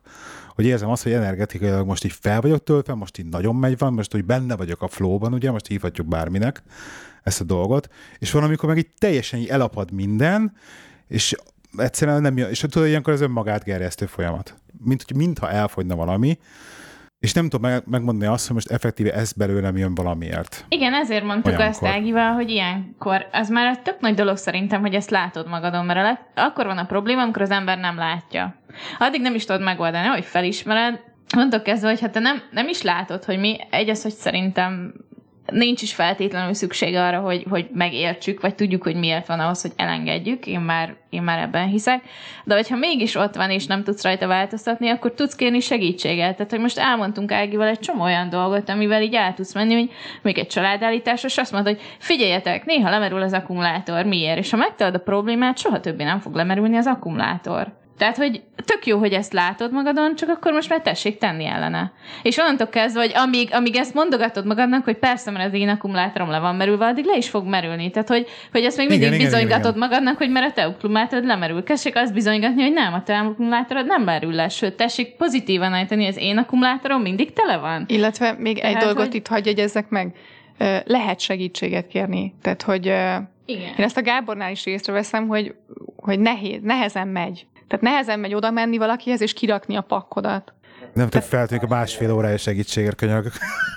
Hogy 0.60 0.68
érzem 0.68 0.89
azt, 0.89 1.03
hogy 1.03 1.12
energetikailag 1.12 1.86
most 1.86 2.05
így 2.05 2.18
fel 2.22 2.41
vagyok 2.41 2.64
töltve, 2.64 2.93
most 2.93 3.18
így 3.18 3.26
nagyon 3.26 3.55
megy 3.55 3.78
van, 3.78 3.93
most 3.93 4.16
úgy 4.16 4.26
benne 4.26 4.55
vagyok 4.55 4.82
a 4.82 4.88
flowban, 4.88 5.34
ugye, 5.34 5.51
most 5.51 5.68
hívhatjuk 5.68 6.07
bárminek 6.07 6.64
ezt 7.24 7.41
a 7.41 7.43
dolgot, 7.43 7.89
és 8.18 8.32
van, 8.32 8.43
amikor 8.43 8.70
meg 8.70 8.78
így 8.78 8.89
teljesen 8.97 9.39
így 9.39 9.47
elapad 9.47 9.91
minden, 9.91 10.53
és 11.07 11.36
egyszerűen 11.78 12.22
nem 12.22 12.38
jön, 12.38 12.49
és 12.49 12.60
tudod, 12.60 12.88
ilyenkor 12.88 13.14
az 13.14 13.22
önmagát 13.22 13.64
gerjesztő 13.64 14.05
folyamat. 14.05 14.55
Mint 14.84 15.03
hogy 15.07 15.16
mintha 15.16 15.49
elfogyna 15.49 15.95
valami, 15.95 16.39
és 17.20 17.34
nem 17.34 17.50
tudom 17.50 17.72
meg, 17.72 17.84
megmondani 17.86 18.32
azt, 18.32 18.46
hogy 18.46 18.56
most 18.56 18.72
effektíve 18.72 19.14
ez 19.14 19.34
belőlem 19.34 19.78
jön 19.78 19.96
valamiért. 19.96 20.66
Igen, 20.70 20.94
ezért 20.94 21.24
mondtuk 21.24 21.46
Olyankor. 21.46 21.68
azt 21.70 21.86
Ágival, 21.86 22.34
hogy 22.34 22.50
ilyenkor, 22.50 23.28
az 23.32 23.50
már 23.50 23.68
egy 23.68 23.82
tök 23.82 24.00
nagy 24.00 24.14
dolog 24.14 24.38
szerintem, 24.38 24.82
hogy 24.82 24.94
ezt 24.94 25.10
látod 25.10 25.48
magadon, 25.48 25.86
mert 25.86 26.00
leg- 26.02 26.26
akkor 26.36 26.66
van 26.66 26.78
a 26.78 26.86
probléma, 26.86 27.22
amikor 27.22 27.42
az 27.42 27.52
ember 27.52 27.78
nem 27.78 27.96
látja. 27.98 28.56
Addig 29.00 29.22
nem 29.22 29.36
is 29.36 29.46
tudod 29.46 29.62
megoldani, 29.62 30.08
hogy 30.08 30.26
felismered, 30.26 31.00
mondok 31.36 31.64
kezdve, 31.64 31.90
hogy 31.90 32.00
hát 32.00 32.12
te 32.12 32.20
nem, 32.20 32.42
nem 32.52 32.68
is 32.68 32.82
látod, 32.82 33.24
hogy 33.24 33.40
mi, 33.40 33.58
egy 33.70 33.90
az, 33.90 34.04
hogy 34.04 34.12
szerintem 34.14 34.94
nincs 35.52 35.82
is 35.82 35.93
feltétlenül 35.93 36.54
szükség 36.54 36.95
arra, 36.95 37.20
hogy, 37.20 37.45
hogy 37.50 37.68
megértsük, 37.74 38.41
vagy 38.41 38.56
tudjuk, 38.56 38.84
hogy 38.84 38.95
miért 38.95 39.28
van 39.28 39.39
ahhoz, 39.39 39.62
hogy 39.62 39.72
elengedjük. 39.76 40.45
Én 40.45 40.60
már, 40.60 40.95
én 41.10 41.22
már 41.22 41.39
ebben 41.39 41.68
hiszek. 41.68 42.02
De 42.43 42.56
hogyha 42.56 42.76
mégis 42.76 43.16
ott 43.16 43.36
van, 43.36 43.50
és 43.50 43.66
nem 43.66 43.84
tudsz 43.84 44.04
rajta 44.04 44.28
változtatni, 44.28 44.89
akkor 44.89 45.14
tudsz 45.14 45.36
kérni 45.36 45.60
segítséget. 45.60 46.36
Tehát, 46.36 46.52
hogy 46.52 46.60
most 46.60 46.78
elmondtunk 46.78 47.32
Ágival 47.32 47.68
egy 47.68 47.80
csomó 47.80 48.04
olyan 48.04 48.30
dolgot, 48.30 48.70
amivel 48.70 49.02
így 49.02 49.16
el 49.16 49.34
tudsz 49.34 49.54
menni, 49.54 49.74
hogy 49.74 49.91
még 50.22 50.38
egy 50.38 50.47
családállítás, 50.47 51.24
és 51.24 51.38
azt 51.38 51.52
mondod, 51.52 51.74
hogy 51.76 51.84
figyeljetek, 51.97 52.66
néha 52.66 52.89
lemerül 52.89 53.22
az 53.22 53.34
akkumulátor, 53.34 54.06
miért? 54.06 54.38
És 54.38 54.50
ha 54.50 54.58
megtalad 54.58 54.95
a 54.95 55.00
problémát, 55.00 55.58
soha 55.58 55.80
többé 55.80 56.04
nem 56.04 56.20
fog 56.20 56.36
lemerülni 56.36 56.78
az 56.78 56.88
akkumulátor. 56.88 57.79
Tehát, 58.00 58.18
hogy 58.18 58.41
tök 58.66 58.86
jó, 58.86 58.97
hogy 58.97 59.14
ezt 59.14 59.34
látod 59.34 59.72
magadon, 59.72 60.16
csak 60.16 60.30
akkor 60.30 60.54
most 60.54 60.70
már 60.70 60.82
tessék 60.82 61.18
tenni 61.18 61.45
ellene. 61.45 61.91
És 62.22 62.38
onnantól 62.38 62.68
kezdve, 62.68 63.02
hogy 63.02 63.12
amíg, 63.16 63.50
amíg 63.52 63.76
ezt 63.76 63.93
mondogatod 63.93 64.45
magadnak, 64.45 64.84
hogy 64.84 64.97
persze, 64.97 65.32
mert 65.32 65.45
az 65.45 65.54
én 65.54 65.70
akkumulátorom 65.70 66.30
le 66.30 66.39
van 66.39 66.56
merülve, 66.56 66.86
addig 66.86 67.06
le 67.06 67.18
is 67.18 67.30
fog 67.30 67.47
merülni. 67.47 67.89
Tehát, 67.91 68.08
hogy, 68.08 68.28
hogy 68.52 68.64
ezt 68.64 68.78
még 68.78 68.89
mindig 68.89 69.08
Igen, 69.08 69.20
igen, 69.20 69.30
bizonygatod 69.32 69.76
igen, 69.76 69.88
magadnak, 69.88 70.18
hogy 70.18 70.30
mert 70.30 70.50
a 70.50 70.54
te 70.54 70.64
akkumulátorod 70.66 71.26
lemerül. 71.26 71.64
Tessék 71.64 71.95
azt 71.95 72.14
bizonygatni, 72.14 72.62
hogy 72.62 72.74
nem, 72.74 72.93
a 72.93 73.04
te 73.04 73.18
akkumulátorod 73.20 73.86
nem 73.86 74.04
merül 74.04 74.34
le. 74.34 74.50
Sőt, 74.50 74.74
tessék 74.76 75.16
pozitívan 75.16 75.74
állítani, 75.74 76.08
az 76.08 76.18
én 76.18 76.38
akkumulátorom 76.38 77.02
mindig 77.02 77.34
tele 77.34 77.58
van. 77.58 77.86
Illetve 77.88 78.36
még 78.38 78.58
egy 78.58 78.72
Tehát, 78.72 78.84
dolgot 78.84 79.06
hogy- 79.06 79.16
itt 79.16 79.28
hagyj 79.28 79.47
jegyezzek 79.50 79.89
meg. 79.89 80.16
Lehet 80.86 81.20
segítséget 81.20 81.88
kérni. 81.88 82.34
Tehát, 82.41 82.62
hogy 82.62 82.86
Igen. 82.86 83.74
én 83.78 83.86
ezt 83.86 83.97
a 83.97 84.02
Gábornál 84.02 84.52
is 84.52 84.66
észreveszem, 84.66 85.28
hogy, 85.28 85.54
hogy 85.95 86.20
nehéz, 86.20 86.60
nehezen 86.62 87.08
megy. 87.08 87.45
Tehát 87.70 87.86
nehezen 87.86 88.20
megy 88.20 88.34
oda 88.34 88.52
menni 88.52 88.78
valakihez, 88.78 89.22
és 89.22 89.34
kirakni 89.34 89.76
a 89.76 89.82
pakkodat. 89.82 90.54
Nem 90.94 91.10
tudom, 91.10 91.28
feltűnik 91.28 91.64
a 91.64 91.68
másfél 91.68 92.12
órája 92.14 92.38
segítségért 92.38 92.96
könyörgök. 92.96 93.34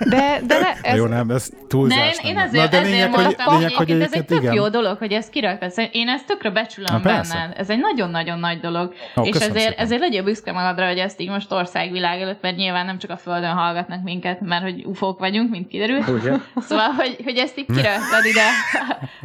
De, 0.09 0.39
de 0.47 0.59
ne, 0.59 0.71
ez, 0.89 0.97
Jó, 0.97 1.05
nem, 1.05 1.29
ez 1.29 1.49
túlzás. 1.67 2.17
Nem, 2.17 2.29
én 2.29 2.33
nem. 2.33 2.47
azért, 2.47 2.63
Na, 2.63 2.69
de 2.69 2.77
ezért 2.77 2.93
lényeg, 2.93 3.13
hogy, 3.13 3.35
lényeg, 3.45 3.73
hogy 3.73 3.91
ez 3.91 4.13
egy 4.13 4.25
tök 4.25 4.41
igen. 4.41 4.53
jó 4.53 4.69
dolog, 4.69 4.97
hogy 4.97 5.11
ezt 5.11 5.29
kirakod. 5.29 5.71
Én 5.91 6.07
ezt 6.07 6.25
tökre 6.25 6.49
becsülöm 6.49 7.01
benned. 7.01 7.53
Ez 7.57 7.69
egy 7.69 7.79
nagyon-nagyon 7.79 8.39
nagy 8.39 8.59
dolog. 8.59 8.93
Ó, 9.15 9.23
és 9.23 9.35
ezért, 9.35 9.57
szépen. 9.57 9.73
ezért 9.77 10.01
legyél 10.01 10.23
büszke 10.23 10.51
magadra, 10.51 10.87
hogy 10.87 10.97
ezt 10.97 11.19
így 11.19 11.29
most 11.29 11.51
országvilág 11.51 12.21
előtt, 12.21 12.41
mert 12.41 12.55
nyilván 12.55 12.85
nem 12.85 12.97
csak 12.97 13.09
a 13.09 13.17
Földön 13.17 13.53
hallgatnak 13.53 14.03
minket, 14.03 14.41
mert 14.41 14.63
hogy 14.63 14.85
ufók 14.85 15.19
vagyunk, 15.19 15.49
mint 15.49 15.67
kiderült. 15.67 16.07
Ugye? 16.07 16.33
Szóval, 16.67 16.89
hogy, 16.89 17.15
hogy 17.23 17.37
ezt 17.37 17.57
így 17.57 17.65
kiraktad 17.65 18.25
ide 18.25 18.45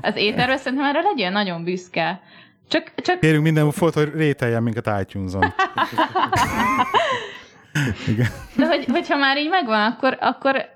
az 0.01 0.17
éterbe, 0.17 0.57
szerintem 0.57 0.89
erre 0.89 1.01
legyél 1.01 1.31
nagyon 1.31 1.65
büszke. 1.65 2.21
Csak, 2.69 2.93
csak 2.97 3.21
Kérünk 3.21 3.43
minden 3.43 3.67
ufót, 3.67 3.95
hogy 3.95 4.11
rételjen 4.15 4.63
minket 4.63 4.91
iTunes-on. 5.01 5.45
Igen. 8.09 8.27
De 8.57 8.67
hogy, 8.67 8.85
hogyha 8.91 9.17
már 9.17 9.39
így 9.39 9.49
megvan, 9.49 9.93
akkor, 9.93 10.17
akkor 10.21 10.57
eh, 10.57 10.67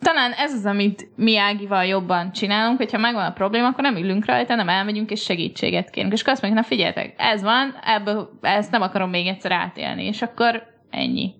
talán 0.00 0.32
ez 0.32 0.52
az, 0.54 0.64
amit 0.66 1.08
mi 1.16 1.38
Ágival 1.38 1.84
jobban 1.84 2.32
csinálunk, 2.32 2.76
hogyha 2.76 2.98
megvan 2.98 3.24
a 3.24 3.32
probléma, 3.32 3.66
akkor 3.66 3.82
nem 3.82 3.96
ülünk 3.96 4.24
rajta, 4.26 4.54
nem 4.54 4.68
elmegyünk 4.68 5.10
és 5.10 5.22
segítséget 5.22 5.90
kérünk. 5.90 6.12
És 6.12 6.20
akkor 6.20 6.32
azt 6.32 6.42
mondjuk, 6.42 6.62
na 6.62 6.68
figyeljetek, 6.68 7.14
ez 7.16 7.42
van, 7.42 7.74
ebből 7.84 8.38
ezt 8.40 8.70
nem 8.70 8.82
akarom 8.82 9.10
még 9.10 9.26
egyszer 9.26 9.52
átélni, 9.52 10.04
és 10.04 10.22
akkor 10.22 10.62
ennyi. 10.90 11.34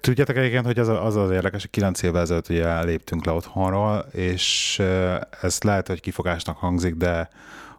Tudjátok 0.00 0.36
egyébként, 0.36 0.64
hogy 0.66 0.78
az, 0.78 0.88
a- 0.88 1.04
az 1.04 1.16
az 1.16 1.30
érdekes, 1.30 1.60
hogy 1.60 1.70
9 1.70 2.02
évvel 2.02 2.20
ezelőtt 2.20 2.48
ugye 2.48 2.82
léptünk 2.82 3.24
le 3.24 3.32
otthonról, 3.32 4.04
és 4.12 4.78
eh, 4.78 5.16
ez 5.42 5.58
lehet, 5.62 5.86
hogy 5.86 6.00
kifogásnak 6.00 6.56
hangzik, 6.56 6.94
de 6.94 7.28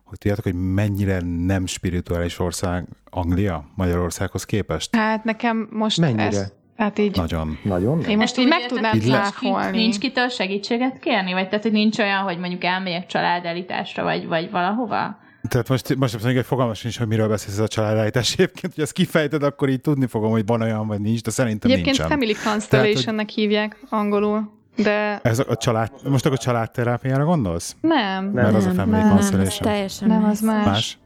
hogy 0.08 0.18
tudjátok, 0.18 0.44
hogy 0.44 0.74
mennyire 0.74 1.22
nem 1.46 1.66
spirituális 1.66 2.40
ország 2.40 2.88
Anglia 3.10 3.66
Magyarországhoz 3.76 4.44
képest? 4.46 4.96
hát 4.96 5.24
nekem 5.24 5.68
most 5.72 6.00
Mennyire? 6.00 6.24
ez, 6.24 6.54
hát 6.78 7.00
így, 7.00 7.16
Nagyon. 7.16 7.58
Nagyon? 7.64 8.04
én 8.04 8.18
most 8.18 8.22
Ezt 8.30 8.38
így 8.38 8.44
úgy 8.44 8.50
meg 8.50 8.66
tudnám 8.66 8.96
Így 8.96 9.02
nincs, 9.02 9.16
cáfolni. 9.16 9.78
nincs 9.78 9.98
kitől 9.98 10.30
segítséget 10.30 11.00
kérni? 11.00 11.34
Vagy 11.34 11.48
tehát, 11.48 11.64
hogy 11.64 11.72
nincs 11.72 12.00
olyan, 12.00 12.22
hogy 12.22 12.38
mondjuk 12.38 12.64
elmegyek 12.64 13.06
családelításra, 13.06 14.04
vagy, 14.04 14.28
vagy 14.28 14.52
valahova? 14.52 15.18
Tehát 15.50 15.70
most, 15.70 15.96
most 15.96 16.14
mondjuk 16.14 16.38
egy 16.38 16.46
fogalmas 16.46 16.80
sincs, 16.80 16.98
hogy 16.98 17.08
miről 17.08 17.28
beszélsz 17.28 17.54
ez 17.54 17.60
a 17.60 17.68
családállítás. 17.68 18.34
Egyébként, 18.34 18.74
hogy 18.74 18.84
ezt 18.84 18.92
kifejted, 18.92 19.44
akkor 19.44 19.70
így 19.70 19.82
tudni 19.82 20.08
fogom, 20.08 20.32
hogy 20.32 20.46
van 20.46 20.62
olyan, 20.62 20.88
vagy 20.88 21.00
nincs, 21.02 21.22
de 21.22 21.32
szerintem 21.32 21.72
Egyébként 21.72 21.98
nincsen. 21.98 22.18
Family 22.18 22.36
Constellationnek 22.44 23.30
hívják 23.30 23.78
angolul, 23.90 24.57
de 24.84 25.20
Ez 25.24 25.40
a 25.40 25.56
család, 25.56 25.92
most 26.04 26.26
akkor 26.26 26.38
családterápiára 26.38 27.24
gondolsz? 27.26 27.76
nem. 27.82 28.24
Nem. 28.24 28.26
Mert 28.26 28.56
az 28.56 28.64
a 28.64 28.68
Nem, 28.68 28.76
Family 28.76 28.98
nem, 28.98 29.08
Nem, 29.08 29.18
ez 29.18 29.30
Constellation. 29.30 29.70
teljesen 29.72 30.08
Nem, 30.08 30.24
az 30.24 30.42
más. 30.42 30.66
más. 30.66 30.98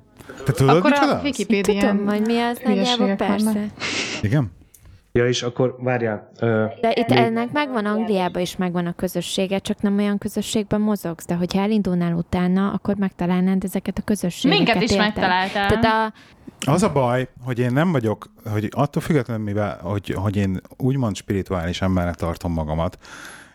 Te 0.45 0.51
tudod, 0.51 0.75
Akkor 0.77 0.89
micsoda 0.91 1.11
a 1.11 1.15
az? 1.17 1.23
Wikipédián 1.23 1.97
Tudom, 1.97 2.07
hogy 2.07 2.21
mi 2.25 2.39
az 2.39 2.59
nagyjából 2.65 3.15
persze. 3.15 3.45
vannak. 3.51 3.69
Igen? 4.21 4.51
Ja, 5.13 5.27
és 5.27 5.43
akkor 5.43 5.75
várjál. 5.79 6.29
Ö, 6.39 6.65
De 6.81 6.91
itt 6.95 7.07
Még- 7.09 7.17
ennek 7.17 7.51
megvan 7.51 7.85
Angliában 7.85 8.41
is 8.41 8.55
megvan 8.57 8.85
a 8.85 8.93
közössége, 8.93 9.59
csak 9.59 9.81
nem 9.81 9.97
olyan 9.97 10.17
közösségben 10.17 10.81
mozogsz. 10.81 11.25
De 11.25 11.35
hogyha 11.35 11.61
elindulnál 11.61 12.13
utána, 12.13 12.71
akkor 12.71 12.95
megtalálnád 12.95 13.63
ezeket 13.63 13.97
a 13.97 14.01
közösségeket. 14.01 14.63
Minket 14.65 14.89
is 14.89 14.97
megtaláltál. 14.97 15.67
Tehát 15.79 16.13
a, 16.65 16.71
Az 16.71 16.83
a 16.83 16.91
baj, 16.91 17.27
hogy 17.45 17.59
én 17.59 17.71
nem 17.73 17.91
vagyok, 17.91 18.25
hogy 18.51 18.69
attól 18.71 19.01
függetlenül, 19.01 19.43
mivel, 19.43 19.79
hogy, 19.83 20.09
hogy 20.15 20.35
én 20.35 20.61
úgymond 20.77 21.15
spirituális 21.15 21.81
embernek 21.81 22.15
tartom 22.15 22.53
magamat, 22.53 22.97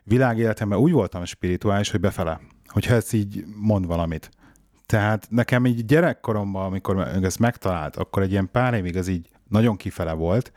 világéletemben 0.06 0.78
úgy 0.78 0.92
voltam 0.92 1.24
spirituális, 1.24 1.90
hogy 1.90 2.00
befele. 2.00 2.40
Hogyha 2.66 2.94
ez 2.94 3.12
így 3.12 3.44
mond 3.56 3.86
valamit. 3.86 4.30
Tehát 4.86 5.26
nekem 5.30 5.66
így 5.66 5.84
gyerekkoromban, 5.84 6.64
amikor 6.64 6.98
ezt 6.98 7.38
megtalált, 7.38 7.96
akkor 7.96 8.22
egy 8.22 8.30
ilyen 8.30 8.50
pár 8.52 8.74
évig 8.74 8.96
az 8.96 9.08
így 9.08 9.28
nagyon 9.48 9.76
kifele 9.76 10.12
volt, 10.12 10.52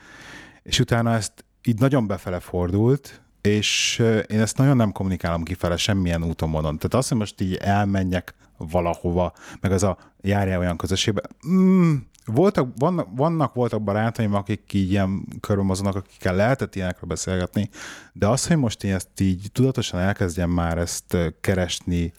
és 0.63 0.79
utána 0.79 1.13
ezt 1.13 1.45
így 1.63 1.79
nagyon 1.79 2.07
befele 2.07 2.39
fordult, 2.39 3.21
és 3.41 3.99
én 4.27 4.39
ezt 4.39 4.57
nagyon 4.57 4.75
nem 4.75 4.91
kommunikálom 4.91 5.43
kifele 5.43 5.77
semmilyen 5.77 6.23
úton 6.23 6.49
módon. 6.49 6.75
Tehát 6.77 6.93
azt, 6.93 7.09
hogy 7.09 7.17
most 7.17 7.41
így 7.41 7.55
elmenjek 7.55 8.33
valahova, 8.57 9.33
meg 9.61 9.71
az 9.71 9.83
a 9.83 9.97
járjál 10.21 10.59
olyan 10.59 10.77
közösségbe. 10.77 11.21
Mm, 11.47 11.95
voltak, 12.33 12.67
vannak, 12.77 13.07
vannak, 13.11 13.53
voltak 13.53 13.81
barátaim, 13.81 14.33
akik 14.33 14.73
így 14.73 14.91
ilyen 14.91 15.27
körben 15.39 15.65
mozognak, 15.65 15.95
akikkel 15.95 16.35
lehetett 16.35 16.75
ilyenekről 16.75 17.09
beszélgetni, 17.09 17.69
de 18.13 18.27
az, 18.27 18.47
hogy 18.47 18.57
most 18.57 18.83
én 18.83 18.93
ezt 18.93 19.19
így 19.19 19.49
tudatosan 19.51 19.99
elkezdjem 19.99 20.49
már 20.49 20.77
ezt 20.77 21.17
keresni, 21.41 22.13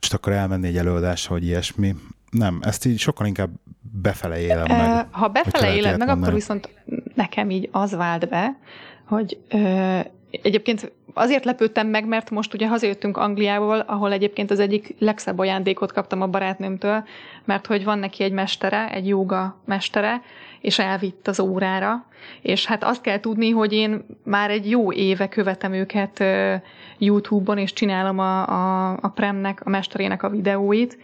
most 0.00 0.14
akkor 0.14 0.32
elmenni 0.32 0.66
egy 0.66 0.76
előadásra, 0.76 1.34
vagy 1.34 1.44
ilyesmi, 1.44 1.94
nem, 2.30 2.58
ezt 2.62 2.84
így 2.84 2.98
sokkal 2.98 3.26
inkább 3.26 3.50
befele 3.80 4.38
élem 4.40 4.64
meg. 4.68 5.06
Ha 5.10 5.28
befele 5.28 5.74
éled 5.74 5.98
meg, 5.98 6.00
akkor 6.00 6.12
mondani. 6.12 6.34
viszont 6.34 6.68
nekem 7.14 7.50
így 7.50 7.68
az 7.72 7.92
vált 7.92 8.28
be, 8.28 8.58
hogy 9.04 9.38
ö, 9.48 10.00
Egyébként 10.30 10.92
azért 11.14 11.44
lepődtem 11.44 11.86
meg, 11.86 12.06
mert 12.06 12.30
most 12.30 12.54
ugye 12.54 12.68
hazajöttünk 12.68 13.16
Angliából, 13.16 13.78
ahol 13.78 14.12
egyébként 14.12 14.50
az 14.50 14.60
egyik 14.60 14.94
legszebb 14.98 15.38
ajándékot 15.38 15.92
kaptam 15.92 16.22
a 16.22 16.26
barátnőmtől, 16.26 17.04
mert 17.44 17.66
hogy 17.66 17.84
van 17.84 17.98
neki 17.98 18.22
egy 18.22 18.32
mestere, 18.32 18.90
egy 18.90 19.06
joga 19.06 19.60
mestere, 19.64 20.22
és 20.60 20.78
elvitt 20.78 21.28
az 21.28 21.40
órára, 21.40 22.06
és 22.40 22.66
hát 22.66 22.84
azt 22.84 23.00
kell 23.00 23.20
tudni, 23.20 23.50
hogy 23.50 23.72
én 23.72 24.04
már 24.24 24.50
egy 24.50 24.70
jó 24.70 24.92
éve 24.92 25.28
követem 25.28 25.72
őket 25.72 26.24
YouTube-on, 26.98 27.58
és 27.58 27.72
csinálom 27.72 28.18
a, 28.18 28.46
a, 28.46 28.90
a 29.00 29.08
Premnek, 29.08 29.60
a 29.64 29.68
mesterének 29.68 30.22
a 30.22 30.30
videóit, 30.30 30.98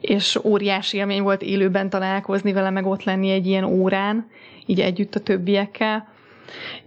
és 0.00 0.38
óriási 0.44 0.96
élmény 0.96 1.22
volt 1.22 1.42
élőben 1.42 1.90
találkozni 1.90 2.52
vele, 2.52 2.70
meg 2.70 2.86
ott 2.86 3.04
lenni 3.04 3.30
egy 3.30 3.46
ilyen 3.46 3.64
órán, 3.64 4.30
így 4.66 4.80
együtt 4.80 5.14
a 5.14 5.20
többiekkel. 5.20 6.12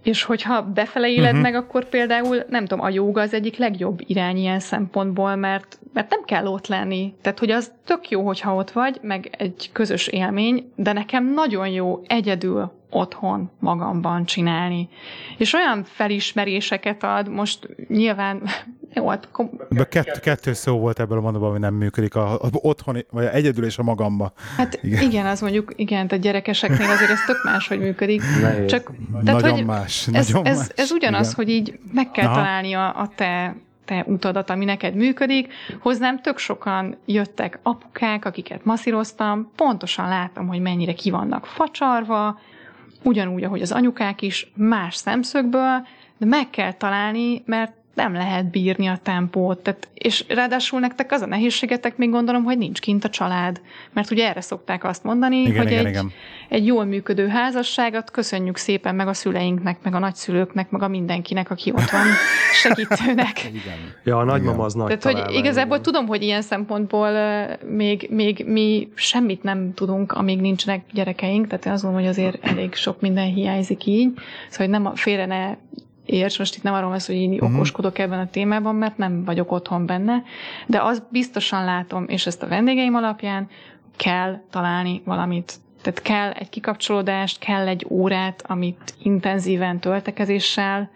És 0.02 0.22
hogyha 0.22 0.62
befele 0.62 1.08
éled 1.08 1.24
uh-huh. 1.24 1.42
meg, 1.42 1.54
akkor 1.54 1.88
például, 1.88 2.44
nem 2.48 2.66
tudom, 2.66 2.84
a 2.84 2.88
jóga 2.88 3.20
az 3.20 3.34
egyik 3.34 3.56
legjobb 3.56 4.00
irány 4.06 4.36
ilyen 4.36 4.60
szempontból, 4.60 5.34
mert, 5.34 5.78
mert 5.92 6.10
nem 6.10 6.22
kell 6.24 6.46
ott 6.46 6.66
lenni. 6.66 7.14
Tehát, 7.22 7.38
hogy 7.38 7.50
az 7.50 7.72
tök 7.84 8.08
jó, 8.08 8.26
hogyha 8.26 8.54
ott 8.54 8.70
vagy, 8.70 8.98
meg 9.02 9.30
egy 9.38 9.70
közös 9.72 10.06
élmény, 10.06 10.72
de 10.76 10.92
nekem 10.92 11.32
nagyon 11.32 11.68
jó 11.68 12.00
egyedül 12.06 12.77
otthon 12.90 13.50
magamban 13.58 14.24
csinálni. 14.24 14.88
És 15.36 15.52
olyan 15.52 15.84
felismeréseket 15.84 17.02
ad, 17.04 17.28
most 17.28 17.68
nyilván 17.88 18.42
jó, 18.94 19.08
hát 19.08 19.28
kom- 19.32 19.88
Kett, 19.88 20.20
kettő 20.20 20.52
szó 20.52 20.78
volt 20.78 21.00
ebből 21.00 21.18
a 21.18 21.20
mondatban, 21.20 21.50
ami 21.50 21.58
nem 21.58 21.74
működik, 21.74 22.14
a, 22.14 22.32
a 22.34 22.48
otthon, 22.52 23.04
vagy 23.10 23.24
egyedül 23.24 23.64
és 23.64 23.78
a 23.78 23.82
magamba. 23.82 24.32
Hát 24.56 24.78
igen. 24.82 25.02
igen, 25.02 25.26
az 25.26 25.40
mondjuk, 25.40 25.72
igen, 25.76 26.06
a 26.06 26.16
gyerekeseknél 26.16 26.90
azért 26.90 27.10
ez 27.10 27.24
tök 27.26 27.44
más, 27.44 27.68
hogy 27.68 27.78
működik. 27.78 28.22
Nehéz. 28.42 28.70
Csak, 28.70 28.92
Tehát, 29.24 29.40
nagyon 29.40 29.50
hogy 29.50 29.66
más. 29.66 30.08
Ez, 30.12 30.28
nagyon 30.28 30.46
ez, 30.46 30.58
más. 30.58 30.68
ez 30.74 30.90
ugyanaz, 30.90 31.32
Igen. 31.32 31.34
hogy 31.34 31.48
így 31.48 31.78
meg 31.92 32.10
kell 32.10 32.26
Aha. 32.26 32.34
találni 32.34 32.72
a, 32.72 33.00
a 33.00 33.10
te 33.14 33.56
te 33.84 34.04
utadat, 34.06 34.50
ami 34.50 34.64
neked 34.64 34.94
működik. 34.94 35.52
Hozzám 35.80 36.20
tök 36.20 36.38
sokan 36.38 36.96
jöttek 37.06 37.58
apukák, 37.62 38.24
akiket 38.24 38.64
masszíroztam, 38.64 39.50
pontosan 39.56 40.08
látom, 40.08 40.46
hogy 40.46 40.60
mennyire 40.60 40.92
ki 40.92 41.10
vannak 41.10 41.46
facsarva, 41.46 42.38
ugyanúgy, 43.02 43.44
ahogy 43.44 43.62
az 43.62 43.72
anyukák 43.72 44.22
is, 44.22 44.50
más 44.54 44.96
szemszögből, 44.96 45.86
de 46.18 46.26
meg 46.26 46.50
kell 46.50 46.72
találni, 46.72 47.42
mert 47.46 47.72
nem 47.94 48.12
lehet 48.12 48.50
bírni 48.50 48.86
a 48.86 48.98
tempót. 49.02 49.58
Tehát, 49.58 49.88
és 49.94 50.24
ráadásul 50.28 50.80
nektek 50.80 51.12
az 51.12 51.20
a 51.20 51.26
nehézségetek, 51.26 51.96
még 51.96 52.10
gondolom, 52.10 52.44
hogy 52.44 52.58
nincs 52.58 52.80
kint 52.80 53.04
a 53.04 53.08
család. 53.08 53.60
Mert 53.92 54.10
ugye 54.10 54.28
erre 54.28 54.40
szokták 54.40 54.84
azt 54.84 55.04
mondani, 55.04 55.36
Igen, 55.36 55.56
hogy 55.56 55.66
igen, 55.70 55.84
egy, 55.86 55.90
igen. 55.90 56.10
egy 56.48 56.66
jól 56.66 56.84
működő 56.84 57.28
házasságot 57.28 58.10
köszönjük 58.10 58.56
szépen 58.56 58.94
meg 58.94 59.08
a 59.08 59.12
szüleinknek, 59.12 59.78
meg 59.82 59.94
a 59.94 59.98
nagyszülőknek, 59.98 60.70
meg 60.70 60.82
a 60.82 60.88
mindenkinek, 60.88 61.50
aki 61.50 61.70
ott 61.70 61.90
van 61.90 62.06
segítőnek. 62.62 63.44
Igen. 63.44 63.94
Ja, 64.04 64.18
a 64.18 64.24
nagymama 64.24 64.64
az 64.64 64.74
nagy 64.74 64.98
Tehát, 64.98 65.18
hogy 65.18 65.34
igazából 65.34 65.76
igen. 65.76 65.82
tudom, 65.82 66.06
hogy 66.06 66.22
ilyen 66.22 66.42
szempontból 66.42 67.10
még, 67.68 68.08
még 68.10 68.44
mi 68.46 68.88
semmit 68.94 69.42
nem 69.42 69.74
tudunk, 69.74 70.12
amíg 70.12 70.40
nincsenek 70.40 70.84
gyerekeink, 70.92 71.46
tehát 71.46 71.66
én 71.66 71.72
azt 71.72 71.82
gondolom, 71.82 72.06
hogy 72.06 72.16
azért 72.16 72.44
elég 72.46 72.74
sok 72.74 73.00
minden 73.00 73.26
hiányzik 73.26 73.86
így, 73.86 74.12
szóval 74.48 74.66
hogy 74.66 74.68
nem 74.68 74.86
a- 74.86 74.96
félre 74.96 75.26
ne 75.26 75.56
érts, 76.08 76.38
most 76.38 76.56
itt 76.56 76.62
nem 76.62 76.74
arról 76.74 76.88
van 76.88 76.98
hogy 77.06 77.14
én 77.14 77.40
okoskodok 77.40 77.98
ebben 77.98 78.18
a 78.18 78.30
témában, 78.30 78.74
mert 78.74 78.96
nem 78.96 79.24
vagyok 79.24 79.52
otthon 79.52 79.86
benne, 79.86 80.22
de 80.66 80.82
azt 80.82 81.02
biztosan 81.10 81.64
látom, 81.64 82.04
és 82.08 82.26
ezt 82.26 82.42
a 82.42 82.48
vendégeim 82.48 82.94
alapján 82.94 83.48
kell 83.96 84.40
találni 84.50 85.02
valamit. 85.04 85.54
Tehát 85.82 86.02
kell 86.02 86.30
egy 86.30 86.48
kikapcsolódást, 86.48 87.38
kell 87.38 87.66
egy 87.66 87.86
órát, 87.88 88.42
amit 88.46 88.94
intenzíven 89.02 89.78
töltekezéssel, 89.78 90.90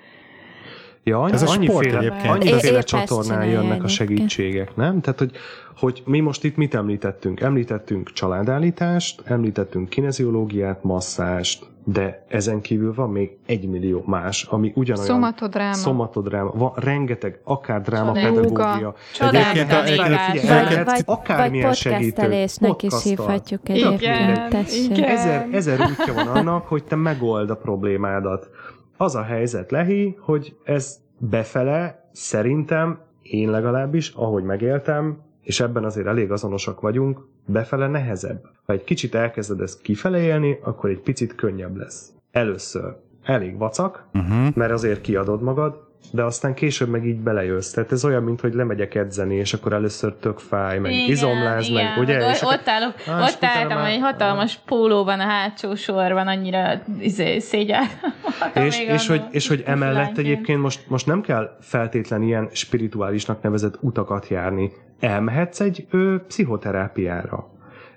Ja, 1.04 1.20
annyi, 1.22 1.32
Ez 1.32 1.42
a 1.42 1.46
sport 1.46 1.58
annyiféle, 1.68 1.98
egyébként. 1.98 2.24
Én 2.24 2.30
annyiféle 2.30 2.82
csatornán 2.82 3.46
jönnek 3.46 3.82
a 3.82 3.88
segítségek, 3.88 4.76
nem? 4.76 5.00
Tehát, 5.00 5.18
hogy, 5.18 5.30
hogy 5.76 6.02
mi 6.06 6.20
most 6.20 6.44
itt 6.44 6.56
mit 6.56 6.74
említettünk? 6.74 7.40
Említettünk 7.40 8.12
családállítást, 8.12 9.22
említettünk 9.24 9.88
kineziológiát, 9.88 10.82
masszást, 10.82 11.66
de 11.84 12.24
ezen 12.28 12.60
kívül 12.60 12.94
van 12.94 13.10
még 13.10 13.30
egy 13.46 13.68
millió 13.68 14.02
más, 14.06 14.42
ami 14.42 14.72
ugyanolyan... 14.74 15.10
Szomatodráma. 15.10 15.72
Szomatodráma. 15.74 16.50
Van 16.54 16.72
rengeteg, 16.76 17.40
akár 17.44 17.76
Jóga. 17.76 17.90
drámapedagógia. 17.90 18.94
Egyébként 19.20 19.72
a- 19.72 19.84
Egyébként 19.84 20.12
egyébként 20.28 20.48
Vagy- 20.48 20.74
vagy, 20.76 20.84
vagy 20.84 21.02
akármilyen 21.06 21.72
segítő. 21.72 22.04
podcastelésnek 22.10 22.82
is 22.82 23.02
hívhatjuk 23.02 23.68
egyébként, 23.68 24.48
tessék. 24.48 24.96
igen. 24.96 25.08
Ezer, 25.08 25.48
ezer 25.52 25.80
útja 25.80 26.14
van 26.14 26.26
annak, 26.28 26.66
hogy 26.66 26.84
te 26.84 26.96
megold 26.96 27.50
a 27.50 27.56
problémádat. 27.56 28.50
Az 28.96 29.14
a 29.14 29.22
helyzet, 29.22 29.70
Lehi, 29.70 30.16
hogy 30.20 30.56
ez 30.64 31.00
befele 31.18 32.08
szerintem, 32.12 32.98
én 33.22 33.50
legalábbis, 33.50 34.12
ahogy 34.16 34.42
megéltem, 34.44 35.20
és 35.42 35.60
ebben 35.60 35.84
azért 35.84 36.06
elég 36.06 36.30
azonosak 36.30 36.80
vagyunk, 36.80 37.26
befele 37.46 37.86
nehezebb. 37.88 38.44
Ha 38.66 38.72
egy 38.72 38.84
kicsit 38.84 39.14
elkezded 39.14 39.60
ezt 39.60 39.80
kifele 39.80 40.18
élni, 40.22 40.58
akkor 40.62 40.90
egy 40.90 41.00
picit 41.00 41.34
könnyebb 41.34 41.76
lesz. 41.76 42.12
Először 42.30 42.96
elég 43.22 43.58
vacak, 43.58 44.04
Uh-huh. 44.14 44.54
mert 44.54 44.72
azért 44.72 45.00
kiadod 45.00 45.42
magad, 45.42 45.90
de 46.10 46.22
aztán 46.22 46.54
később 46.54 46.88
meg 46.88 47.06
így 47.06 47.20
belejössz. 47.20 47.70
Tehát 47.70 47.92
ez 47.92 48.04
olyan, 48.04 48.22
mint 48.22 48.40
hogy 48.40 48.54
lemegyek 48.54 48.94
edzeni, 48.94 49.34
és 49.34 49.52
akkor 49.54 49.72
először 49.72 50.14
tök 50.14 50.38
fáj, 50.38 50.78
meg 50.78 50.92
Igen, 50.92 51.08
izomláz, 51.10 51.68
igen. 51.68 51.84
meg 51.84 51.98
ugye? 51.98 52.26
Ott, 52.26 52.32
És 52.32 52.42
ott, 52.42 52.68
állok, 52.68 52.94
Á, 53.06 53.22
ott 53.22 53.38
álltam 53.44 53.78
már- 53.78 53.90
egy 53.92 54.00
hatalmas 54.00 54.58
pólóban 54.66 55.20
a 55.20 55.24
hátsó 55.24 55.74
sorban, 55.74 56.26
annyira 56.26 56.82
izé, 57.00 57.38
szégyel. 57.38 57.82
és, 58.66 58.80
és, 58.80 59.06
hogy, 59.06 59.22
és 59.30 59.48
hogy 59.48 59.62
emellett 59.74 60.18
egyébként 60.18 60.60
most, 60.60 60.80
most 60.88 61.06
nem 61.06 61.20
kell 61.20 61.56
feltétlen 61.60 62.22
ilyen 62.22 62.48
spirituálisnak 62.52 63.42
nevezett 63.42 63.78
utakat 63.80 64.28
járni. 64.28 64.70
Elmehetsz 65.00 65.60
egy 65.60 65.86
ő, 65.90 66.18
pszichoterápiára. 66.28 67.50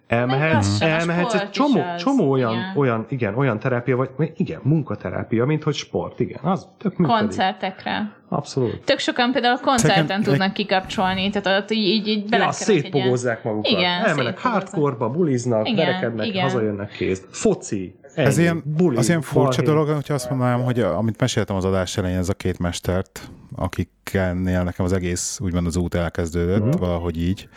Elmehetsz, 0.08 0.82
elmehetsz 0.82 1.34
egy 1.34 1.50
csomó, 1.50 1.82
csomó 1.98 2.32
olyan, 2.32 2.52
igen. 2.54 2.74
olyan, 2.76 3.06
igen, 3.10 3.36
olyan 3.36 3.60
terápia, 3.60 3.96
vagy 3.96 4.10
igen, 4.36 4.60
munkaterápia, 4.64 5.46
mint 5.46 5.64
hogy 5.64 5.74
sport, 5.74 6.20
igen, 6.20 6.40
az 6.44 6.68
tök 6.78 6.98
működik. 6.98 7.20
koncertekre. 7.22 8.12
Abszolút. 8.30 8.82
Tök 8.84 9.00
sokan 9.00 9.32
például 9.32 9.56
a 9.56 9.60
koncerten 9.66 10.02
Nekem- 10.06 10.22
tudnak 10.24 10.54
kikapcsolni, 10.54 11.30
tehát 11.30 11.62
ott 11.62 11.72
így, 11.72 11.88
így, 11.88 12.08
így 12.08 12.18
Ja, 12.18 12.24
egy 12.36 12.40
ilyen... 12.40 12.52
szétpogozzák 12.52 13.44
magukat. 13.44 13.72
Igen, 13.72 13.84
Elmennek 13.92 14.16
szétpogozzák. 14.16 14.40
hardcore-ba, 14.52 15.10
buliznak, 15.10 15.68
Igen, 15.68 15.86
verekednek, 15.86 16.26
igen. 16.28 16.42
hazajönnek 16.44 16.92
kész. 16.92 17.24
Foci, 17.30 17.96
ennyi, 18.16 18.28
Ez 18.28 18.38
ilyen, 18.38 18.64
buli, 18.66 18.98
az 18.98 19.08
ilyen 19.08 19.22
furcsa 19.22 19.62
balhé. 19.62 19.72
dolog, 19.82 19.96
hogyha 19.96 20.14
azt 20.14 20.30
mondanám, 20.30 20.64
hogy 20.64 20.80
a- 20.80 20.98
amit 20.98 21.20
meséltem 21.20 21.56
az 21.56 21.66
adás 21.66 21.98
elején, 21.98 22.18
ez 22.18 22.30
a 22.30 22.34
két 22.34 22.60
mestert, 22.60 23.30
akiknél 23.56 24.64
nekem 24.64 24.86
az 24.86 24.94
egész 24.94 25.40
úgymond 25.42 25.68
az 25.68 25.76
út 25.78 25.96
elkezdődött, 25.96 26.62
uh-huh. 26.66 26.80
valahogy 26.80 27.22
így, 27.22 27.50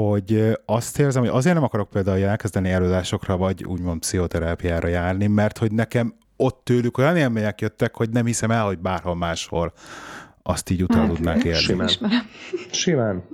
hogy 0.00 0.58
azt 0.64 0.98
érzem, 0.98 1.22
hogy 1.22 1.30
azért 1.30 1.54
nem 1.54 1.64
akarok 1.64 1.90
például 1.90 2.24
elkezdeni 2.24 2.70
előadásokra, 2.70 3.36
vagy 3.36 3.64
úgymond 3.64 4.00
pszichoterápiára 4.00 4.88
járni, 4.88 5.26
mert 5.26 5.58
hogy 5.58 5.72
nekem 5.72 6.14
ott 6.36 6.60
tőlük 6.64 6.98
olyan 6.98 7.16
élmények 7.16 7.60
jöttek, 7.60 7.96
hogy 7.96 8.10
nem 8.10 8.26
hiszem 8.26 8.50
el, 8.50 8.64
hogy 8.64 8.78
bárhol 8.78 9.14
máshol 9.14 9.72
azt 10.42 10.70
így 10.70 10.82
utána 10.82 11.06
tudnák 11.06 11.44
élni. 11.44 11.58
Simán. 11.58 11.88
Simán. 12.70 13.24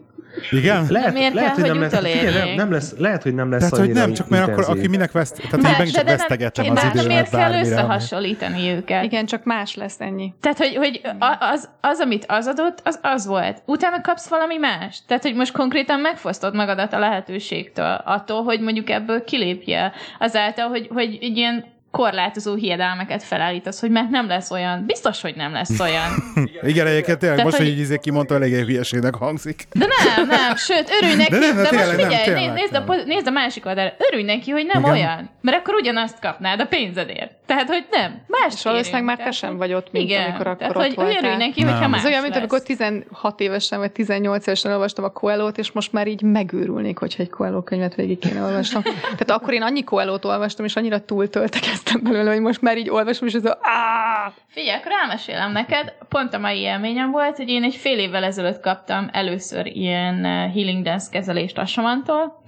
Igen? 0.51 0.87
Lehet, 0.89 1.13
miért 1.13 1.35
lehet, 1.35 1.55
kell, 1.55 1.61
hogy 1.61 1.71
hogy 1.71 1.81
nem 1.81 1.91
lesz, 2.03 2.13
figyelj, 2.13 2.47
nem, 2.47 2.55
nem 2.55 2.73
lesz, 2.73 2.95
lehet, 2.99 3.23
hogy 3.23 3.35
nem 3.35 3.51
lesz 3.51 3.69
Tehát, 3.69 3.87
hogy 3.87 3.95
nem, 3.95 4.13
csak 4.13 4.29
mert 4.29 4.43
akkor 4.43 4.59
intenzív. 4.59 4.79
aki 4.79 4.89
minek 4.89 5.13
veszt, 5.13 5.37
tehát 5.37 5.63
Mert- 5.63 5.81
én 5.81 5.93
de 5.93 6.03
nem- 6.03 6.07
vesztegetem 6.17 6.71
az 6.71 6.83
időmet 6.85 7.07
miért 7.07 7.31
kell 7.31 7.53
összehasonlítani 7.61 8.69
őket? 8.71 9.05
Igen, 9.05 9.27
csak 9.27 9.45
más 9.45 9.75
lesz 9.75 10.01
ennyi. 10.01 10.35
Tehát, 10.41 10.59
hogy, 10.59 10.77
hogy 10.77 11.01
az, 11.39 11.69
az, 11.81 12.01
amit 12.01 12.25
az 12.29 12.47
adott, 12.47 12.81
az 12.85 12.99
az 13.03 13.27
volt. 13.27 13.63
Utána 13.67 14.01
kapsz 14.01 14.29
valami 14.29 14.57
más. 14.57 15.03
Tehát, 15.07 15.23
hogy 15.23 15.35
most 15.35 15.53
konkrétan 15.53 16.01
megfosztod 16.01 16.55
magadat 16.55 16.93
a 16.93 16.99
lehetőségtől, 16.99 18.01
attól, 18.05 18.43
hogy 18.43 18.61
mondjuk 18.61 18.91
ebből 18.91 19.25
kilépjél. 19.25 19.93
Azáltal, 20.19 20.69
hogy, 20.69 20.89
hogy 20.93 21.19
egy 21.21 21.37
ilyen 21.37 21.65
korlátozó 21.93 22.55
hiedelmeket 22.55 23.23
felállítasz, 23.23 23.81
hogy 23.81 23.91
mert 23.91 24.11
nem 24.11 24.27
lesz 24.27 24.51
olyan. 24.51 24.85
Biztos, 24.87 25.21
hogy 25.21 25.35
nem 25.37 25.53
lesz 25.53 25.81
olyan. 25.81 26.11
Igen, 26.63 26.87
egyébként 26.87 27.19
tényleg 27.19 27.37
Tehát, 27.39 27.45
most, 27.45 27.57
hogy 27.57 27.67
hogy- 27.67 27.75
így 27.75 27.81
izé 27.81 27.99
kimondta, 27.99 28.35
eléggé 28.35 28.61
hülyeségnek 28.63 29.15
hangzik. 29.15 29.65
De 29.73 29.87
nem, 30.17 30.27
nem, 30.27 30.57
sőt, 30.57 30.91
örülj 31.01 31.15
neki, 31.17 31.31
De 31.31 31.39
nem, 31.39 31.49
de 31.49 31.55
de 31.55 31.59
most 31.61 31.71
tényleg 31.71 31.97
nem, 31.97 32.07
figyelj, 32.09 32.25
tényleg 32.25 32.45
né- 32.45 32.55
nézd, 32.55 32.75
a, 32.75 32.79
nem. 32.79 32.85
poz- 32.87 33.07
nézd 33.07 33.27
a 33.27 33.31
másik 33.31 33.67
oldalra, 33.67 33.93
örülj 34.09 34.23
neki, 34.25 34.51
hogy 34.51 34.67
nem 34.67 34.83
Igen. 34.83 34.93
olyan, 34.95 35.31
mert 35.41 35.57
akkor 35.57 35.75
ugyanazt 35.75 36.19
kapnád 36.21 36.61
a 36.61 36.67
pénzedért. 36.67 37.33
Tehát, 37.47 37.69
hogy 37.69 37.87
nem, 37.91 38.21
más 38.27 38.53
És 38.55 38.63
valószínűleg 38.63 39.05
már 39.05 39.17
te 39.17 39.31
sem 39.31 39.57
vagy 39.57 39.73
ott, 39.73 39.93
mint 39.93 40.05
Igen, 40.11 40.25
amikor 40.25 40.47
akkor 40.47 40.57
tehát, 40.57 40.77
ott 40.77 40.95
hogy, 40.95 41.17
örülj 41.19 41.37
neki, 41.37 41.63
Nem. 41.63 41.73
hogyha 41.73 41.89
más 41.89 42.01
Ez 42.01 42.07
olyan, 42.07 42.21
mint 42.21 42.35
lesz. 42.35 42.43
amikor 42.43 42.63
16 42.63 43.41
évesen 43.41 43.79
vagy 43.79 43.93
18 43.93 44.47
évesen 44.47 44.73
olvastam 44.73 45.05
a 45.05 45.09
Coelho-t, 45.09 45.59
és 45.59 45.73
most 45.73 45.93
már 45.93 46.07
így 46.07 46.23
megőrülnék, 46.23 46.99
hogyha 46.99 47.23
egy 47.23 47.31
Coelho 47.31 47.63
könyvet 47.63 47.95
végig 47.95 48.19
kéne 48.19 48.43
olvasnom. 48.43 48.83
Tehát 49.19 49.31
akkor 49.31 49.53
én 49.53 49.63
annyi 49.63 49.85
Coelho-t 49.85 50.25
olvastam, 50.25 50.65
és 50.65 50.77
annyira 50.77 51.05
túltöltekeztem 51.83 52.03
belőle, 52.03 52.33
hogy 52.33 52.41
most 52.41 52.63
már 52.63 52.79
így 52.79 52.91
olvasom, 52.91 53.29
és 53.29 53.35
ez 53.35 53.45
a 53.45 53.59
áh! 53.61 54.33
Figyelj, 54.47 54.79
akkor 54.79 54.93
elmesélem 54.93 55.53
neked, 55.53 55.95
pont 56.09 56.35
a 56.35 56.39
mai 56.39 56.59
élményem 56.59 57.11
volt, 57.11 57.37
hogy 57.37 57.49
én 57.49 57.63
egy 57.63 57.75
fél 57.75 57.99
évvel 57.99 58.25
ezelőtt 58.25 58.61
kaptam 58.61 59.09
először 59.13 59.67
ilyen 59.67 60.25
eh, 60.25 60.53
healing 60.53 60.85
dance 60.85 61.11
kezelést 61.11 61.59
a 61.59 61.67
samantól, 61.67 62.43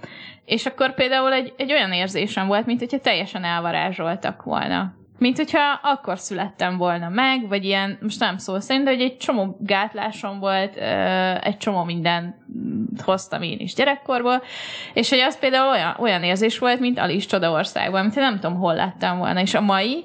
és 0.44 0.66
akkor 0.66 0.94
például 0.94 1.32
egy, 1.32 1.52
egy 1.56 1.72
olyan 1.72 1.92
érzésem 1.92 2.46
volt, 2.46 2.66
mint 2.66 2.78
hogyha 2.78 2.98
teljesen 2.98 3.44
elvarázsoltak 3.44 4.42
volna. 4.42 4.94
Mint 5.18 5.36
hogyha 5.36 5.80
akkor 5.82 6.18
születtem 6.18 6.76
volna 6.76 7.08
meg, 7.08 7.48
vagy 7.48 7.64
ilyen, 7.64 7.98
most 8.00 8.20
nem 8.20 8.36
szó 8.36 8.60
szerint, 8.60 8.84
de 8.84 8.90
hogy 8.90 9.00
egy 9.00 9.16
csomó 9.16 9.56
gátlásom 9.60 10.38
volt, 10.38 10.76
egy 11.40 11.56
csomó 11.56 11.84
minden 11.84 12.34
hoztam 13.04 13.42
én 13.42 13.58
is 13.58 13.74
gyerekkorból, 13.74 14.42
és 14.94 15.08
hogy 15.08 15.18
az 15.18 15.38
például 15.38 15.70
olyan, 15.70 15.96
olyan 15.98 16.22
érzés 16.22 16.58
volt, 16.58 16.80
mint 16.80 16.98
Alice 16.98 17.28
Csodaországban, 17.28 18.04
én 18.04 18.12
nem 18.14 18.40
tudom, 18.40 18.58
hol 18.58 18.74
lettem 18.74 19.18
volna, 19.18 19.40
és 19.40 19.54
a 19.54 19.60
mai, 19.60 20.04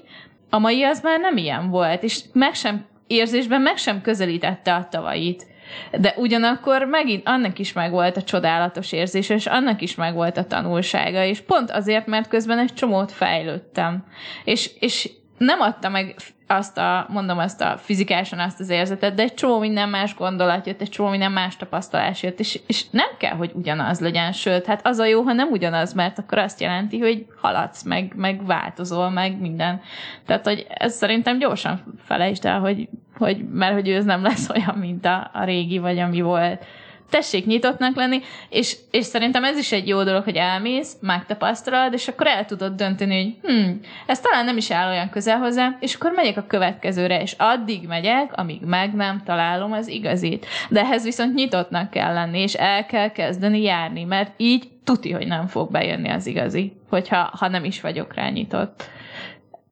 a 0.50 0.60
mai 0.60 0.84
az 0.84 1.02
már 1.02 1.20
nem 1.20 1.38
ilyen 1.38 1.70
volt, 1.70 2.04
és 2.04 2.22
meg 2.34 2.54
sem 2.54 2.86
érzésben 3.08 3.62
meg 3.62 3.78
sem 3.78 4.02
közelítette 4.02 4.74
a 4.74 4.88
tavait. 4.90 5.48
De 5.92 6.14
ugyanakkor 6.18 6.84
megint 6.84 7.28
annak 7.28 7.60
is 7.60 7.74
meg 7.74 7.92
volt 7.92 8.18
a 8.18 8.22
csodálatos 8.22 8.92
érzés, 8.92 9.30
és 9.30 9.46
annak 9.46 9.82
is 9.82 9.96
meg 9.96 10.14
volt 10.14 10.38
a 10.38 10.46
tanulsága, 10.46 11.24
és 11.24 11.40
pont 11.40 11.72
azért, 11.72 12.06
mert 12.06 12.28
közben 12.28 12.60
egy 12.60 12.74
csomót 12.74 13.12
fejlődtem. 13.12 14.06
És, 14.44 14.70
és 14.80 15.10
nem 15.38 15.60
adta 15.62 15.90
meg 15.90 16.16
azt 16.52 16.78
a, 16.78 17.06
mondom 17.10 17.38
azt 17.38 17.62
a 17.62 17.78
fizikálisan 17.78 18.40
azt 18.40 18.60
az 18.60 18.70
érzetet, 18.70 19.14
de 19.14 19.24
egy 19.24 19.34
csomó 19.34 19.60
minden 19.60 19.90
más 19.90 20.16
gondolat 20.16 20.68
jött, 20.68 20.82
egy 20.82 20.90
csomó 20.90 21.10
minden 21.10 21.32
más 21.32 21.58
tapasztalás 21.58 22.24
jött, 22.24 22.40
és, 22.40 22.60
és 22.68 22.90
nem 22.90 23.10
kell, 23.18 23.36
hogy 23.36 23.52
ugyanaz 23.54 24.00
legyen, 24.00 24.32
sőt, 24.32 24.66
hát 24.66 24.88
az 24.88 25.00
a 25.00 25.06
jó, 25.06 25.22
ha 25.22 25.34
nem 25.34 25.50
ugyanaz, 25.52 25.94
mert 25.94 26.20
akkor 26.20 26.38
azt 26.38 26.62
jelenti, 26.62 27.00
hogy 27.00 27.26
haladsz, 27.42 27.84
meg, 27.84 28.14
meg 28.16 28.46
változol, 28.46 29.10
meg 29.10 29.40
minden. 29.40 29.82
Tehát, 30.26 30.46
hogy 30.46 30.66
ez 30.70 30.96
szerintem 30.96 31.38
gyorsan 31.38 31.84
felejtsd 32.04 32.46
el, 32.46 32.60
hogy, 32.60 32.90
hogy 33.18 33.50
mert 33.50 33.74
hogy 33.74 33.88
ő 33.88 34.02
nem 34.02 34.24
lesz 34.24 34.50
olyan, 34.56 34.76
mint 34.80 35.06
a, 35.06 35.30
a 35.34 35.44
régi, 35.44 35.78
vagy 35.78 36.00
ami 36.00 36.22
volt 36.22 36.66
tessék 37.10 37.46
nyitottnak 37.46 37.96
lenni, 37.96 38.22
és, 38.50 38.78
és 38.92 39.06
szerintem 39.06 39.44
ez 39.44 39.58
is 39.58 39.72
egy 39.72 39.88
jó 39.88 40.04
dolog, 40.04 40.24
hogy 40.24 40.36
elmész, 40.36 40.98
megtapasztalod, 41.02 41.94
és 41.94 42.08
akkor 42.08 42.28
el 42.28 42.46
tudod 42.46 42.76
dönteni, 42.76 43.38
hogy 43.42 43.52
hm, 43.52 43.70
ez 44.06 44.20
talán 44.20 44.46
nem 44.46 44.58
is 44.58 44.72
áll 44.72 44.90
olyan 44.90 45.10
közel 45.10 45.38
hozzá, 45.38 45.78
és 45.80 45.96
akkor 45.96 46.12
megyek 46.12 46.38
a 46.38 46.46
következőre, 46.48 47.22
és 47.22 47.36
addig 47.38 47.88
megyek, 47.88 48.38
amíg 48.38 48.62
meg 48.62 48.94
nem 48.94 49.22
találom 49.26 49.72
az 49.72 49.88
igazit. 49.88 50.46
De 50.70 50.80
ehhez 50.80 51.04
viszont 51.04 51.34
nyitottnak 51.34 51.90
kell 51.90 52.14
lenni, 52.14 52.40
és 52.40 52.54
el 52.54 52.86
kell 52.86 53.12
kezdeni 53.12 53.62
járni, 53.62 54.04
mert 54.04 54.32
így 54.38 54.68
tuti, 54.84 55.12
hogy 55.12 55.28
nem 55.28 55.48
fog 55.48 55.72
bejönni 55.72 56.10
az 56.10 56.28
igazi, 56.28 56.74
hogyha 56.90 57.34
ha 57.40 57.48
nem 57.48 57.64
is 57.64 57.82
vagyok 57.82 58.14
rá 58.14 58.30
nyitott. 58.30 58.84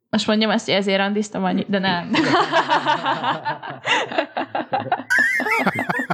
Most 0.09 0.27
mondjam 0.27 0.49
ezt, 0.49 0.65
hogy 0.65 0.76
ezért 0.76 0.97
randiztam 0.97 1.43
annyi, 1.43 1.65
de 1.68 1.80
nem. 1.80 2.11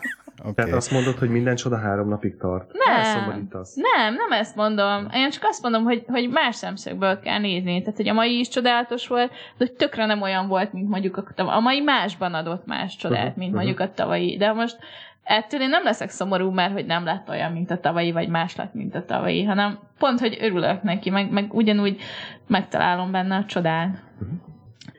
Okay. 0.43 0.53
Tehát 0.53 0.73
azt 0.73 0.91
mondod, 0.91 1.17
hogy 1.17 1.29
minden 1.29 1.55
csoda 1.55 1.77
három 1.77 2.07
napig 2.07 2.37
tart. 2.37 2.71
Nem, 2.71 3.35
nem, 3.75 4.13
nem 4.13 4.31
ezt 4.31 4.55
mondom. 4.55 5.07
Én 5.13 5.29
csak 5.29 5.43
azt 5.43 5.61
mondom, 5.61 5.83
hogy, 5.83 6.03
hogy 6.07 6.29
más 6.29 6.55
szemszögből 6.55 7.19
kell 7.19 7.39
nézni. 7.39 7.79
Tehát, 7.79 7.95
hogy 7.97 8.07
a 8.07 8.13
mai 8.13 8.39
is 8.39 8.47
csodálatos 8.47 9.07
volt, 9.07 9.29
de 9.29 9.37
hogy 9.57 9.71
tökre 9.71 10.05
nem 10.05 10.21
olyan 10.21 10.47
volt, 10.47 10.73
mint 10.73 10.89
mondjuk 10.89 11.33
a, 11.35 11.41
a 11.41 11.59
mai 11.59 11.79
másban 11.79 12.33
adott 12.33 12.65
más 12.65 12.95
csodát, 12.95 13.19
uh-huh, 13.19 13.37
mint 13.37 13.53
uh-huh. 13.53 13.65
mondjuk 13.65 13.89
a 13.89 13.93
tavalyi. 13.93 14.37
De 14.37 14.51
most 14.51 14.77
ettől 15.23 15.61
én 15.61 15.69
nem 15.69 15.83
leszek 15.83 16.09
szomorú, 16.09 16.51
mert 16.51 16.73
hogy 16.73 16.85
nem 16.85 17.03
lett 17.03 17.29
olyan, 17.29 17.51
mint 17.51 17.71
a 17.71 17.79
tavalyi, 17.79 18.11
vagy 18.11 18.27
más 18.27 18.55
lett, 18.55 18.73
mint 18.73 18.95
a 18.95 19.05
tavalyi, 19.05 19.43
hanem 19.43 19.79
pont, 19.97 20.19
hogy 20.19 20.37
örülök 20.41 20.81
neki, 20.81 21.09
meg, 21.09 21.31
meg 21.31 21.53
ugyanúgy 21.53 22.01
megtalálom 22.47 23.11
benne 23.11 23.35
a 23.35 23.45
csodát. 23.45 24.03
Uh-huh. 24.19 24.51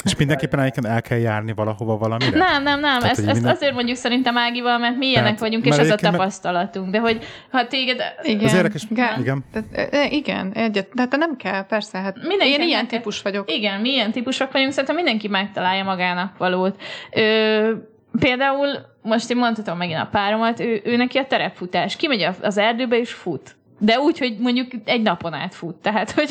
És 0.05 0.17
mindenképpen 0.17 0.61
egyébként 0.61 0.87
el 0.87 1.03
kell 1.03 1.19
járni 1.19 1.53
valahova 1.53 1.97
valamire? 1.97 2.39
Nem, 2.39 2.63
nem, 2.63 2.81
nem. 2.81 2.99
Tehát, 2.99 3.19
ezt, 3.19 3.27
ezt 3.27 3.33
minden... 3.33 3.55
azért 3.55 3.75
mondjuk 3.75 3.97
szerintem 3.97 4.37
Ágival, 4.37 4.79
mert 4.79 4.97
mi 4.97 5.07
ilyenek 5.07 5.25
Tehát, 5.25 5.41
vagyunk, 5.41 5.67
és 5.67 5.77
ez 5.77 5.91
a 5.91 5.95
tapasztalatunk. 5.95 6.91
De 6.91 6.99
hogy 6.99 7.25
ha 7.51 7.67
téged... 7.67 8.03
Igen. 8.23 8.45
Az 8.45 8.55
érdekes. 8.55 8.83
Igen. 8.91 9.21
Igen. 9.21 9.45
Tehát, 9.53 10.13
igen, 10.13 10.53
egyet. 10.53 10.89
Tehát 10.95 11.17
nem 11.17 11.37
kell, 11.37 11.67
persze. 11.67 11.99
Hát 11.99 12.17
mindenki 12.27 12.53
én 12.53 12.69
ilyen 12.69 12.87
típus 12.87 13.23
vagyok. 13.23 13.53
Igen, 13.53 13.81
mi 13.81 13.89
ilyen 13.91 14.13
típusok 14.13 14.53
vagyunk, 14.53 14.73
szerintem 14.73 14.95
mindenki 14.97 15.29
megtalálja 15.29 15.85
magának 15.85 16.37
valót. 16.37 16.81
Ö, 17.11 17.73
például 18.19 18.69
most 19.03 19.31
én 19.31 19.37
mondhatom 19.37 19.77
megint 19.77 20.01
a 20.01 20.09
páromat, 20.11 20.61
ő, 20.61 20.81
ő 20.85 20.97
neki 20.97 21.19
a 21.19 21.27
terepfutás. 21.27 21.97
Kimegy 21.97 22.29
az 22.41 22.59
erdőbe 22.59 22.99
és 22.99 23.13
fut. 23.13 23.57
De 23.79 23.99
úgy, 23.99 24.19
hogy 24.19 24.39
mondjuk 24.39 24.71
egy 24.85 25.03
napon 25.03 25.33
át 25.33 25.55
fut. 25.55 25.75
Tehát, 25.75 26.11
hogy 26.11 26.31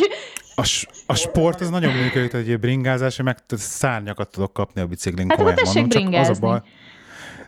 a, 0.56 0.86
a 1.06 1.16
sport 1.16 1.62
az 1.62 1.70
nagyon 1.70 1.94
működik, 1.94 2.32
hogy 2.32 2.50
egy 2.50 2.60
bringázás, 2.60 3.22
meg 3.22 3.38
szárnyakat 3.48 4.30
tudok 4.30 4.54
kapni 4.54 4.82
a 4.82 4.86
biciklin. 4.86 5.30
Hát 5.30 5.38
komolyan 5.38 5.60
mondom, 5.66 5.90
csak 5.90 6.14
az 6.14 6.38
a 6.38 6.40
baj, 6.40 6.62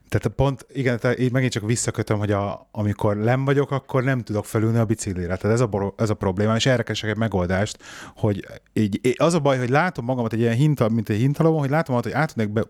tehát 0.09 0.27
pont, 0.35 0.65
igen, 0.73 0.99
tehát 0.99 1.19
így 1.19 1.31
megint 1.31 1.51
csak 1.51 1.65
visszakötöm, 1.65 2.17
hogy 2.17 2.31
a, 2.31 2.67
amikor 2.71 3.17
lem 3.17 3.45
vagyok, 3.45 3.71
akkor 3.71 4.03
nem 4.03 4.21
tudok 4.21 4.45
felülni 4.45 4.77
a 4.77 4.85
biciklire. 4.85 5.35
Tehát 5.35 5.55
ez 5.55 5.61
a, 5.61 5.93
ez 5.97 6.09
a 6.09 6.13
probléma, 6.13 6.55
és 6.55 6.65
erre 6.65 6.83
keresek 6.83 7.09
egy 7.09 7.17
megoldást, 7.17 7.77
hogy 8.15 8.45
így, 8.73 9.15
az 9.17 9.33
a 9.33 9.39
baj, 9.39 9.57
hogy 9.57 9.69
látom 9.69 10.05
magamat 10.05 10.33
egy 10.33 10.39
ilyen 10.39 10.55
hinta, 10.55 10.89
mint 10.89 11.09
egy 11.09 11.17
hintalomon, 11.17 11.59
hogy 11.59 11.69
látom 11.69 11.95
magamat, 11.95 12.13
hogy 12.13 12.23
át 12.23 12.33
tudnék 12.33 12.53
be, 12.53 12.63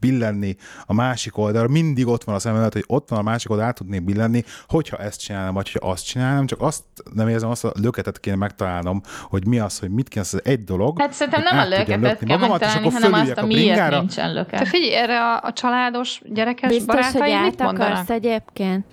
billenni 0.00 0.56
a 0.86 0.94
másik 0.94 1.36
oldalra, 1.36 1.68
mindig 1.68 2.06
ott 2.06 2.24
van 2.24 2.34
a 2.34 2.38
szemem 2.38 2.68
hogy 2.72 2.84
ott 2.86 3.08
van 3.08 3.18
a 3.18 3.22
másik 3.22 3.50
oldal, 3.50 3.66
át 3.66 3.74
tudnék 3.74 4.04
billenni, 4.04 4.44
hogyha 4.68 4.96
ezt 4.96 5.20
csinálom, 5.20 5.54
vagy 5.54 5.70
hogyha 5.72 5.90
azt 5.90 6.06
csinálom, 6.06 6.46
csak 6.46 6.60
azt 6.60 6.82
nem 7.14 7.28
érzem, 7.28 7.50
azt 7.50 7.64
a 7.64 7.72
löketet 7.80 8.20
kéne 8.20 8.36
megtalálnom, 8.36 9.00
hogy 9.22 9.46
mi 9.46 9.58
az, 9.58 9.78
hogy 9.78 9.90
mit 9.90 10.08
kéne, 10.08 10.24
az 10.32 10.40
egy 10.44 10.64
dolog. 10.64 11.00
Hát 11.00 11.12
szerintem 11.12 11.42
nem 11.42 11.58
a 11.58 11.68
löketet 11.68 12.18
kell 12.18 12.38
magamat, 12.38 12.60
megtalálni, 12.60 12.90
hanem 12.90 13.12
azt, 13.12 13.38
a 13.38 13.46
miért 13.46 13.90
nincsen 13.90 14.32
löket. 14.32 14.58
Te 14.58 14.64
figyelj, 14.64 14.94
erre 14.94 15.20
a, 15.20 15.40
a 15.42 15.52
családos, 15.52 16.20
gyerekes 16.24 16.70
Biztos, 16.70 16.94
barátaid 16.94 17.34
hogy 17.34 17.42
mit 17.42 17.62
mondanak? 17.62 18.10
egyébként? 18.10 18.84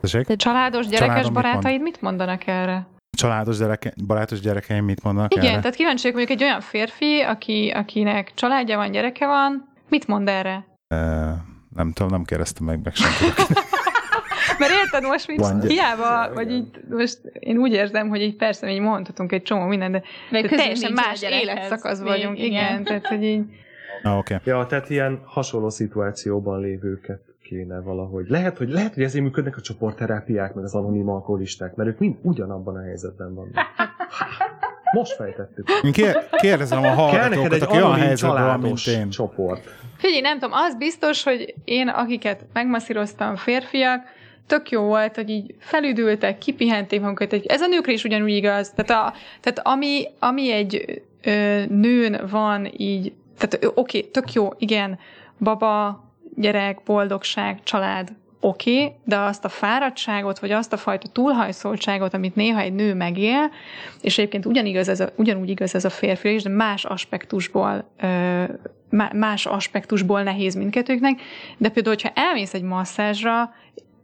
Te 0.00 0.36
családos, 0.36 0.86
gyerekes 0.86 1.14
Családom 1.14 1.32
barátaid 1.32 1.74
mit, 1.74 1.82
mit 1.82 2.00
mondanak 2.00 2.46
erre? 2.46 2.86
Családos 3.10 3.58
gyereke, 3.58 3.92
barátos 4.06 4.40
gyerekeim 4.40 4.84
mit 4.84 5.02
mondanak 5.02 5.34
Igen, 5.34 5.46
erre? 5.46 5.60
tehát 5.60 5.74
kíváncsiak 5.74 6.14
mondjuk 6.14 6.40
egy 6.40 6.44
olyan 6.44 6.60
férfi, 6.60 7.20
aki, 7.20 7.72
akinek 7.74 8.32
családja 8.34 8.76
van, 8.76 8.90
gyereke 8.90 9.26
van, 9.26 9.68
Mit 9.88 10.06
mond 10.06 10.28
erre? 10.28 10.66
E, 10.88 10.96
nem 11.74 11.92
tudom, 11.92 12.10
nem 12.10 12.24
kérdeztem 12.24 12.66
meg, 12.66 12.80
meg 12.82 12.94
sem 12.94 13.10
Mert 14.58 14.72
érted, 14.72 15.02
most 15.02 15.26
mint 15.28 15.40
Van, 15.40 15.60
hiába, 15.60 16.34
vagy 16.34 16.50
így, 16.50 16.80
most 16.88 17.18
én 17.38 17.58
úgy 17.58 17.72
érzem, 17.72 18.08
hogy 18.08 18.20
így 18.20 18.36
persze, 18.36 18.70
így 18.70 18.80
mondhatunk 18.80 19.32
egy 19.32 19.42
csomó 19.42 19.66
minden, 19.66 19.90
de, 19.92 20.02
de 20.30 20.48
teljesen 20.48 20.92
más 20.92 21.22
életszakasz 21.22 22.00
vagyunk, 22.00 22.38
igen. 22.38 22.50
igen, 22.50 22.84
tehát 22.84 23.06
hogy 23.06 23.22
így... 23.22 23.44
Ah, 24.02 24.18
okay. 24.18 24.36
Ja, 24.44 24.66
tehát 24.66 24.90
ilyen 24.90 25.20
hasonló 25.24 25.68
szituációban 25.68 26.60
lévőket 26.60 27.20
kéne 27.42 27.80
valahogy. 27.80 28.28
Lehet, 28.28 28.56
hogy, 28.56 28.68
lehet, 28.68 28.94
hogy 28.94 29.02
ezért 29.02 29.24
működnek 29.24 29.56
a 29.56 29.60
csoportterápiák, 29.60 30.54
meg 30.54 30.64
az 30.64 30.74
anonim 30.74 31.08
alkoholisták, 31.08 31.74
mert 31.74 31.88
ők 31.88 31.98
mind 31.98 32.16
ugyanabban 32.22 32.76
a 32.76 32.82
helyzetben 32.82 33.34
vannak. 33.34 33.54
Most 34.92 35.12
fejtettük. 35.12 35.68
Én 35.82 35.92
kérdezem 36.30 36.84
a 36.84 36.88
hallgatókat, 36.88 37.62
aki 37.62 37.76
olyan 37.76 37.94
helyzetben 37.94 38.44
van, 38.44 38.60
mint 38.60 38.86
én. 38.86 39.10
csoport. 39.10 39.68
Figyelj, 39.96 40.20
nem 40.20 40.38
tudom, 40.38 40.52
az 40.52 40.74
biztos, 40.74 41.22
hogy 41.22 41.54
én, 41.64 41.88
akiket 41.88 42.44
megmasszíroztam 42.52 43.36
férfiak, 43.36 44.02
tök 44.46 44.70
jó 44.70 44.82
volt, 44.82 45.14
hogy 45.14 45.30
így 45.30 45.54
felüdültek, 45.58 46.38
kipihenték 46.38 47.00
magukat. 47.00 47.32
Ez 47.32 47.60
a 47.60 47.66
nőkre 47.66 47.92
is 47.92 48.04
ugyanúgy 48.04 48.32
igaz. 48.32 48.70
Tehát, 48.70 49.06
a, 49.06 49.14
tehát 49.40 49.60
ami, 49.62 50.08
ami 50.18 50.52
egy 50.52 51.02
ö, 51.22 51.62
nőn 51.68 52.26
van 52.30 52.72
így, 52.76 53.12
tehát 53.38 53.54
oké, 53.54 53.98
okay, 53.98 54.10
tök 54.10 54.32
jó, 54.32 54.48
igen, 54.58 54.98
baba, 55.38 56.04
gyerek, 56.34 56.82
boldogság, 56.84 57.62
család, 57.62 58.08
oké, 58.40 58.82
okay, 58.84 58.94
de 59.04 59.18
azt 59.18 59.44
a 59.44 59.48
fáradtságot, 59.48 60.38
vagy 60.38 60.50
azt 60.50 60.72
a 60.72 60.76
fajta 60.76 61.08
túlhajszoltságot, 61.08 62.14
amit 62.14 62.34
néha 62.34 62.60
egy 62.60 62.72
nő 62.72 62.94
megél, 62.94 63.50
és 64.00 64.18
egyébként 64.18 64.46
ugyanigaz 64.46 64.88
ez 64.88 65.00
a, 65.00 65.08
ugyanúgy 65.16 65.48
igaz 65.48 65.74
ez 65.74 65.84
a 65.84 65.90
férfi 65.90 66.34
is, 66.34 66.42
de 66.42 66.48
más 66.48 66.84
aspektusból, 66.84 67.90
más 69.12 69.46
aspektusból 69.46 70.22
nehéz 70.22 70.54
mindkettőknek, 70.54 71.20
de 71.56 71.68
például, 71.68 71.94
hogyha 71.94 72.20
elmész 72.20 72.54
egy 72.54 72.62
masszázsra, 72.62 73.54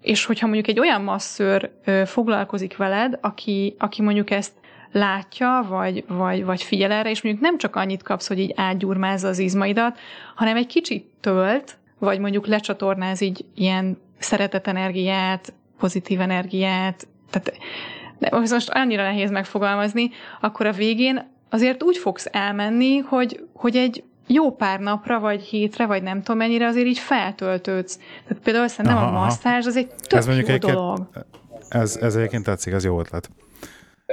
és 0.00 0.24
hogyha 0.24 0.46
mondjuk 0.46 0.68
egy 0.68 0.80
olyan 0.80 1.02
masszőr 1.02 1.70
foglalkozik 2.04 2.76
veled, 2.76 3.18
aki, 3.20 3.74
aki 3.78 4.02
mondjuk 4.02 4.30
ezt 4.30 4.52
látja, 4.92 5.66
vagy, 5.68 6.04
vagy, 6.08 6.44
vagy 6.44 6.62
figyel 6.62 6.92
erre, 6.92 7.10
és 7.10 7.22
mondjuk 7.22 7.44
nem 7.44 7.58
csak 7.58 7.76
annyit 7.76 8.02
kapsz, 8.02 8.28
hogy 8.28 8.38
így 8.38 8.52
átgyurmázza 8.56 9.28
az 9.28 9.38
izmaidat, 9.38 9.98
hanem 10.34 10.56
egy 10.56 10.66
kicsit 10.66 11.06
tölt, 11.20 11.76
vagy 11.98 12.18
mondjuk 12.18 12.46
lecsatornáz 12.46 13.20
így 13.20 13.44
ilyen 13.54 13.98
szeretetenergiát, 14.24 15.52
pozitív 15.78 16.20
energiát, 16.20 17.06
tehát 17.30 17.58
de 18.18 18.28
most 18.30 18.68
annyira 18.68 19.02
nehéz 19.02 19.30
megfogalmazni, 19.30 20.10
akkor 20.40 20.66
a 20.66 20.72
végén 20.72 21.30
azért 21.50 21.82
úgy 21.82 21.96
fogsz 21.96 22.28
elmenni, 22.30 22.98
hogy, 22.98 23.46
hogy 23.52 23.76
egy 23.76 24.04
jó 24.26 24.52
pár 24.52 24.80
napra, 24.80 25.20
vagy 25.20 25.42
hétre, 25.42 25.86
vagy 25.86 26.02
nem 26.02 26.18
tudom 26.18 26.36
mennyire, 26.36 26.66
azért 26.66 26.86
így 26.86 26.98
feltöltődsz. 26.98 27.98
Tehát 28.26 28.42
például 28.42 28.68
szerintem 28.68 28.96
aha, 28.96 29.06
a 29.06 29.24
masszázs 29.24 29.66
az 29.66 29.76
egy 29.76 29.86
tök 29.86 30.18
ez 30.18 30.48
jó 30.48 30.56
dolog. 30.56 31.08
Ez, 31.68 31.96
ez 31.96 32.16
egyébként 32.16 32.44
tetszik, 32.44 32.72
ez 32.72 32.84
jó 32.84 33.00
ötlet. 33.00 33.30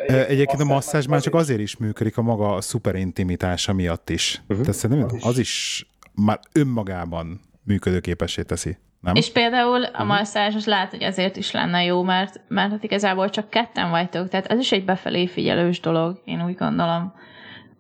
Egyébként 0.07 0.61
a 0.61 0.65
masszázs 0.65 1.05
már 1.05 1.21
csak 1.21 1.35
azért 1.35 1.59
is 1.59 1.77
működik 1.77 2.17
a 2.17 2.21
maga 2.21 2.55
a 2.55 2.61
szuperintimitásra 2.61 3.73
miatt 3.73 4.09
is. 4.09 4.41
Uh-huh. 4.41 4.65
Tehát 4.65 4.79
szerintem 4.79 5.17
az 5.21 5.37
is 5.37 5.85
már 6.13 6.39
önmagában 6.51 7.41
működőképessé 7.63 8.41
teszi. 8.41 8.77
Nem? 9.01 9.15
És 9.15 9.31
például 9.31 9.83
a 9.83 9.89
uh-huh. 9.89 10.07
masszázs 10.07 10.65
lehet, 10.65 10.89
hogy 10.89 11.03
azért 11.03 11.37
is 11.37 11.51
lenne 11.51 11.83
jó, 11.83 12.03
mert, 12.03 12.41
mert 12.47 12.71
hát 12.71 12.83
igazából 12.83 13.29
csak 13.29 13.49
ketten 13.49 13.89
vagytok, 13.89 14.29
tehát 14.29 14.45
ez 14.45 14.59
is 14.59 14.71
egy 14.71 14.85
befelé 14.85 15.27
figyelős 15.27 15.79
dolog, 15.79 16.21
én 16.25 16.45
úgy 16.45 16.55
gondolom. 16.55 17.13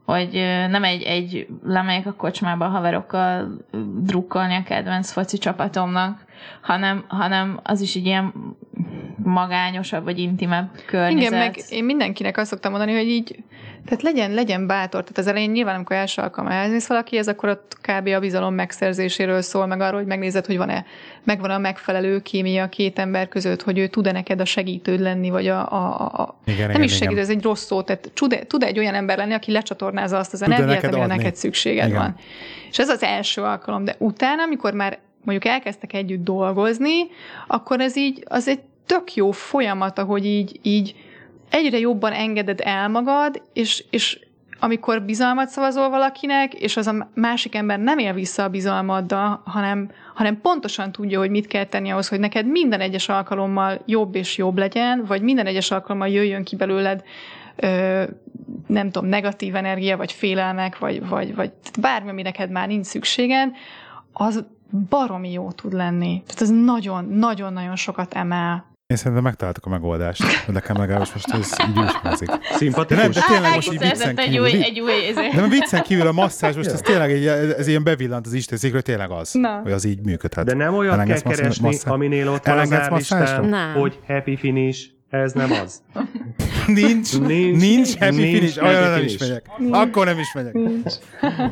hogy 0.05 0.31
nem 0.69 0.83
egy, 0.83 1.01
egy 1.03 1.47
lemegyek 1.63 2.05
a 2.05 2.13
kocsmába 2.13 2.65
a 2.65 2.69
haverokkal 2.69 3.57
drukkolni 4.01 4.55
a 4.55 4.63
kedvenc 4.63 5.11
foci 5.11 5.37
csapatomnak, 5.37 6.25
hanem, 6.61 7.05
hanem 7.07 7.59
az 7.63 7.81
is 7.81 7.95
egy 7.95 8.05
ilyen 8.05 8.33
magányosabb 9.23 10.03
vagy 10.03 10.19
intimebb 10.19 10.69
környezet. 10.85 11.31
Igen, 11.31 11.33
meg 11.33 11.55
én 11.69 11.83
mindenkinek 11.83 12.37
azt 12.37 12.49
szoktam 12.49 12.71
mondani, 12.71 12.93
hogy 12.93 13.07
így, 13.07 13.43
tehát 13.85 14.01
legyen, 14.01 14.31
legyen 14.31 14.67
bátor. 14.67 15.01
Tehát 15.01 15.17
az 15.17 15.27
elején 15.27 15.51
nyilván, 15.51 15.75
amikor 15.75 15.95
első 15.95 16.21
alkalommal 16.21 16.57
elmész 16.57 16.87
valakihez, 16.87 17.27
akkor 17.27 17.49
ott 17.49 17.77
kb. 17.81 18.07
a 18.07 18.19
bizalom 18.19 18.53
megszerzéséről 18.53 19.41
szól, 19.41 19.65
meg 19.65 19.81
arról, 19.81 19.99
hogy 19.99 20.07
megnézed, 20.07 20.45
hogy 20.45 20.57
van-e, 20.57 20.85
megvan 21.23 21.49
a 21.49 21.57
megfelelő 21.57 22.19
kémia 22.19 22.63
a 22.63 22.69
két 22.69 22.99
ember 22.99 23.27
között, 23.27 23.61
hogy 23.61 23.77
ő 23.77 23.87
tud-e 23.87 24.11
neked 24.11 24.39
a 24.39 24.45
segítőd 24.45 24.99
lenni, 24.99 25.29
vagy 25.29 25.47
a, 25.47 25.71
a, 25.71 26.05
a 26.21 26.35
Igen, 26.45 26.59
nem 26.61 26.69
igen, 26.69 26.83
is 26.83 26.91
segít, 26.91 27.11
igen. 27.11 27.23
ez 27.23 27.29
egy 27.29 27.43
rossz 27.43 27.65
szó, 27.65 27.81
tehát 27.81 28.11
tud, 28.13 28.45
tud 28.47 28.63
egy 28.63 28.79
olyan 28.79 28.93
ember 28.93 29.17
lenni, 29.17 29.33
aki 29.33 29.51
lecsatornázza 29.51 30.17
azt 30.17 30.33
az 30.33 30.41
energiát, 30.41 30.69
neked 30.69 30.89
amire 30.89 31.03
adni? 31.03 31.15
neked 31.15 31.35
szükséged 31.35 31.87
Igen. 31.87 31.99
van. 31.99 32.15
És 32.69 32.79
ez 32.79 32.89
az 32.89 33.03
első 33.03 33.41
alkalom, 33.41 33.83
de 33.83 33.95
utána, 33.97 34.43
amikor 34.43 34.73
már 34.73 34.99
mondjuk 35.23 35.53
elkezdtek 35.53 35.93
együtt 35.93 36.23
dolgozni, 36.23 37.07
akkor 37.47 37.79
ez 37.79 37.97
így, 37.97 38.23
az 38.27 38.47
egy 38.47 38.59
tök 38.85 39.15
jó 39.15 39.31
folyamat, 39.31 39.99
ahogy 39.99 40.25
így, 40.25 40.59
így 40.61 40.95
egyre 41.49 41.79
jobban 41.79 42.11
engeded 42.11 42.59
el 42.63 42.89
magad, 42.89 43.41
és, 43.53 43.83
és 43.89 44.19
amikor 44.59 45.01
bizalmat 45.01 45.49
szavazol 45.49 45.89
valakinek, 45.89 46.53
és 46.53 46.77
az 46.77 46.87
a 46.87 47.09
másik 47.13 47.55
ember 47.55 47.79
nem 47.79 47.97
él 47.97 48.13
vissza 48.13 48.43
a 48.43 48.49
bizalmaddal, 48.49 49.41
hanem, 49.45 49.91
hanem 50.13 50.41
pontosan 50.41 50.91
tudja, 50.91 51.19
hogy 51.19 51.29
mit 51.29 51.47
kell 51.47 51.65
tenni 51.65 51.89
ahhoz, 51.89 52.07
hogy 52.07 52.19
neked 52.19 52.45
minden 52.45 52.79
egyes 52.79 53.09
alkalommal 53.09 53.81
jobb 53.85 54.15
és 54.15 54.37
jobb 54.37 54.57
legyen, 54.57 55.03
vagy 55.07 55.21
minden 55.21 55.45
egyes 55.45 55.71
alkalommal 55.71 56.07
jöjjön 56.09 56.43
ki 56.43 56.55
belőled 56.55 57.03
ö, 57.55 58.03
nem 58.67 58.89
tudom, 58.89 59.09
negatív 59.09 59.55
energia, 59.55 59.97
vagy 59.97 60.11
félelmek, 60.11 60.77
vagy, 60.77 61.07
vagy, 61.07 61.35
vagy 61.35 61.51
bármi, 61.79 62.09
ami 62.09 62.21
neked 62.21 62.51
már 62.51 62.67
nincs 62.67 62.85
szükséged, 62.85 63.51
az 64.13 64.45
baromi 64.89 65.31
jó 65.31 65.51
tud 65.51 65.73
lenni. 65.73 66.23
Tehát 66.25 66.41
ez 66.41 66.49
nagyon, 66.49 67.05
nagyon-nagyon 67.05 67.75
sokat 67.75 68.13
emel. 68.13 68.70
Én 68.91 68.97
szerintem 68.97 69.23
megtaláltuk 69.23 69.65
a 69.65 69.69
megoldást. 69.69 70.23
De 70.45 70.51
nekem 70.51 70.77
legalábbis 70.77 71.13
most 71.13 71.33
ez 71.33 71.51
így 71.69 71.77
úgy 71.77 71.91
hangzik. 71.91 72.27
De 72.27 72.33
nem, 72.33 72.57
Szimpatikus? 72.57 73.13
de 73.15 73.21
tényleg 73.27 73.53
most 73.53 73.71
így 73.73 73.79
viccen 73.79 74.17
egy 74.19 74.29
kívül. 74.29 74.41
új, 74.41 74.63
egy 74.63 74.79
új 74.79 74.91
izé. 75.09 75.29
De 75.35 75.41
a 75.41 75.47
viccen 75.47 75.81
kívül 75.81 76.07
a 76.07 76.11
masszázs 76.11 76.55
most 76.55 76.69
ez 76.69 76.81
tényleg 76.81 77.11
egy, 77.11 77.25
ez 77.57 77.67
ilyen 77.67 77.83
bevillant 77.83 78.25
az 78.25 78.33
Istenszékről, 78.33 78.81
tényleg 78.81 79.11
az. 79.11 79.33
Na. 79.33 79.59
Hogy 79.63 79.71
az 79.71 79.85
így 79.85 79.99
működhet. 80.01 80.45
De 80.45 80.53
nem 80.53 80.73
olyan 80.73 81.05
kell 81.05 81.19
keresni, 81.19 81.65
masszá- 81.65 81.91
aminél 81.91 82.29
ott 82.29 82.45
van 82.45 82.57
az 82.57 82.69
Nem. 83.49 83.73
hogy 83.73 83.99
happy 84.07 84.35
finish, 84.37 84.85
ez 85.11 85.31
nem 85.33 85.51
az. 85.51 85.81
Nincs, 86.67 87.19
Nincs. 87.19 87.57
nincs 87.61 87.97
happy 87.97 88.15
Nincs 88.15 88.37
finish, 88.37 88.63
olyan 88.63 88.81
nem 88.91 89.03
is 89.03 89.15
finish. 89.15 89.19
megyek. 89.19 89.45
Akkor 89.71 90.05
nem 90.05 90.19
is 90.19 90.33
megyek. 90.33 90.55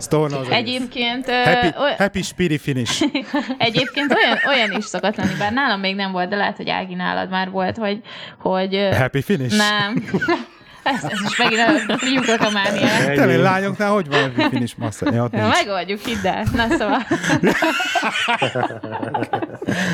Storna 0.02 0.40
az 0.40 0.49
egész. 0.49 0.76
Egyébként, 0.76 1.27
ö, 1.27 1.31
Happy, 1.44 1.68
oly- 1.80 1.95
happy 1.98 2.22
spiri 2.22 2.57
finish. 2.57 3.02
egyébként 3.57 4.14
olyan, 4.14 4.38
olyan 4.48 4.77
is 4.77 4.86
szokott 4.86 5.15
lenni, 5.15 5.34
bár 5.40 5.53
nálam 5.53 5.80
még 5.80 5.95
nem 5.95 6.11
volt, 6.11 6.30
de 6.30 6.36
lehet, 6.36 6.57
hogy 6.57 6.69
Ági 6.69 6.94
nálad 6.95 7.30
már 7.30 7.49
volt, 7.49 7.77
hogy, 7.77 8.02
hogy 8.40 8.90
Happy 8.98 9.22
finish? 9.22 9.57
nem. 9.57 10.03
Ez, 10.95 11.03
ez 11.03 11.20
most 11.20 11.38
megint 11.38 11.61
a 11.88 11.98
fiúknak 11.98 12.41
a. 12.41 12.70
Tényleg 12.70 13.18
Ennyi. 13.18 13.36
lányoknál 13.41 13.91
hogy 13.91 14.07
van 14.07 14.22
happy 14.22 14.49
finish 14.49 14.78
masszázs? 14.78 15.16
Ja, 15.16 15.30
megoldjuk, 15.32 15.99
hidd 15.99 16.28
el. 16.28 16.44
Na 16.56 16.68
szóval. 16.78 17.02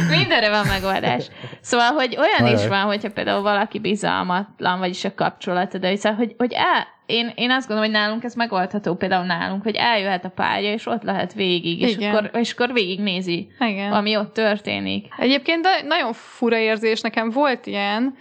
Mindenre 0.09 0.49
van 0.49 0.65
megoldás. 0.67 1.25
Szóval, 1.61 1.91
hogy 1.91 2.17
olyan 2.19 2.53
is 2.55 2.67
van, 2.67 2.81
hogyha 2.81 3.11
például 3.11 3.41
valaki 3.41 3.79
bizalmatlan, 3.79 4.79
vagyis 4.79 5.03
a 5.03 5.13
kapcsolata, 5.15 5.77
de 5.77 5.87
hiszen, 5.87 6.15
hogy, 6.15 6.35
hogy 6.37 6.53
el, 6.53 6.87
én, 7.05 7.31
én 7.35 7.51
azt 7.51 7.67
gondolom, 7.67 7.91
hogy 7.91 8.01
nálunk 8.01 8.23
ez 8.23 8.33
megoldható, 8.33 8.95
például 8.95 9.25
nálunk, 9.25 9.63
hogy 9.63 9.75
eljöhet 9.75 10.25
a 10.25 10.29
párja, 10.29 10.71
és 10.71 10.87
ott 10.87 11.03
lehet 11.03 11.33
végig, 11.33 11.81
és 11.81 11.91
Igen. 11.91 12.15
akkor, 12.15 12.29
és 12.39 12.51
akkor 12.51 12.73
végignézi, 12.73 13.47
Igen. 13.59 13.91
ami 13.91 14.17
ott 14.17 14.33
történik. 14.33 15.07
Egyébként 15.17 15.61
de 15.61 15.81
nagyon 15.87 16.13
fura 16.13 16.57
érzés, 16.57 17.01
nekem 17.01 17.29
volt 17.29 17.65
ilyen, 17.65 18.15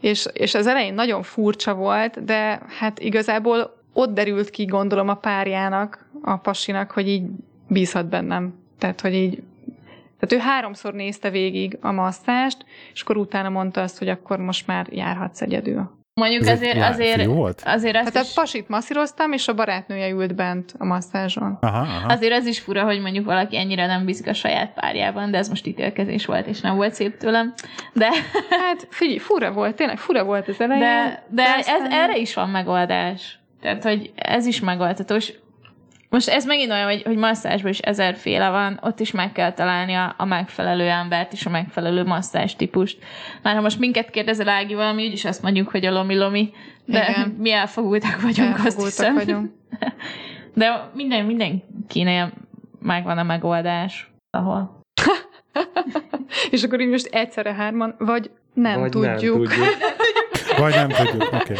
és, 0.00 0.28
és 0.32 0.54
az 0.54 0.66
elején 0.66 0.94
nagyon 0.94 1.22
furcsa 1.22 1.74
volt, 1.74 2.24
de 2.24 2.60
hát 2.78 2.98
igazából 2.98 3.78
ott 3.92 4.14
derült 4.14 4.50
ki, 4.50 4.64
gondolom, 4.64 5.08
a 5.08 5.14
párjának, 5.14 6.08
a 6.22 6.36
pasinak, 6.36 6.90
hogy 6.90 7.08
így 7.08 7.22
bízhat 7.68 8.08
bennem. 8.08 8.54
Tehát, 8.78 9.00
hogy 9.00 9.14
így 9.14 9.42
tehát 10.18 10.44
ő 10.44 10.48
háromszor 10.48 10.94
nézte 10.94 11.30
végig 11.30 11.78
a 11.80 11.92
masszást, 11.92 12.64
és 12.92 13.02
akkor 13.02 13.16
utána 13.16 13.48
mondta 13.48 13.82
azt, 13.82 13.98
hogy 13.98 14.08
akkor 14.08 14.38
most 14.38 14.66
már 14.66 14.86
járhatsz 14.90 15.40
egyedül. 15.40 15.99
Mondjuk 16.20 16.42
Ez 16.42 16.48
azért, 16.48 16.82
azért, 16.82 17.24
volt? 17.24 17.62
azért 17.64 17.96
azt 17.96 18.04
Hát 18.04 18.16
a 18.16 18.20
is, 18.26 18.32
pasit 18.32 18.68
masszíroztam, 18.68 19.32
és 19.32 19.48
a 19.48 19.54
barátnője 19.54 20.08
ült 20.08 20.34
bent 20.34 20.74
a 20.78 20.84
masszázson. 20.84 21.58
Aha, 21.60 21.78
aha. 21.80 22.12
azért 22.12 22.32
az 22.32 22.46
is 22.46 22.60
fura, 22.60 22.84
hogy 22.84 23.00
mondjuk 23.00 23.24
valaki 23.24 23.56
ennyire 23.56 23.86
nem 23.86 24.04
bízik 24.04 24.26
a 24.28 24.32
saját 24.34 24.72
párjában, 24.72 25.30
de 25.30 25.38
ez 25.38 25.48
most 25.48 25.66
ítélkezés 25.66 26.26
volt, 26.26 26.46
és 26.46 26.60
nem 26.60 26.76
volt 26.76 26.94
szép 26.94 27.16
tőlem. 27.16 27.54
De, 27.92 28.08
Hát 28.50 28.86
figyelj, 28.90 29.18
fura 29.18 29.52
volt, 29.52 29.74
tényleg 29.76 29.98
fura 29.98 30.24
volt 30.24 30.48
az 30.48 30.60
elején. 30.60 30.82
de, 30.82 31.22
de 31.28 31.42
ez, 31.42 31.58
aztán- 31.58 31.92
erre 31.92 32.16
is 32.16 32.34
van 32.34 32.48
megoldás. 32.48 33.38
Tehát, 33.60 33.82
hogy 33.82 34.12
ez 34.14 34.46
is 34.46 34.60
megoldható, 34.60 35.14
és 35.14 35.32
most 36.10 36.28
ez 36.28 36.44
megint 36.46 36.70
olyan, 36.70 36.84
hogy, 36.84 37.02
hogy 37.02 37.16
masszázsban 37.16 37.70
is 37.70 37.78
ezerféle 37.78 38.48
van, 38.48 38.78
ott 38.82 39.00
is 39.00 39.10
meg 39.10 39.32
kell 39.32 39.52
találni 39.52 39.94
a, 39.94 40.14
a 40.18 40.24
megfelelő 40.24 40.88
embert 40.88 41.32
és 41.32 41.46
a 41.46 41.50
megfelelő 41.50 42.04
masszázs 42.04 42.54
típust. 42.54 42.98
Már 43.42 43.54
ha 43.54 43.60
most 43.60 43.78
minket 43.78 44.10
kérdezel 44.10 44.48
Ági 44.48 44.74
valami, 44.74 45.06
úgyis 45.06 45.24
azt 45.24 45.42
mondjuk, 45.42 45.68
hogy 45.68 45.86
a 45.86 45.90
lomi-lomi, 45.92 46.50
de 46.84 47.08
Igen. 47.10 47.28
mi 47.42 47.52
elfogultak 47.52 48.20
vagyunk, 48.20 48.54
azt 48.54 48.64
Elfogultak 48.64 48.84
hiszem. 48.84 49.14
vagyunk. 49.14 49.52
De 50.54 50.90
minden, 50.94 51.24
mindenkinél 51.24 52.32
megvan 52.80 53.18
a 53.18 53.22
megoldás. 53.22 54.12
Ahol. 54.30 54.80
És 56.50 56.62
akkor 56.62 56.80
így 56.80 56.88
most 56.88 57.06
egyszerre 57.06 57.52
hárman, 57.52 57.94
vagy 57.98 58.30
nem 58.54 58.80
Vagy 58.80 58.90
tudjuk. 58.90 59.06
Nem 59.06 59.16
tudjuk. 59.16 59.52
Vagy 60.58 60.74
nem 60.74 60.88
tudjuk, 60.88 61.32
oké. 61.32 61.54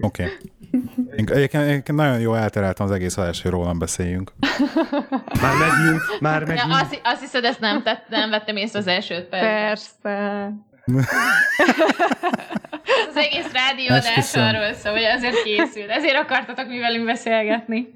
Oké. 0.00 0.22
Én- 0.22 0.30
Egyébként, 1.10 1.54
egyébként 1.54 1.98
nagyon 1.98 2.20
jó 2.20 2.34
eltereltem 2.34 2.86
az 2.86 2.92
egész 2.92 3.16
adás, 3.16 3.42
hogy 3.42 3.50
rólam 3.50 3.78
beszéljünk. 3.78 4.32
Már 5.42 5.54
megint, 5.58 6.20
már 6.20 6.40
Ja, 6.40 6.46
megint. 6.46 6.70
azt, 6.70 7.00
azt 7.04 7.20
hiszed, 7.20 7.44
ezt 7.44 7.60
nem, 7.60 7.82
tett, 7.82 8.08
nem 8.08 8.30
vettem 8.30 8.56
észre 8.56 8.78
az 8.78 8.86
első 8.86 9.14
öt 9.14 9.24
percben. 9.28 9.66
Persze. 9.66 10.52
Az 13.08 13.16
egész 13.16 13.52
rádióadás 13.52 14.34
arról 14.34 14.72
szól, 14.72 14.92
hogy 14.92 15.02
azért 15.02 15.42
készült. 15.42 15.88
Ezért 15.90 16.16
akartatok 16.16 16.68
mi 16.68 16.78
velünk 16.78 17.04
beszélgetni. 17.04 17.94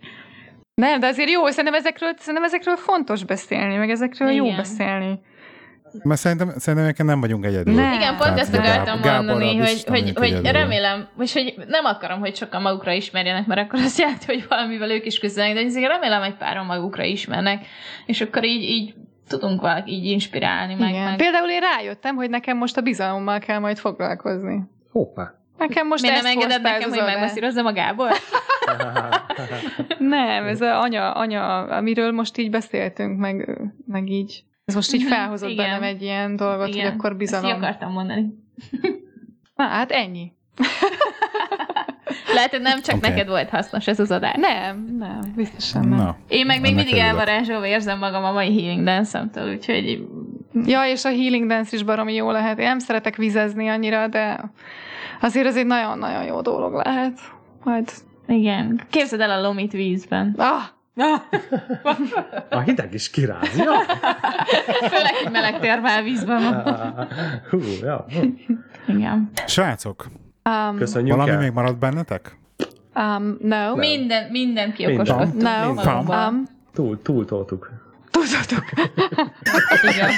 Nem, 0.75 1.01
de 1.01 1.07
azért 1.07 1.31
jó, 1.31 1.47
szerintem 1.47 1.75
ezekről, 1.75 2.13
szerintem 2.19 2.45
ezekről 2.45 2.77
fontos 2.77 3.25
beszélni, 3.25 3.77
meg 3.77 3.91
ezekről 3.91 4.31
jó 4.31 4.45
Igen. 4.45 4.57
beszélni. 4.57 5.21
Mert 6.03 6.21
szerintem, 6.21 6.53
szerintem 6.57 7.07
nem 7.07 7.21
vagyunk 7.21 7.45
egyedül. 7.45 7.75
Nem. 7.75 7.93
Igen, 7.93 8.09
pont 8.17 8.23
Tehát 8.23 8.39
ezt 8.39 8.53
Gábor- 8.53 8.69
akartam 8.69 9.01
Gáborral 9.01 9.23
mondani, 9.23 9.59
hogy, 9.59 9.85
hogy, 9.87 10.13
hogy 10.15 10.29
egyedül. 10.29 10.53
remélem, 10.53 11.09
és 11.19 11.33
hogy 11.33 11.55
nem 11.69 11.85
akarom, 11.85 12.19
hogy 12.19 12.37
sokan 12.37 12.63
magukra 12.63 12.93
ismerjenek, 12.93 13.47
mert 13.47 13.61
akkor 13.61 13.81
azt 13.81 13.99
jelenti, 13.99 14.25
hogy 14.27 14.47
valamivel 14.49 14.91
ők 14.91 15.07
is 15.07 15.19
küzdenek, 15.19 15.55
de 15.55 15.61
azért 15.61 15.87
remélem, 15.89 16.23
hogy 16.23 16.37
páron 16.37 16.67
magukra 16.67 17.03
ismernek, 17.05 17.67
és 18.07 18.21
akkor 18.21 18.45
így, 18.45 18.63
így 18.63 18.95
tudunk 19.29 19.61
valaki 19.61 19.91
így 19.91 20.05
inspirálni, 20.05 20.75
meg, 20.75 20.89
Igen. 20.89 21.05
meg. 21.05 21.17
Például 21.17 21.49
én 21.51 21.61
rájöttem, 21.61 22.15
hogy 22.17 22.31
nekem 22.31 22.57
most 22.57 22.77
a 22.77 22.81
bizalommal 22.81 23.39
kell 23.39 23.59
majd 23.59 23.79
foglalkozni. 23.79 24.63
Hoppá. 24.91 25.35
Nekem 25.59 25.87
most 25.87 26.03
Miért 26.03 26.23
nem 26.23 26.33
engeded 26.33 26.63
nekem, 26.63 26.89
hogy 26.89 27.03
megmasszírozzam 27.05 27.67
a 27.67 27.73
Gábor? 27.73 28.11
Nem, 29.99 30.47
ez 30.47 30.61
a 30.61 30.81
anya, 30.81 31.11
anya, 31.13 31.59
amiről 31.65 32.13
most 32.13 32.39
így 32.39 32.51
beszéltünk, 32.51 33.19
meg, 33.19 33.59
meg 33.87 34.09
így. 34.11 34.45
Ez 34.71 34.77
most 34.77 34.93
így 34.95 35.01
Mhm, 35.03 35.11
felhozott 35.13 35.51
igen. 35.51 35.65
bennem 35.67 35.83
egy 35.83 36.03
ilyen 36.03 36.37
dolgot, 36.37 36.69
Igen. 36.69 36.85
hogy 36.85 36.93
akkor 36.95 37.11
Ezt 37.11 37.19
bizalom. 37.19 37.51
akartam 37.51 37.93
mondani. 37.93 38.27
Na, 39.57 39.65
hát 39.65 39.91
ennyi. 39.91 40.33
Lehet, 42.35 42.51
hogy 42.51 42.61
nem 42.61 42.81
csak 42.81 42.97
Oké. 42.97 43.09
neked 43.09 43.29
volt 43.29 43.49
hasznos 43.49 43.87
ez 43.87 44.01
az 44.01 44.11
adás. 44.11 44.35
Nem, 44.37 44.97
nem, 44.99 45.21
biztosan 45.37 45.89
nem. 45.89 45.99
Na, 45.99 46.17
Én 46.29 46.47
meg 46.47 46.61
még 46.61 46.75
mindig 46.75 46.95
elvarázsolva 46.97 47.67
érzem 47.67 47.99
magam 47.99 48.25
a 48.25 48.33
mai 48.33 48.61
healing 48.63 48.85
dance 48.85 49.29
úgyhogy 49.55 50.07
Ja, 50.67 50.85
és 50.87 51.05
a 51.05 51.09
healing 51.09 51.47
dance 51.49 51.77
is 51.77 51.83
baromi 51.83 52.15
jó 52.15 52.31
lehet. 52.31 52.59
Én 52.59 52.67
nem 52.67 52.79
szeretek 52.79 53.17
vizezni 53.17 53.69
annyira, 53.69 54.09
de 54.09 54.51
azért 55.21 55.47
ez 55.47 55.57
egy 55.57 55.67
nagyon-nagyon 55.67 56.25
jó 56.25 56.41
dolog 56.41 56.75
lehet. 56.85 57.19
Majd... 57.65 57.91
igen. 58.27 58.81
Képzeld 58.91 59.21
el 59.23 59.31
a 59.31 59.41
lomit 59.41 59.73
vízben. 59.73 60.35
Ah! 60.39 60.63
A 62.51 62.59
hideg 62.61 62.95
is 62.95 63.11
kirázja. 63.11 63.73
Főleg, 64.91 65.15
hogy 65.23 65.33
meleg 65.33 65.59
termálvízben 65.61 66.43
van. 66.43 67.09
Hú, 67.51 67.59
ja. 67.83 68.07
Igen. 68.87 69.31
srácok, 69.47 70.07
Um, 70.71 70.77
Köszönjük 70.77 71.15
valami 71.17 71.31
el. 71.31 71.39
még 71.39 71.53
maradt 71.53 71.79
bennetek? 71.79 72.39
um, 72.95 73.37
no. 73.41 73.75
Minden, 73.77 74.31
minden 74.31 74.73
ki 74.73 74.87
Minden. 74.87 75.33
No. 75.39 75.73
magunkban. 75.75 76.35
Um, 76.35 76.45
Túl, 76.75 77.03
túl 77.03 77.25
toltuk. 77.25 77.71
tudod, 78.11 78.35
Igen. 79.95 80.11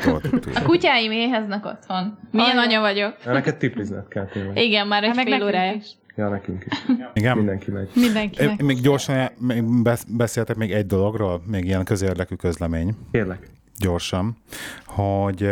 Túl. 0.00 0.20
A 0.54 0.62
kutyáim 0.62 1.10
éheznek 1.12 1.66
otthon. 1.66 2.18
Milyen 2.30 2.50
Ajaj. 2.50 2.64
anya 2.64 2.80
vagyok. 2.80 3.24
Neked 3.24 3.56
tiplizned 3.56 4.08
kell 4.08 4.24
tényleg. 4.26 4.56
Igen, 4.56 4.86
már 4.86 5.04
egy 5.04 5.14
meg 5.14 5.26
fél 5.26 5.44
órája. 5.44 5.72
is. 5.72 5.86
Ja, 6.16 6.28
nekünk 6.28 6.64
is. 6.70 6.78
Igen? 7.14 7.36
Mindenki 7.36 7.70
megy. 7.70 7.90
Mindenkinek. 7.94 8.60
Én 8.60 8.66
Még 8.66 8.80
gyorsan 8.80 9.30
beszéltek 10.08 10.56
még 10.56 10.72
egy 10.72 10.86
dologról, 10.86 11.42
még 11.46 11.64
ilyen 11.64 11.84
közérdekű 11.84 12.34
közlemény, 12.34 12.94
Kérlek. 13.10 13.50
gyorsan, 13.78 14.36
hogy 14.86 15.50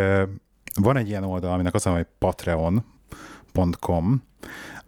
van 0.74 0.96
egy 0.96 1.08
ilyen 1.08 1.24
oldal, 1.24 1.52
aminek 1.52 1.74
az 1.74 1.86
a 1.86 1.90
hogy 1.90 2.06
patreon.com, 2.18 4.22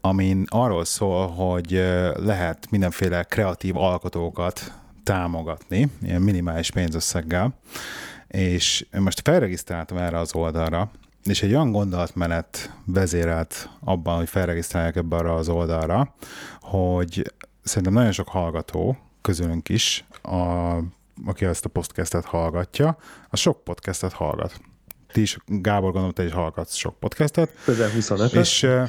amin 0.00 0.44
arról 0.48 0.84
szól, 0.84 1.26
hogy 1.28 1.70
lehet 2.16 2.70
mindenféle 2.70 3.22
kreatív 3.22 3.76
alkotókat 3.76 4.72
támogatni, 5.02 5.88
ilyen 6.02 6.22
minimális 6.22 6.70
pénzösszeggel, 6.70 7.54
és 8.28 8.86
én 8.94 9.00
most 9.00 9.20
felregisztráltam 9.24 9.96
erre 9.96 10.18
az 10.18 10.34
oldalra, 10.34 10.90
és 11.24 11.42
egy 11.42 11.50
olyan 11.50 11.72
gondolatmenet 11.72 12.74
vezérelt 12.84 13.68
abban, 13.80 14.16
hogy 14.16 14.28
felregisztrálják 14.28 14.96
ebbe 14.96 15.16
arra 15.16 15.34
az 15.34 15.48
oldalra, 15.48 16.14
hogy 16.60 17.32
szerintem 17.62 17.92
nagyon 17.92 18.12
sok 18.12 18.28
hallgató 18.28 18.98
közülünk 19.20 19.68
is, 19.68 20.04
a, 20.22 20.76
aki 21.26 21.44
ezt 21.44 21.64
a 21.64 21.68
podcastet 21.68 22.24
hallgatja, 22.24 22.96
a 23.30 23.36
sok 23.36 23.64
podcastet 23.64 24.12
hallgat. 24.12 24.60
Ti 25.12 25.20
is, 25.20 25.36
Gábor, 25.46 25.90
gondolom, 25.90 26.12
te 26.12 26.24
is 26.24 26.32
hallgatsz 26.32 26.74
sok 26.74 26.98
podcastet, 26.98 27.50
Közel 27.64 27.90
25 27.90 28.32
és 28.32 28.62
uh, 28.62 28.88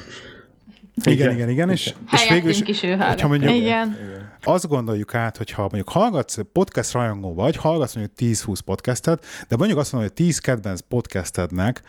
igen, 1.03 1.31
igen, 1.33 1.49
igen, 1.49 1.69
és, 1.69 1.93
és 2.11 2.29
végül 2.29 2.49
is, 2.49 2.61
is 2.61 2.83
ő 2.83 2.95
hogyha 2.95 3.27
mondjuk, 3.27 3.51
Igen. 3.51 3.97
azt 4.43 4.67
gondoljuk 4.67 5.15
át, 5.15 5.37
hogy 5.37 5.51
ha 5.51 5.61
mondjuk 5.61 5.89
hallgatsz, 5.89 6.37
podcast 6.53 6.91
rajongó 6.91 7.33
vagy, 7.33 7.55
hallgatsz 7.55 7.95
mondjuk 7.95 8.35
10-20 8.35 8.57
podcastet, 8.65 9.25
de 9.47 9.55
mondjuk 9.55 9.79
azt 9.79 9.91
mondod, 9.91 10.11
hogy 10.15 10.25
10 10.25 10.39
kedvenc 10.39 10.79
podcastednek 10.79 11.81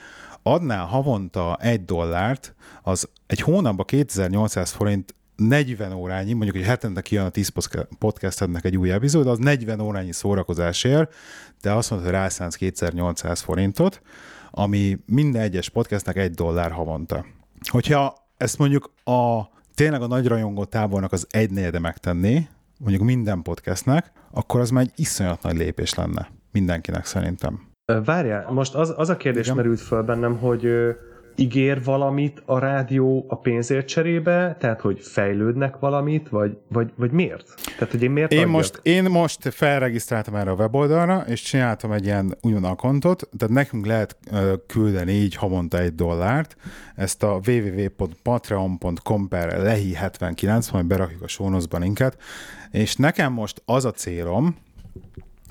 adnál 0.42 0.86
havonta 0.86 1.56
egy 1.60 1.84
dollárt, 1.84 2.54
az 2.82 3.08
egy 3.26 3.40
hónapban 3.40 3.86
2800 3.86 4.70
forint 4.70 5.14
40 5.36 5.92
órányi, 5.92 6.32
mondjuk, 6.32 6.56
hogy 6.56 6.64
hetente 6.64 7.00
kijön 7.00 7.24
a 7.24 7.28
10 7.28 7.48
podca- 7.48 7.88
podcastednek 7.98 8.64
egy 8.64 8.76
új 8.76 8.90
epizód, 8.90 9.26
az 9.26 9.38
40 9.38 9.80
órányi 9.80 10.12
szórakozásért, 10.12 11.14
de 11.60 11.72
azt 11.72 11.90
mondod, 11.90 12.08
hogy 12.08 12.18
rászánsz 12.18 12.54
2800 12.54 13.40
forintot, 13.40 14.02
ami 14.50 14.98
minden 15.06 15.42
egyes 15.42 15.68
podcastnek 15.68 16.16
egy 16.16 16.30
dollár 16.30 16.70
havonta. 16.70 17.24
Hogyha 17.68 18.14
ezt 18.36 18.58
mondjuk 18.58 18.92
a 19.04 19.42
tényleg 19.74 20.02
a 20.02 20.06
nagy 20.06 20.26
rajongó 20.26 20.64
tábornak 20.64 21.12
az 21.12 21.26
egy 21.30 21.50
negyede 21.50 21.78
megtenné, 21.78 22.48
mondjuk 22.78 23.02
minden 23.02 23.42
podcastnek, 23.42 24.12
akkor 24.30 24.60
az 24.60 24.70
már 24.70 24.82
egy 24.82 24.92
iszonyat 24.96 25.42
nagy 25.42 25.56
lépés 25.56 25.94
lenne 25.94 26.30
mindenkinek 26.52 27.04
szerintem. 27.04 27.71
Várjál, 28.00 28.50
most 28.50 28.74
az, 28.74 28.94
az 28.96 29.08
a 29.08 29.16
kérdés 29.16 29.44
Igen. 29.44 29.56
merült 29.56 29.80
föl 29.80 30.02
bennem, 30.02 30.36
hogy 30.36 30.64
ö, 30.64 30.90
ígér 31.36 31.84
valamit 31.84 32.42
a 32.46 32.58
rádió 32.58 33.24
a 33.28 33.36
pénzért 33.36 33.86
cserébe, 33.86 34.56
tehát 34.60 34.80
hogy 34.80 35.00
fejlődnek 35.00 35.78
valamit, 35.78 36.28
vagy, 36.28 36.56
vagy, 36.68 36.92
vagy 36.96 37.10
miért? 37.10 37.54
Tehát, 37.78 37.90
hogy 37.90 38.02
én 38.02 38.10
miért 38.10 38.32
Én 38.32 38.38
adjak? 38.38 38.52
most, 38.52 38.80
én 38.82 39.04
most 39.04 39.54
felregisztráltam 39.54 40.34
erre 40.34 40.50
a 40.50 40.54
weboldalra, 40.54 41.24
és 41.26 41.42
csináltam 41.42 41.92
egy 41.92 42.04
ilyen 42.04 42.36
úgymond 42.40 42.64
akkontot, 42.64 43.28
tehát 43.38 43.54
nekünk 43.54 43.86
lehet 43.86 44.16
ö, 44.32 44.52
küldeni 44.66 45.12
így 45.12 45.34
havonta 45.34 45.78
egy 45.78 45.94
dollárt, 45.94 46.56
ezt 46.96 47.22
a 47.22 47.40
www.patreon.com 47.46 49.28
per 49.28 49.58
lehi 49.58 49.94
79, 49.94 50.70
majd 50.70 50.84
berakjuk 50.84 51.22
a 51.22 51.28
sónoszban 51.28 51.80
linket, 51.80 52.16
és 52.70 52.96
nekem 52.96 53.32
most 53.32 53.62
az 53.64 53.84
a 53.84 53.90
célom, 53.90 54.56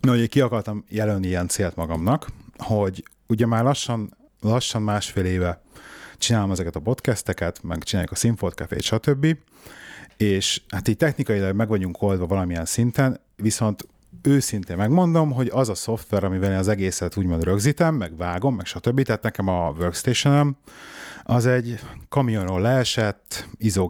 hogy 0.10 0.20
én 0.20 0.28
ki 0.28 0.42
akartam 0.42 0.84
jelölni 0.90 1.28
ilyen 1.28 1.48
célt 1.48 1.76
magamnak, 1.76 2.28
hogy 2.58 3.04
ugye 3.28 3.46
már 3.46 3.64
lassan, 3.64 4.18
lassan 4.42 4.82
másfél 4.82 5.26
éve 5.26 5.62
csinálom 6.18 6.52
ezeket 6.52 6.76
a 6.76 6.80
podcasteket, 6.80 7.64
meg 7.64 7.84
csináljuk 7.84 8.12
a 8.12 8.16
Sinfold 8.16 8.54
Café-t, 8.54 8.82
stb. 8.82 9.38
És 10.18 10.62
hát 10.70 10.88
így 10.88 10.98
technikailag 10.98 11.56
meg 11.56 11.68
vagyunk 11.68 12.02
oldva 12.02 12.26
valamilyen 12.26 12.66
szinten, 12.66 13.20
viszont 13.36 13.88
őszintén 14.22 14.78
megmondom, 14.78 15.32
hogy 15.32 15.50
az 15.54 15.70
a 15.70 15.76
szoftver, 15.76 16.24
amivel 16.24 16.52
én 16.52 16.58
az 16.58 16.68
egészet 16.68 17.18
úgymond 17.18 17.44
rögzítem, 17.44 17.96
meg 17.96 18.18
vágom, 18.18 18.56
meg 18.56 18.66
stb. 18.66 19.02
Tehát 19.02 19.22
nekem 19.22 19.48
a 19.48 19.74
workstation 19.78 20.58
az 21.24 21.46
egy 21.46 21.80
kamionról 22.10 22.62
leesett 22.62 23.48
ISO, 23.58 23.90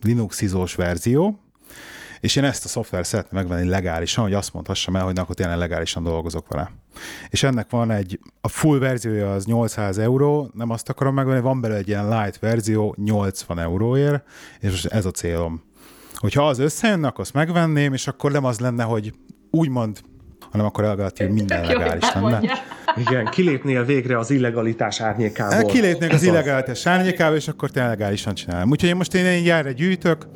Linux 0.00 0.40
izós 0.40 0.74
verzió, 0.74 1.38
és 2.20 2.36
én 2.36 2.44
ezt 2.44 2.64
a 2.64 2.68
szoftvert 2.68 3.06
szeretném 3.06 3.40
megvenni 3.40 3.68
legálisan, 3.68 4.24
hogy 4.24 4.34
azt 4.34 4.52
mondhassam 4.52 4.96
el, 4.96 5.04
hogy 5.04 5.14
na, 5.14 5.22
akkor 5.22 5.34
tényleg 5.34 5.58
legálisan 5.58 6.02
dolgozok 6.02 6.48
vele. 6.48 6.70
És 7.28 7.42
ennek 7.42 7.70
van 7.70 7.90
egy, 7.90 8.18
a 8.40 8.48
full 8.48 8.78
verziója 8.78 9.32
az 9.32 9.44
800 9.44 9.98
euró, 9.98 10.50
nem 10.54 10.70
azt 10.70 10.88
akarom 10.88 11.14
megvenni, 11.14 11.40
van 11.40 11.60
belőle 11.60 11.78
egy 11.78 11.88
ilyen 11.88 12.08
light 12.08 12.38
verzió 12.38 12.94
80 13.04 13.58
euróért, 13.58 14.24
és 14.60 14.70
most 14.70 14.86
ez 14.86 15.04
a 15.04 15.10
célom. 15.10 15.62
Hogyha 16.14 16.48
az 16.48 16.58
összejönne, 16.58 17.06
akkor 17.06 17.20
azt 17.20 17.32
megvenném, 17.34 17.92
és 17.92 18.06
akkor 18.06 18.32
nem 18.32 18.44
az 18.44 18.58
lenne, 18.58 18.82
hogy 18.82 19.12
úgymond, 19.50 19.98
hanem 20.50 20.66
akkor 20.66 20.84
legalább 20.84 21.30
minden 21.30 21.66
legális 21.66 22.12
lenne. 22.14 22.40
Igen, 22.96 23.24
kilépnél 23.24 23.84
végre 23.84 24.18
az 24.18 24.30
illegalitás 24.30 25.00
árnyékából. 25.00 25.70
Kilépnék 25.70 26.10
az 26.10 26.16
Ez 26.16 26.22
illegális 26.22 26.86
árnyékába, 26.86 27.36
és 27.36 27.48
akkor 27.48 27.70
tényleg 27.70 27.98
legálisan 27.98 28.34
csinálom. 28.34 28.70
Úgyhogy 28.70 28.88
én 28.88 28.96
most 28.96 29.14
én 29.14 29.38
így 29.40 29.48
erre 29.48 29.72
gyűjtök, 29.72 30.26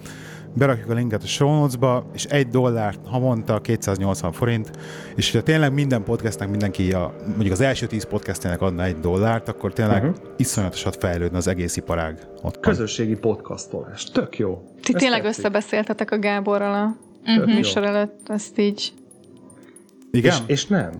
berakjuk 0.54 0.90
a 0.90 0.94
linket 0.94 1.22
a 1.22 1.26
show 1.26 1.54
notes-ba, 1.54 2.10
és 2.12 2.24
egy 2.24 2.48
dollár 2.48 2.94
havonta 3.04 3.60
280 3.60 4.32
forint, 4.32 4.70
és 5.16 5.30
hogyha 5.30 5.46
tényleg 5.46 5.72
minden 5.72 6.04
podcastnek 6.04 6.48
mindenki, 6.48 6.92
a, 6.92 7.14
mondjuk 7.26 7.52
az 7.52 7.60
első 7.60 7.86
10 7.86 8.04
podcastének 8.04 8.60
adna 8.60 8.84
egy 8.84 9.00
dollárt, 9.00 9.48
akkor 9.48 9.72
tényleg 9.72 10.02
uh-huh. 10.02 10.16
iszonyatosat 10.36 10.96
fejlődne 10.96 11.36
az 11.36 11.46
egész 11.46 11.76
iparág 11.76 12.18
ott. 12.42 12.60
Közösségi 12.60 13.14
podcastolás. 13.16 14.04
Tök 14.04 14.38
jó. 14.38 14.62
Ti 14.82 14.94
Ez 14.94 15.00
tényleg 15.00 15.22
tetszik. 15.22 15.38
összebeszéltetek 15.38 16.10
a 16.10 16.18
Gáborral 16.18 16.74
a 16.74 16.96
jó. 17.36 17.44
műsor 17.44 17.84
előtt, 17.84 18.28
ezt 18.28 18.58
így 18.58 18.92
Igen? 20.10 20.32
És, 20.32 20.38
és 20.46 20.66
nem. 20.66 20.90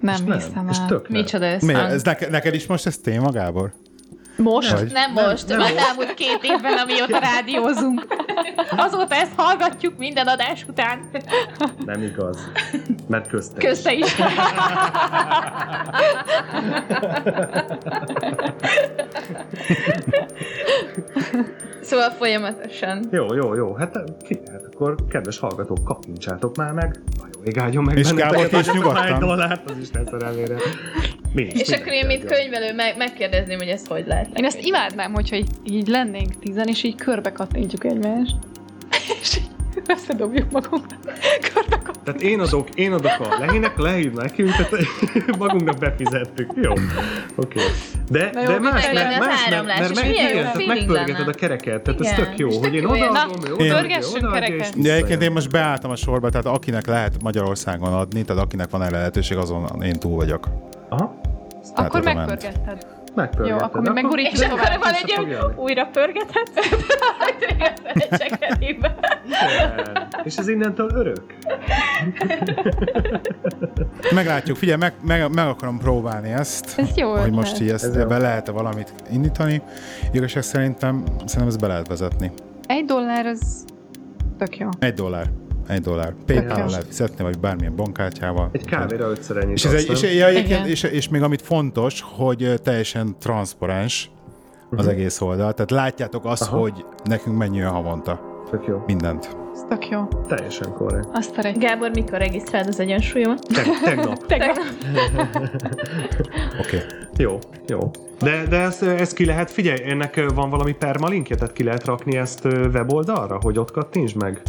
nem 0.00 0.14
és 0.14 0.20
nem. 0.20 0.38
hiszem 0.38 0.68
És 0.68 0.78
el. 0.78 0.86
tök 0.86 1.08
nem. 1.08 1.20
Micsoda 1.20 1.56
Miért? 1.60 1.80
Ez 1.80 2.02
neke, 2.02 2.30
neked 2.30 2.54
is 2.54 2.66
most 2.66 2.86
ez 2.86 2.98
téma, 2.98 3.30
Gábor? 3.30 3.72
Most? 4.42 4.70
Vagy? 4.70 4.92
Nem 4.92 5.12
most, 5.12 5.48
nem, 5.48 5.58
már 5.58 5.72
elmúlt 5.76 6.14
két 6.14 6.38
évben, 6.42 6.78
amióta 6.78 7.18
rádiózunk. 7.18 8.06
Azóta 8.76 9.14
ezt 9.14 9.32
hallgatjuk 9.36 9.96
minden 9.96 10.26
adás 10.26 10.64
után. 10.68 11.10
Nem 11.84 12.02
igaz. 12.02 12.50
Mert 13.08 13.28
köztes. 13.28 13.64
Közte 13.64 13.92
is. 13.92 14.14
Szóval 21.82 22.10
folyamatosan. 22.10 23.08
Jó, 23.10 23.34
jó, 23.34 23.54
jó. 23.54 23.74
Hát 23.74 23.96
hát 24.52 24.62
akkor 24.72 24.94
kedves 25.08 25.38
hallgatók, 25.38 25.84
kapincsátok 25.84 26.56
már 26.56 26.72
meg. 26.72 27.00
Jó 27.34 27.40
ég 27.44 27.58
áldjon 27.58 27.84
meg 27.84 27.98
És 27.98 28.12
Gábor, 28.12 28.48
már 28.52 28.64
nyugodtan. 28.74 29.06
Egy 29.06 29.18
dollárt, 29.18 29.70
az 29.70 29.78
Isten 29.78 30.06
szerelmére. 30.06 30.56
Mi 31.32 31.42
is, 31.42 31.60
És 31.60 31.68
akkor 31.68 31.92
én, 31.92 32.06
mint 32.06 32.24
könyvelő, 32.24 32.74
meg, 32.74 32.96
megkérdezném, 32.96 33.58
hogy 33.58 33.68
ez 33.68 33.86
hogy 33.86 34.04
lehet. 34.06 34.38
Én 34.38 34.44
ezt 34.44 34.60
imádnám, 34.60 35.12
hogyha 35.12 35.36
így, 35.36 35.50
így 35.64 35.88
lennénk 35.88 36.38
tizen, 36.38 36.68
és 36.68 36.82
így 36.82 36.94
körbe 36.94 37.32
kattintjuk 37.32 37.84
egymást. 37.84 38.36
És 39.22 39.36
így 39.36 39.50
összedobjuk 39.88 40.50
kattintjuk. 40.50 41.90
Tehát 42.04 42.20
én 42.22 42.40
adok, 42.40 42.68
én 42.74 42.92
adok 42.92 43.20
a 43.20 43.38
lehinek, 43.38 43.78
lehív 43.78 44.12
nekünk, 44.12 44.50
tehát 44.50 44.70
magunknak 45.38 45.78
befizettük. 45.78 46.50
Jó, 46.62 46.72
oké. 47.36 47.60
De, 48.08 48.30
Na 48.32 48.40
jó, 48.40 48.46
de 48.46 48.58
más, 48.58 48.92
mert, 48.92 49.12
az 49.12 49.26
más, 49.26 49.48
mert, 49.50 49.66
mert 49.66 49.90
és 49.90 50.00
meg, 50.00 50.10
igen, 50.10 50.32
tehát 50.32 50.66
megpörgeted 50.66 51.28
a 51.28 51.32
kereket, 51.32 51.82
tehát 51.82 52.00
ez 52.00 52.06
Igen. 52.06 52.24
tök 52.24 52.38
jó, 52.38 52.48
És 52.48 52.56
hogy 52.56 52.74
én 52.74 52.84
odaadom, 52.84 53.36
ő 53.48 53.52
odaadja, 53.54 53.98
kereket. 54.32 54.80
De 54.80 54.92
egyébként 54.94 55.22
én 55.22 55.32
most 55.32 55.50
beálltam 55.50 55.90
a 55.90 55.96
sorba, 55.96 56.30
tehát 56.30 56.46
akinek 56.46 56.86
lehet 56.86 57.22
Magyarországon 57.22 57.92
adni, 57.92 58.22
tehát 58.22 58.42
akinek 58.42 58.70
van 58.70 58.82
erre 58.82 58.96
lehetőség, 58.96 59.36
azon 59.36 59.82
én 59.82 59.98
túl 59.98 60.16
vagyok. 60.16 60.48
Aha, 60.88 61.20
Tehát 61.74 61.94
Akkor 61.94 62.02
megpörgetted. 62.02 62.86
Megpörgeted. 63.14 63.60
Jó, 63.60 63.66
akkor 63.66 63.80
mi 63.80 63.88
megurítjuk 63.88 64.42
És 64.42 64.48
akkor 64.48 64.78
van 64.78 64.92
egy 64.92 65.14
ilyen 65.16 65.52
újra 65.56 65.90
csekerébe. 68.18 68.96
Igen. 69.24 70.08
És 70.24 70.36
ez 70.36 70.48
innentől 70.48 70.90
örök. 70.94 71.34
Meglátjuk, 74.14 74.56
figyelj, 74.56 74.78
meg, 74.78 74.92
meg, 75.02 75.34
meg 75.34 75.46
akarom 75.46 75.78
próbálni 75.78 76.30
ezt. 76.30 76.78
Ez 76.78 76.96
jó 76.96 77.16
hogy 77.16 77.32
most 77.32 77.60
így 77.60 77.68
ezt 77.68 77.84
Ez 77.84 77.96
ebbe 77.96 78.18
lehet-e 78.18 78.52
valamit 78.52 78.92
indítani. 79.10 79.62
Igazság 80.12 80.42
szerintem, 80.42 81.04
szerintem 81.18 81.46
ezt 81.46 81.60
be 81.60 81.66
lehet 81.66 81.88
vezetni. 81.88 82.30
Egy 82.66 82.84
dollár 82.84 83.26
az 83.26 83.64
tök 84.38 84.58
jó. 84.58 84.68
Egy 84.78 84.94
dollár. 84.94 85.26
Egy 85.70 85.80
dollár. 85.80 86.14
jó. 86.26 86.34
PayPal 86.34 86.66
lehet 86.68 86.86
fizetni, 86.86 87.24
vagy 87.24 87.38
bármilyen 87.38 87.76
bankkártyával. 87.76 88.48
Egy 88.52 88.64
kávéra 88.64 89.08
ötször 89.10 89.36
ennyit 89.36 89.56
És, 89.56 89.64
ez 89.64 89.72
egy, 89.72 89.90
és, 89.90 90.02
ja, 90.16 90.26
egyébként, 90.26 90.66
és, 90.66 90.82
és 90.82 91.08
még 91.08 91.22
amit 91.22 91.42
fontos, 91.42 92.04
hogy 92.16 92.54
teljesen 92.62 93.16
transzparens 93.18 94.10
az 94.70 94.84
Mhm. 94.84 94.94
egész 94.94 95.20
oldal. 95.20 95.54
Tehát 95.54 95.70
látjátok 95.70 96.24
azt, 96.24 96.42
Aha. 96.42 96.58
hogy 96.58 96.84
nekünk 97.04 97.36
mennyi 97.36 97.56
jön 97.56 97.68
havonta. 97.70 98.20
Tök 98.50 98.64
jó. 98.66 98.82
mindent. 98.86 99.36
Ez 99.54 99.64
tök 99.68 99.88
jó. 99.88 100.08
Teljesen 100.28 100.72
korrekt. 100.72 101.06
Azt 101.12 101.36
a 101.38 101.52
Gábor, 101.58 101.90
mikor 101.94 102.18
regisztráld 102.18 102.66
az 102.68 102.80
egyensúlyomat? 102.80 103.40
Teg- 103.54 103.80
tegnap. 103.84 104.26
Tegnap. 104.26 104.56
Oké. 106.60 106.76
Okay. 106.76 106.80
Jó, 107.16 107.38
jó. 107.66 107.90
De, 108.20 108.44
de 108.48 108.56
ezt, 108.56 108.82
ezt 108.82 109.14
ki 109.14 109.24
lehet, 109.24 109.50
figyelj, 109.50 109.82
ennek 109.90 110.30
van 110.34 110.50
valami 110.50 110.72
permalinkje, 110.72 111.36
tehát 111.36 111.52
ki 111.52 111.64
lehet 111.64 111.84
rakni 111.84 112.16
ezt 112.16 112.44
weboldalra, 112.44 113.38
hogy 113.42 113.58
ott 113.58 113.70
kattints 113.70 114.14
meg? 114.14 114.42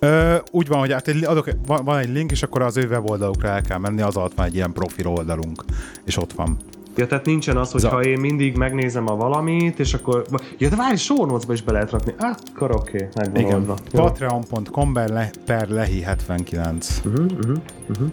Ö, 0.00 0.36
úgy 0.50 0.68
van, 0.68 0.78
hogy 0.78 0.92
hát 0.92 1.08
egy, 1.08 1.24
adok, 1.24 1.50
van, 1.66 1.84
van 1.84 1.98
egy 1.98 2.08
link, 2.08 2.30
és 2.30 2.42
akkor 2.42 2.62
az 2.62 2.76
ő 2.76 2.86
weboldalukra 2.88 3.48
el 3.48 3.62
kell 3.62 3.78
menni, 3.78 4.02
az 4.02 4.16
alatt 4.16 4.34
van 4.34 4.46
egy 4.46 4.54
ilyen 4.54 4.72
profil 4.72 5.06
oldalunk, 5.06 5.64
és 6.04 6.16
ott 6.16 6.32
van. 6.32 6.56
Ja, 6.96 7.06
tehát 7.06 7.24
nincsen 7.24 7.56
az, 7.56 7.70
hogy 7.70 7.84
ha 7.84 8.02
én 8.02 8.20
mindig 8.20 8.56
megnézem 8.56 9.08
a 9.08 9.16
valamit, 9.16 9.78
és 9.78 9.94
akkor... 9.94 10.26
Ja, 10.58 10.68
de 10.68 10.76
várj, 10.76 10.96
show 10.96 11.26
notes-ba 11.26 11.52
is 11.52 11.62
be 11.62 11.72
lehet 11.72 11.90
rakni. 11.90 12.14
Ah, 12.18 12.36
akkor 12.54 12.70
oké, 12.70 12.96
okay, 12.96 13.08
megvan 13.14 13.42
Igen. 13.42 13.54
oldva. 13.54 13.76
Patreon.com 13.92 14.92
per, 14.92 15.10
le, 15.10 15.30
per 15.46 15.68
lehi 15.68 16.02
79. 16.02 17.00
Uh-huh, 17.04 17.24
uh-huh, 17.24 17.56
uh-huh. 17.88 18.10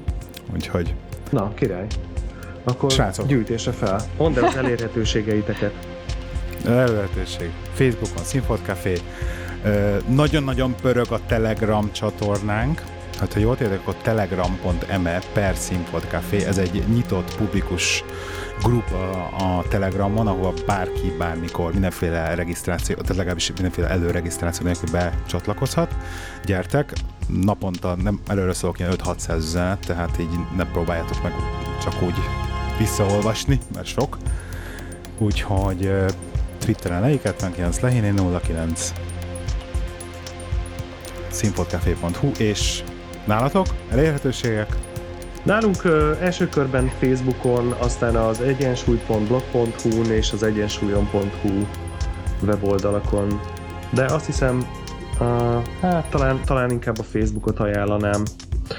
Úgyhogy 0.53 0.93
Na, 1.31 1.53
király. 1.53 1.88
Akkor 2.64 2.91
Srácok. 2.91 3.27
gyűjtése 3.27 3.72
fel. 3.72 4.01
Mondd 4.18 4.38
el 4.38 4.43
az 4.43 4.55
elérhetőségeiteket. 4.55 5.73
lehetőség. 6.64 7.49
Facebookon 7.73 8.23
Színfolt 8.23 8.61
Café. 8.65 8.93
Nagyon-nagyon 10.07 10.75
pörög 10.81 11.11
a 11.11 11.19
Telegram 11.25 11.91
csatornánk. 11.91 12.84
Hát, 13.19 13.34
ha 13.34 13.39
jól 13.39 13.57
értek, 13.61 13.79
akkor 13.79 13.95
telegram.me 13.95 15.21
per 15.34 15.55
Színfolt 15.55 16.07
Café. 16.09 16.45
Ez 16.45 16.57
egy 16.57 16.84
nyitott, 16.93 17.35
publikus 17.35 18.03
grup 18.61 18.91
a, 18.91 19.57
a 19.57 19.63
Telegramon, 19.69 20.27
ahol 20.27 20.53
bárki 20.65 21.13
bármikor 21.17 21.71
mindenféle 21.71 22.35
regisztráció, 22.35 22.95
tehát 22.95 23.15
legalábbis 23.15 23.47
mindenféle 23.47 23.89
előregisztráció 23.89 24.65
nélkül 24.65 24.91
becsatlakozhat. 24.91 25.95
Gyertek, 26.45 26.93
naponta 27.27 27.95
nem 27.95 28.19
előre 28.27 28.53
szólok 28.53 28.79
ilyen 28.79 28.91
5-600 29.03 29.38
üzenet, 29.38 29.79
tehát 29.85 30.19
így 30.19 30.39
ne 30.55 30.65
próbáljátok 30.65 31.23
meg 31.23 31.34
csak 31.84 32.01
úgy 32.01 32.15
visszaolvasni, 32.77 33.59
mert 33.73 33.88
sok. 33.88 34.17
Úgyhogy 35.17 35.91
Twitteren 36.59 37.01
lehi 37.01 37.19
79 37.23 37.79
lehiné 37.79 38.13
09 38.41 38.93
színpodcafé.hu 41.38 42.31
és 42.38 42.84
nálatok 43.26 43.68
elérhetőségek? 43.91 44.77
Nálunk 45.43 45.84
ö, 45.84 46.14
első 46.22 46.49
körben 46.49 46.91
Facebookon, 46.99 47.72
aztán 47.72 48.15
az 48.15 48.41
egyensúly.blog.hu-n 48.41 50.11
és 50.11 50.31
az 50.31 50.43
egyensúlyon.hu 50.43 51.65
weboldalakon. 52.41 53.39
De 53.93 54.05
azt 54.05 54.26
hiszem, 54.26 54.68
uh, 55.19 55.64
hát 55.81 56.09
talán, 56.09 56.41
talán 56.45 56.72
inkább 56.72 56.99
a 56.99 57.03
Facebookot 57.03 57.59
ajánlanám. 57.59 58.23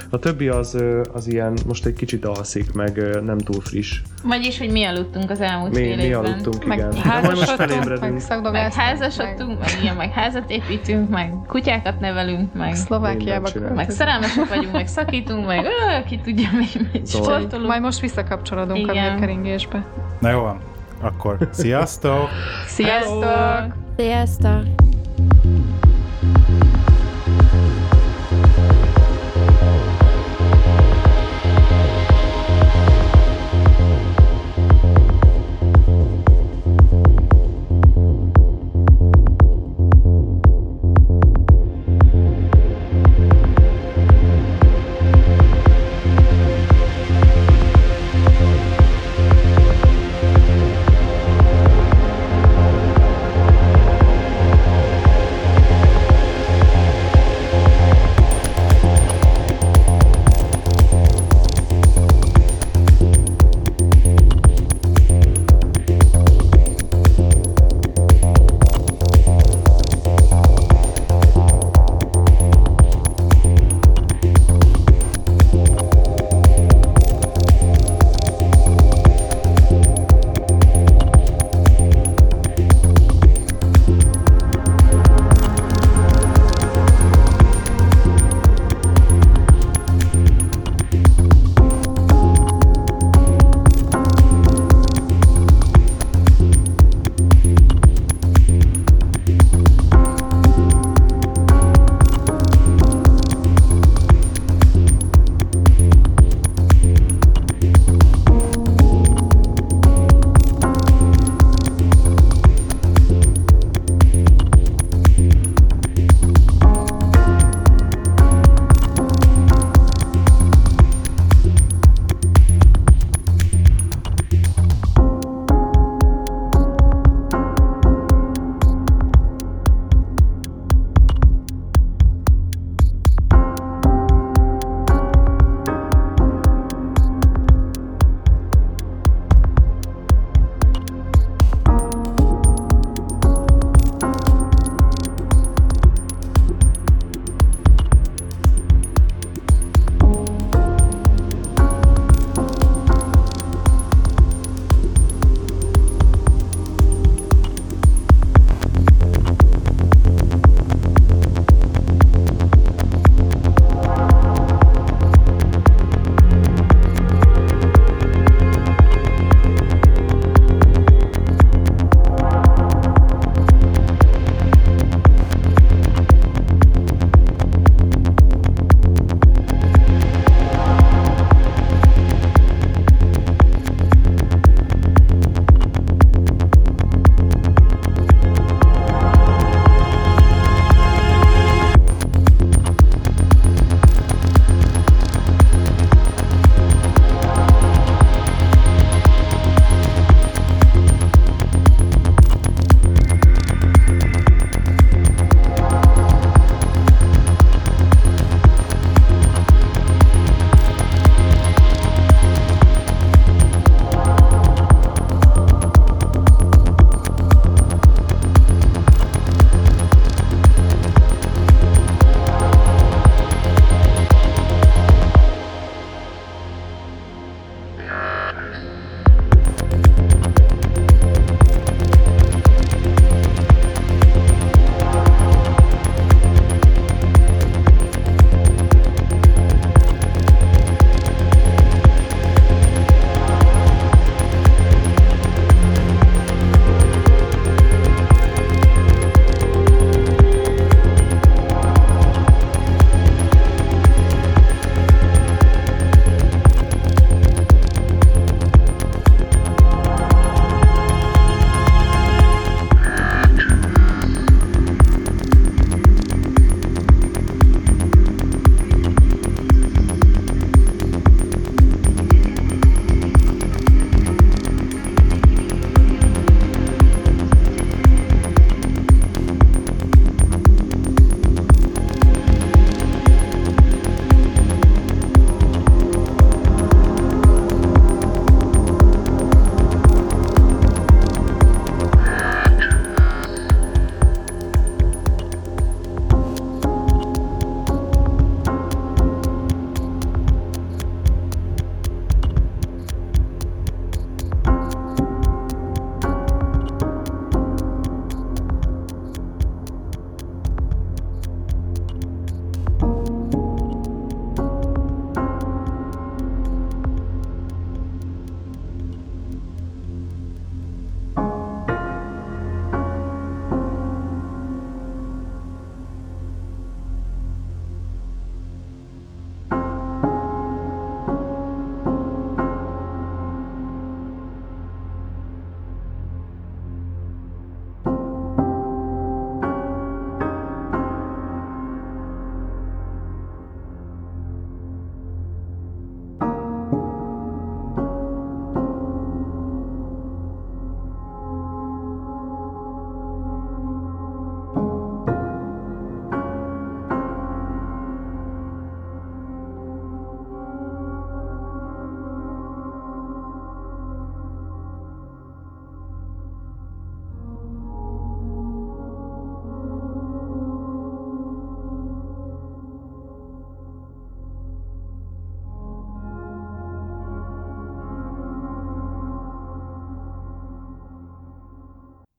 A 0.09 0.19
többi 0.19 0.47
az, 0.47 0.77
az 1.13 1.27
ilyen, 1.27 1.57
most 1.67 1.85
egy 1.85 1.93
kicsit 1.93 2.25
alszik, 2.25 2.73
meg 2.73 3.21
nem 3.25 3.37
túl 3.37 3.61
friss. 3.61 4.01
Vagyis, 4.23 4.57
hogy 4.57 4.71
mi 4.71 4.83
aludtunk 4.83 5.29
az 5.29 5.41
elmúlt 5.41 5.71
Mi, 5.71 5.77
fél 5.77 5.95
mi 5.95 6.01
évben. 6.03 6.25
aludtunk, 6.25 6.65
Meg 6.65 6.77
igen. 6.77 6.89
De 6.89 6.97
majd 7.21 7.23
most 7.37 7.49
házasodtunk, 7.55 7.99
meg. 7.99 8.51
Meg 8.51 8.73
házasodtunk, 8.73 9.57
meg 9.97 10.11
házat 10.11 10.49
építünk, 10.51 11.09
meg 11.09 11.33
kutyákat 11.47 11.99
nevelünk, 11.99 12.53
meg, 12.53 12.75
Szlovákiába 12.75 13.49
meg 13.75 13.89
szerelmesek 13.89 14.47
vagyunk, 14.49 14.71
meg 14.71 14.87
szakítunk, 14.87 15.45
meg 15.45 15.65
ö, 15.65 16.03
ki 16.07 16.19
tudja, 16.23 16.49
mi, 16.57 16.65
mi 16.93 17.01
Szóval- 17.03 17.37
sportolunk. 17.37 17.67
Majd 17.69 17.81
most 17.81 17.99
visszakapcsolódunk 17.99 18.89
a 18.89 18.91
Igen. 18.91 19.09
vérkeringésbe. 19.11 19.85
Na 20.19 20.29
jó 20.29 20.39
van, 20.41 20.59
akkor 21.01 21.37
sziasztok! 21.51 22.29
Sziasztok! 22.67 23.75
Sziasztok! 23.97 24.63